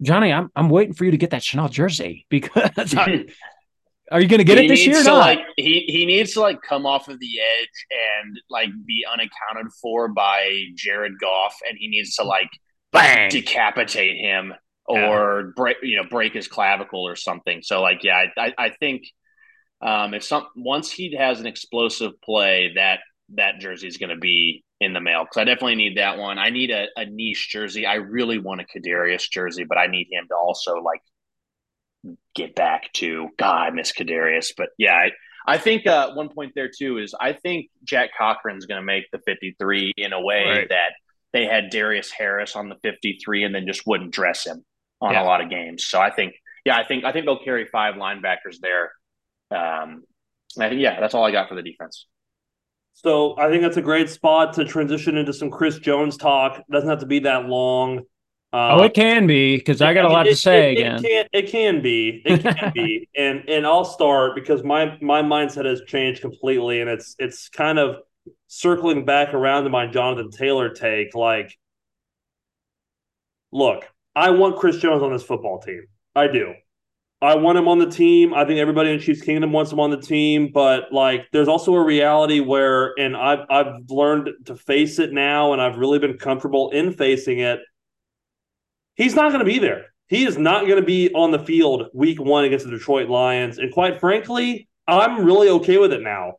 Johnny, 0.00 0.32
I'm 0.32 0.50
I'm 0.56 0.70
waiting 0.70 0.94
for 0.94 1.04
you 1.04 1.10
to 1.10 1.16
get 1.16 1.30
that 1.30 1.42
Chenal 1.42 1.70
jersey 1.70 2.26
because 2.30 2.94
I, 2.96 3.26
are 4.10 4.20
you 4.20 4.28
going 4.28 4.38
to 4.38 4.44
get 4.44 4.58
he 4.58 4.66
it 4.66 4.68
this 4.68 4.86
year? 4.86 5.02
To, 5.02 5.12
like 5.12 5.40
he 5.56 5.84
he 5.86 6.06
needs 6.06 6.32
to 6.34 6.40
like 6.40 6.62
come 6.62 6.86
off 6.86 7.08
of 7.08 7.18
the 7.20 7.30
edge 7.60 7.86
and 8.24 8.38
like 8.48 8.70
be 8.86 9.04
unaccounted 9.10 9.72
for 9.82 10.08
by 10.08 10.64
Jared 10.76 11.18
Goff, 11.20 11.58
and 11.68 11.76
he 11.78 11.88
needs 11.88 12.14
to 12.16 12.24
like 12.24 12.50
Bang. 12.94 13.30
decapitate 13.30 14.16
him 14.16 14.54
or 14.86 15.42
yeah. 15.46 15.50
break 15.56 15.76
you 15.82 15.96
know 15.96 16.08
break 16.08 16.32
his 16.32 16.48
clavicle 16.48 17.06
or 17.06 17.16
something. 17.16 17.62
So 17.62 17.82
like 17.82 18.02
yeah, 18.02 18.24
I 18.38 18.46
I, 18.46 18.54
I 18.58 18.70
think 18.70 19.04
um, 19.80 20.14
if 20.14 20.24
some 20.24 20.46
once 20.56 20.90
he 20.90 21.14
has 21.16 21.40
an 21.40 21.46
explosive 21.46 22.12
play 22.22 22.72
that 22.76 23.00
that 23.34 23.58
jersey 23.58 23.88
is 23.88 23.96
going 23.96 24.10
to 24.10 24.16
be 24.16 24.64
in 24.80 24.92
the 24.92 25.00
mail 25.00 25.24
because 25.24 25.38
I 25.38 25.44
definitely 25.44 25.76
need 25.76 25.98
that 25.98 26.18
one. 26.18 26.38
I 26.38 26.50
need 26.50 26.70
a, 26.70 26.86
a 26.96 27.06
niche 27.06 27.48
jersey. 27.50 27.86
I 27.86 27.94
really 27.94 28.38
want 28.38 28.60
a 28.60 28.64
Kadarius 28.64 29.30
jersey, 29.30 29.64
but 29.64 29.78
I 29.78 29.86
need 29.86 30.08
him 30.10 30.26
to 30.28 30.34
also 30.36 30.76
like 30.76 31.00
get 32.34 32.54
back 32.54 32.92
to 32.94 33.28
God, 33.38 33.68
I 33.68 33.70
miss 33.70 33.92
Kadarius. 33.92 34.52
But 34.56 34.68
yeah, 34.78 34.94
I, 34.94 35.10
I 35.46 35.58
think 35.58 35.86
uh, 35.86 36.12
one 36.14 36.28
point 36.28 36.52
there 36.54 36.70
too 36.74 36.98
is 36.98 37.14
I 37.18 37.32
think 37.32 37.68
Jack 37.84 38.10
Cochran's 38.18 38.66
going 38.66 38.80
to 38.80 38.84
make 38.84 39.04
the 39.12 39.18
53 39.18 39.92
in 39.96 40.12
a 40.12 40.20
way 40.20 40.44
right. 40.46 40.68
that 40.68 40.92
they 41.34 41.44
had 41.44 41.68
Darius 41.68 42.12
Harris 42.12 42.54
on 42.54 42.68
the 42.68 42.76
53 42.82 43.42
and 43.42 43.54
then 43.54 43.66
just 43.66 43.86
wouldn't 43.86 44.12
dress 44.12 44.46
him 44.46 44.64
on 45.00 45.12
yeah. 45.12 45.22
a 45.22 45.26
lot 45.26 45.42
of 45.42 45.50
games. 45.50 45.84
So 45.84 46.00
I 46.00 46.10
think, 46.10 46.34
yeah, 46.64 46.76
I 46.78 46.84
think 46.84 47.04
I 47.04 47.12
think 47.12 47.26
they'll 47.26 47.44
carry 47.44 47.66
five 47.66 47.96
linebackers 47.96 48.60
there. 48.62 48.92
Um, 49.50 50.04
I 50.58 50.68
think 50.68 50.80
yeah, 50.80 50.98
that's 51.00 51.12
all 51.12 51.24
I 51.24 51.32
got 51.32 51.48
for 51.48 51.56
the 51.56 51.62
defense. 51.62 52.06
So 52.94 53.36
I 53.36 53.50
think 53.50 53.62
that's 53.62 53.76
a 53.76 53.82
great 53.82 54.08
spot 54.08 54.54
to 54.54 54.64
transition 54.64 55.16
into 55.16 55.32
some 55.32 55.50
Chris 55.50 55.78
Jones 55.78 56.16
talk. 56.16 56.60
It 56.60 56.72
doesn't 56.72 56.88
have 56.88 57.00
to 57.00 57.06
be 57.06 57.18
that 57.20 57.46
long. 57.46 58.02
Uh, 58.52 58.76
oh, 58.78 58.82
it 58.84 58.94
can 58.94 59.26
be 59.26 59.56
because 59.56 59.82
I 59.82 59.92
got 59.92 60.04
a 60.04 60.08
lot 60.08 60.28
it, 60.28 60.30
to 60.30 60.36
say 60.36 60.70
it, 60.70 60.78
again. 60.78 61.04
It 61.04 61.08
can, 61.08 61.26
it 61.32 61.50
can 61.50 61.82
be, 61.82 62.22
it 62.24 62.42
can 62.42 62.72
be, 62.74 63.08
and 63.16 63.42
and 63.48 63.66
I'll 63.66 63.84
start 63.84 64.36
because 64.36 64.62
my 64.62 64.96
my 65.02 65.22
mindset 65.22 65.64
has 65.64 65.82
changed 65.88 66.20
completely, 66.20 66.80
and 66.80 66.88
it's 66.88 67.16
it's 67.18 67.48
kind 67.48 67.80
of 67.80 67.96
circling 68.46 69.04
back 69.04 69.34
around 69.34 69.64
to 69.64 69.70
my 69.70 69.86
Jonathan 69.86 70.30
Taylor 70.30 70.70
take. 70.70 71.14
Like, 71.14 71.56
look, 73.52 73.84
I 74.14 74.30
want 74.30 74.56
Chris 74.56 74.76
Jones 74.76 75.02
on 75.02 75.12
this 75.12 75.22
football 75.22 75.60
team. 75.60 75.86
I 76.14 76.28
do. 76.28 76.54
I 77.24 77.36
want 77.36 77.56
him 77.56 77.68
on 77.68 77.78
the 77.78 77.88
team. 77.88 78.34
I 78.34 78.44
think 78.44 78.60
everybody 78.60 78.90
in 78.90 79.00
Chiefs 79.00 79.22
Kingdom 79.22 79.50
wants 79.50 79.72
him 79.72 79.80
on 79.80 79.90
the 79.90 80.00
team, 80.00 80.50
but 80.52 80.92
like 80.92 81.26
there's 81.32 81.48
also 81.48 81.74
a 81.74 81.82
reality 81.82 82.40
where 82.40 82.92
and 82.98 83.16
I've 83.16 83.46
I've 83.48 83.88
learned 83.88 84.28
to 84.44 84.56
face 84.56 84.98
it 84.98 85.12
now 85.12 85.54
and 85.54 85.62
I've 85.62 85.78
really 85.78 85.98
been 85.98 86.18
comfortable 86.18 86.70
in 86.70 86.92
facing 86.92 87.38
it. 87.38 87.60
He's 88.96 89.14
not 89.14 89.32
going 89.32 89.38
to 89.38 89.50
be 89.50 89.58
there. 89.58 89.86
He 90.08 90.26
is 90.26 90.36
not 90.36 90.66
going 90.66 90.78
to 90.78 90.86
be 90.86 91.10
on 91.14 91.30
the 91.30 91.38
field 91.38 91.86
week 91.94 92.20
1 92.20 92.44
against 92.44 92.66
the 92.66 92.70
Detroit 92.70 93.08
Lions 93.08 93.56
and 93.56 93.72
quite 93.72 94.00
frankly, 94.00 94.68
I'm 94.86 95.24
really 95.24 95.48
okay 95.48 95.78
with 95.78 95.94
it 95.94 96.02
now. 96.02 96.34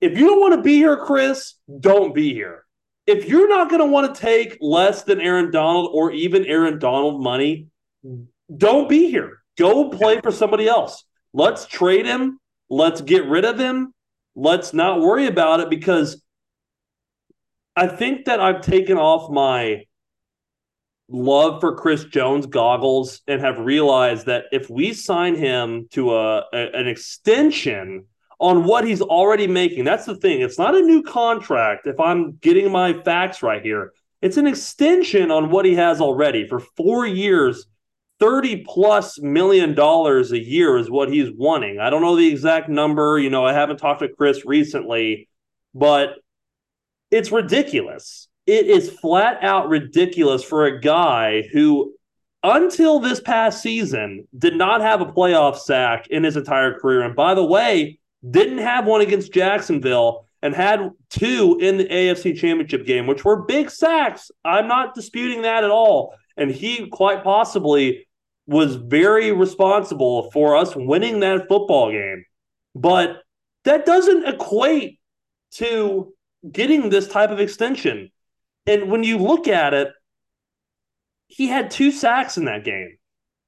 If 0.00 0.18
you 0.18 0.26
don't 0.26 0.40
want 0.40 0.54
to 0.54 0.62
be 0.62 0.76
here, 0.76 0.96
Chris, 0.96 1.54
don't 1.80 2.14
be 2.14 2.32
here. 2.32 2.64
If 3.06 3.26
you're 3.26 3.48
not 3.48 3.68
going 3.68 3.80
to 3.80 3.86
want 3.86 4.14
to 4.14 4.20
take 4.20 4.56
less 4.60 5.02
than 5.02 5.20
Aaron 5.20 5.50
Donald 5.50 5.90
or 5.92 6.12
even 6.12 6.44
Aaron 6.46 6.78
Donald 6.78 7.22
money, 7.22 7.66
don't 8.56 8.88
be 8.88 9.10
here 9.10 9.40
Go 9.60 9.90
play 9.90 10.22
for 10.22 10.30
somebody 10.30 10.66
else. 10.66 11.04
Let's 11.34 11.66
trade 11.66 12.06
him. 12.06 12.40
Let's 12.70 13.02
get 13.02 13.26
rid 13.26 13.44
of 13.44 13.58
him. 13.58 13.92
Let's 14.34 14.72
not 14.72 15.00
worry 15.00 15.26
about 15.26 15.60
it 15.60 15.68
because 15.68 16.22
I 17.76 17.86
think 17.86 18.24
that 18.24 18.40
I've 18.40 18.62
taken 18.62 18.96
off 18.96 19.30
my 19.30 19.84
love 21.10 21.60
for 21.60 21.76
Chris 21.76 22.04
Jones 22.04 22.46
goggles 22.46 23.20
and 23.26 23.42
have 23.42 23.58
realized 23.58 24.26
that 24.26 24.44
if 24.50 24.70
we 24.70 24.94
sign 24.94 25.34
him 25.34 25.88
to 25.90 26.14
a, 26.14 26.44
a, 26.54 26.70
an 26.72 26.88
extension 26.88 28.06
on 28.40 28.64
what 28.64 28.86
he's 28.86 29.02
already 29.02 29.46
making, 29.46 29.84
that's 29.84 30.06
the 30.06 30.16
thing. 30.16 30.40
It's 30.40 30.58
not 30.58 30.74
a 30.74 30.80
new 30.80 31.02
contract. 31.02 31.86
If 31.86 32.00
I'm 32.00 32.32
getting 32.36 32.72
my 32.72 32.94
facts 33.02 33.42
right 33.42 33.62
here, 33.62 33.92
it's 34.22 34.38
an 34.38 34.46
extension 34.46 35.30
on 35.30 35.50
what 35.50 35.64
he 35.64 35.74
has 35.74 36.00
already 36.00 36.46
for 36.46 36.60
four 36.60 37.06
years 37.06 37.66
30 38.18 38.64
plus 38.66 39.18
million 39.18 39.74
dollars 39.74 40.30
a 40.30 40.38
year 40.38 40.76
is 40.76 40.90
what 40.90 41.10
he's 41.10 41.30
wanting. 41.32 41.80
I 41.80 41.88
don't 41.88 42.02
know 42.02 42.16
the 42.16 42.28
exact 42.28 42.68
number. 42.68 43.18
You 43.18 43.30
know, 43.30 43.44
I 43.46 43.54
haven't 43.54 43.78
talked 43.78 44.00
to 44.00 44.08
Chris 44.08 44.44
recently, 44.44 45.26
but 45.74 46.16
it's 47.10 47.32
ridiculous. 47.32 48.28
It 48.46 48.66
is 48.66 48.90
flat 48.90 49.42
out 49.42 49.70
ridiculous 49.70 50.44
for 50.44 50.66
a 50.66 50.80
guy 50.80 51.48
who, 51.50 51.94
until 52.42 53.00
this 53.00 53.20
past 53.20 53.62
season, 53.62 54.28
did 54.36 54.54
not 54.54 54.82
have 54.82 55.00
a 55.00 55.06
playoff 55.06 55.56
sack 55.58 56.08
in 56.08 56.22
his 56.22 56.36
entire 56.36 56.78
career. 56.78 57.00
And 57.00 57.16
by 57.16 57.34
the 57.34 57.44
way, 57.44 57.99
didn't 58.28 58.58
have 58.58 58.86
one 58.86 59.00
against 59.00 59.32
Jacksonville 59.32 60.26
and 60.42 60.54
had 60.54 60.90
two 61.10 61.58
in 61.60 61.76
the 61.76 61.84
AFC 61.84 62.36
championship 62.36 62.86
game, 62.86 63.06
which 63.06 63.24
were 63.24 63.44
big 63.44 63.70
sacks. 63.70 64.30
I'm 64.44 64.68
not 64.68 64.94
disputing 64.94 65.42
that 65.42 65.64
at 65.64 65.70
all. 65.70 66.14
And 66.36 66.50
he 66.50 66.88
quite 66.88 67.22
possibly 67.22 68.06
was 68.46 68.76
very 68.76 69.32
responsible 69.32 70.30
for 70.30 70.56
us 70.56 70.74
winning 70.74 71.20
that 71.20 71.46
football 71.48 71.90
game. 71.90 72.24
But 72.74 73.22
that 73.64 73.84
doesn't 73.84 74.26
equate 74.26 74.98
to 75.52 76.12
getting 76.50 76.88
this 76.88 77.08
type 77.08 77.30
of 77.30 77.40
extension. 77.40 78.10
And 78.66 78.90
when 78.90 79.04
you 79.04 79.18
look 79.18 79.48
at 79.48 79.74
it, 79.74 79.92
he 81.26 81.48
had 81.48 81.70
two 81.70 81.92
sacks 81.92 82.36
in 82.38 82.46
that 82.46 82.64
game. 82.64 82.96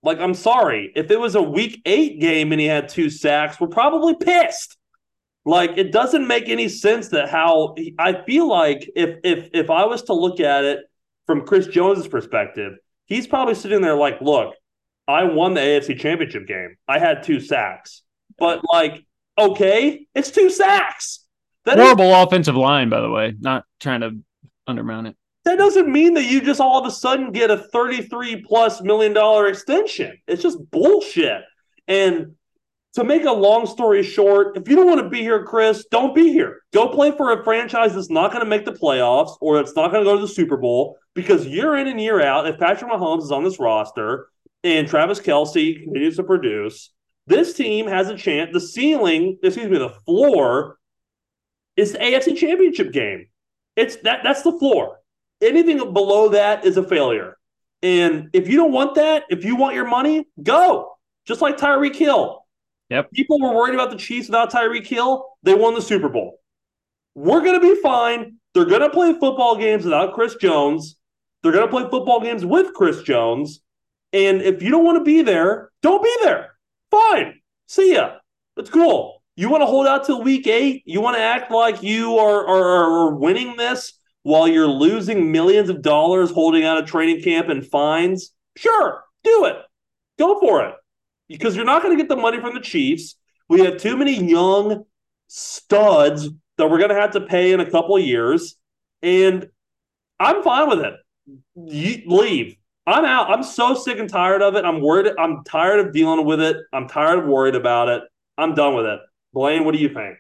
Like, 0.03 0.19
I'm 0.19 0.35
sorry, 0.35 0.93
if 0.97 1.11
it 1.11 1.21
was 1.21 1.35
a 1.35 1.43
week 1.43 1.81
eight 1.85 2.21
game 2.21 2.53
and 2.53 2.61
he 2.61 2.67
had 2.67 2.89
two 2.89 3.09
sacks, 3.09 3.61
we're 3.61 3.69
probably 3.69 4.15
pissed. 4.15 4.77
Like, 5.45 5.77
it 5.77 5.93
doesn't 5.93 6.27
make 6.27 6.49
any 6.49 6.69
sense 6.69 7.09
that 7.09 7.29
how 7.29 7.75
I 7.99 8.23
feel 8.25 8.49
like 8.49 8.91
if 8.95 9.19
if 9.25 9.51
if 9.53 9.71
I 9.71 9.87
was 9.87 10.03
to 10.05 10.15
look 10.15 10.41
at 10.41 10.65
it 10.65 10.81
from 11.27 11.47
Chris 11.47 11.67
Jones's 11.69 12.09
perspective, 12.09 12.75
he's 13.07 13.27
probably 13.27 13.55
sitting 13.55 13.81
there 13.81 13.95
like, 13.97 14.21
look, 14.21 14.55
I 15.07 15.25
won 15.25 15.55
the 15.55 15.61
AFC 15.61 15.99
championship 15.99 16.47
game. 16.47 16.77
I 16.89 16.99
had 16.99 17.23
two 17.23 17.41
sacks. 17.41 18.03
But 18.39 18.63
like, 18.73 19.05
okay, 19.39 20.07
it's 20.15 20.31
two 20.31 20.51
sacks. 20.51 21.25
That 21.65 21.79
Horrible 21.79 22.13
is, 22.13 22.27
offensive 22.27 22.57
line, 22.57 22.89
by 22.89 23.01
the 23.01 23.11
way. 23.11 23.35
Not 23.39 23.65
trying 23.81 24.01
to 24.01 24.19
undermount 24.69 25.09
it. 25.11 25.17
That 25.45 25.59
doesn't 25.59 25.91
mean 25.91 26.15
that 26.15 26.25
you 26.25 26.41
just 26.41 26.61
all 26.61 26.79
of 26.79 26.87
a 26.87 26.91
sudden 26.91 27.33
get 27.33 27.51
a 27.51 27.57
33 27.57 28.43
plus 28.43 28.81
million 28.81 29.13
dollar 29.13 29.49
extension. 29.49 30.17
It's 30.29 30.43
just 30.43 30.71
bullshit. 30.71 31.43
And 31.89 32.37
to 32.95 33.05
make 33.05 33.25
a 33.25 33.33
long 33.33 33.67
story 33.67 34.03
short, 34.03 34.57
if 34.57 34.69
you 34.69 34.77
don't 34.77 34.87
want 34.87 35.01
to 35.01 35.09
be 35.09 35.21
here, 35.21 35.45
Chris, 35.45 35.87
don't 35.91 36.15
be 36.15 36.33
here. 36.33 36.61
Go 36.73 36.89
play 36.89 37.11
for 37.11 37.33
a 37.33 37.43
franchise 37.43 37.95
that's 37.95 38.11
not 38.11 38.31
going 38.31 38.45
to 38.45 38.49
make 38.49 38.65
the 38.65 38.73
playoffs 38.73 39.37
or 39.41 39.59
it's 39.59 39.75
not 39.75 39.91
going 39.91 40.05
to 40.05 40.11
go 40.11 40.15
to 40.17 40.23
the 40.23 40.29
Super 40.29 40.57
Bowl 40.57 40.99
because 41.15 41.47
year 41.47 41.77
in 41.77 41.89
and 41.89 42.01
year 42.01 42.21
out, 42.21 42.47
if 42.47 42.59
Patrick 42.59 42.91
Mahomes 42.91 43.23
is 43.23 43.33
on 43.33 43.45
this 43.45 43.59
roster, 43.59 44.29
and 44.65 44.87
Travis 44.87 45.21
Kelce 45.21 45.83
continues 45.83 46.17
to 46.17 46.23
produce, 46.23 46.91
this 47.27 47.55
team 47.55 47.87
has 47.87 48.09
a 48.09 48.17
chance. 48.17 48.51
The 48.53 48.61
ceiling, 48.61 49.39
excuse 49.43 49.69
me, 49.69 49.79
the 49.79 49.95
floor 50.05 50.79
is 51.77 51.93
the 51.93 51.99
AFC 51.99 52.37
Championship 52.37 52.93
game. 52.93 53.27
It's 53.77 53.97
that 54.03 54.21
that's 54.23 54.43
the 54.43 54.53
floor. 54.59 54.99
Anything 55.43 55.93
below 55.93 56.31
that 56.31 56.65
is 56.65 56.77
a 56.77 56.83
failure. 56.83 57.37
And 57.83 58.31
if 58.33 58.49
you 58.49 58.57
don't 58.57 58.73
want 58.73 58.95
that, 58.95 59.25
if 59.29 59.45
you 59.45 59.57
want 59.57 59.75
your 59.75 59.87
money, 59.89 60.27
go. 60.43 60.93
Just 61.27 61.41
like 61.41 61.59
Tyreek 61.59 61.97
Hill. 61.97 62.45
Yep. 62.91 63.11
People 63.13 63.41
were 63.41 63.55
worried 63.55 63.75
about 63.75 63.91
the 63.91 63.97
Chiefs 63.97 64.29
without 64.29 64.53
Tyreek 64.53 64.87
Hill. 64.87 65.27
They 65.43 65.55
won 65.55 65.75
the 65.75 65.83
Super 65.83 66.09
Bowl. 66.09 66.39
We're 67.15 67.41
going 67.41 67.61
to 67.61 67.75
be 67.75 67.81
fine. 67.81 68.37
They're 68.55 68.65
going 68.65 68.83
to 68.83 68.91
play 68.91 69.13
football 69.13 69.57
games 69.57 69.85
without 69.85 70.15
Chris 70.15 70.37
Jones. 70.37 70.97
They're 71.43 71.53
going 71.53 71.67
to 71.67 71.71
play 71.71 71.83
football 71.91 72.21
games 72.21 72.45
with 72.45 72.73
Chris 72.75 73.03
Jones. 73.03 73.61
And 74.13 74.43
if 74.43 74.63
you 74.63 74.71
don't 74.71 74.85
want 74.85 74.99
to 74.99 75.05
be 75.05 75.23
there, 75.23 75.71
don't 75.83 76.03
be 76.03 76.15
there. 76.23 76.53
Fine. 76.91 77.41
See 77.67 77.95
ya. 77.95 78.17
It's 78.57 78.71
cool. 78.71 79.23
You 79.37 79.49
want 79.49 79.63
to 79.63 79.67
hold 79.67 79.87
out 79.87 80.05
till 80.05 80.23
week 80.23 80.47
eight? 80.47 80.83
You 80.85 81.01
want 81.01 81.17
to 81.17 81.23
act 81.23 81.51
like 81.51 81.83
you 81.83 82.19
are, 82.19 82.47
are, 82.47 83.09
are 83.09 83.15
winning 83.15 83.57
this 83.57 83.95
while 84.23 84.47
you're 84.47 84.69
losing 84.69 85.33
millions 85.33 85.69
of 85.69 85.83
dollars 85.83 86.31
holding 86.31 86.65
out 86.65 86.79
a 86.79 86.83
training 86.83 87.23
camp 87.23 87.49
and 87.49 87.67
fines? 87.67 88.33
Sure, 88.57 89.05
do 89.25 89.47
it. 89.47 89.57
Go 90.19 90.39
for 90.41 90.65
it. 90.67 90.75
Because 91.29 91.57
you're 91.57 91.65
not 91.65 91.83
going 91.83 91.97
to 91.97 92.03
get 92.03 92.09
the 92.09 92.21
money 92.21 92.41
from 92.41 92.55
the 92.55 92.61
Chiefs. 92.61 93.17
We 93.49 93.61
have 93.61 93.79
too 93.79 93.97
many 93.97 94.23
young 94.23 94.85
studs 95.29 96.29
that 96.59 96.71
we're 96.71 96.79
going 96.79 96.91
to 96.91 97.01
have 97.01 97.13
to 97.13 97.23
pay 97.23 97.53
in 97.53 97.61
a 97.61 97.71
couple 97.71 97.97
of 97.97 98.05
years. 98.05 98.57
And 99.03 99.49
I'm 100.21 100.43
fine 100.43 100.69
with 100.69 100.81
it. 100.81 100.95
You 101.57 102.03
leave. 102.07 102.57
I'm 102.87 103.05
out. 103.05 103.31
I'm 103.31 103.43
so 103.43 103.75
sick 103.75 103.99
and 103.99 104.09
tired 104.09 104.43
of 104.43 104.57
it. 104.57 104.65
I'm 104.65 104.81
worried. 104.81 105.13
I'm 105.19 105.45
tired 105.45 105.81
of 105.81 105.93
dealing 105.93 106.25
with 106.27 106.41
it. 106.41 106.57
I'm 106.73 106.89
tired 106.89 107.21
of 107.21 107.27
worried 107.27 107.55
about 107.55 107.89
it. 107.89 108.03
I'm 108.37 108.55
done 108.55 108.75
with 108.75 108.87
it. 108.87 109.01
Blaine, 109.33 109.65
what 109.65 109.73
do 109.73 109.81
you 109.81 109.89
think? 109.89 110.17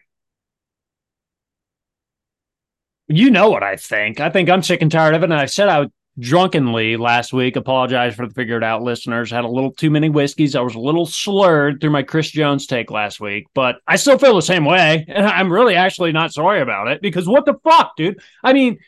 You 3.08 3.30
know 3.30 3.50
what 3.50 3.62
I 3.62 3.76
think. 3.76 4.20
I 4.20 4.30
think 4.30 4.48
I'm 4.48 4.62
sick 4.62 4.82
and 4.82 4.90
tired 4.90 5.14
of 5.14 5.22
it. 5.22 5.30
And 5.30 5.34
I 5.34 5.46
said 5.46 5.68
I 5.68 5.80
would 5.80 5.92
drunkenly 6.18 6.96
last 6.96 7.32
week. 7.32 7.56
Apologize 7.56 8.14
for 8.14 8.26
the 8.26 8.34
figured 8.34 8.64
out 8.64 8.82
listeners. 8.82 9.30
Had 9.30 9.44
a 9.44 9.48
little 9.48 9.72
too 9.72 9.90
many 9.90 10.08
whiskeys. 10.08 10.54
I 10.54 10.60
was 10.60 10.74
a 10.74 10.80
little 10.80 11.06
slurred 11.06 11.80
through 11.80 11.90
my 11.90 12.02
Chris 12.02 12.30
Jones 12.30 12.66
take 12.66 12.90
last 12.90 13.20
week, 13.20 13.46
but 13.54 13.76
I 13.86 13.96
still 13.96 14.18
feel 14.18 14.34
the 14.34 14.42
same 14.42 14.64
way. 14.64 15.06
And 15.12 15.26
I'm 15.26 15.52
really 15.52 15.74
actually 15.74 16.12
not 16.12 16.32
sorry 16.32 16.60
about 16.60 16.88
it 16.88 17.02
because 17.02 17.28
what 17.28 17.44
the 17.44 17.54
fuck, 17.64 17.96
dude? 17.96 18.20
I 18.42 18.52
mean, 18.52 18.78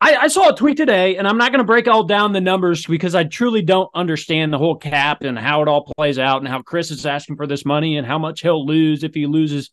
I, 0.00 0.16
I 0.16 0.28
saw 0.28 0.50
a 0.50 0.56
tweet 0.56 0.76
today, 0.76 1.16
and 1.16 1.26
I'm 1.26 1.38
not 1.38 1.50
going 1.50 1.60
to 1.60 1.64
break 1.64 1.88
all 1.88 2.04
down 2.04 2.32
the 2.32 2.40
numbers 2.40 2.84
because 2.84 3.14
I 3.14 3.24
truly 3.24 3.62
don't 3.62 3.88
understand 3.94 4.52
the 4.52 4.58
whole 4.58 4.76
cap 4.76 5.22
and 5.22 5.38
how 5.38 5.62
it 5.62 5.68
all 5.68 5.90
plays 5.96 6.18
out 6.18 6.42
and 6.42 6.48
how 6.48 6.60
Chris 6.60 6.90
is 6.90 7.06
asking 7.06 7.36
for 7.36 7.46
this 7.46 7.64
money 7.64 7.96
and 7.96 8.06
how 8.06 8.18
much 8.18 8.42
he'll 8.42 8.66
lose 8.66 9.02
if 9.02 9.14
he 9.14 9.26
loses, 9.26 9.70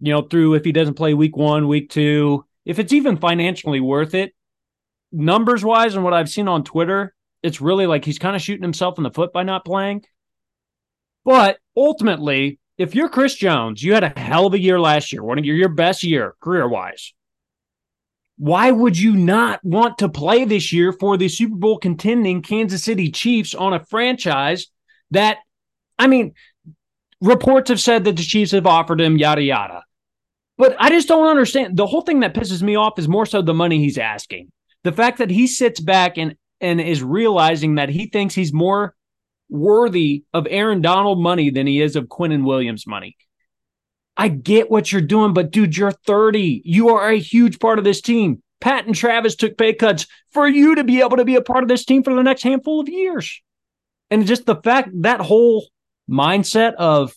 you 0.00 0.12
know, 0.12 0.22
through 0.22 0.54
if 0.54 0.64
he 0.64 0.72
doesn't 0.72 0.94
play 0.94 1.14
week 1.14 1.36
one, 1.36 1.68
week 1.68 1.88
two, 1.88 2.44
if 2.64 2.78
it's 2.78 2.92
even 2.92 3.16
financially 3.16 3.80
worth 3.80 4.14
it. 4.14 4.32
Numbers 5.10 5.64
wise, 5.64 5.94
and 5.94 6.04
what 6.04 6.14
I've 6.14 6.30
seen 6.30 6.48
on 6.48 6.64
Twitter, 6.64 7.14
it's 7.42 7.60
really 7.60 7.86
like 7.86 8.04
he's 8.04 8.18
kind 8.18 8.34
of 8.34 8.42
shooting 8.42 8.62
himself 8.62 8.96
in 8.98 9.04
the 9.04 9.10
foot 9.10 9.32
by 9.32 9.42
not 9.42 9.64
playing. 9.64 10.04
But 11.24 11.58
ultimately, 11.76 12.58
if 12.78 12.94
you're 12.94 13.10
Chris 13.10 13.34
Jones, 13.34 13.82
you 13.82 13.92
had 13.94 14.04
a 14.04 14.18
hell 14.18 14.46
of 14.46 14.54
a 14.54 14.58
year 14.58 14.80
last 14.80 15.12
year, 15.12 15.22
one 15.22 15.38
of 15.38 15.44
your, 15.44 15.56
your 15.56 15.68
best 15.68 16.02
year 16.02 16.34
career 16.40 16.66
wise 16.66 17.12
why 18.42 18.72
would 18.72 18.98
you 18.98 19.14
not 19.14 19.64
want 19.64 19.98
to 19.98 20.08
play 20.08 20.44
this 20.44 20.72
year 20.72 20.92
for 20.92 21.16
the 21.16 21.28
Super 21.28 21.54
Bowl 21.54 21.78
contending 21.78 22.42
Kansas 22.42 22.82
City 22.82 23.08
Chiefs 23.08 23.54
on 23.54 23.72
a 23.72 23.84
franchise 23.84 24.66
that, 25.12 25.38
I 25.96 26.08
mean, 26.08 26.34
reports 27.20 27.68
have 27.68 27.80
said 27.80 28.02
that 28.02 28.16
the 28.16 28.22
Chiefs 28.24 28.50
have 28.50 28.66
offered 28.66 29.00
him 29.00 29.16
yada 29.16 29.42
yada. 29.42 29.84
But 30.62 30.76
I 30.78 30.90
just 30.90 31.08
don't 31.08 31.26
understand. 31.26 31.76
The 31.76 31.88
whole 31.88 32.02
thing 32.02 32.20
that 32.20 32.34
pisses 32.34 32.62
me 32.62 32.76
off 32.76 32.96
is 32.96 33.08
more 33.08 33.26
so 33.26 33.42
the 33.42 33.52
money 33.52 33.78
he's 33.78 33.98
asking. 33.98 34.52
The 34.84 34.92
fact 34.92 35.18
that 35.18 35.28
he 35.28 35.48
sits 35.48 35.80
back 35.80 36.16
and 36.16 36.36
and 36.60 36.80
is 36.80 37.02
realizing 37.02 37.74
that 37.74 37.88
he 37.88 38.06
thinks 38.06 38.32
he's 38.32 38.52
more 38.52 38.94
worthy 39.48 40.22
of 40.32 40.46
Aaron 40.48 40.80
Donald 40.80 41.20
money 41.20 41.50
than 41.50 41.66
he 41.66 41.80
is 41.80 41.96
of 41.96 42.04
Quinnen 42.04 42.44
Williams 42.44 42.86
money. 42.86 43.16
I 44.16 44.28
get 44.28 44.70
what 44.70 44.92
you're 44.92 45.00
doing, 45.00 45.32
but 45.34 45.50
dude, 45.50 45.76
you're 45.76 45.90
30. 45.90 46.62
You 46.64 46.90
are 46.90 47.08
a 47.08 47.18
huge 47.18 47.58
part 47.58 47.80
of 47.80 47.84
this 47.84 48.00
team. 48.00 48.40
Pat 48.60 48.86
and 48.86 48.94
Travis 48.94 49.34
took 49.34 49.58
pay 49.58 49.74
cuts 49.74 50.06
for 50.30 50.46
you 50.46 50.76
to 50.76 50.84
be 50.84 51.00
able 51.00 51.16
to 51.16 51.24
be 51.24 51.34
a 51.34 51.42
part 51.42 51.64
of 51.64 51.68
this 51.68 51.84
team 51.84 52.04
for 52.04 52.14
the 52.14 52.22
next 52.22 52.44
handful 52.44 52.78
of 52.78 52.88
years. 52.88 53.42
And 54.12 54.28
just 54.28 54.46
the 54.46 54.62
fact 54.62 54.90
that 55.00 55.18
whole 55.18 55.66
mindset 56.08 56.74
of 56.74 57.12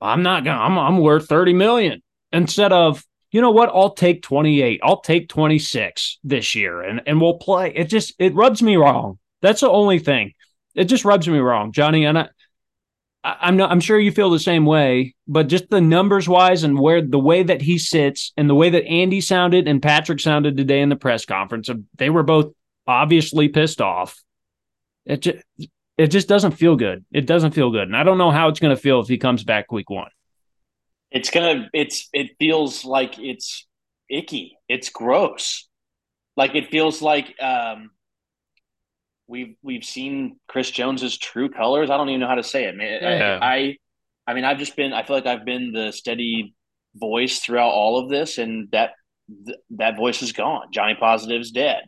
I'm 0.00 0.22
not 0.22 0.44
gonna 0.44 0.62
I'm 0.62 0.78
I'm 0.78 0.96
worth 0.96 1.28
30 1.28 1.52
million 1.52 2.01
instead 2.32 2.72
of 2.72 3.04
you 3.30 3.40
know 3.40 3.50
what 3.50 3.70
I'll 3.70 3.94
take 3.94 4.22
28 4.22 4.80
I'll 4.82 5.00
take 5.00 5.28
26 5.28 6.18
this 6.24 6.54
year 6.54 6.82
and 6.82 7.02
and 7.06 7.20
we'll 7.20 7.38
play 7.38 7.72
it 7.74 7.84
just 7.84 8.14
it 8.18 8.34
rubs 8.34 8.62
me 8.62 8.76
wrong 8.76 9.18
that's 9.40 9.60
the 9.60 9.70
only 9.70 9.98
thing 9.98 10.32
it 10.74 10.84
just 10.84 11.04
rubs 11.04 11.28
me 11.28 11.38
wrong 11.38 11.72
Johnny 11.72 12.04
and 12.04 12.18
I 12.18 12.28
I'm 13.24 13.56
not. 13.56 13.70
I'm 13.70 13.80
sure 13.80 13.98
you 14.00 14.10
feel 14.10 14.30
the 14.30 14.38
same 14.40 14.66
way, 14.66 15.14
but 15.28 15.46
just 15.46 15.70
the 15.70 15.80
numbers 15.80 16.28
wise 16.28 16.64
and 16.64 16.78
where 16.78 17.00
the 17.00 17.20
way 17.20 17.44
that 17.44 17.62
he 17.62 17.78
sits 17.78 18.32
and 18.36 18.50
the 18.50 18.54
way 18.54 18.70
that 18.70 18.84
Andy 18.84 19.20
sounded 19.20 19.68
and 19.68 19.80
Patrick 19.80 20.18
sounded 20.18 20.56
today 20.56 20.80
in 20.80 20.88
the 20.88 20.96
press 20.96 21.24
conference, 21.24 21.70
uh, 21.70 21.74
they 21.96 22.10
were 22.10 22.24
both 22.24 22.52
obviously 22.86 23.48
pissed 23.48 23.80
off. 23.80 24.20
It 25.06 25.20
just, 25.20 25.38
it 25.96 26.06
just 26.08 26.26
doesn't 26.26 26.52
feel 26.52 26.74
good. 26.74 27.04
It 27.12 27.26
doesn't 27.26 27.52
feel 27.52 27.70
good, 27.70 27.86
and 27.86 27.96
I 27.96 28.02
don't 28.02 28.18
know 28.18 28.32
how 28.32 28.48
it's 28.48 28.60
going 28.60 28.74
to 28.74 28.82
feel 28.82 29.00
if 29.00 29.06
he 29.06 29.18
comes 29.18 29.44
back 29.44 29.70
week 29.70 29.88
one. 29.88 30.10
It's 31.12 31.30
gonna. 31.30 31.68
It's. 31.72 32.08
It 32.12 32.30
feels 32.38 32.84
like 32.84 33.18
it's 33.18 33.66
icky. 34.08 34.56
It's 34.68 34.88
gross. 34.88 35.68
Like 36.36 36.54
it 36.54 36.70
feels 36.70 37.02
like 37.02 37.34
um, 37.40 37.90
we've 39.26 39.56
we've 39.62 39.84
seen 39.84 40.36
Chris 40.48 40.70
Jones's 40.70 41.18
true 41.18 41.50
colors. 41.50 41.90
I 41.90 41.96
don't 41.96 42.08
even 42.08 42.20
know 42.20 42.28
how 42.28 42.36
to 42.36 42.42
say 42.42 42.64
it, 42.64 42.76
man. 42.76 42.98
Yeah. 43.02 43.38
I, 43.40 43.54
I, 43.54 43.76
I 44.26 44.34
mean, 44.34 44.44
I've 44.44 44.58
just 44.58 44.76
been. 44.76 44.92
I 44.92 45.02
feel 45.02 45.16
like 45.16 45.26
I've 45.26 45.44
been 45.44 45.72
the 45.72 45.92
steady 45.92 46.54
voice 46.94 47.38
throughout 47.40 47.70
all 47.70 47.98
of 47.98 48.10
this, 48.10 48.38
and 48.38 48.68
that 48.72 48.92
th- 49.46 49.58
that 49.70 49.96
voice 49.96 50.22
is 50.22 50.32
gone. 50.32 50.68
Johnny 50.72 50.96
Positive's 50.98 51.50
dead. 51.50 51.82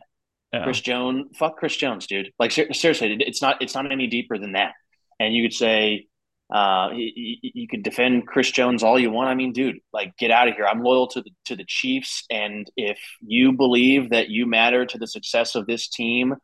Yeah. 0.53 0.63
Chris 0.63 0.81
Jones, 0.81 1.35
fuck 1.37 1.57
Chris 1.57 1.75
Jones, 1.75 2.07
dude. 2.07 2.31
Like 2.39 2.51
ser- 2.51 2.73
seriously, 2.73 3.17
it's 3.19 3.41
not 3.41 3.61
it's 3.61 3.75
not 3.75 3.91
any 3.91 4.07
deeper 4.07 4.37
than 4.37 4.53
that. 4.53 4.73
And 5.19 5.33
you 5.33 5.43
could 5.43 5.53
say, 5.53 6.07
uh, 6.53 6.89
you, 6.93 7.37
you 7.41 7.67
could 7.67 7.83
defend 7.83 8.27
Chris 8.27 8.51
Jones 8.51 8.83
all 8.83 8.99
you 8.99 9.09
want. 9.09 9.29
I 9.29 9.35
mean, 9.35 9.51
dude, 9.51 9.79
like 9.91 10.15
get 10.17 10.31
out 10.31 10.47
of 10.47 10.55
here. 10.55 10.67
I'm 10.67 10.83
loyal 10.83 11.07
to 11.07 11.21
the 11.21 11.31
to 11.45 11.55
the 11.55 11.65
Chiefs, 11.65 12.23
and 12.29 12.69
if 12.77 12.99
you 13.21 13.51
believe 13.51 14.11
that 14.11 14.29
you 14.29 14.45
matter 14.45 14.85
to 14.85 14.97
the 14.97 15.07
success 15.07 15.55
of 15.55 15.65
this 15.65 15.87
team 15.87 16.35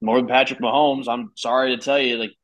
more 0.00 0.18
than 0.18 0.28
Patrick 0.28 0.60
Mahomes, 0.60 1.08
I'm 1.08 1.30
sorry 1.36 1.74
to 1.76 1.82
tell 1.82 1.98
you, 1.98 2.16
like, 2.16 2.34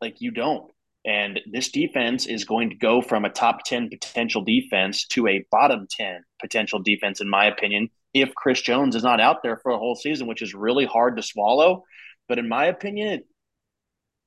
like 0.00 0.20
you 0.20 0.30
don't. 0.30 0.70
And 1.04 1.40
this 1.50 1.70
defense 1.70 2.26
is 2.26 2.44
going 2.44 2.70
to 2.70 2.76
go 2.76 3.02
from 3.02 3.24
a 3.24 3.30
top 3.30 3.64
10 3.64 3.88
potential 3.88 4.42
defense 4.42 5.06
to 5.08 5.26
a 5.26 5.44
bottom 5.50 5.86
10 5.90 6.22
potential 6.40 6.80
defense, 6.80 7.20
in 7.20 7.28
my 7.28 7.46
opinion, 7.46 7.88
if 8.14 8.34
Chris 8.34 8.60
Jones 8.60 8.94
is 8.94 9.02
not 9.02 9.20
out 9.20 9.42
there 9.42 9.58
for 9.58 9.72
a 9.72 9.78
whole 9.78 9.96
season, 9.96 10.26
which 10.26 10.42
is 10.42 10.54
really 10.54 10.86
hard 10.86 11.16
to 11.16 11.22
swallow. 11.22 11.84
But 12.28 12.38
in 12.38 12.48
my 12.48 12.66
opinion, 12.66 13.22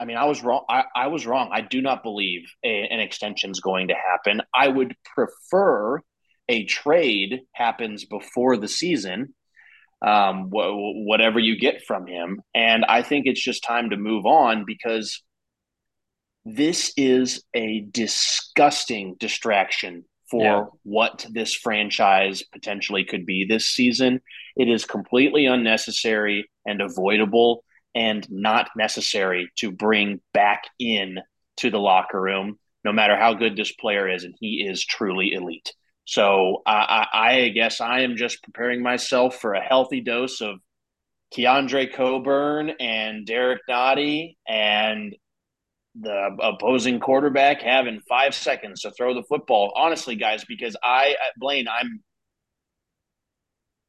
I 0.01 0.05
mean, 0.05 0.17
I 0.17 0.25
was 0.25 0.43
wrong. 0.43 0.65
I, 0.67 0.83
I 0.95 1.07
was 1.07 1.27
wrong. 1.27 1.51
I 1.53 1.61
do 1.61 1.79
not 1.79 2.01
believe 2.01 2.51
a, 2.65 2.87
an 2.89 2.99
extension 2.99 3.51
is 3.51 3.59
going 3.59 3.89
to 3.89 3.93
happen. 3.93 4.41
I 4.53 4.67
would 4.67 4.95
prefer 5.05 6.01
a 6.49 6.65
trade 6.65 7.41
happens 7.53 8.05
before 8.05 8.57
the 8.57 8.67
season 8.67 9.35
um, 10.01 10.49
wh- 10.49 11.05
whatever 11.05 11.39
you 11.39 11.55
get 11.55 11.83
from 11.85 12.07
him. 12.07 12.41
And 12.55 12.83
I 12.85 13.03
think 13.03 13.27
it's 13.27 13.43
just 13.43 13.63
time 13.63 13.91
to 13.91 13.97
move 13.97 14.25
on 14.25 14.65
because 14.65 15.21
this 16.45 16.91
is 16.97 17.43
a 17.53 17.85
disgusting 17.91 19.15
distraction 19.19 20.03
for 20.31 20.43
yeah. 20.43 20.63
what 20.81 21.27
this 21.29 21.53
franchise 21.53 22.41
potentially 22.51 23.03
could 23.03 23.27
be 23.27 23.45
this 23.47 23.67
season. 23.67 24.19
It 24.55 24.67
is 24.67 24.83
completely 24.83 25.45
unnecessary 25.45 26.49
and 26.65 26.81
avoidable 26.81 27.63
and 27.93 28.25
not 28.29 28.69
necessary 28.75 29.51
to 29.57 29.71
bring 29.71 30.21
back 30.33 30.63
in 30.79 31.19
to 31.57 31.69
the 31.69 31.79
locker 31.79 32.21
room, 32.21 32.57
no 32.83 32.91
matter 32.91 33.15
how 33.15 33.33
good 33.33 33.55
this 33.55 33.71
player 33.73 34.09
is. 34.09 34.23
And 34.23 34.35
he 34.39 34.65
is 34.67 34.85
truly 34.85 35.33
elite. 35.33 35.73
So 36.05 36.61
I, 36.65 37.07
I, 37.13 37.49
guess 37.49 37.79
I 37.79 38.01
am 38.01 38.17
just 38.17 38.43
preparing 38.43 38.81
myself 38.81 39.39
for 39.39 39.53
a 39.53 39.61
healthy 39.61 40.01
dose 40.01 40.41
of 40.41 40.59
Keondre 41.33 41.93
Coburn 41.93 42.71
and 42.79 43.25
Derrick 43.25 43.61
Nnadi 43.69 44.35
and 44.47 45.15
the 45.99 46.37
opposing 46.41 46.99
quarterback 46.99 47.61
having 47.61 48.01
five 48.07 48.33
seconds 48.33 48.81
to 48.81 48.91
throw 48.91 49.13
the 49.13 49.23
football. 49.23 49.73
Honestly, 49.75 50.15
guys, 50.15 50.43
because 50.45 50.75
I 50.83 51.15
uh, 51.19 51.31
Blaine, 51.37 51.67
I'm 51.67 52.01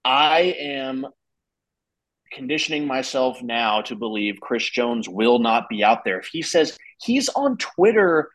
I 0.04 0.56
am 0.58 1.06
conditioning 2.32 2.86
myself 2.86 3.42
now 3.42 3.80
to 3.82 3.94
believe 3.94 4.38
Chris 4.40 4.68
Jones 4.68 5.08
will 5.08 5.38
not 5.38 5.68
be 5.68 5.84
out 5.84 6.04
there. 6.04 6.18
If 6.18 6.26
he 6.26 6.42
says 6.42 6.76
he's 7.00 7.28
on 7.30 7.56
Twitter 7.58 8.30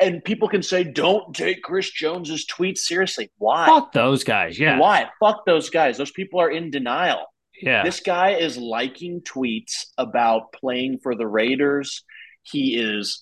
and 0.00 0.24
people 0.24 0.48
can 0.48 0.62
say, 0.62 0.82
"Don't 0.82 1.34
take 1.34 1.62
Chris 1.62 1.90
Jones's 1.90 2.46
tweets 2.46 2.78
seriously." 2.78 3.30
Why? 3.38 3.66
Fuck 3.66 3.92
those 3.92 4.24
guys. 4.24 4.58
Yeah. 4.58 4.78
Why? 4.78 5.08
Fuck 5.20 5.46
those 5.46 5.70
guys. 5.70 5.96
Those 5.98 6.10
people 6.10 6.40
are 6.40 6.50
in 6.50 6.70
denial. 6.70 7.26
Yeah. 7.60 7.84
This 7.84 8.00
guy 8.00 8.30
is 8.30 8.56
liking 8.58 9.20
tweets 9.20 9.84
about 9.98 10.52
playing 10.52 10.98
for 11.02 11.14
the 11.14 11.28
Raiders. 11.28 12.02
He 12.42 12.76
is 12.76 13.20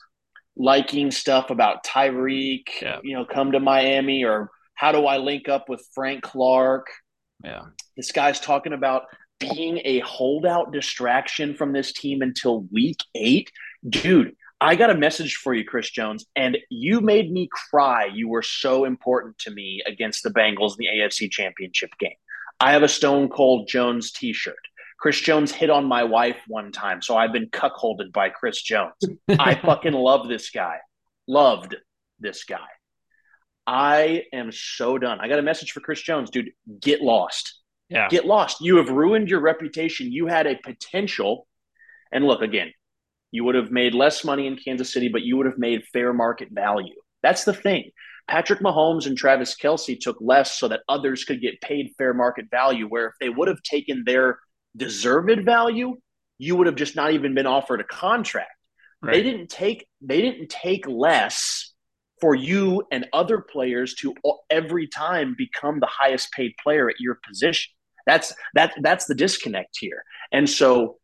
liking 0.57 1.11
stuff 1.11 1.51
about 1.51 1.85
Tyreek, 1.85 2.81
Yeah. 2.81 3.01
you 3.03 3.15
know, 3.15 3.25
come 3.27 3.53
to 3.53 3.61
Miami 3.61 4.25
or 4.25 4.51
how 4.75 4.93
do 4.93 5.05
I 5.07 5.19
link 5.19 5.49
up 5.49 5.69
with 5.69 5.87
Frank 5.95 6.23
Clark? 6.23 6.87
Yeah. 7.45 7.67
This 7.97 8.13
guy's 8.13 8.41
talking 8.41 8.73
about 8.73 9.03
being 9.41 9.81
a 9.85 10.01
holdout 10.01 10.73
distraction 10.73 11.55
from 11.55 11.73
this 11.73 11.93
team 11.93 12.23
until 12.23 12.61
week 12.73 13.03
eight. 13.15 13.51
Dude, 13.89 14.37
I 14.61 14.77
got 14.77 14.91
a 14.91 14.95
message 14.95 15.37
for 15.37 15.55
you, 15.55 15.65
Chris 15.65 15.91
Jones, 15.91 16.27
and 16.37 16.59
you 16.69 17.01
made 17.01 17.33
me 17.33 17.49
cry. 17.71 18.05
You 18.05 18.29
were 18.29 18.43
so 18.43 18.85
important 18.85 19.39
to 19.39 19.51
me 19.51 19.83
against 19.87 20.23
the 20.23 20.31
Bengals 20.31 20.73
in 20.73 20.77
the 20.79 20.89
AFC 20.89 21.31
Championship 21.31 21.91
game. 21.99 22.17
I 22.61 22.73
have 22.73 22.83
a 22.83 22.89
Stone 22.89 23.31
Cold 23.31 23.69
Jones 23.69 24.13
t 24.13 24.35
shirt. 24.35 24.55
Chris 24.99 25.19
Jones 25.19 25.51
hit 25.51 25.71
on 25.71 25.87
my 25.87 26.05
wife 26.05 26.37
one 26.47 26.73
time, 26.73 27.01
so 27.01 27.17
I've 27.17 27.33
been 27.33 27.49
cuckolded 27.49 28.13
by 28.13 28.29
Chris 28.29 28.61
Jones. 28.61 28.93
I 29.31 29.55
fucking 29.65 29.95
love 29.95 30.29
this 30.29 30.51
guy. 30.51 30.77
Loved 31.27 31.75
this 32.19 32.45
guy. 32.45 32.69
I 33.67 34.25
am 34.35 34.53
so 34.53 34.99
done. 34.99 35.19
I 35.21 35.29
got 35.29 35.39
a 35.39 35.43
message 35.43 35.73
for 35.73 35.81
Chris 35.81 36.03
Jones, 36.03 36.29
dude. 36.29 36.51
Get 36.81 37.01
lost. 37.01 37.60
Yeah. 37.91 38.09
Get 38.09 38.25
lost. 38.25 38.61
You 38.61 38.77
have 38.77 38.89
ruined 38.89 39.29
your 39.29 39.41
reputation. 39.41 40.13
You 40.13 40.27
had 40.29 40.47
a 40.47 40.57
potential. 40.57 41.47
And 42.13 42.25
look, 42.25 42.41
again, 42.41 42.73
you 43.33 43.45
would 43.45 43.57
have 43.57 43.71
made 43.71 43.95
less 43.95 44.25
money 44.25 44.47
in 44.47 44.57
Kansas 44.57 44.93
City, 44.93 45.09
but 45.09 45.23
you 45.23 45.37
would 45.37 45.47
have 45.47 45.59
made 45.59 45.85
fair 45.93 46.13
market 46.13 46.49
value. 46.53 46.95
That's 47.23 47.45
the 47.45 47.53
thing. 47.53 47.91
Patrick 48.29 48.61
Mahomes 48.61 49.07
and 49.07 49.19
Travis 49.19 49.57
Kelce 49.61 49.99
took 49.99 50.17
less 50.21 50.57
so 50.57 50.69
that 50.69 50.83
others 50.89 51.25
could 51.25 51.41
get 51.41 51.61
paid 51.61 51.93
fair 51.99 52.15
market 52.15 52.47
value. 52.51 52.87
Where 52.87 53.09
if 53.09 53.15
they 53.21 53.29
would 53.29 53.49
have 53.49 53.63
taken 53.63 54.05
their 54.07 54.39
deserved 54.77 55.45
value, 55.45 55.97
you 56.39 56.55
would 56.57 56.69
have 56.69 56.77
just 56.77 56.95
not 56.95 57.13
even 57.13 57.35
been 57.35 57.47
offered 57.47 57.81
a 57.81 57.85
contract. 57.85 58.53
Right. 59.03 59.15
They 59.15 59.23
didn't 59.23 59.49
take 59.49 59.87
they 60.01 60.21
didn't 60.21 60.49
take 60.49 60.87
less 60.87 61.75
for 62.21 62.35
you 62.35 62.85
and 62.93 63.07
other 63.13 63.41
players 63.41 63.95
to 63.95 64.15
every 64.51 64.87
time 64.87 65.35
become 65.37 65.81
the 65.81 65.89
highest 65.89 66.31
paid 66.33 66.53
player 66.63 66.89
at 66.89 67.01
your 67.01 67.19
position. 67.27 67.73
That's 68.07 68.35
that 68.55 68.73
that's 68.83 69.07
the 69.07 69.15
disconnect 69.15 69.77
here. 69.79 70.05
And 70.33 70.49
so 70.49 70.99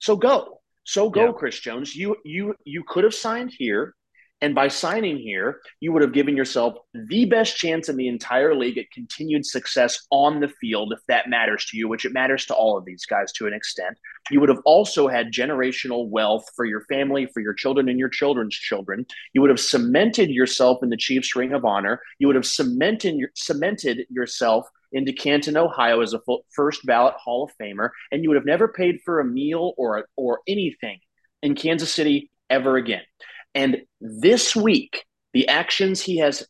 so 0.00 0.16
go. 0.16 0.60
So 0.84 1.10
go, 1.10 1.26
Yeah. 1.26 1.32
Chris 1.32 1.58
Jones. 1.60 1.94
You 1.94 2.16
you 2.24 2.54
you 2.64 2.84
could 2.86 3.04
have 3.04 3.14
signed 3.14 3.52
here. 3.56 3.94
And 4.42 4.54
by 4.54 4.68
signing 4.68 5.18
here, 5.18 5.60
you 5.80 5.92
would 5.92 6.00
have 6.00 6.14
given 6.14 6.34
yourself 6.34 6.74
the 6.94 7.26
best 7.26 7.58
chance 7.58 7.90
in 7.90 7.96
the 7.98 8.08
entire 8.08 8.54
league 8.54 8.78
at 8.78 8.90
continued 8.90 9.44
success 9.44 10.06
on 10.10 10.40
the 10.40 10.48
field, 10.48 10.94
if 10.94 11.00
that 11.08 11.28
matters 11.28 11.66
to 11.66 11.76
you, 11.76 11.88
which 11.88 12.06
it 12.06 12.14
matters 12.14 12.46
to 12.46 12.54
all 12.54 12.78
of 12.78 12.86
these 12.86 13.04
guys 13.04 13.32
to 13.32 13.46
an 13.46 13.52
extent. 13.52 13.98
You 14.30 14.40
would 14.40 14.48
have 14.48 14.62
also 14.64 15.08
had 15.08 15.30
generational 15.30 16.08
wealth 16.08 16.46
for 16.56 16.64
your 16.64 16.86
family, 16.86 17.26
for 17.26 17.40
your 17.40 17.52
children, 17.52 17.90
and 17.90 17.98
your 17.98 18.08
children's 18.08 18.54
children. 18.54 19.04
You 19.34 19.42
would 19.42 19.50
have 19.50 19.60
cemented 19.60 20.30
yourself 20.30 20.82
in 20.82 20.88
the 20.88 20.96
Chiefs' 20.96 21.36
Ring 21.36 21.52
of 21.52 21.66
Honor. 21.66 22.00
You 22.18 22.26
would 22.28 22.36
have 22.36 22.46
cemented 22.46 23.16
cemented 23.34 24.06
yourself 24.08 24.66
into 24.92 25.12
Canton, 25.12 25.56
Ohio, 25.56 26.00
as 26.00 26.12
a 26.12 26.20
full, 26.20 26.44
first 26.54 26.84
ballot 26.84 27.14
Hall 27.14 27.44
of 27.44 27.50
Famer, 27.60 27.90
and 28.10 28.22
you 28.22 28.30
would 28.30 28.36
have 28.36 28.44
never 28.46 28.68
paid 28.68 29.00
for 29.04 29.20
a 29.20 29.24
meal 29.24 29.72
or 29.76 30.06
or 30.16 30.40
anything 30.46 30.98
in 31.42 31.54
Kansas 31.54 31.92
City 31.92 32.30
ever 32.48 32.76
again. 32.76 33.02
And 33.54 33.82
this 34.00 34.54
week, 34.54 35.04
the 35.32 35.48
actions 35.48 36.00
he 36.00 36.18
has 36.18 36.46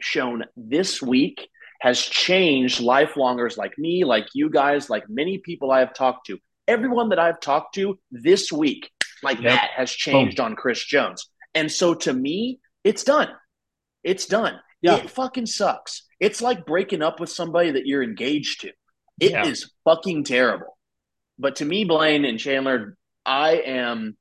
shown 0.00 0.44
this 0.56 1.00
week 1.02 1.48
has 1.80 2.00
changed 2.00 2.80
lifelongers 2.80 3.56
like 3.56 3.76
me, 3.78 4.04
like 4.04 4.26
you 4.34 4.48
guys, 4.50 4.88
like 4.88 5.04
many 5.08 5.38
people 5.38 5.70
I 5.70 5.80
have 5.80 5.94
talked 5.94 6.26
to. 6.26 6.38
Everyone 6.66 7.10
that 7.10 7.18
I've 7.18 7.40
talked 7.40 7.74
to 7.74 7.98
this 8.10 8.50
week, 8.50 8.90
like 9.22 9.38
Yep. 9.40 9.52
that, 9.52 9.70
has 9.76 9.90
changed 9.90 10.40
on 10.40 10.56
Chris 10.56 10.82
Jones. 10.84 11.28
And 11.54 11.70
so 11.70 11.94
to 11.94 12.12
me, 12.12 12.60
it's 12.84 13.04
done. 13.04 13.28
It's 14.02 14.26
done. 14.26 14.58
Yeah. 14.84 14.96
It 14.96 15.08
fucking 15.10 15.46
sucks. 15.46 16.02
It's 16.20 16.42
like 16.42 16.66
breaking 16.66 17.00
up 17.02 17.18
with 17.18 17.30
somebody 17.30 17.70
that 17.70 17.86
you're 17.86 18.02
engaged 18.02 18.60
to. 18.60 18.68
It 19.18 19.46
is 19.46 19.60
Yeah. 19.62 19.92
fucking 19.94 20.24
terrible. 20.24 20.76
But 21.38 21.56
to 21.56 21.64
me, 21.64 21.84
Blaine 21.84 22.24
and 22.26 22.38
Chandler, 22.38 22.96
I 23.24 23.52
am 23.64 24.16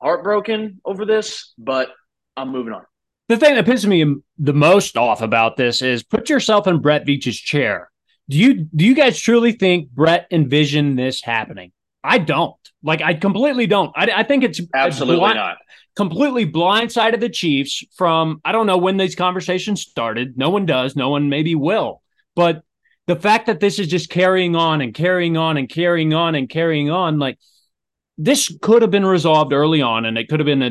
heartbroken 0.00 0.80
over 0.84 1.04
this, 1.04 1.52
but 1.58 1.90
I'm 2.36 2.50
moving 2.50 2.72
on. 2.72 2.84
The 3.28 3.36
thing 3.36 3.54
that 3.54 3.64
pisses 3.66 3.86
me 3.86 4.16
the 4.38 4.52
most 4.52 4.96
off 4.96 5.22
about 5.22 5.56
this 5.56 5.82
is 5.82 6.02
put 6.02 6.28
yourself 6.28 6.66
in 6.66 6.78
Brett 6.80 7.04
Veach's 7.06 7.38
chair. 7.38 7.90
Do 8.28 8.38
you 8.38 8.54
do 8.74 8.84
you 8.84 8.94
guys 8.94 9.18
truly 9.18 9.52
think 9.52 9.90
Brett 9.90 10.26
envisioned 10.30 10.98
this 10.98 11.22
happening? 11.22 11.72
I 12.02 12.18
don't. 12.18 12.54
Like 12.84 13.02
I 13.02 13.14
completely 13.14 13.66
don't. 13.66 13.90
I, 13.96 14.10
I 14.14 14.22
think 14.22 14.44
it's 14.44 14.60
Absolutely 14.74 15.16
blind- 15.16 15.36
not. 15.36 15.56
completely 15.96 16.46
blindsided 16.50 17.20
the 17.20 17.30
Chiefs 17.30 17.82
from 17.96 18.40
I 18.44 18.52
don't 18.52 18.66
know 18.66 18.78
when 18.78 18.98
these 18.98 19.16
conversations 19.16 19.80
started. 19.80 20.36
No 20.36 20.50
one 20.50 20.66
does. 20.66 20.94
No 20.94 21.08
one 21.08 21.28
maybe 21.30 21.54
will. 21.54 22.02
But 22.36 22.62
the 23.06 23.16
fact 23.16 23.46
that 23.46 23.60
this 23.60 23.78
is 23.78 23.88
just 23.88 24.10
carrying 24.10 24.54
on 24.54 24.80
and 24.80 24.94
carrying 24.94 25.36
on 25.36 25.56
and 25.56 25.68
carrying 25.68 26.14
on 26.14 26.34
and 26.34 26.48
carrying 26.48 26.90
on, 26.90 27.18
like 27.18 27.38
this 28.16 28.56
could 28.62 28.82
have 28.82 28.90
been 28.90 29.04
resolved 29.04 29.52
early 29.52 29.82
on 29.82 30.04
and 30.04 30.16
it 30.16 30.28
could 30.28 30.38
have 30.40 30.46
been 30.46 30.62
a 30.62 30.70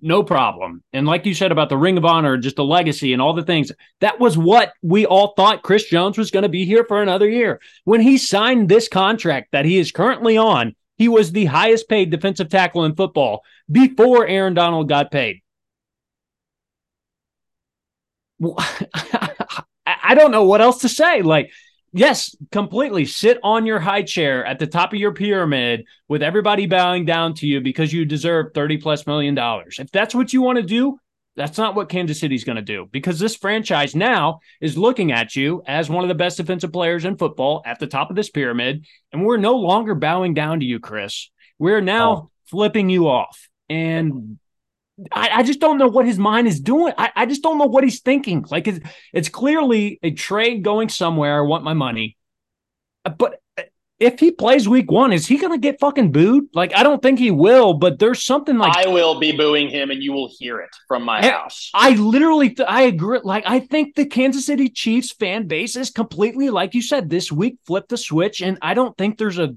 no 0.00 0.22
problem. 0.22 0.82
And 0.92 1.06
like 1.06 1.26
you 1.26 1.34
said 1.34 1.50
about 1.50 1.68
the 1.68 1.76
Ring 1.76 1.98
of 1.98 2.04
Honor, 2.04 2.36
just 2.36 2.56
the 2.56 2.64
legacy 2.64 3.12
and 3.12 3.20
all 3.20 3.32
the 3.32 3.42
things, 3.42 3.72
that 4.00 4.20
was 4.20 4.38
what 4.38 4.72
we 4.82 5.04
all 5.04 5.34
thought 5.34 5.62
Chris 5.62 5.84
Jones 5.84 6.16
was 6.16 6.30
going 6.30 6.44
to 6.44 6.48
be 6.48 6.64
here 6.64 6.84
for 6.84 7.02
another 7.02 7.28
year. 7.28 7.60
When 7.84 8.00
he 8.00 8.16
signed 8.16 8.68
this 8.68 8.86
contract 8.88 9.48
that 9.52 9.64
he 9.64 9.78
is 9.78 9.92
currently 9.92 10.36
on, 10.36 10.74
he 10.96 11.08
was 11.08 11.32
the 11.32 11.46
highest 11.46 11.88
paid 11.88 12.10
defensive 12.10 12.48
tackle 12.48 12.84
in 12.84 12.94
football 12.94 13.42
before 13.70 14.26
Aaron 14.26 14.54
Donald 14.54 14.88
got 14.88 15.10
paid. 15.10 15.42
I 19.86 20.14
don't 20.14 20.30
know 20.30 20.44
what 20.44 20.60
else 20.60 20.80
to 20.82 20.88
say. 20.88 21.22
Like, 21.22 21.50
yes, 21.92 22.36
completely 22.52 23.04
sit 23.04 23.38
on 23.42 23.66
your 23.66 23.80
high 23.80 24.02
chair 24.02 24.44
at 24.44 24.58
the 24.58 24.66
top 24.66 24.92
of 24.92 24.98
your 24.98 25.12
pyramid 25.12 25.84
with 26.08 26.22
everybody 26.22 26.66
bowing 26.66 27.04
down 27.04 27.34
to 27.34 27.46
you 27.46 27.60
because 27.60 27.92
you 27.92 28.04
deserve 28.04 28.52
30 28.54 28.78
plus 28.78 29.06
million 29.06 29.34
dollars. 29.34 29.78
If 29.78 29.90
that's 29.90 30.14
what 30.14 30.32
you 30.32 30.42
want 30.42 30.56
to 30.56 30.62
do, 30.62 30.98
that's 31.36 31.58
not 31.58 31.74
what 31.74 31.88
Kansas 31.88 32.20
City's 32.20 32.44
going 32.44 32.56
to 32.56 32.62
do 32.62 32.88
because 32.92 33.18
this 33.18 33.34
franchise 33.36 33.94
now 33.96 34.40
is 34.60 34.78
looking 34.78 35.10
at 35.12 35.34
you 35.34 35.62
as 35.66 35.90
one 35.90 36.04
of 36.04 36.08
the 36.08 36.14
best 36.14 36.36
defensive 36.36 36.72
players 36.72 37.04
in 37.04 37.16
football 37.16 37.62
at 37.66 37.78
the 37.80 37.86
top 37.88 38.10
of 38.10 38.16
this 38.16 38.30
pyramid. 38.30 38.86
And 39.12 39.24
we're 39.24 39.36
no 39.36 39.56
longer 39.56 39.94
bowing 39.94 40.34
down 40.34 40.60
to 40.60 40.66
you, 40.66 40.78
Chris. 40.78 41.30
We're 41.58 41.80
now 41.80 42.12
Oh. 42.12 42.30
flipping 42.46 42.88
you 42.88 43.08
off. 43.08 43.48
And 43.68 44.38
I, 45.10 45.28
I 45.38 45.42
just 45.42 45.58
don't 45.58 45.78
know 45.78 45.88
what 45.88 46.06
his 46.06 46.18
mind 46.20 46.46
is 46.46 46.60
doing. 46.60 46.92
I, 46.96 47.10
I 47.16 47.26
just 47.26 47.42
don't 47.42 47.58
know 47.58 47.66
what 47.66 47.82
he's 47.82 48.00
thinking. 48.00 48.44
Like 48.48 48.68
it's, 48.68 48.78
it's 49.12 49.28
clearly 49.28 49.98
a 50.04 50.12
trade 50.12 50.62
going 50.62 50.88
somewhere. 50.88 51.38
I 51.38 51.40
want 51.46 51.64
my 51.64 51.74
money. 51.74 52.16
But 53.04 53.40
if 54.04 54.20
he 54.20 54.30
plays 54.30 54.68
week 54.68 54.90
one, 54.90 55.12
is 55.12 55.26
he 55.26 55.38
going 55.38 55.52
to 55.52 55.58
get 55.58 55.80
fucking 55.80 56.12
booed? 56.12 56.44
Like, 56.52 56.76
I 56.76 56.82
don't 56.82 57.02
think 57.02 57.18
he 57.18 57.30
will, 57.30 57.74
but 57.74 57.98
there's 57.98 58.22
something 58.22 58.58
like 58.58 58.76
I 58.76 58.88
will 58.88 59.18
be 59.18 59.32
booing 59.32 59.68
him, 59.70 59.90
and 59.90 60.02
you 60.02 60.12
will 60.12 60.30
hear 60.38 60.60
it 60.60 60.70
from 60.86 61.02
my 61.04 61.24
house. 61.24 61.70
I 61.74 61.90
literally, 61.90 62.50
th- 62.50 62.68
I 62.68 62.82
agree. 62.82 63.20
Like, 63.24 63.44
I 63.46 63.60
think 63.60 63.94
the 63.94 64.06
Kansas 64.06 64.46
City 64.46 64.68
Chiefs 64.68 65.12
fan 65.12 65.46
base 65.46 65.76
is 65.76 65.90
completely, 65.90 66.50
like 66.50 66.74
you 66.74 66.82
said, 66.82 67.08
this 67.08 67.32
week 67.32 67.56
flipped 67.66 67.88
the 67.88 67.96
switch, 67.96 68.42
and 68.42 68.58
I 68.60 68.74
don't 68.74 68.96
think 68.96 69.16
there's 69.18 69.38
a 69.38 69.56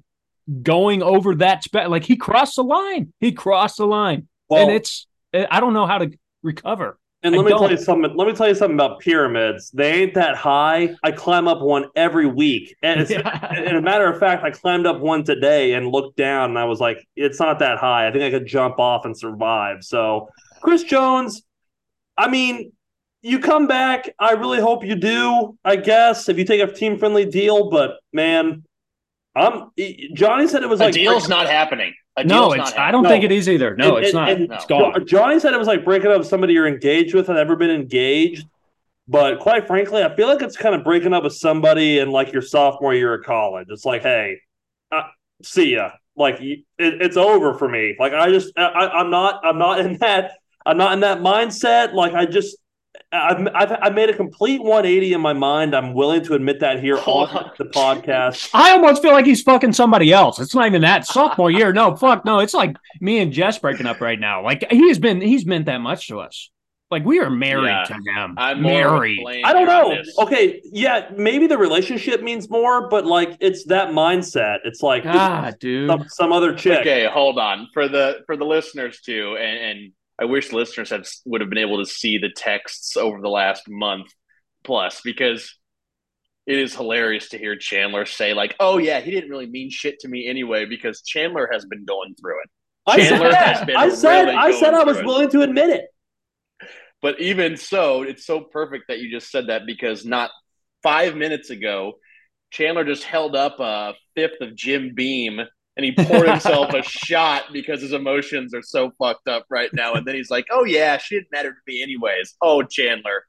going 0.63 1.03
over 1.03 1.35
that. 1.35 1.63
Spe- 1.63 1.89
like, 1.89 2.05
he 2.05 2.15
crossed 2.15 2.55
the 2.55 2.63
line. 2.63 3.13
He 3.19 3.33
crossed 3.33 3.77
the 3.77 3.87
line, 3.87 4.27
Well, 4.49 4.63
and 4.63 4.71
it's. 4.71 5.07
Eh, 5.33 5.45
I 5.51 5.59
don't 5.59 5.73
know 5.73 5.85
how 5.85 5.97
to 5.97 6.11
recover. 6.41 6.97
And 7.23 7.33
I 7.33 7.39
let 7.39 7.45
me 7.45 7.51
tell 7.51 7.61
don't. 7.61 7.71
you 7.71 7.77
something. 7.77 8.15
Let 8.15 8.27
me 8.27 8.33
tell 8.33 8.47
you 8.47 8.53
something 8.53 8.75
about 8.75 8.99
pyramids. 8.99 9.71
They 9.71 10.03
ain't 10.03 10.13
that 10.13 10.35
high. 10.35 10.95
I 11.01 11.11
climb 11.11 11.47
up 11.47 11.61
one 11.61 11.85
every 11.95 12.27
week, 12.27 12.75
and 12.83 13.01
it's, 13.01 13.09
and 13.11 13.77
a 13.77 13.81
matter 13.81 14.07
of 14.11 14.19
fact, 14.19 14.43
I 14.43 14.51
climbed 14.51 14.85
up 14.85 14.99
one 14.99 15.23
today 15.23 15.73
and 15.73 15.87
looked 15.87 16.15
down, 16.15 16.51
and 16.51 16.59
I 16.59 16.65
was 16.65 16.79
like, 16.79 17.07
"It's 17.15 17.39
not 17.39 17.59
that 17.59 17.79
high. 17.79 18.07
I 18.07 18.11
think 18.11 18.23
I 18.23 18.29
could 18.29 18.45
jump 18.47 18.77
off 18.77 19.05
and 19.05 19.17
survive." 19.17 19.83
So, 19.83 20.29
Chris 20.61 20.83
Jones, 20.83 21.41
I 22.17 22.29
mean, 22.29 22.71
you 23.23 23.39
come 23.39 23.65
back. 23.65 24.13
I 24.19 24.33
really 24.33 24.61
hope 24.61 24.85
you 24.85 24.95
do. 24.95 25.57
I 25.65 25.75
guess 25.75 26.29
if 26.29 26.37
you 26.37 26.45
take 26.45 26.61
a 26.61 26.71
team 26.71 26.99
friendly 26.99 27.25
deal, 27.25 27.71
but 27.71 27.97
man, 28.13 28.63
I'm 29.37 29.69
Johnny 30.13 30.47
said 30.47 30.63
it 30.63 30.69
was 30.69 30.79
A 30.81 30.85
like 30.85 30.93
deal's 30.93 31.29
not 31.29 31.47
happening. 31.47 31.93
A 32.17 32.23
no, 32.23 32.51
it's. 32.53 32.57
not 32.57 32.79
I 32.79 32.91
don't 32.91 33.03
No. 33.03 33.09
think 33.09 33.23
it 33.23 33.31
is 33.31 33.47
either. 33.47 33.75
No, 33.75 33.97
And- 33.97 34.05
it's 34.05 34.13
and- 34.15 34.19
not. 34.21 34.29
and 34.29 34.51
it's 34.51 34.69
no. 34.69 34.91
gone. 34.91 35.05
Johnny 35.07 35.39
said 35.39 35.53
it 35.53 35.57
was 35.59 35.67
like 35.67 35.85
breaking 35.85 36.09
up 36.11 36.17
with 36.17 36.27
somebody 36.27 36.53
you're 36.53 36.67
engaged 36.67 37.13
with 37.13 37.29
and 37.29 37.37
never 37.37 37.55
been 37.55 37.69
engaged. 37.69 38.45
But 39.07 39.39
quite 39.39 39.67
frankly, 39.67 40.03
I 40.03 40.13
feel 40.15 40.27
like 40.27 40.41
it's 40.41 40.57
kind 40.57 40.75
of 40.75 40.83
breaking 40.83 41.13
up 41.13 41.23
with 41.23 41.33
somebody 41.33 41.99
in 41.99 42.09
like 42.11 42.33
your 42.33 42.41
sophomore 42.41 42.93
year 42.93 43.13
of 43.13 43.23
college. 43.25 43.67
It's 43.69 43.85
like, 43.85 44.01
hey, 44.01 44.37
uh, 44.91 45.03
see 45.43 45.75
ya. 45.75 45.91
Like 46.15 46.41
it, 46.41 46.63
it's 46.79 47.15
over 47.15 47.53
for 47.53 47.69
me. 47.69 47.95
Like 47.99 48.13
I 48.13 48.29
just, 48.29 48.51
I, 48.57 48.63
I- 48.63 48.99
I'm 48.99 49.09
not, 49.11 49.39
I'm 49.45 49.59
not 49.59 49.79
in 49.79 49.97
that, 49.99 50.31
I'm 50.65 50.77
not 50.77 50.93
in 50.93 51.01
that 51.01 51.19
mindset. 51.19 51.93
Like 51.93 52.13
I 52.13 52.25
just, 52.25 52.57
I've, 53.11 53.47
I've 53.55 53.71
I 53.81 53.89
made 53.89 54.09
a 54.09 54.15
complete 54.15 54.61
180 54.61 55.13
in 55.13 55.21
my 55.21 55.33
mind. 55.33 55.75
I'm 55.75 55.93
willing 55.93 56.23
to 56.25 56.33
admit 56.33 56.59
that 56.59 56.79
here 56.81 56.97
on 56.97 57.29
on. 57.29 57.51
the 57.57 57.65
podcast. 57.65 58.49
I 58.53 58.71
almost 58.71 59.01
feel 59.01 59.13
like 59.13 59.25
he's 59.25 59.41
fucking 59.41 59.73
somebody 59.73 60.11
else. 60.11 60.39
It's 60.39 60.53
not 60.53 60.67
even 60.67 60.81
that 60.81 61.05
sophomore 61.05 61.51
year. 61.51 61.71
No, 61.73 61.95
fuck 61.95 62.25
no. 62.25 62.39
It's 62.39 62.53
like 62.53 62.75
me 62.99 63.19
and 63.19 63.31
Jess 63.31 63.59
breaking 63.59 63.85
up 63.85 64.01
right 64.01 64.19
now. 64.19 64.43
Like 64.43 64.65
he's 64.71 64.99
been 64.99 65.21
he's 65.21 65.45
meant 65.45 65.65
that 65.67 65.79
much 65.79 66.07
to 66.09 66.19
us. 66.19 66.49
Like 66.89 67.03
we 67.03 67.19
are 67.19 67.29
married 67.29 67.65
Yeah. 67.67 67.83
to 67.83 67.93
him. 67.95 68.35
I'm 68.37 68.61
more 68.61 68.71
of 68.79 68.87
a 68.87 68.91
married. 68.91 69.43
I 69.43 69.51
don't 69.51 69.67
know. 69.67 69.93
this. 69.95 70.17
Okay, 70.19 70.61
yeah, 70.71 71.09
maybe 71.17 71.45
the 71.45 71.57
relationship 71.57 72.21
means 72.21 72.49
more, 72.49 72.87
but 72.89 73.05
like 73.05 73.35
it's 73.41 73.65
that 73.65 73.89
mindset. 73.89 74.59
It's 74.63 74.81
like 74.81 75.03
God, 75.03 75.57
dude. 75.59 75.89
some, 75.89 76.05
some 76.07 76.31
other 76.31 76.55
chick. 76.55 76.79
Okay, 76.79 77.05
hold 77.05 77.39
on 77.39 77.67
for 77.73 77.89
the 77.89 78.19
for 78.25 78.37
the 78.37 78.45
listeners 78.45 79.01
too, 79.01 79.35
and, 79.37 79.57
and 79.79 79.91
I 80.19 80.25
wish 80.25 80.51
listeners 80.51 80.89
had 80.89 81.07
would 81.25 81.41
have 81.41 81.49
been 81.49 81.59
able 81.59 81.77
to 81.77 81.89
see 81.89 82.17
the 82.17 82.29
texts 82.35 82.97
over 82.97 83.21
the 83.21 83.29
last 83.29 83.63
month 83.69 84.07
plus 84.63 85.01
because 85.01 85.55
it 86.45 86.57
is 86.57 86.73
hilarious 86.75 87.29
to 87.29 87.37
hear 87.37 87.55
Chandler 87.55 88.05
say 88.05 88.33
like, 88.33 88.55
"Oh 88.59 88.77
yeah, 88.77 88.99
he 88.99 89.11
didn't 89.11 89.29
really 89.29 89.47
mean 89.47 89.69
shit 89.69 89.99
to 89.99 90.07
me 90.07 90.27
anyway," 90.27 90.65
because 90.65 91.01
Chandler 91.01 91.49
has 91.51 91.65
been 91.65 91.85
going 91.85 92.15
through 92.19 92.41
it. 92.41 92.49
I 92.87 93.05
said 93.05 93.33
has 93.33 93.65
been 93.65 93.75
I 93.75 93.89
said 93.89 94.23
really 94.23 94.35
I 94.35 94.51
said 94.59 94.73
I 94.73 94.83
was 94.83 94.97
through 94.97 95.03
it. 95.03 95.07
willing 95.07 95.29
to 95.31 95.41
admit 95.41 95.69
it. 95.69 95.85
But 97.01 97.19
even 97.19 97.57
so, 97.57 98.01
it's 98.03 98.25
so 98.25 98.41
perfect 98.41 98.85
that 98.87 98.99
you 98.99 99.11
just 99.11 99.29
said 99.29 99.47
that 99.47 99.65
because 99.67 100.05
not 100.05 100.31
five 100.81 101.15
minutes 101.15 101.49
ago, 101.49 101.93
Chandler 102.49 102.85
just 102.85 103.03
held 103.03 103.35
up 103.35 103.59
a 103.59 103.93
fifth 104.15 104.41
of 104.41 104.55
Jim 104.55 104.93
Beam 104.95 105.41
and 105.77 105.85
he 105.85 105.91
poured 105.93 106.27
himself 106.27 106.73
a 106.73 106.81
shot 106.83 107.43
because 107.53 107.81
his 107.81 107.93
emotions 107.93 108.53
are 108.53 108.61
so 108.61 108.91
fucked 108.99 109.27
up 109.27 109.45
right 109.49 109.69
now. 109.73 109.93
And 109.93 110.05
then 110.05 110.15
he's 110.15 110.29
like, 110.29 110.45
"Oh 110.51 110.65
yeah, 110.65 110.97
she 110.97 111.15
didn't 111.15 111.31
matter 111.31 111.51
to 111.51 111.57
me 111.67 111.81
anyways." 111.81 112.35
Oh 112.41 112.63
Chandler, 112.63 113.23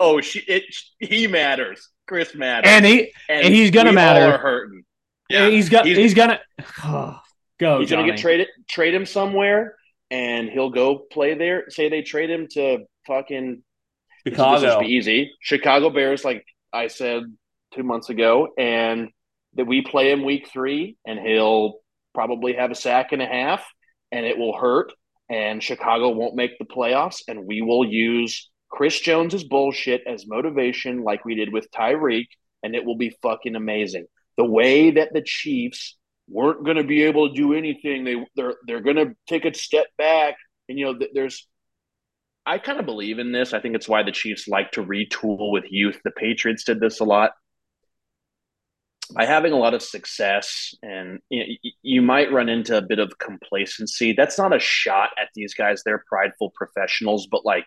oh 0.00 0.20
she 0.20 0.40
it 0.40 0.64
he 0.98 1.26
matters. 1.26 1.88
Chris 2.08 2.34
matters, 2.34 2.68
and 2.70 2.84
he 2.84 3.12
and 3.28 3.46
he's 3.54 3.70
gonna 3.70 3.90
all 3.90 3.94
matter. 3.94 4.34
are 4.34 4.38
hurting. 4.38 4.82
Yeah, 5.28 5.48
he's 5.48 5.68
got 5.68 5.86
he's- 5.86 5.96
he's, 5.98 6.14
gonna 6.14 6.40
oh, 6.84 7.18
go. 7.58 7.80
he's 7.80 7.88
Johnny. 7.88 8.02
gonna 8.02 8.12
get 8.16 8.20
traded 8.20 8.48
trade 8.68 8.92
him 8.94 9.06
somewhere 9.06 9.76
and 10.10 10.50
he'll 10.50 10.68
go 10.70 10.98
play 10.98 11.32
there 11.34 11.64
say 11.70 11.88
they 11.88 12.02
trade 12.02 12.28
him 12.28 12.46
to 12.50 12.80
fucking 13.06 13.62
this 14.26 14.34
Chicago. 14.34 14.80
be 14.80 14.86
easy 14.88 15.32
chicago 15.40 15.88
bears 15.88 16.22
like 16.24 16.44
i 16.72 16.86
said 16.86 17.22
two 17.74 17.82
months 17.82 18.10
ago 18.10 18.48
and 18.58 19.08
that 19.54 19.66
we 19.66 19.80
play 19.80 20.10
him 20.12 20.22
week 20.22 20.48
three 20.52 20.96
and 21.06 21.18
he'll 21.18 21.78
probably 22.14 22.54
have 22.54 22.70
a 22.70 22.74
sack 22.74 23.12
and 23.12 23.22
a 23.22 23.26
half 23.26 23.64
and 24.10 24.26
it 24.26 24.38
will 24.38 24.56
hurt 24.56 24.92
and 25.28 25.62
chicago 25.62 26.10
won't 26.10 26.34
make 26.34 26.58
the 26.58 26.64
playoffs 26.64 27.22
and 27.28 27.46
we 27.46 27.62
will 27.62 27.84
use 27.84 28.50
chris 28.70 29.00
jones's 29.00 29.44
bullshit 29.44 30.02
as 30.06 30.26
motivation 30.26 31.02
like 31.02 31.24
we 31.24 31.34
did 31.34 31.52
with 31.52 31.70
tyreek 31.70 32.26
and 32.62 32.74
it 32.74 32.84
will 32.84 32.96
be 32.96 33.16
fucking 33.22 33.56
amazing 33.56 34.06
the 34.36 34.44
way 34.44 34.90
that 34.90 35.12
the 35.12 35.22
chiefs 35.22 35.96
weren't 36.28 36.64
going 36.64 36.76
to 36.76 36.84
be 36.84 37.02
able 37.02 37.28
to 37.28 37.34
do 37.34 37.54
anything. 37.54 38.04
They 38.04 38.16
they're 38.34 38.56
they're 38.66 38.80
going 38.80 38.96
to 38.96 39.14
take 39.26 39.44
a 39.44 39.54
step 39.54 39.86
back, 39.98 40.36
and 40.68 40.78
you 40.78 40.86
know 40.86 40.98
th- 40.98 41.10
there's. 41.14 41.46
I 42.44 42.58
kind 42.58 42.80
of 42.80 42.86
believe 42.86 43.20
in 43.20 43.30
this. 43.30 43.52
I 43.52 43.60
think 43.60 43.76
it's 43.76 43.88
why 43.88 44.02
the 44.02 44.10
Chiefs 44.10 44.48
like 44.48 44.72
to 44.72 44.82
retool 44.82 45.52
with 45.52 45.64
youth. 45.70 46.00
The 46.02 46.10
Patriots 46.10 46.64
did 46.64 46.80
this 46.80 46.98
a 46.98 47.04
lot. 47.04 47.30
By 49.14 49.26
having 49.26 49.52
a 49.52 49.58
lot 49.58 49.74
of 49.74 49.82
success, 49.82 50.74
and 50.82 51.18
you, 51.28 51.40
know, 51.40 51.70
you 51.82 52.02
might 52.02 52.32
run 52.32 52.48
into 52.48 52.76
a 52.78 52.82
bit 52.82 52.98
of 52.98 53.18
complacency. 53.18 54.12
That's 54.12 54.38
not 54.38 54.54
a 54.54 54.58
shot 54.58 55.10
at 55.20 55.28
these 55.34 55.54
guys. 55.54 55.82
They're 55.84 56.04
prideful 56.08 56.52
professionals, 56.56 57.26
but 57.26 57.44
like 57.44 57.66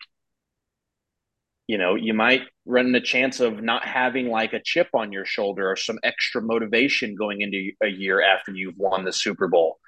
you 1.68 1.78
know, 1.78 1.96
you 1.96 2.14
might 2.14 2.42
run 2.66 2.92
the 2.92 3.02
chance 3.02 3.40
of 3.40 3.64
not 3.64 3.86
having 3.86 4.30
like 4.30 4.54
a 4.54 4.62
chip 4.64 4.90
on 4.94 5.12
your 5.12 5.26
shoulder 5.26 5.70
or 5.70 5.76
some 5.76 5.98
extra 6.04 6.42
motivation 6.42 7.16
going 7.16 7.42
into 7.42 7.72
a 7.82 7.88
year 7.88 8.22
after 8.22 8.52
you've 8.52 8.78
won 8.78 9.04
the 9.04 9.14
Super 9.14 9.48
Bowl. 9.48 9.80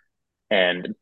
And 0.50 0.96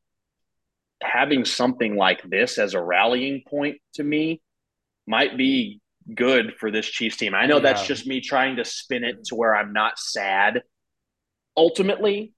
having 1.01 1.45
something 1.45 1.95
like 1.95 2.21
this 2.29 2.57
as 2.57 2.73
a 2.73 2.81
rallying 2.81 3.43
point 3.47 3.77
to 3.93 4.03
me 4.03 4.41
might 5.07 5.37
be 5.37 5.79
good 6.13 6.53
for 6.59 6.69
this 6.71 6.85
Chiefs 6.87 7.17
team. 7.17 7.33
I 7.33 7.45
know 7.47 7.59
that's 7.59 7.85
just 7.87 8.05
me 8.05 8.21
trying 8.21 8.57
to 8.57 8.65
spin 8.65 9.03
it 9.03 9.25
to 9.25 9.35
where 9.35 9.55
I'm 9.55 9.73
not 9.73 9.97
sad. 9.97 10.61
Ultimately, 11.57 12.33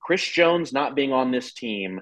Chris 0.00 0.26
Jones 0.26 0.72
not 0.72 0.94
being 0.96 1.12
on 1.12 1.30
this 1.30 1.52
team 1.52 2.00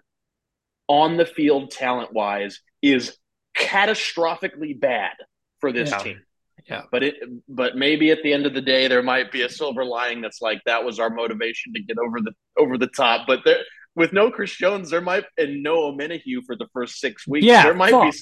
on 0.89 1.17
the 1.17 1.27
field 1.27 1.71
talent 1.71 2.13
wise 2.13 2.61
is 2.83 3.17
catastrophically 3.57 4.79
bad 4.79 5.13
for 5.61 5.73
this 5.73 5.91
Yeah. 5.91 5.99
team. 5.99 6.23
Yeah. 6.69 6.83
But 6.93 7.03
it 7.03 7.17
but 7.49 7.77
maybe 7.77 8.11
at 8.11 8.23
the 8.23 8.33
end 8.33 8.47
of 8.47 8.55
the 8.55 8.61
day 8.61 8.87
there 8.89 9.03
might 9.03 9.33
be 9.33 9.43
a 9.43 9.49
silver 9.49 9.85
lining 9.85 10.21
that's 10.21 10.41
like 10.41 10.61
that 10.67 10.85
was 10.85 10.99
our 11.01 11.11
motivation 11.11 11.73
to 11.75 11.83
get 11.83 11.99
over 11.99 12.21
the 12.21 12.33
over 12.59 12.79
the 12.79 12.87
top. 12.87 13.27
But 13.27 13.41
there 13.45 13.61
with 13.97 14.13
no 14.13 14.31
Chris 14.31 14.55
Jones, 14.55 14.91
there 14.91 15.01
might 15.01 15.25
and 15.37 15.63
no 15.63 15.93
Omenihu 15.93 16.45
for 16.47 16.57
the 16.57 16.69
first 16.73 17.01
six 17.01 17.27
weeks. 17.27 17.45
Yeah, 17.47 17.65
there 17.65 17.75
might 17.75 17.91
fuck. 17.91 18.13
be 18.13 18.19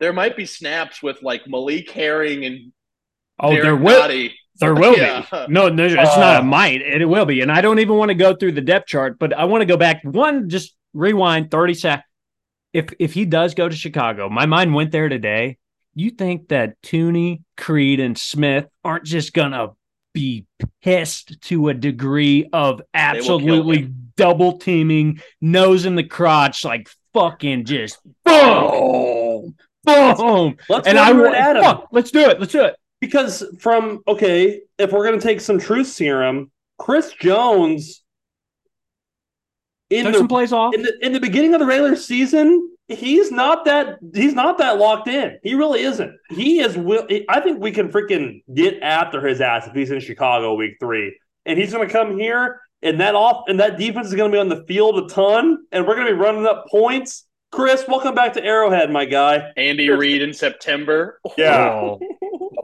there 0.00 0.12
might 0.12 0.36
be 0.36 0.46
snaps 0.46 1.02
with 1.02 1.22
like 1.22 1.46
Malik 1.46 1.90
Herring 1.90 2.44
and 2.44 2.72
Oh, 3.38 3.50
Derek 3.50 3.62
there 3.64 3.76
will 3.76 4.02
Gotti. 4.02 4.32
there 4.56 4.74
will 4.74 4.96
Yeah. 4.96 5.20
be. 5.30 5.52
No, 5.52 5.68
no, 5.68 5.84
it's 5.86 5.94
Uh, 5.94 6.20
not 6.20 6.40
a 6.40 6.42
might. 6.42 6.82
It 6.82 7.08
will 7.08 7.24
be, 7.24 7.40
and 7.40 7.50
I 7.50 7.60
don't 7.60 7.78
even 7.78 7.96
want 7.96 8.10
to 8.10 8.14
go 8.14 8.34
through 8.34 8.52
the 8.52 8.60
depth 8.60 8.88
chart, 8.88 9.18
but 9.18 9.32
I 9.32 9.44
want 9.44 9.62
to 9.62 9.66
go 9.66 9.76
back 9.78 10.00
one. 10.02 10.48
Just 10.50 10.74
rewind 10.92 11.50
thirty 11.50 11.74
seconds. 11.74 12.04
If 12.72 12.92
if 12.98 13.14
he 13.14 13.24
does 13.24 13.54
go 13.54 13.68
to 13.68 13.74
Chicago, 13.76 14.28
my 14.28 14.46
mind 14.46 14.74
went 14.74 14.90
there 14.92 15.08
today. 15.08 15.56
You 15.94 16.10
think 16.10 16.48
that 16.48 16.80
Thuney, 16.82 17.42
Creed, 17.56 17.98
and 17.98 18.16
Smith 18.16 18.66
aren't 18.84 19.04
just 19.04 19.32
gonna 19.32 19.70
be 20.12 20.44
pissed 20.82 21.40
to 21.42 21.68
a 21.68 21.74
degree 21.74 22.48
of 22.52 22.80
absolutely 22.94 23.90
double 24.16 24.58
teaming, 24.58 25.20
nose 25.40 25.84
in 25.86 25.94
the 25.94 26.04
crotch, 26.04 26.64
like 26.64 26.88
fucking 27.14 27.64
just 27.64 27.98
boom, 28.24 28.34
boom. 30.16 30.56
Let's 30.68 30.86
And 30.88 30.98
I 30.98 31.10
over 31.10 31.22
want, 31.24 31.34
it 31.34 31.38
at 31.38 31.56
him. 31.56 31.62
fuck, 31.62 31.88
let's 31.92 32.10
do 32.10 32.20
it. 32.20 32.40
Let's 32.40 32.52
do 32.52 32.64
it. 32.64 32.76
Because 33.00 33.44
from 33.60 34.02
okay, 34.06 34.60
if 34.78 34.92
we're 34.92 35.04
gonna 35.04 35.20
take 35.20 35.40
some 35.40 35.58
truth 35.58 35.86
serum, 35.86 36.50
Chris 36.78 37.12
Jones 37.20 38.02
in 39.90 40.04
Took 40.04 40.12
the 40.12 40.18
some 40.18 40.28
plays 40.28 40.52
off. 40.52 40.74
in 40.74 40.82
the 40.82 40.92
in 41.04 41.12
the 41.12 41.20
beginning 41.20 41.54
of 41.54 41.60
the 41.60 41.66
regular 41.66 41.96
season, 41.96 42.70
he's 42.88 43.32
not 43.32 43.64
that 43.64 43.98
he's 44.14 44.34
not 44.34 44.58
that 44.58 44.78
locked 44.78 45.08
in. 45.08 45.38
He 45.42 45.54
really 45.54 45.80
isn't. 45.80 46.12
He 46.30 46.60
is 46.60 46.76
will. 46.76 47.06
I 47.28 47.40
think 47.40 47.60
we 47.60 47.72
can 47.72 47.90
freaking 47.90 48.42
get 48.54 48.80
after 48.82 49.26
his 49.26 49.40
ass 49.40 49.66
if 49.66 49.72
he's 49.74 49.90
in 49.90 50.00
Chicago 50.00 50.54
week 50.54 50.74
three, 50.78 51.18
and 51.46 51.58
he's 51.58 51.72
going 51.72 51.86
to 51.86 51.92
come 51.92 52.18
here, 52.18 52.60
and 52.82 53.00
that 53.00 53.14
off 53.14 53.44
and 53.48 53.58
that 53.60 53.78
defense 53.78 54.06
is 54.08 54.14
going 54.14 54.30
to 54.30 54.36
be 54.36 54.40
on 54.40 54.48
the 54.48 54.64
field 54.66 54.98
a 54.98 55.08
ton, 55.12 55.58
and 55.72 55.86
we're 55.86 55.96
going 55.96 56.06
to 56.06 56.12
be 56.12 56.18
running 56.20 56.46
up 56.46 56.66
points. 56.68 57.26
Chris, 57.52 57.84
welcome 57.88 58.14
back 58.14 58.32
to 58.34 58.44
Arrowhead, 58.44 58.90
my 58.90 59.04
guy. 59.04 59.50
Andy 59.56 59.90
Reid 59.90 60.22
in 60.22 60.32
September. 60.32 61.20
Oh. 61.38 61.98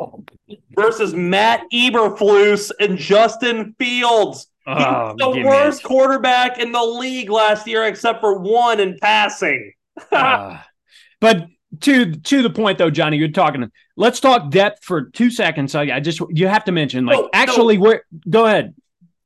versus 0.76 1.12
Matt 1.14 1.62
Eberflus 1.72 2.70
and 2.78 2.96
Justin 2.96 3.74
Fields. 3.78 4.46
He 4.64 4.72
Oh, 4.72 5.14
was 5.14 5.16
the 5.18 5.42
worst 5.44 5.80
it. 5.80 5.84
quarterback 5.84 6.58
in 6.58 6.72
the 6.72 6.82
league 6.82 7.30
last 7.30 7.66
year, 7.66 7.84
except 7.84 8.20
for 8.20 8.38
one 8.38 8.78
in 8.80 8.98
passing. 9.00 9.72
Uh, 10.12 10.58
but 11.20 11.46
to 11.80 12.12
to 12.12 12.42
the 12.42 12.50
point 12.50 12.78
though, 12.78 12.90
Johnny, 12.90 13.16
you're 13.16 13.28
talking. 13.28 13.70
Let's 13.96 14.20
talk 14.20 14.50
depth 14.50 14.84
for 14.84 15.08
two 15.10 15.30
seconds. 15.30 15.74
I, 15.74 15.82
I 15.82 16.00
just 16.00 16.20
you 16.30 16.46
have 16.48 16.64
to 16.64 16.72
mention 16.72 17.06
like 17.06 17.16
No, 17.16 17.22
no. 17.22 17.30
actually 17.32 17.78
where. 17.78 18.04
Go 18.28 18.44
ahead. 18.46 18.74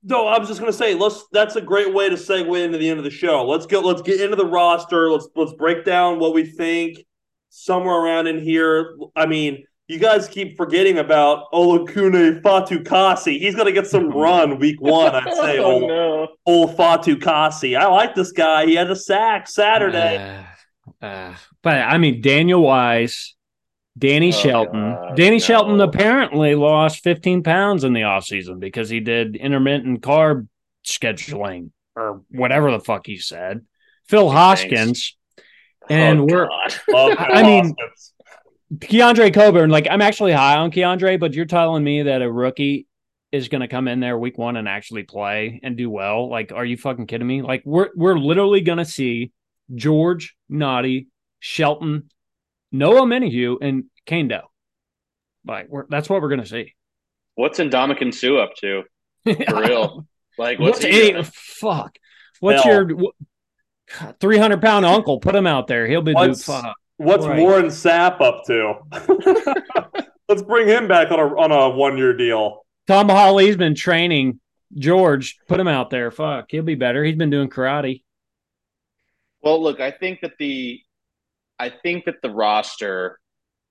No, 0.03 0.27
I 0.27 0.39
was 0.39 0.49
just 0.49 0.61
gonna 0.61 0.73
say, 0.73 0.95
let's. 0.95 1.27
That's 1.33 1.57
a 1.57 1.61
great 1.61 1.93
way 1.93 2.09
to 2.09 2.17
segue 2.17 2.65
into 2.65 2.79
the 2.79 2.89
end 2.89 2.99
of 2.99 3.05
the 3.05 3.11
show. 3.11 3.47
Let's 3.47 3.67
go. 3.67 3.81
Let's 3.81 4.03
get 4.03 4.21
into 4.21 4.37
the 4.37 4.47
roster. 4.47 5.11
Let's 5.11 5.29
let's 5.37 5.53
break 5.55 5.85
down 5.85 6.19
what 6.19 6.33
we 6.33 6.45
think 6.45 7.05
somewhere 7.51 7.97
around 7.97 8.27
in 8.27 8.39
here. 8.39 8.97
I 9.15 9.27
mean, 9.27 9.65
you 9.89 9.99
guys 9.99 10.29
keep 10.29 10.57
forgetting 10.57 10.99
about 10.99 11.51
Olakune 11.53 12.41
Fatukasi. 12.41 13.39
He's 13.41 13.55
gonna 13.57 13.73
get 13.73 13.89
some 13.89 14.09
run 14.17 14.59
week 14.59 14.81
one. 14.81 15.15
I'd 15.15 15.35
say 15.35 15.59
oh 15.59 15.65
old, 15.65 15.89
no. 15.89 16.29
old 16.47 16.77
Fatukasi. 16.77 17.79
I 17.79 17.87
like 17.89 18.15
this 18.15 18.33
guy. 18.33 18.67
He 18.67 18.77
had 18.77 18.91
a 18.91 18.97
sack 18.97 19.49
Saturday. 19.49 20.45
Uh, 21.03 21.05
uh, 21.05 21.35
but 21.63 21.79
I 21.79 21.99
mean, 21.99 22.21
Daniel 22.21 22.63
Wise, 22.63 23.35
Danny 24.01 24.29
Oh, 24.29 24.31
Shelton. 24.33 24.93
God, 24.95 25.17
Danny 25.17 25.37
no. 25.37 25.45
Shelton 25.45 25.81
apparently 25.81 26.55
lost 26.55 27.05
15 27.05 27.43
pounds 27.43 27.85
in 27.85 27.93
the 27.93 28.01
offseason 28.01 28.59
because 28.59 28.89
he 28.89 29.01
did 29.01 29.37
intermittent 29.37 30.01
carb 30.01 30.49
scheduling 30.85 31.71
or 31.95 32.23
whatever 32.31 32.71
the 32.73 32.81
fuck 32.81 33.07
he 33.07 33.17
said. 33.19 33.65
Phil 34.09 34.31
Thanks. 34.31 34.63
Hoskins. 34.63 35.17
Oh, 35.39 35.95
and 35.95 36.21
Oh, 36.21 36.25
we're. 36.25 36.49
I 37.19 37.43
mean- 37.43 37.75
Keondre 38.77 39.35
Coburn, 39.35 39.69
like 39.71 39.89
I'm 39.91 40.01
actually 40.01 40.33
high 40.33 40.57
on 40.57 40.71
Keondre, 40.71 41.19
but 41.19 41.35
you're 41.35 41.45
telling 41.45 41.83
me 41.83 42.05
that 42.05 42.23
a 42.23 42.31
rookie 42.31 42.87
is 43.33 43.49
going 43.49 43.63
to 43.63 43.69
come 43.69 43.89
in 43.89 43.99
there 44.01 44.17
week 44.17 44.39
one 44.39 44.57
and 44.57 44.69
actually 44.69 45.03
play 45.03 45.61
and 45.65 45.77
do 45.77 45.91
well. 45.91 46.29
Like, 46.31 46.53
are 46.53 46.65
you 46.65 46.77
fucking 46.77 47.07
kidding 47.09 47.27
me? 47.27 47.43
Like, 47.43 47.63
we're 47.65 47.91
we're 47.97 48.17
literally 48.19 48.61
going 48.61 48.79
to 48.79 48.85
see 48.85 49.33
George, 49.75 50.37
Naughty, 50.49 51.09
Shelton, 51.41 52.11
Noah 52.71 53.07
Menahue, 53.07 53.57
and 53.61 53.85
Kane 54.11 54.27
Doe. 54.27 54.51
Like 55.47 55.69
we're, 55.69 55.87
that's 55.89 56.11
what 56.11 56.21
we're 56.21 56.29
gonna 56.31 56.45
see. 56.45 56.75
What's 57.37 57.61
Ndamukong 57.61 58.13
Suh 58.13 58.37
up 58.39 58.55
to? 58.57 58.83
For 59.25 59.61
real. 59.61 60.07
Like 60.39 60.59
what's, 60.59 60.79
What's 60.83 60.85
he 60.85 61.01
eight? 61.03 61.27
Fuck. 61.27 61.99
What's 62.39 62.63
Hell. 62.63 62.89
your 62.89 63.13
three 64.21 64.39
hundred 64.39 64.63
pound 64.63 64.87
uncle? 64.87 65.21
Put 65.21 65.35
him 65.35 65.47
out 65.47 65.67
there. 65.67 65.87
He'll 65.87 66.01
be 66.03 66.15
doing 66.15 66.31
What's- 66.31 66.45
fuck. 66.45 66.75
What's 66.97 67.27
Right. 67.27 67.39
Warren 67.39 67.67
Sapp 67.67 68.21
up 68.23 68.45
to? 68.47 69.55
Let's 70.29 70.43
bring 70.43 70.67
him 70.69 70.89
back 70.89 71.11
on 71.11 71.19
a 71.21 71.25
on 71.39 71.53
a 71.53 71.71
one 71.71 71.99
year 71.99 72.17
deal. 72.17 72.65
Tom 72.87 73.09
Holly's 73.11 73.57
been 73.57 73.75
training 73.75 74.41
George. 74.75 75.39
Put 75.47 75.61
him 75.61 75.69
out 75.69 75.91
there. 75.91 76.11
Fuck. 76.11 76.47
He'll 76.51 76.63
be 76.63 76.75
better. 76.75 77.05
He's 77.05 77.17
been 77.17 77.31
doing 77.31 77.51
karate. 77.51 78.03
Well, 79.43 79.63
look, 79.63 79.81
I 79.81 79.91
think 79.91 80.21
that 80.23 80.33
the 80.39 80.81
I 81.59 81.69
think 81.71 82.07
that 82.07 82.23
the 82.23 82.31
roster 82.31 83.20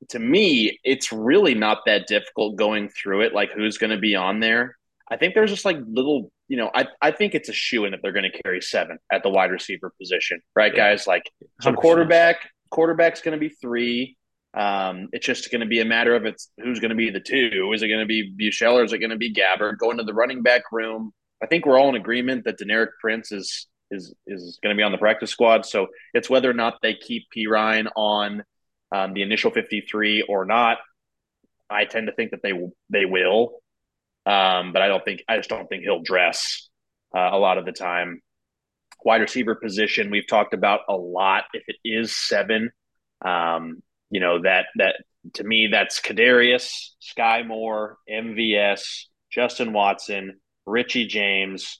to 0.10 0.20
me, 0.20 0.80
it's 0.84 1.12
really 1.12 1.54
not 1.54 1.80
that 1.86 2.08
difficult 2.08 2.56
going 2.56 2.90
through 2.90 3.22
it, 3.22 3.34
like 3.34 3.52
who's 3.52 3.78
going 3.78 3.92
to 3.92 3.98
be 4.00 4.16
on 4.16 4.40
there. 4.40 4.76
I 5.12 5.18
think 5.18 5.34
there's 5.34 5.50
just 5.50 5.66
like 5.66 5.78
little, 5.88 6.32
you 6.48 6.56
know, 6.58 6.70
I, 6.74 6.86
I 7.02 7.12
think 7.12 7.36
it's 7.36 7.50
a 7.50 7.54
shoe 7.54 7.86
in 7.86 7.92
that 7.92 8.00
they're 8.02 8.12
going 8.14 8.30
to 8.32 8.42
carry 8.44 8.62
seven 8.62 8.98
at 9.12 9.24
the 9.24 9.30
wide 9.30 9.52
receiver 9.52 9.92
position, 10.00 10.40
right, 10.56 10.72
Yeah. 10.74 10.92
guys? 10.92 11.08
Like, 11.08 11.24
so 11.62 11.72
100%. 11.72 11.76
quarterback, 11.78 12.50
quarterback's 12.70 13.22
going 13.22 13.38
to 13.38 13.40
be 13.40 13.50
three. 13.50 14.16
Um, 14.56 15.10
it's 15.12 15.26
just 15.26 15.52
going 15.52 15.62
to 15.62 15.68
be 15.68 15.80
a 15.82 15.86
matter 15.86 16.16
of 16.16 16.26
it's 16.26 16.50
who's 16.64 16.80
going 16.80 16.90
to 16.90 16.96
be 16.96 17.10
the 17.10 17.20
two. 17.20 17.72
Is 17.74 17.82
it 17.84 17.88
going 17.88 18.00
to 18.00 18.06
be 18.06 18.34
Buechele 18.40 18.74
or 18.80 18.84
is 18.84 18.94
it 18.94 19.00
going 19.00 19.10
to 19.12 19.16
be 19.18 19.34
Gabbert? 19.34 19.78
Going 19.78 19.98
to 19.98 20.04
the 20.04 20.14
running 20.14 20.42
back 20.42 20.64
room. 20.72 21.12
I 21.42 21.46
think 21.46 21.66
we're 21.66 21.80
all 21.80 21.90
in 21.90 21.96
agreement 21.96 22.46
that 22.46 22.60
Deneric 22.60 22.90
Prince 23.02 23.32
is 23.32 23.68
is 23.92 24.14
is 24.28 24.60
going 24.62 24.76
to 24.76 24.78
be 24.78 24.84
on 24.84 24.92
the 24.92 24.98
practice 24.98 25.32
squad. 25.32 25.66
So 25.66 25.88
it's 26.14 26.30
whether 26.30 26.50
or 26.50 26.54
not 26.54 26.76
they 26.82 26.94
keep 26.96 27.30
P 27.32 27.48
Ryan 27.48 27.88
on 27.96 28.44
um, 28.91 29.14
the 29.14 29.22
initial 29.22 29.52
53 29.52 30.24
or 30.24 30.45
not. 30.45 30.78
I 31.70 31.86
tend 31.86 32.07
to 32.07 32.14
think 32.14 32.32
that 32.32 32.41
they 32.41 32.53
they 32.90 33.06
will, 33.06 33.61
um, 34.26 34.74
but 34.74 34.82
I 34.82 34.88
don't 34.88 35.06
think 35.06 35.24
I 35.28 35.38
just 35.38 35.49
don't 35.49 35.68
think 35.68 35.84
he'll 35.84 36.02
dress 36.02 36.70
uh, 37.16 37.30
a 37.32 37.38
lot 37.38 37.57
of 37.57 37.66
the 37.66 37.72
time. 37.72 38.22
Wide 39.06 39.22
receiver 39.22 39.56
position 39.56 40.10
we've 40.11 40.28
talked 40.28 40.53
about 40.53 40.82
a 40.90 40.95
lot. 40.95 41.44
If 41.53 41.64
it 41.68 41.76
is 41.86 42.18
seven, 42.18 42.72
um, 43.24 43.84
you 44.10 44.20
know 44.20 44.41
that 44.41 44.66
that 44.78 44.95
to 45.36 45.44
me 45.44 45.68
that's 45.72 46.02
Kadarius, 46.02 46.90
Sky 46.99 47.44
Moore, 47.44 47.98
MVS, 48.10 49.03
Justin 49.32 49.72
Watson, 49.72 50.40
Richie 50.66 51.06
James, 51.06 51.80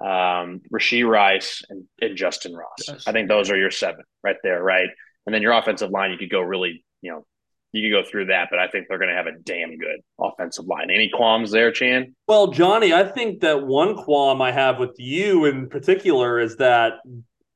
um, 0.00 0.60
Rashee 0.72 1.08
Rice, 1.08 1.62
and, 1.68 1.84
and 2.00 2.16
Justin 2.16 2.54
Ross. 2.54 2.88
Yes. 2.88 3.04
I 3.06 3.12
think 3.12 3.28
those 3.28 3.50
are 3.50 3.56
your 3.56 3.70
seven 3.70 4.04
right 4.22 4.36
there, 4.42 4.62
right? 4.62 4.88
And 5.26 5.34
then 5.34 5.42
your 5.42 5.52
offensive 5.52 5.90
line, 5.90 6.10
you 6.10 6.18
could 6.18 6.30
go 6.30 6.40
really, 6.40 6.84
you 7.02 7.10
know, 7.10 7.24
you 7.72 7.88
could 7.88 8.02
go 8.02 8.08
through 8.08 8.26
that, 8.26 8.48
but 8.50 8.58
I 8.58 8.68
think 8.68 8.86
they're 8.88 8.98
going 8.98 9.10
to 9.10 9.16
have 9.16 9.26
a 9.26 9.38
damn 9.38 9.76
good 9.78 10.00
offensive 10.18 10.66
line. 10.66 10.90
Any 10.90 11.08
qualms 11.08 11.50
there, 11.52 11.70
Chan? 11.70 12.14
Well, 12.26 12.48
Johnny, 12.48 12.92
I 12.92 13.04
think 13.04 13.40
that 13.40 13.64
one 13.64 13.94
qualm 13.94 14.42
I 14.42 14.50
have 14.50 14.78
with 14.78 14.96
you 14.98 15.44
in 15.44 15.68
particular 15.68 16.40
is 16.40 16.56
that 16.56 16.94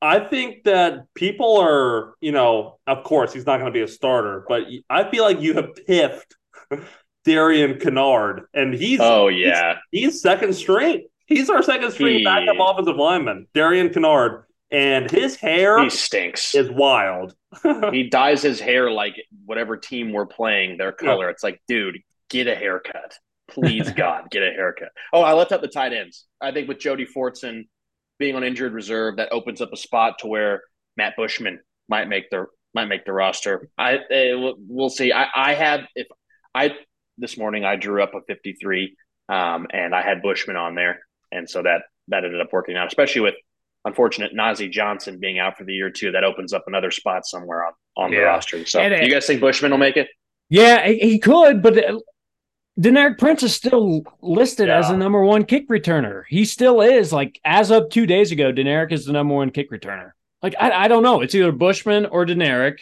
I 0.01 0.21
think 0.21 0.65
that 0.65 1.07
people 1.15 1.57
are, 1.59 2.15
you 2.21 2.31
know, 2.31 2.79
of 2.87 3.03
course 3.05 3.33
he's 3.33 3.47
not 3.47 3.57
going 3.59 3.73
to 3.73 3.77
be 3.77 3.83
a 3.83 3.89
starter, 3.89 4.45
but 4.47 4.65
I 4.89 5.11
feel 5.11 5.25
like 5.25 5.41
you 5.41 5.55
have 5.55 5.71
piffed 5.87 6.37
Darian 7.25 7.79
Kinnard, 7.79 8.43
and 8.53 8.75
he's 8.75 9.01
Oh 9.03 9.29
yeah, 9.29 9.79
he's 9.91 10.21
second 10.21 10.55
string. 10.55 11.07
He's 11.27 11.49
our 11.49 11.63
second 11.63 11.91
string 11.93 12.19
He- 12.19 12.25
backup 12.25 12.57
offensive 12.61 12.97
lineman, 12.97 13.49
Darian 13.55 13.89
Kinnard, 13.89 14.44
and 14.71 15.11
his 15.11 15.37
hair 15.37 15.83
he 15.83 15.91
stinks. 15.91 16.55
is 16.55 16.71
wild. 16.71 17.35
he 17.93 18.09
dyes 18.09 18.43
his 18.43 18.61
hair 18.61 18.91
like 18.91 19.15
whatever 19.45 19.77
team 19.77 20.13
we're 20.13 20.27
playing, 20.27 20.77
their 20.79 20.93
color. 20.93 21.31
It's 21.31 21.43
like, 21.45 21.61
dude, 21.69 21.99
get 22.31 22.49
a 22.49 22.55
haircut. 22.55 23.17
Please, 23.51 23.91
God, 23.97 24.31
get 24.31 24.43
a 24.43 24.51
haircut. 24.51 24.89
Oh, 25.13 25.21
I 25.23 25.35
left 25.35 25.53
out 25.53 25.61
the 25.63 25.69
tight 25.69 25.93
ends. 25.93 26.25
I 26.41 26.53
think 26.53 26.69
with 26.69 26.79
Jody 26.79 27.07
Fortson 27.07 27.69
being 28.19 28.35
on 28.37 28.45
injured 28.45 28.73
reserve, 28.73 29.17
that 29.17 29.33
opens 29.33 29.61
up 29.61 29.71
a 29.73 29.77
spot 29.77 30.19
to 30.21 30.27
where 30.27 30.63
Matt 30.97 31.15
Bushman 31.17 31.61
might 31.89 32.09
make 32.09 32.31
the 32.31 32.47
might 32.75 32.87
make 32.87 33.05
the 33.05 33.13
roster. 33.13 33.69
I 33.79 33.95
eh, 34.11 34.35
we'll- 34.35 34.57
we'll 34.59 34.91
see. 34.91 35.13
I, 35.13 35.27
I 35.35 35.55
have 35.55 35.81
if 35.95 36.07
I 36.55 36.75
this 37.19 37.37
morning 37.39 37.65
I 37.65 37.77
drew 37.77 38.03
up 38.03 38.15
a 38.15 38.21
53, 38.27 38.97
um, 39.29 39.69
and 39.73 39.95
I 39.95 40.03
had 40.03 40.23
Bushman 40.23 40.57
on 40.57 40.75
there, 40.75 41.01
and 41.31 41.49
so 41.49 41.63
that 41.63 41.83
that 42.09 42.25
ended 42.25 42.41
up 42.41 42.53
working 42.53 42.77
out, 42.77 42.89
especially 42.89 43.21
with 43.21 43.35
unfortunate 43.85 44.33
Nazeeh 44.35 44.71
Johnson 44.71 45.19
being 45.21 45.39
out 45.39 45.57
for 45.59 45.65
the 45.65 45.73
year 45.75 45.91
too. 45.91 46.13
That 46.13 46.25
opens 46.25 46.53
up 46.53 46.65
another 46.67 46.91
spot 46.91 47.27
somewhere 47.27 47.67
on 47.67 47.73
on 47.97 48.11
the 48.11 48.19
roster. 48.19 48.65
So, 48.67 48.81
And 48.81 49.07
you 49.07 49.13
guys 49.13 49.27
think 49.27 49.41
Bushman 49.41 49.71
will 49.71 49.79
make 49.79 49.97
it? 49.97 50.09
Yeah, 50.49 50.87
he, 50.87 50.99
he 50.99 51.19
could, 51.19 51.63
but 51.63 51.79
uh, 51.79 51.99
Deneric 52.79 53.19
Prince 53.19 53.43
is 53.45 53.55
still 53.55 54.03
listed 54.21 54.69
as 54.69 54.87
Yeah. 54.87 54.93
the 54.93 54.99
number 54.99 55.23
one 55.23 55.45
kick 55.45 55.69
returner. 55.69 56.23
He 56.29 56.45
still 56.45 56.81
is. 56.81 57.13
Like 57.13 57.41
as 57.45 57.71
of 57.71 57.89
two 57.91 58.05
days 58.07 58.33
ago, 58.33 58.53
Deneric 58.53 58.91
is 58.93 59.05
the 59.07 59.13
number 59.13 59.35
one 59.35 59.51
kick 59.51 59.71
returner. 59.71 60.11
Like 60.43 60.55
I, 60.59 60.71
I 60.85 60.89
don't 60.89 61.03
know. 61.05 61.21
It's 61.21 61.35
either 61.35 61.53
Bushman 61.53 62.07
or 62.07 62.27
Deneric, 62.27 62.79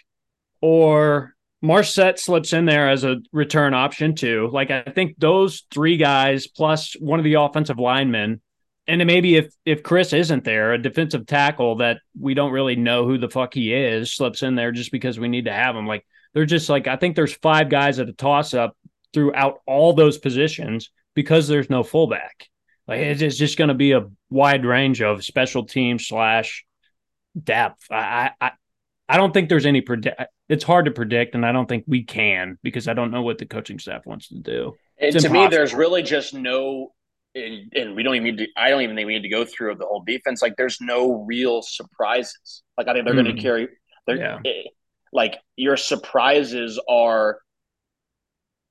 or 0.61 1.35
Marsette 1.61 2.19
slips 2.19 2.53
in 2.53 2.65
there 2.65 2.89
as 2.91 3.05
a 3.05 3.19
return 3.33 3.75
option 3.75 4.15
too. 4.15 4.49
Like 4.53 4.71
I 4.71 4.83
think 4.83 5.17
those 5.19 5.65
three 5.71 5.97
guys 5.97 6.47
plus 6.47 6.95
one 6.99 7.21
of 7.21 7.25
the 7.25 7.35
offensive 7.35 7.79
linemen, 7.79 8.41
and 8.87 9.01
then 9.01 9.07
maybe 9.07 9.37
if 9.37 9.55
if 9.65 9.83
Chris 9.83 10.13
isn't 10.13 10.45
there, 10.45 10.73
a 10.73 10.83
defensive 10.83 11.27
tackle 11.27 11.77
that 11.77 11.99
we 12.19 12.35
don't 12.35 12.53
really 12.53 12.77
know 12.77 13.07
who 13.07 13.19
the 13.19 13.29
fuck 13.29 13.55
he 13.55 13.73
is 13.73 14.13
slips 14.13 14.43
in 14.43 14.55
there 14.55 14.73
just 14.73 14.93
because 14.93 15.19
we 15.19 15.29
need 15.29 15.45
to 15.45 15.53
have 15.53 15.77
him. 15.77 15.87
Like 15.87 16.07
they're 16.35 16.47
just 16.47 16.69
like 16.69 16.87
I 16.87 16.97
think 16.97 17.17
there's 17.17 17.35
five 17.35 17.69
guys 17.69 17.99
at 17.99 18.09
a 18.09 18.13
toss 18.13 18.55
up 18.55 18.77
throughout 19.13 19.61
all 19.67 19.93
those 19.93 20.19
positions 20.19 20.91
because 21.15 21.49
there's 21.49 21.71
no 21.71 21.83
fullback. 21.83 22.49
Like 22.89 23.01
it's 23.01 23.37
just 23.37 23.59
going 23.59 23.69
to 23.69 23.75
be 23.75 23.93
a 23.93 24.09
wide 24.31 24.65
range 24.65 25.01
of 25.01 25.25
special 25.25 25.65
team 25.65 25.99
slash 25.99 26.65
depth. 27.41 27.87
I 27.91 28.31
I 28.41 28.53
I 29.09 29.17
don't 29.17 29.33
think 29.33 29.49
there's 29.49 29.67
any 29.67 29.81
predict. 29.81 30.21
It's 30.49 30.65
hard 30.65 30.87
to 30.87 30.91
predict, 30.91 31.35
and 31.35 31.47
I 31.47 31.53
don't 31.53 31.69
think 31.69 31.85
we 31.87 32.03
can 32.03 32.59
because 32.63 32.89
I 32.89 32.95
don't 32.95 33.11
know 33.11 33.23
what 33.23 33.39
the 33.39 33.47
coaching 33.47 33.79
staff 33.79 34.07
wants 34.07 34.29
to 34.29 34.39
do. 34.39 34.75
And 34.99 35.15
It's 35.15 35.25
to 35.25 35.31
me, 35.31 35.47
there's 35.49 35.75
really 35.75 36.03
just 36.03 36.35
no, 36.35 36.93
and, 37.35 37.73
and 37.75 37.97
we 37.97 38.03
don't 38.03 38.15
even 38.15 38.25
need 38.37 38.39
to. 38.39 38.47
I 38.57 38.71
don't 38.71 38.83
even 38.83 38.95
think 38.97 39.07
we 39.07 39.15
need 39.15 39.23
to 39.23 39.29
go 39.29 39.45
through 39.45 39.75
the 39.77 39.87
whole 39.87 40.03
defense. 40.07 40.43
Like, 40.43 40.57
there's 40.57 40.81
no 40.81 41.25
real 41.25 41.63
surprises. 41.63 42.63
Like, 42.77 42.89
I 42.89 42.93
think 42.93 43.05
they're 43.05 43.15
going 43.15 43.27
Mm. 43.27 43.37
to 43.37 43.43
carry. 43.43 43.69
They're, 44.07 44.17
Yeah. 44.17 44.39
eh, 44.45 44.63
Like 45.13 45.39
your 45.57 45.77
surprises 45.77 46.81
are 46.89 47.39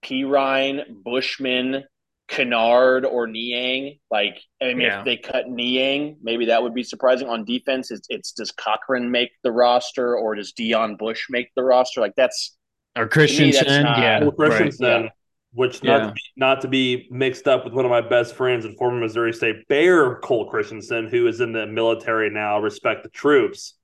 P. 0.01 0.23
Ryan, 0.23 1.01
Bushman, 1.05 1.83
Kinnard, 2.29 3.05
or 3.05 3.27
Niang. 3.27 3.99
Like, 4.09 4.39
I 4.61 4.67
mean, 4.73 4.81
Yeah. 4.81 4.99
if 4.99 5.05
they 5.05 5.17
cut 5.17 5.49
Niang, 5.49 6.17
maybe 6.21 6.45
that 6.45 6.63
would 6.63 6.73
be 6.73 6.83
surprising. 6.83 7.27
On 7.29 7.45
defense, 7.45 7.91
it's, 7.91 8.07
it's 8.09 8.31
does 8.31 8.51
Cochran 8.51 9.11
make 9.11 9.31
the 9.43 9.51
roster 9.51 10.15
or 10.17 10.35
does 10.35 10.51
Dion 10.53 10.95
Bush 10.95 11.27
make 11.29 11.49
the 11.55 11.63
roster? 11.63 12.01
Like, 12.01 12.15
that's 12.15 12.57
Or 12.97 13.07
Christensen, 13.07 13.83
not- 13.83 13.99
yeah, 13.99 14.19
Cole 14.21 14.33
right. 14.37 15.11
Christensen, 15.55 15.57
Yeah. 15.57 15.63
which 15.67 15.83
not 15.83 15.99
Yeah. 16.01 16.07
to 16.07 16.13
be, 16.13 16.21
not 16.37 16.61
to 16.61 16.67
be 16.67 17.07
mixed 17.11 17.47
up 17.47 17.63
with 17.65 17.73
one 17.73 17.85
of 17.85 17.91
my 17.91 18.01
best 18.01 18.35
friends 18.35 18.65
and 18.65 18.77
former 18.77 18.99
Missouri 18.99 19.33
State 19.33 19.67
Bear, 19.67 20.15
Cole 20.17 20.49
Christensen, 20.49 21.07
who 21.07 21.27
is 21.27 21.41
in 21.41 21.51
the 21.51 21.65
military 21.67 22.29
now. 22.29 22.59
Respect 22.59 23.03
the 23.03 23.09
troops, 23.09 23.77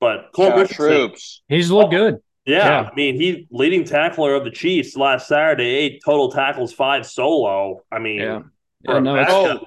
but 0.00 0.30
Cole 0.34 0.46
Shout 0.46 0.52
out 0.58 0.66
Christensen, 0.68 0.96
troops. 1.08 1.42
He's 1.48 1.70
looked 1.70 1.90
good. 1.92 2.18
yeah, 2.46 2.66
Yeah. 2.82 2.88
I 2.90 2.94
mean, 2.94 3.14
he 3.14 3.46
leading 3.50 3.84
tackler 3.84 4.34
of 4.34 4.44
the 4.44 4.50
Chiefs 4.50 4.96
last 4.96 5.28
Saturday, 5.28 5.64
eight 5.74 6.02
total 6.04 6.30
tackles, 6.30 6.72
five 6.72 7.06
solo. 7.06 7.82
I 7.90 7.98
mean, 7.98 8.20
Yeah. 8.20 8.40
Yeah, 8.86 8.98
no, 8.98 9.24
Oh, 9.28 9.60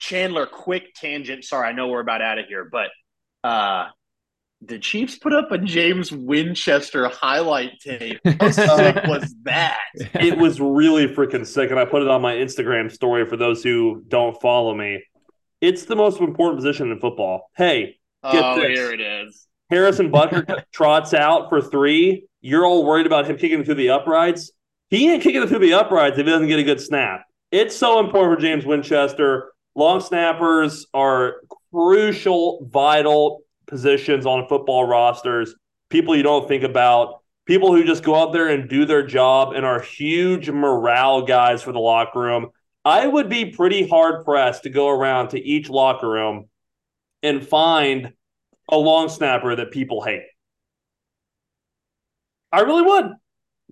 Chandler, 0.00 0.46
quick 0.46 0.94
tangent. 0.96 1.44
Sorry, 1.44 1.68
I 1.68 1.72
know 1.72 1.86
we're 1.86 2.00
about 2.00 2.20
out 2.22 2.38
of 2.38 2.46
here, 2.46 2.68
but 2.70 2.90
uh 3.44 3.86
the 4.64 4.78
Chiefs 4.78 5.16
put 5.16 5.32
up 5.32 5.50
a 5.50 5.58
James 5.58 6.12
Winchester 6.12 7.08
highlight 7.08 7.80
tape. 7.80 8.20
How 8.40 8.50
sick 8.50 9.04
was 9.06 9.34
that? 9.42 9.80
it 10.14 10.38
was 10.38 10.60
really 10.60 11.08
freaking 11.08 11.46
sick, 11.46 11.70
and 11.70 11.78
I 11.78 11.84
put 11.84 12.02
it 12.02 12.08
on 12.08 12.22
my 12.22 12.34
Instagram 12.34 12.90
story 12.90 13.26
for 13.26 13.36
those 13.36 13.62
who 13.62 14.04
don't 14.08 14.40
follow 14.40 14.74
me. 14.74 15.02
It's 15.60 15.84
the 15.84 15.96
most 15.96 16.20
important 16.20 16.58
position 16.58 16.90
in 16.90 17.00
football. 17.00 17.50
Hey, 17.56 17.96
Get 18.30 18.42
oh, 18.42 18.60
this. 18.60 18.78
here 18.78 18.92
it 18.92 19.00
is. 19.00 19.46
Harrison 19.70 20.12
Butker 20.12 20.62
trots 20.72 21.14
out 21.14 21.48
for 21.48 21.60
three. 21.60 22.26
You're 22.40 22.66
all 22.66 22.84
worried 22.84 23.06
about 23.06 23.26
him 23.26 23.36
kicking 23.36 23.64
through 23.64 23.76
the 23.76 23.90
uprights. 23.90 24.52
He 24.90 25.10
ain't 25.10 25.22
kicking 25.22 25.42
it 25.42 25.48
through 25.48 25.60
the 25.60 25.74
uprights 25.74 26.18
if 26.18 26.26
he 26.26 26.30
doesn't 26.30 26.48
get 26.48 26.58
a 26.58 26.64
good 26.64 26.80
snap. 26.80 27.24
It's 27.50 27.76
so 27.76 27.98
important 27.98 28.36
for 28.36 28.42
James 28.42 28.64
Winchester. 28.64 29.52
Long 29.74 30.00
snappers 30.00 30.86
are 30.92 31.36
crucial, 31.72 32.68
vital 32.70 33.40
positions 33.72 34.26
on 34.26 34.46
football 34.48 34.84
rosters. 34.84 35.54
People 35.88 36.14
you 36.14 36.22
don't 36.22 36.46
think 36.46 36.62
about. 36.62 37.22
People 37.46 37.74
who 37.74 37.84
just 37.84 38.04
go 38.04 38.14
out 38.14 38.34
there 38.34 38.48
and 38.48 38.68
do 38.68 38.84
their 38.84 39.04
job 39.04 39.54
and 39.54 39.64
are 39.64 39.80
huge 39.80 40.50
morale 40.50 41.22
guys 41.22 41.62
for 41.62 41.72
the 41.72 41.78
locker 41.78 42.20
room. 42.20 42.50
I 42.84 43.06
would 43.06 43.30
be 43.30 43.46
pretty 43.46 43.88
hard 43.88 44.26
pressed 44.26 44.64
to 44.64 44.70
go 44.70 44.88
around 44.88 45.28
to 45.28 45.40
each 45.40 45.70
locker 45.70 46.08
room 46.08 46.50
and 47.22 47.46
find 47.46 48.12
a 48.68 48.76
long 48.76 49.08
snapper 49.08 49.56
that 49.56 49.70
people 49.70 50.02
hate. 50.02 50.22
I 52.52 52.60
really 52.60 52.82
would. 52.82 53.12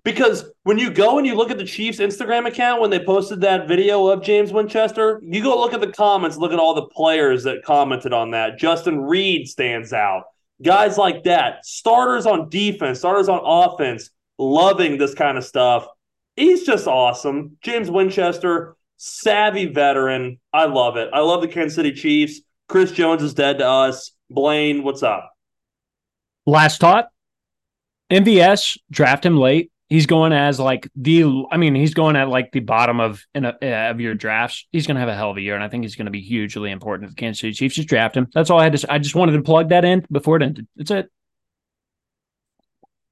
Because 0.03 0.45
when 0.63 0.79
you 0.79 0.89
go 0.89 1.19
and 1.19 1.27
you 1.27 1.35
look 1.35 1.51
at 1.51 1.59
the 1.59 1.65
Chiefs 1.65 1.99
Instagram 1.99 2.47
account 2.47 2.81
when 2.81 2.89
they 2.89 3.03
posted 3.03 3.41
that 3.41 3.67
video 3.67 4.07
of 4.07 4.23
James 4.23 4.51
Winchester, 4.51 5.21
you 5.23 5.43
go 5.43 5.59
look 5.59 5.73
at 5.73 5.81
the 5.81 5.91
comments, 5.91 6.37
look 6.37 6.51
at 6.51 6.59
all 6.59 6.73
the 6.73 6.87
players 6.87 7.43
that 7.43 7.63
commented 7.63 8.11
on 8.11 8.31
that. 8.31 8.57
Justin 8.57 9.01
Reid 9.01 9.47
stands 9.47 9.93
out. 9.93 10.23
Guys 10.63 10.97
like 10.97 11.23
that, 11.23 11.65
starters 11.65 12.25
on 12.25 12.49
defense, 12.49 12.99
starters 12.99 13.29
on 13.29 13.41
offense, 13.43 14.09
loving 14.39 14.97
this 14.97 15.13
kind 15.13 15.37
of 15.37 15.43
stuff. 15.43 15.87
He's 16.35 16.65
just 16.65 16.87
awesome. 16.87 17.57
James 17.61 17.89
Winchester, 17.89 18.75
savvy 18.97 19.65
veteran. 19.67 20.39
I 20.53 20.65
love 20.65 20.97
it. 20.97 21.09
I 21.13 21.19
love 21.19 21.41
the 21.41 21.47
Kansas 21.47 21.75
City 21.75 21.91
Chiefs. 21.91 22.41
Chris 22.67 22.91
Jones 22.91 23.21
is 23.21 23.33
dead 23.33 23.59
to 23.59 23.67
us. 23.67 24.11
Blaine, 24.29 24.83
what's 24.83 25.03
up? 25.03 25.31
Last 26.45 26.79
thought. 26.79 27.09
MVS 28.11 28.77
draft 28.89 29.25
him 29.25 29.37
late. 29.37 29.70
He's 29.91 30.05
going 30.05 30.31
as 30.31 30.57
like 30.57 30.89
the. 30.95 31.43
I 31.51 31.57
mean, 31.57 31.75
he's 31.75 31.93
going 31.93 32.15
at 32.15 32.29
like 32.29 32.53
the 32.53 32.61
bottom 32.61 33.01
of 33.01 33.25
in 33.35 33.43
a, 33.43 33.57
uh, 33.61 33.91
of 33.91 33.99
your 33.99 34.15
drafts. 34.15 34.65
He's 34.71 34.87
going 34.87 34.95
to 34.95 35.01
have 35.01 35.09
a 35.09 35.13
hell 35.13 35.31
of 35.31 35.35
a 35.35 35.41
year, 35.41 35.53
and 35.53 35.61
I 35.61 35.67
think 35.67 35.83
he's 35.83 35.97
going 35.97 36.05
to 36.05 36.11
be 36.11 36.21
hugely 36.21 36.71
important 36.71 37.09
to 37.09 37.13
the 37.13 37.19
Kansas 37.19 37.41
City 37.41 37.51
Chiefs. 37.51 37.75
Just 37.75 37.89
draft 37.89 38.15
him. 38.15 38.27
That's 38.33 38.49
all 38.49 38.57
I 38.57 38.63
had 38.63 38.71
to. 38.71 38.77
say. 38.77 38.87
I 38.89 38.99
just 38.99 39.15
wanted 39.15 39.33
to 39.33 39.41
plug 39.41 39.67
that 39.67 39.83
in 39.83 40.05
before 40.09 40.37
it 40.37 40.43
ended. 40.43 40.65
That's 40.77 40.91
it. 40.91 41.11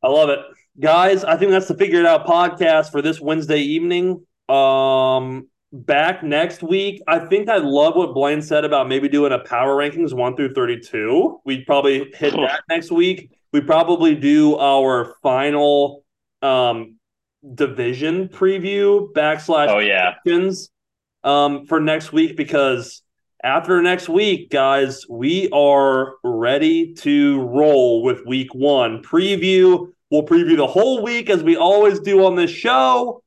I 0.02 0.08
love 0.08 0.30
it, 0.30 0.40
guys. 0.80 1.26
I 1.26 1.36
think 1.36 1.52
that's 1.52 1.68
the 1.68 1.76
Figure 1.76 2.00
It 2.00 2.06
Out 2.06 2.26
podcast 2.26 2.94
for 2.94 3.02
this 3.02 3.20
Wednesday 3.20 3.60
evening. 3.60 4.26
Um, 4.48 5.50
back 5.74 6.24
next 6.24 6.64
week. 6.64 7.02
I 7.10 7.20
think 7.20 7.50
I 7.50 7.58
love 7.58 7.98
what 7.98 8.14
Blaine 8.14 8.42
said 8.42 8.64
about 8.64 8.88
maybe 8.88 9.10
doing 9.10 9.34
a 9.34 9.40
power 9.40 9.76
rankings 9.76 10.14
one 10.14 10.38
through 10.38 10.54
thirty-two. 10.54 11.42
We'd 11.44 11.66
probably 11.66 12.10
hit 12.16 12.32
that 12.36 12.62
next 12.70 12.90
week. 12.90 13.32
We 13.52 13.60
probably 13.60 14.16
do 14.16 14.56
our 14.56 15.14
final 15.22 16.06
um 16.42 16.96
division 17.56 18.28
preview 18.28 19.12
backslash 19.14 19.68
Oh 19.70 19.80
yeah. 19.80 20.14
predictions, 20.24 20.70
um 21.24 21.66
for 21.66 21.80
next 21.80 22.12
week 22.12 22.36
because 22.38 23.02
after 23.42 23.82
next 23.82 24.10
week, 24.10 24.50
guys, 24.50 25.06
we 25.10 25.50
are 25.52 26.16
ready 26.26 26.94
to 26.96 27.42
roll 27.42 28.04
with 28.04 28.26
week 28.26 28.54
one 28.54 29.02
preview. 29.02 29.92
We'll 30.12 30.24
preview 30.24 30.58
the 30.58 30.68
whole 30.68 31.02
week 31.02 31.30
as 31.30 31.42
we 31.42 31.56
always 31.56 32.02
do 32.02 32.26
on 32.26 32.36
this 32.36 32.52
show. 32.52 33.24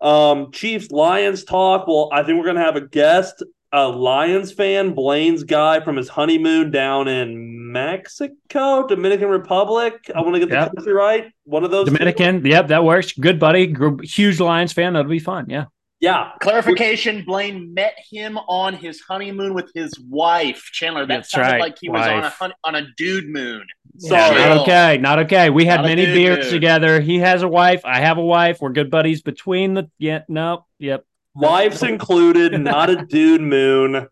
Um, 0.00 0.50
Chiefs 0.52 0.90
Lions 0.90 1.44
talk. 1.44 1.86
Well, 1.86 2.08
I 2.10 2.22
think 2.22 2.38
we're 2.38 2.46
gonna 2.46 2.64
have 2.64 2.76
a 2.76 2.86
guest, 2.88 3.42
a 3.70 3.86
Lions 3.86 4.50
fan, 4.50 4.94
Blaine's 4.94 5.44
guy 5.44 5.80
from 5.80 5.96
his 5.96 6.08
honeymoon 6.08 6.70
down 6.70 7.06
in 7.06 7.59
Mexico, 7.72 8.86
Dominican 8.86 9.28
Republic. 9.28 10.10
I 10.14 10.20
want 10.20 10.34
to 10.34 10.40
get 10.40 10.48
the 10.48 10.54
Yep. 10.56 10.74
country 10.76 10.92
right. 10.92 11.30
One 11.44 11.64
of 11.64 11.70
those 11.70 11.86
two. 11.88 11.92
Dominican. 11.96 12.44
Yep, 12.44 12.68
that 12.68 12.84
works. 12.84 13.12
Good 13.12 13.38
buddy. 13.38 13.74
Huge 14.02 14.40
Lions 14.40 14.72
fan. 14.72 14.92
That'll 14.94 15.10
be 15.10 15.18
fun. 15.18 15.46
Yeah. 15.48 15.64
Yeah, 16.02 16.30
Clarification: 16.40 17.24
Blaine 17.26 17.74
met 17.74 17.92
him 18.10 18.38
on 18.48 18.72
his 18.72 19.02
honeymoon 19.02 19.52
with 19.52 19.70
his 19.74 19.92
wife, 20.08 20.70
Chandler. 20.72 21.04
That 21.04 21.26
sounds 21.26 21.46
right, 21.52 21.60
like 21.60 21.76
he 21.78 21.90
was 21.90 22.00
on 22.06 22.24
a 22.24 22.30
hun- 22.30 22.52
on 22.64 22.74
a 22.74 22.86
dude 22.96 23.28
moon. 23.28 23.66
Sorry. 23.98 24.34
Yeah, 24.40 24.48
not 24.48 24.58
okay. 24.62 24.96
Not 24.98 25.18
okay. 25.18 25.50
We 25.50 25.66
had 25.66 25.82
Not 25.82 25.88
many 25.88 26.06
dude 26.06 26.14
beers 26.14 26.44
mood. 26.46 26.52
together. 26.52 27.00
He 27.02 27.18
has 27.18 27.42
a 27.42 27.48
wife. 27.48 27.82
I 27.84 28.00
have 28.00 28.16
a 28.16 28.24
wife. 28.24 28.62
We're 28.62 28.70
good 28.70 28.90
buddies 28.90 29.20
between 29.20 29.74
the. 29.74 29.90
Yeah. 29.98 30.22
No. 30.26 30.64
Yep. 30.78 31.04
wives 31.34 31.82
included, 31.82 32.58
not 32.58 32.88
a 32.88 32.96
dude 33.04 33.42
moon. 33.42 34.08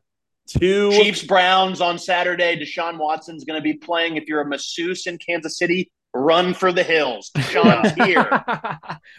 Two 0.49 0.91
Chiefs 0.93 1.23
Browns 1.25 1.81
on 1.81 1.99
Saturday. 1.99 2.57
Deshaun 2.57 2.99
Watson's 2.99 3.45
going 3.45 3.59
to 3.59 3.63
be 3.63 3.75
playing. 3.75 4.17
If 4.17 4.29
you're 4.29 4.41
a 4.41 4.47
masseuse 4.47 5.07
in 5.07 5.19
Kansas 5.19 5.59
City, 5.59 5.91
run 6.15 6.55
for 6.55 6.73
the 6.73 6.83
hills. 6.83 7.31
Deshaun's 7.37 7.93
here. 8.05 8.29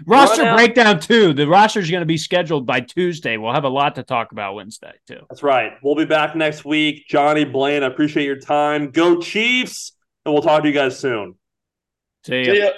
roster 0.06 0.54
breakdown 0.54 1.00
too. 1.00 1.34
The 1.34 1.48
roster 1.48 1.80
is 1.80 1.90
going 1.90 2.02
to 2.02 2.08
be 2.08 2.18
scheduled 2.18 2.66
by 2.66 2.82
Tuesday. 2.82 3.38
We'll 3.38 3.54
have 3.54 3.64
a 3.64 3.70
lot 3.70 3.96
to 3.96 4.04
talk 4.04 4.32
about 4.32 4.56
Wednesday 4.56 4.94
too. 5.08 5.22
That's 5.30 5.44
right. 5.44 5.74
We'll 5.84 5.96
be 5.96 6.06
back 6.06 6.36
next 6.36 6.66
week. 6.66 7.06
Johnny 7.08 7.46
Blaine, 7.46 7.84
I 7.84 7.88
appreciate 7.88 8.26
your 8.26 8.40
time. 8.40 8.92
Go 8.92 9.20
Chiefs, 9.20 9.94
and 10.26 10.34
we'll 10.34 10.44
talk 10.44 10.64
to 10.64 10.68
you 10.68 10.74
guys 10.74 11.00
soon. 11.00 11.36
See 12.26 12.44
ya. 12.44 12.54
See 12.54 12.60
ya. 12.60 12.70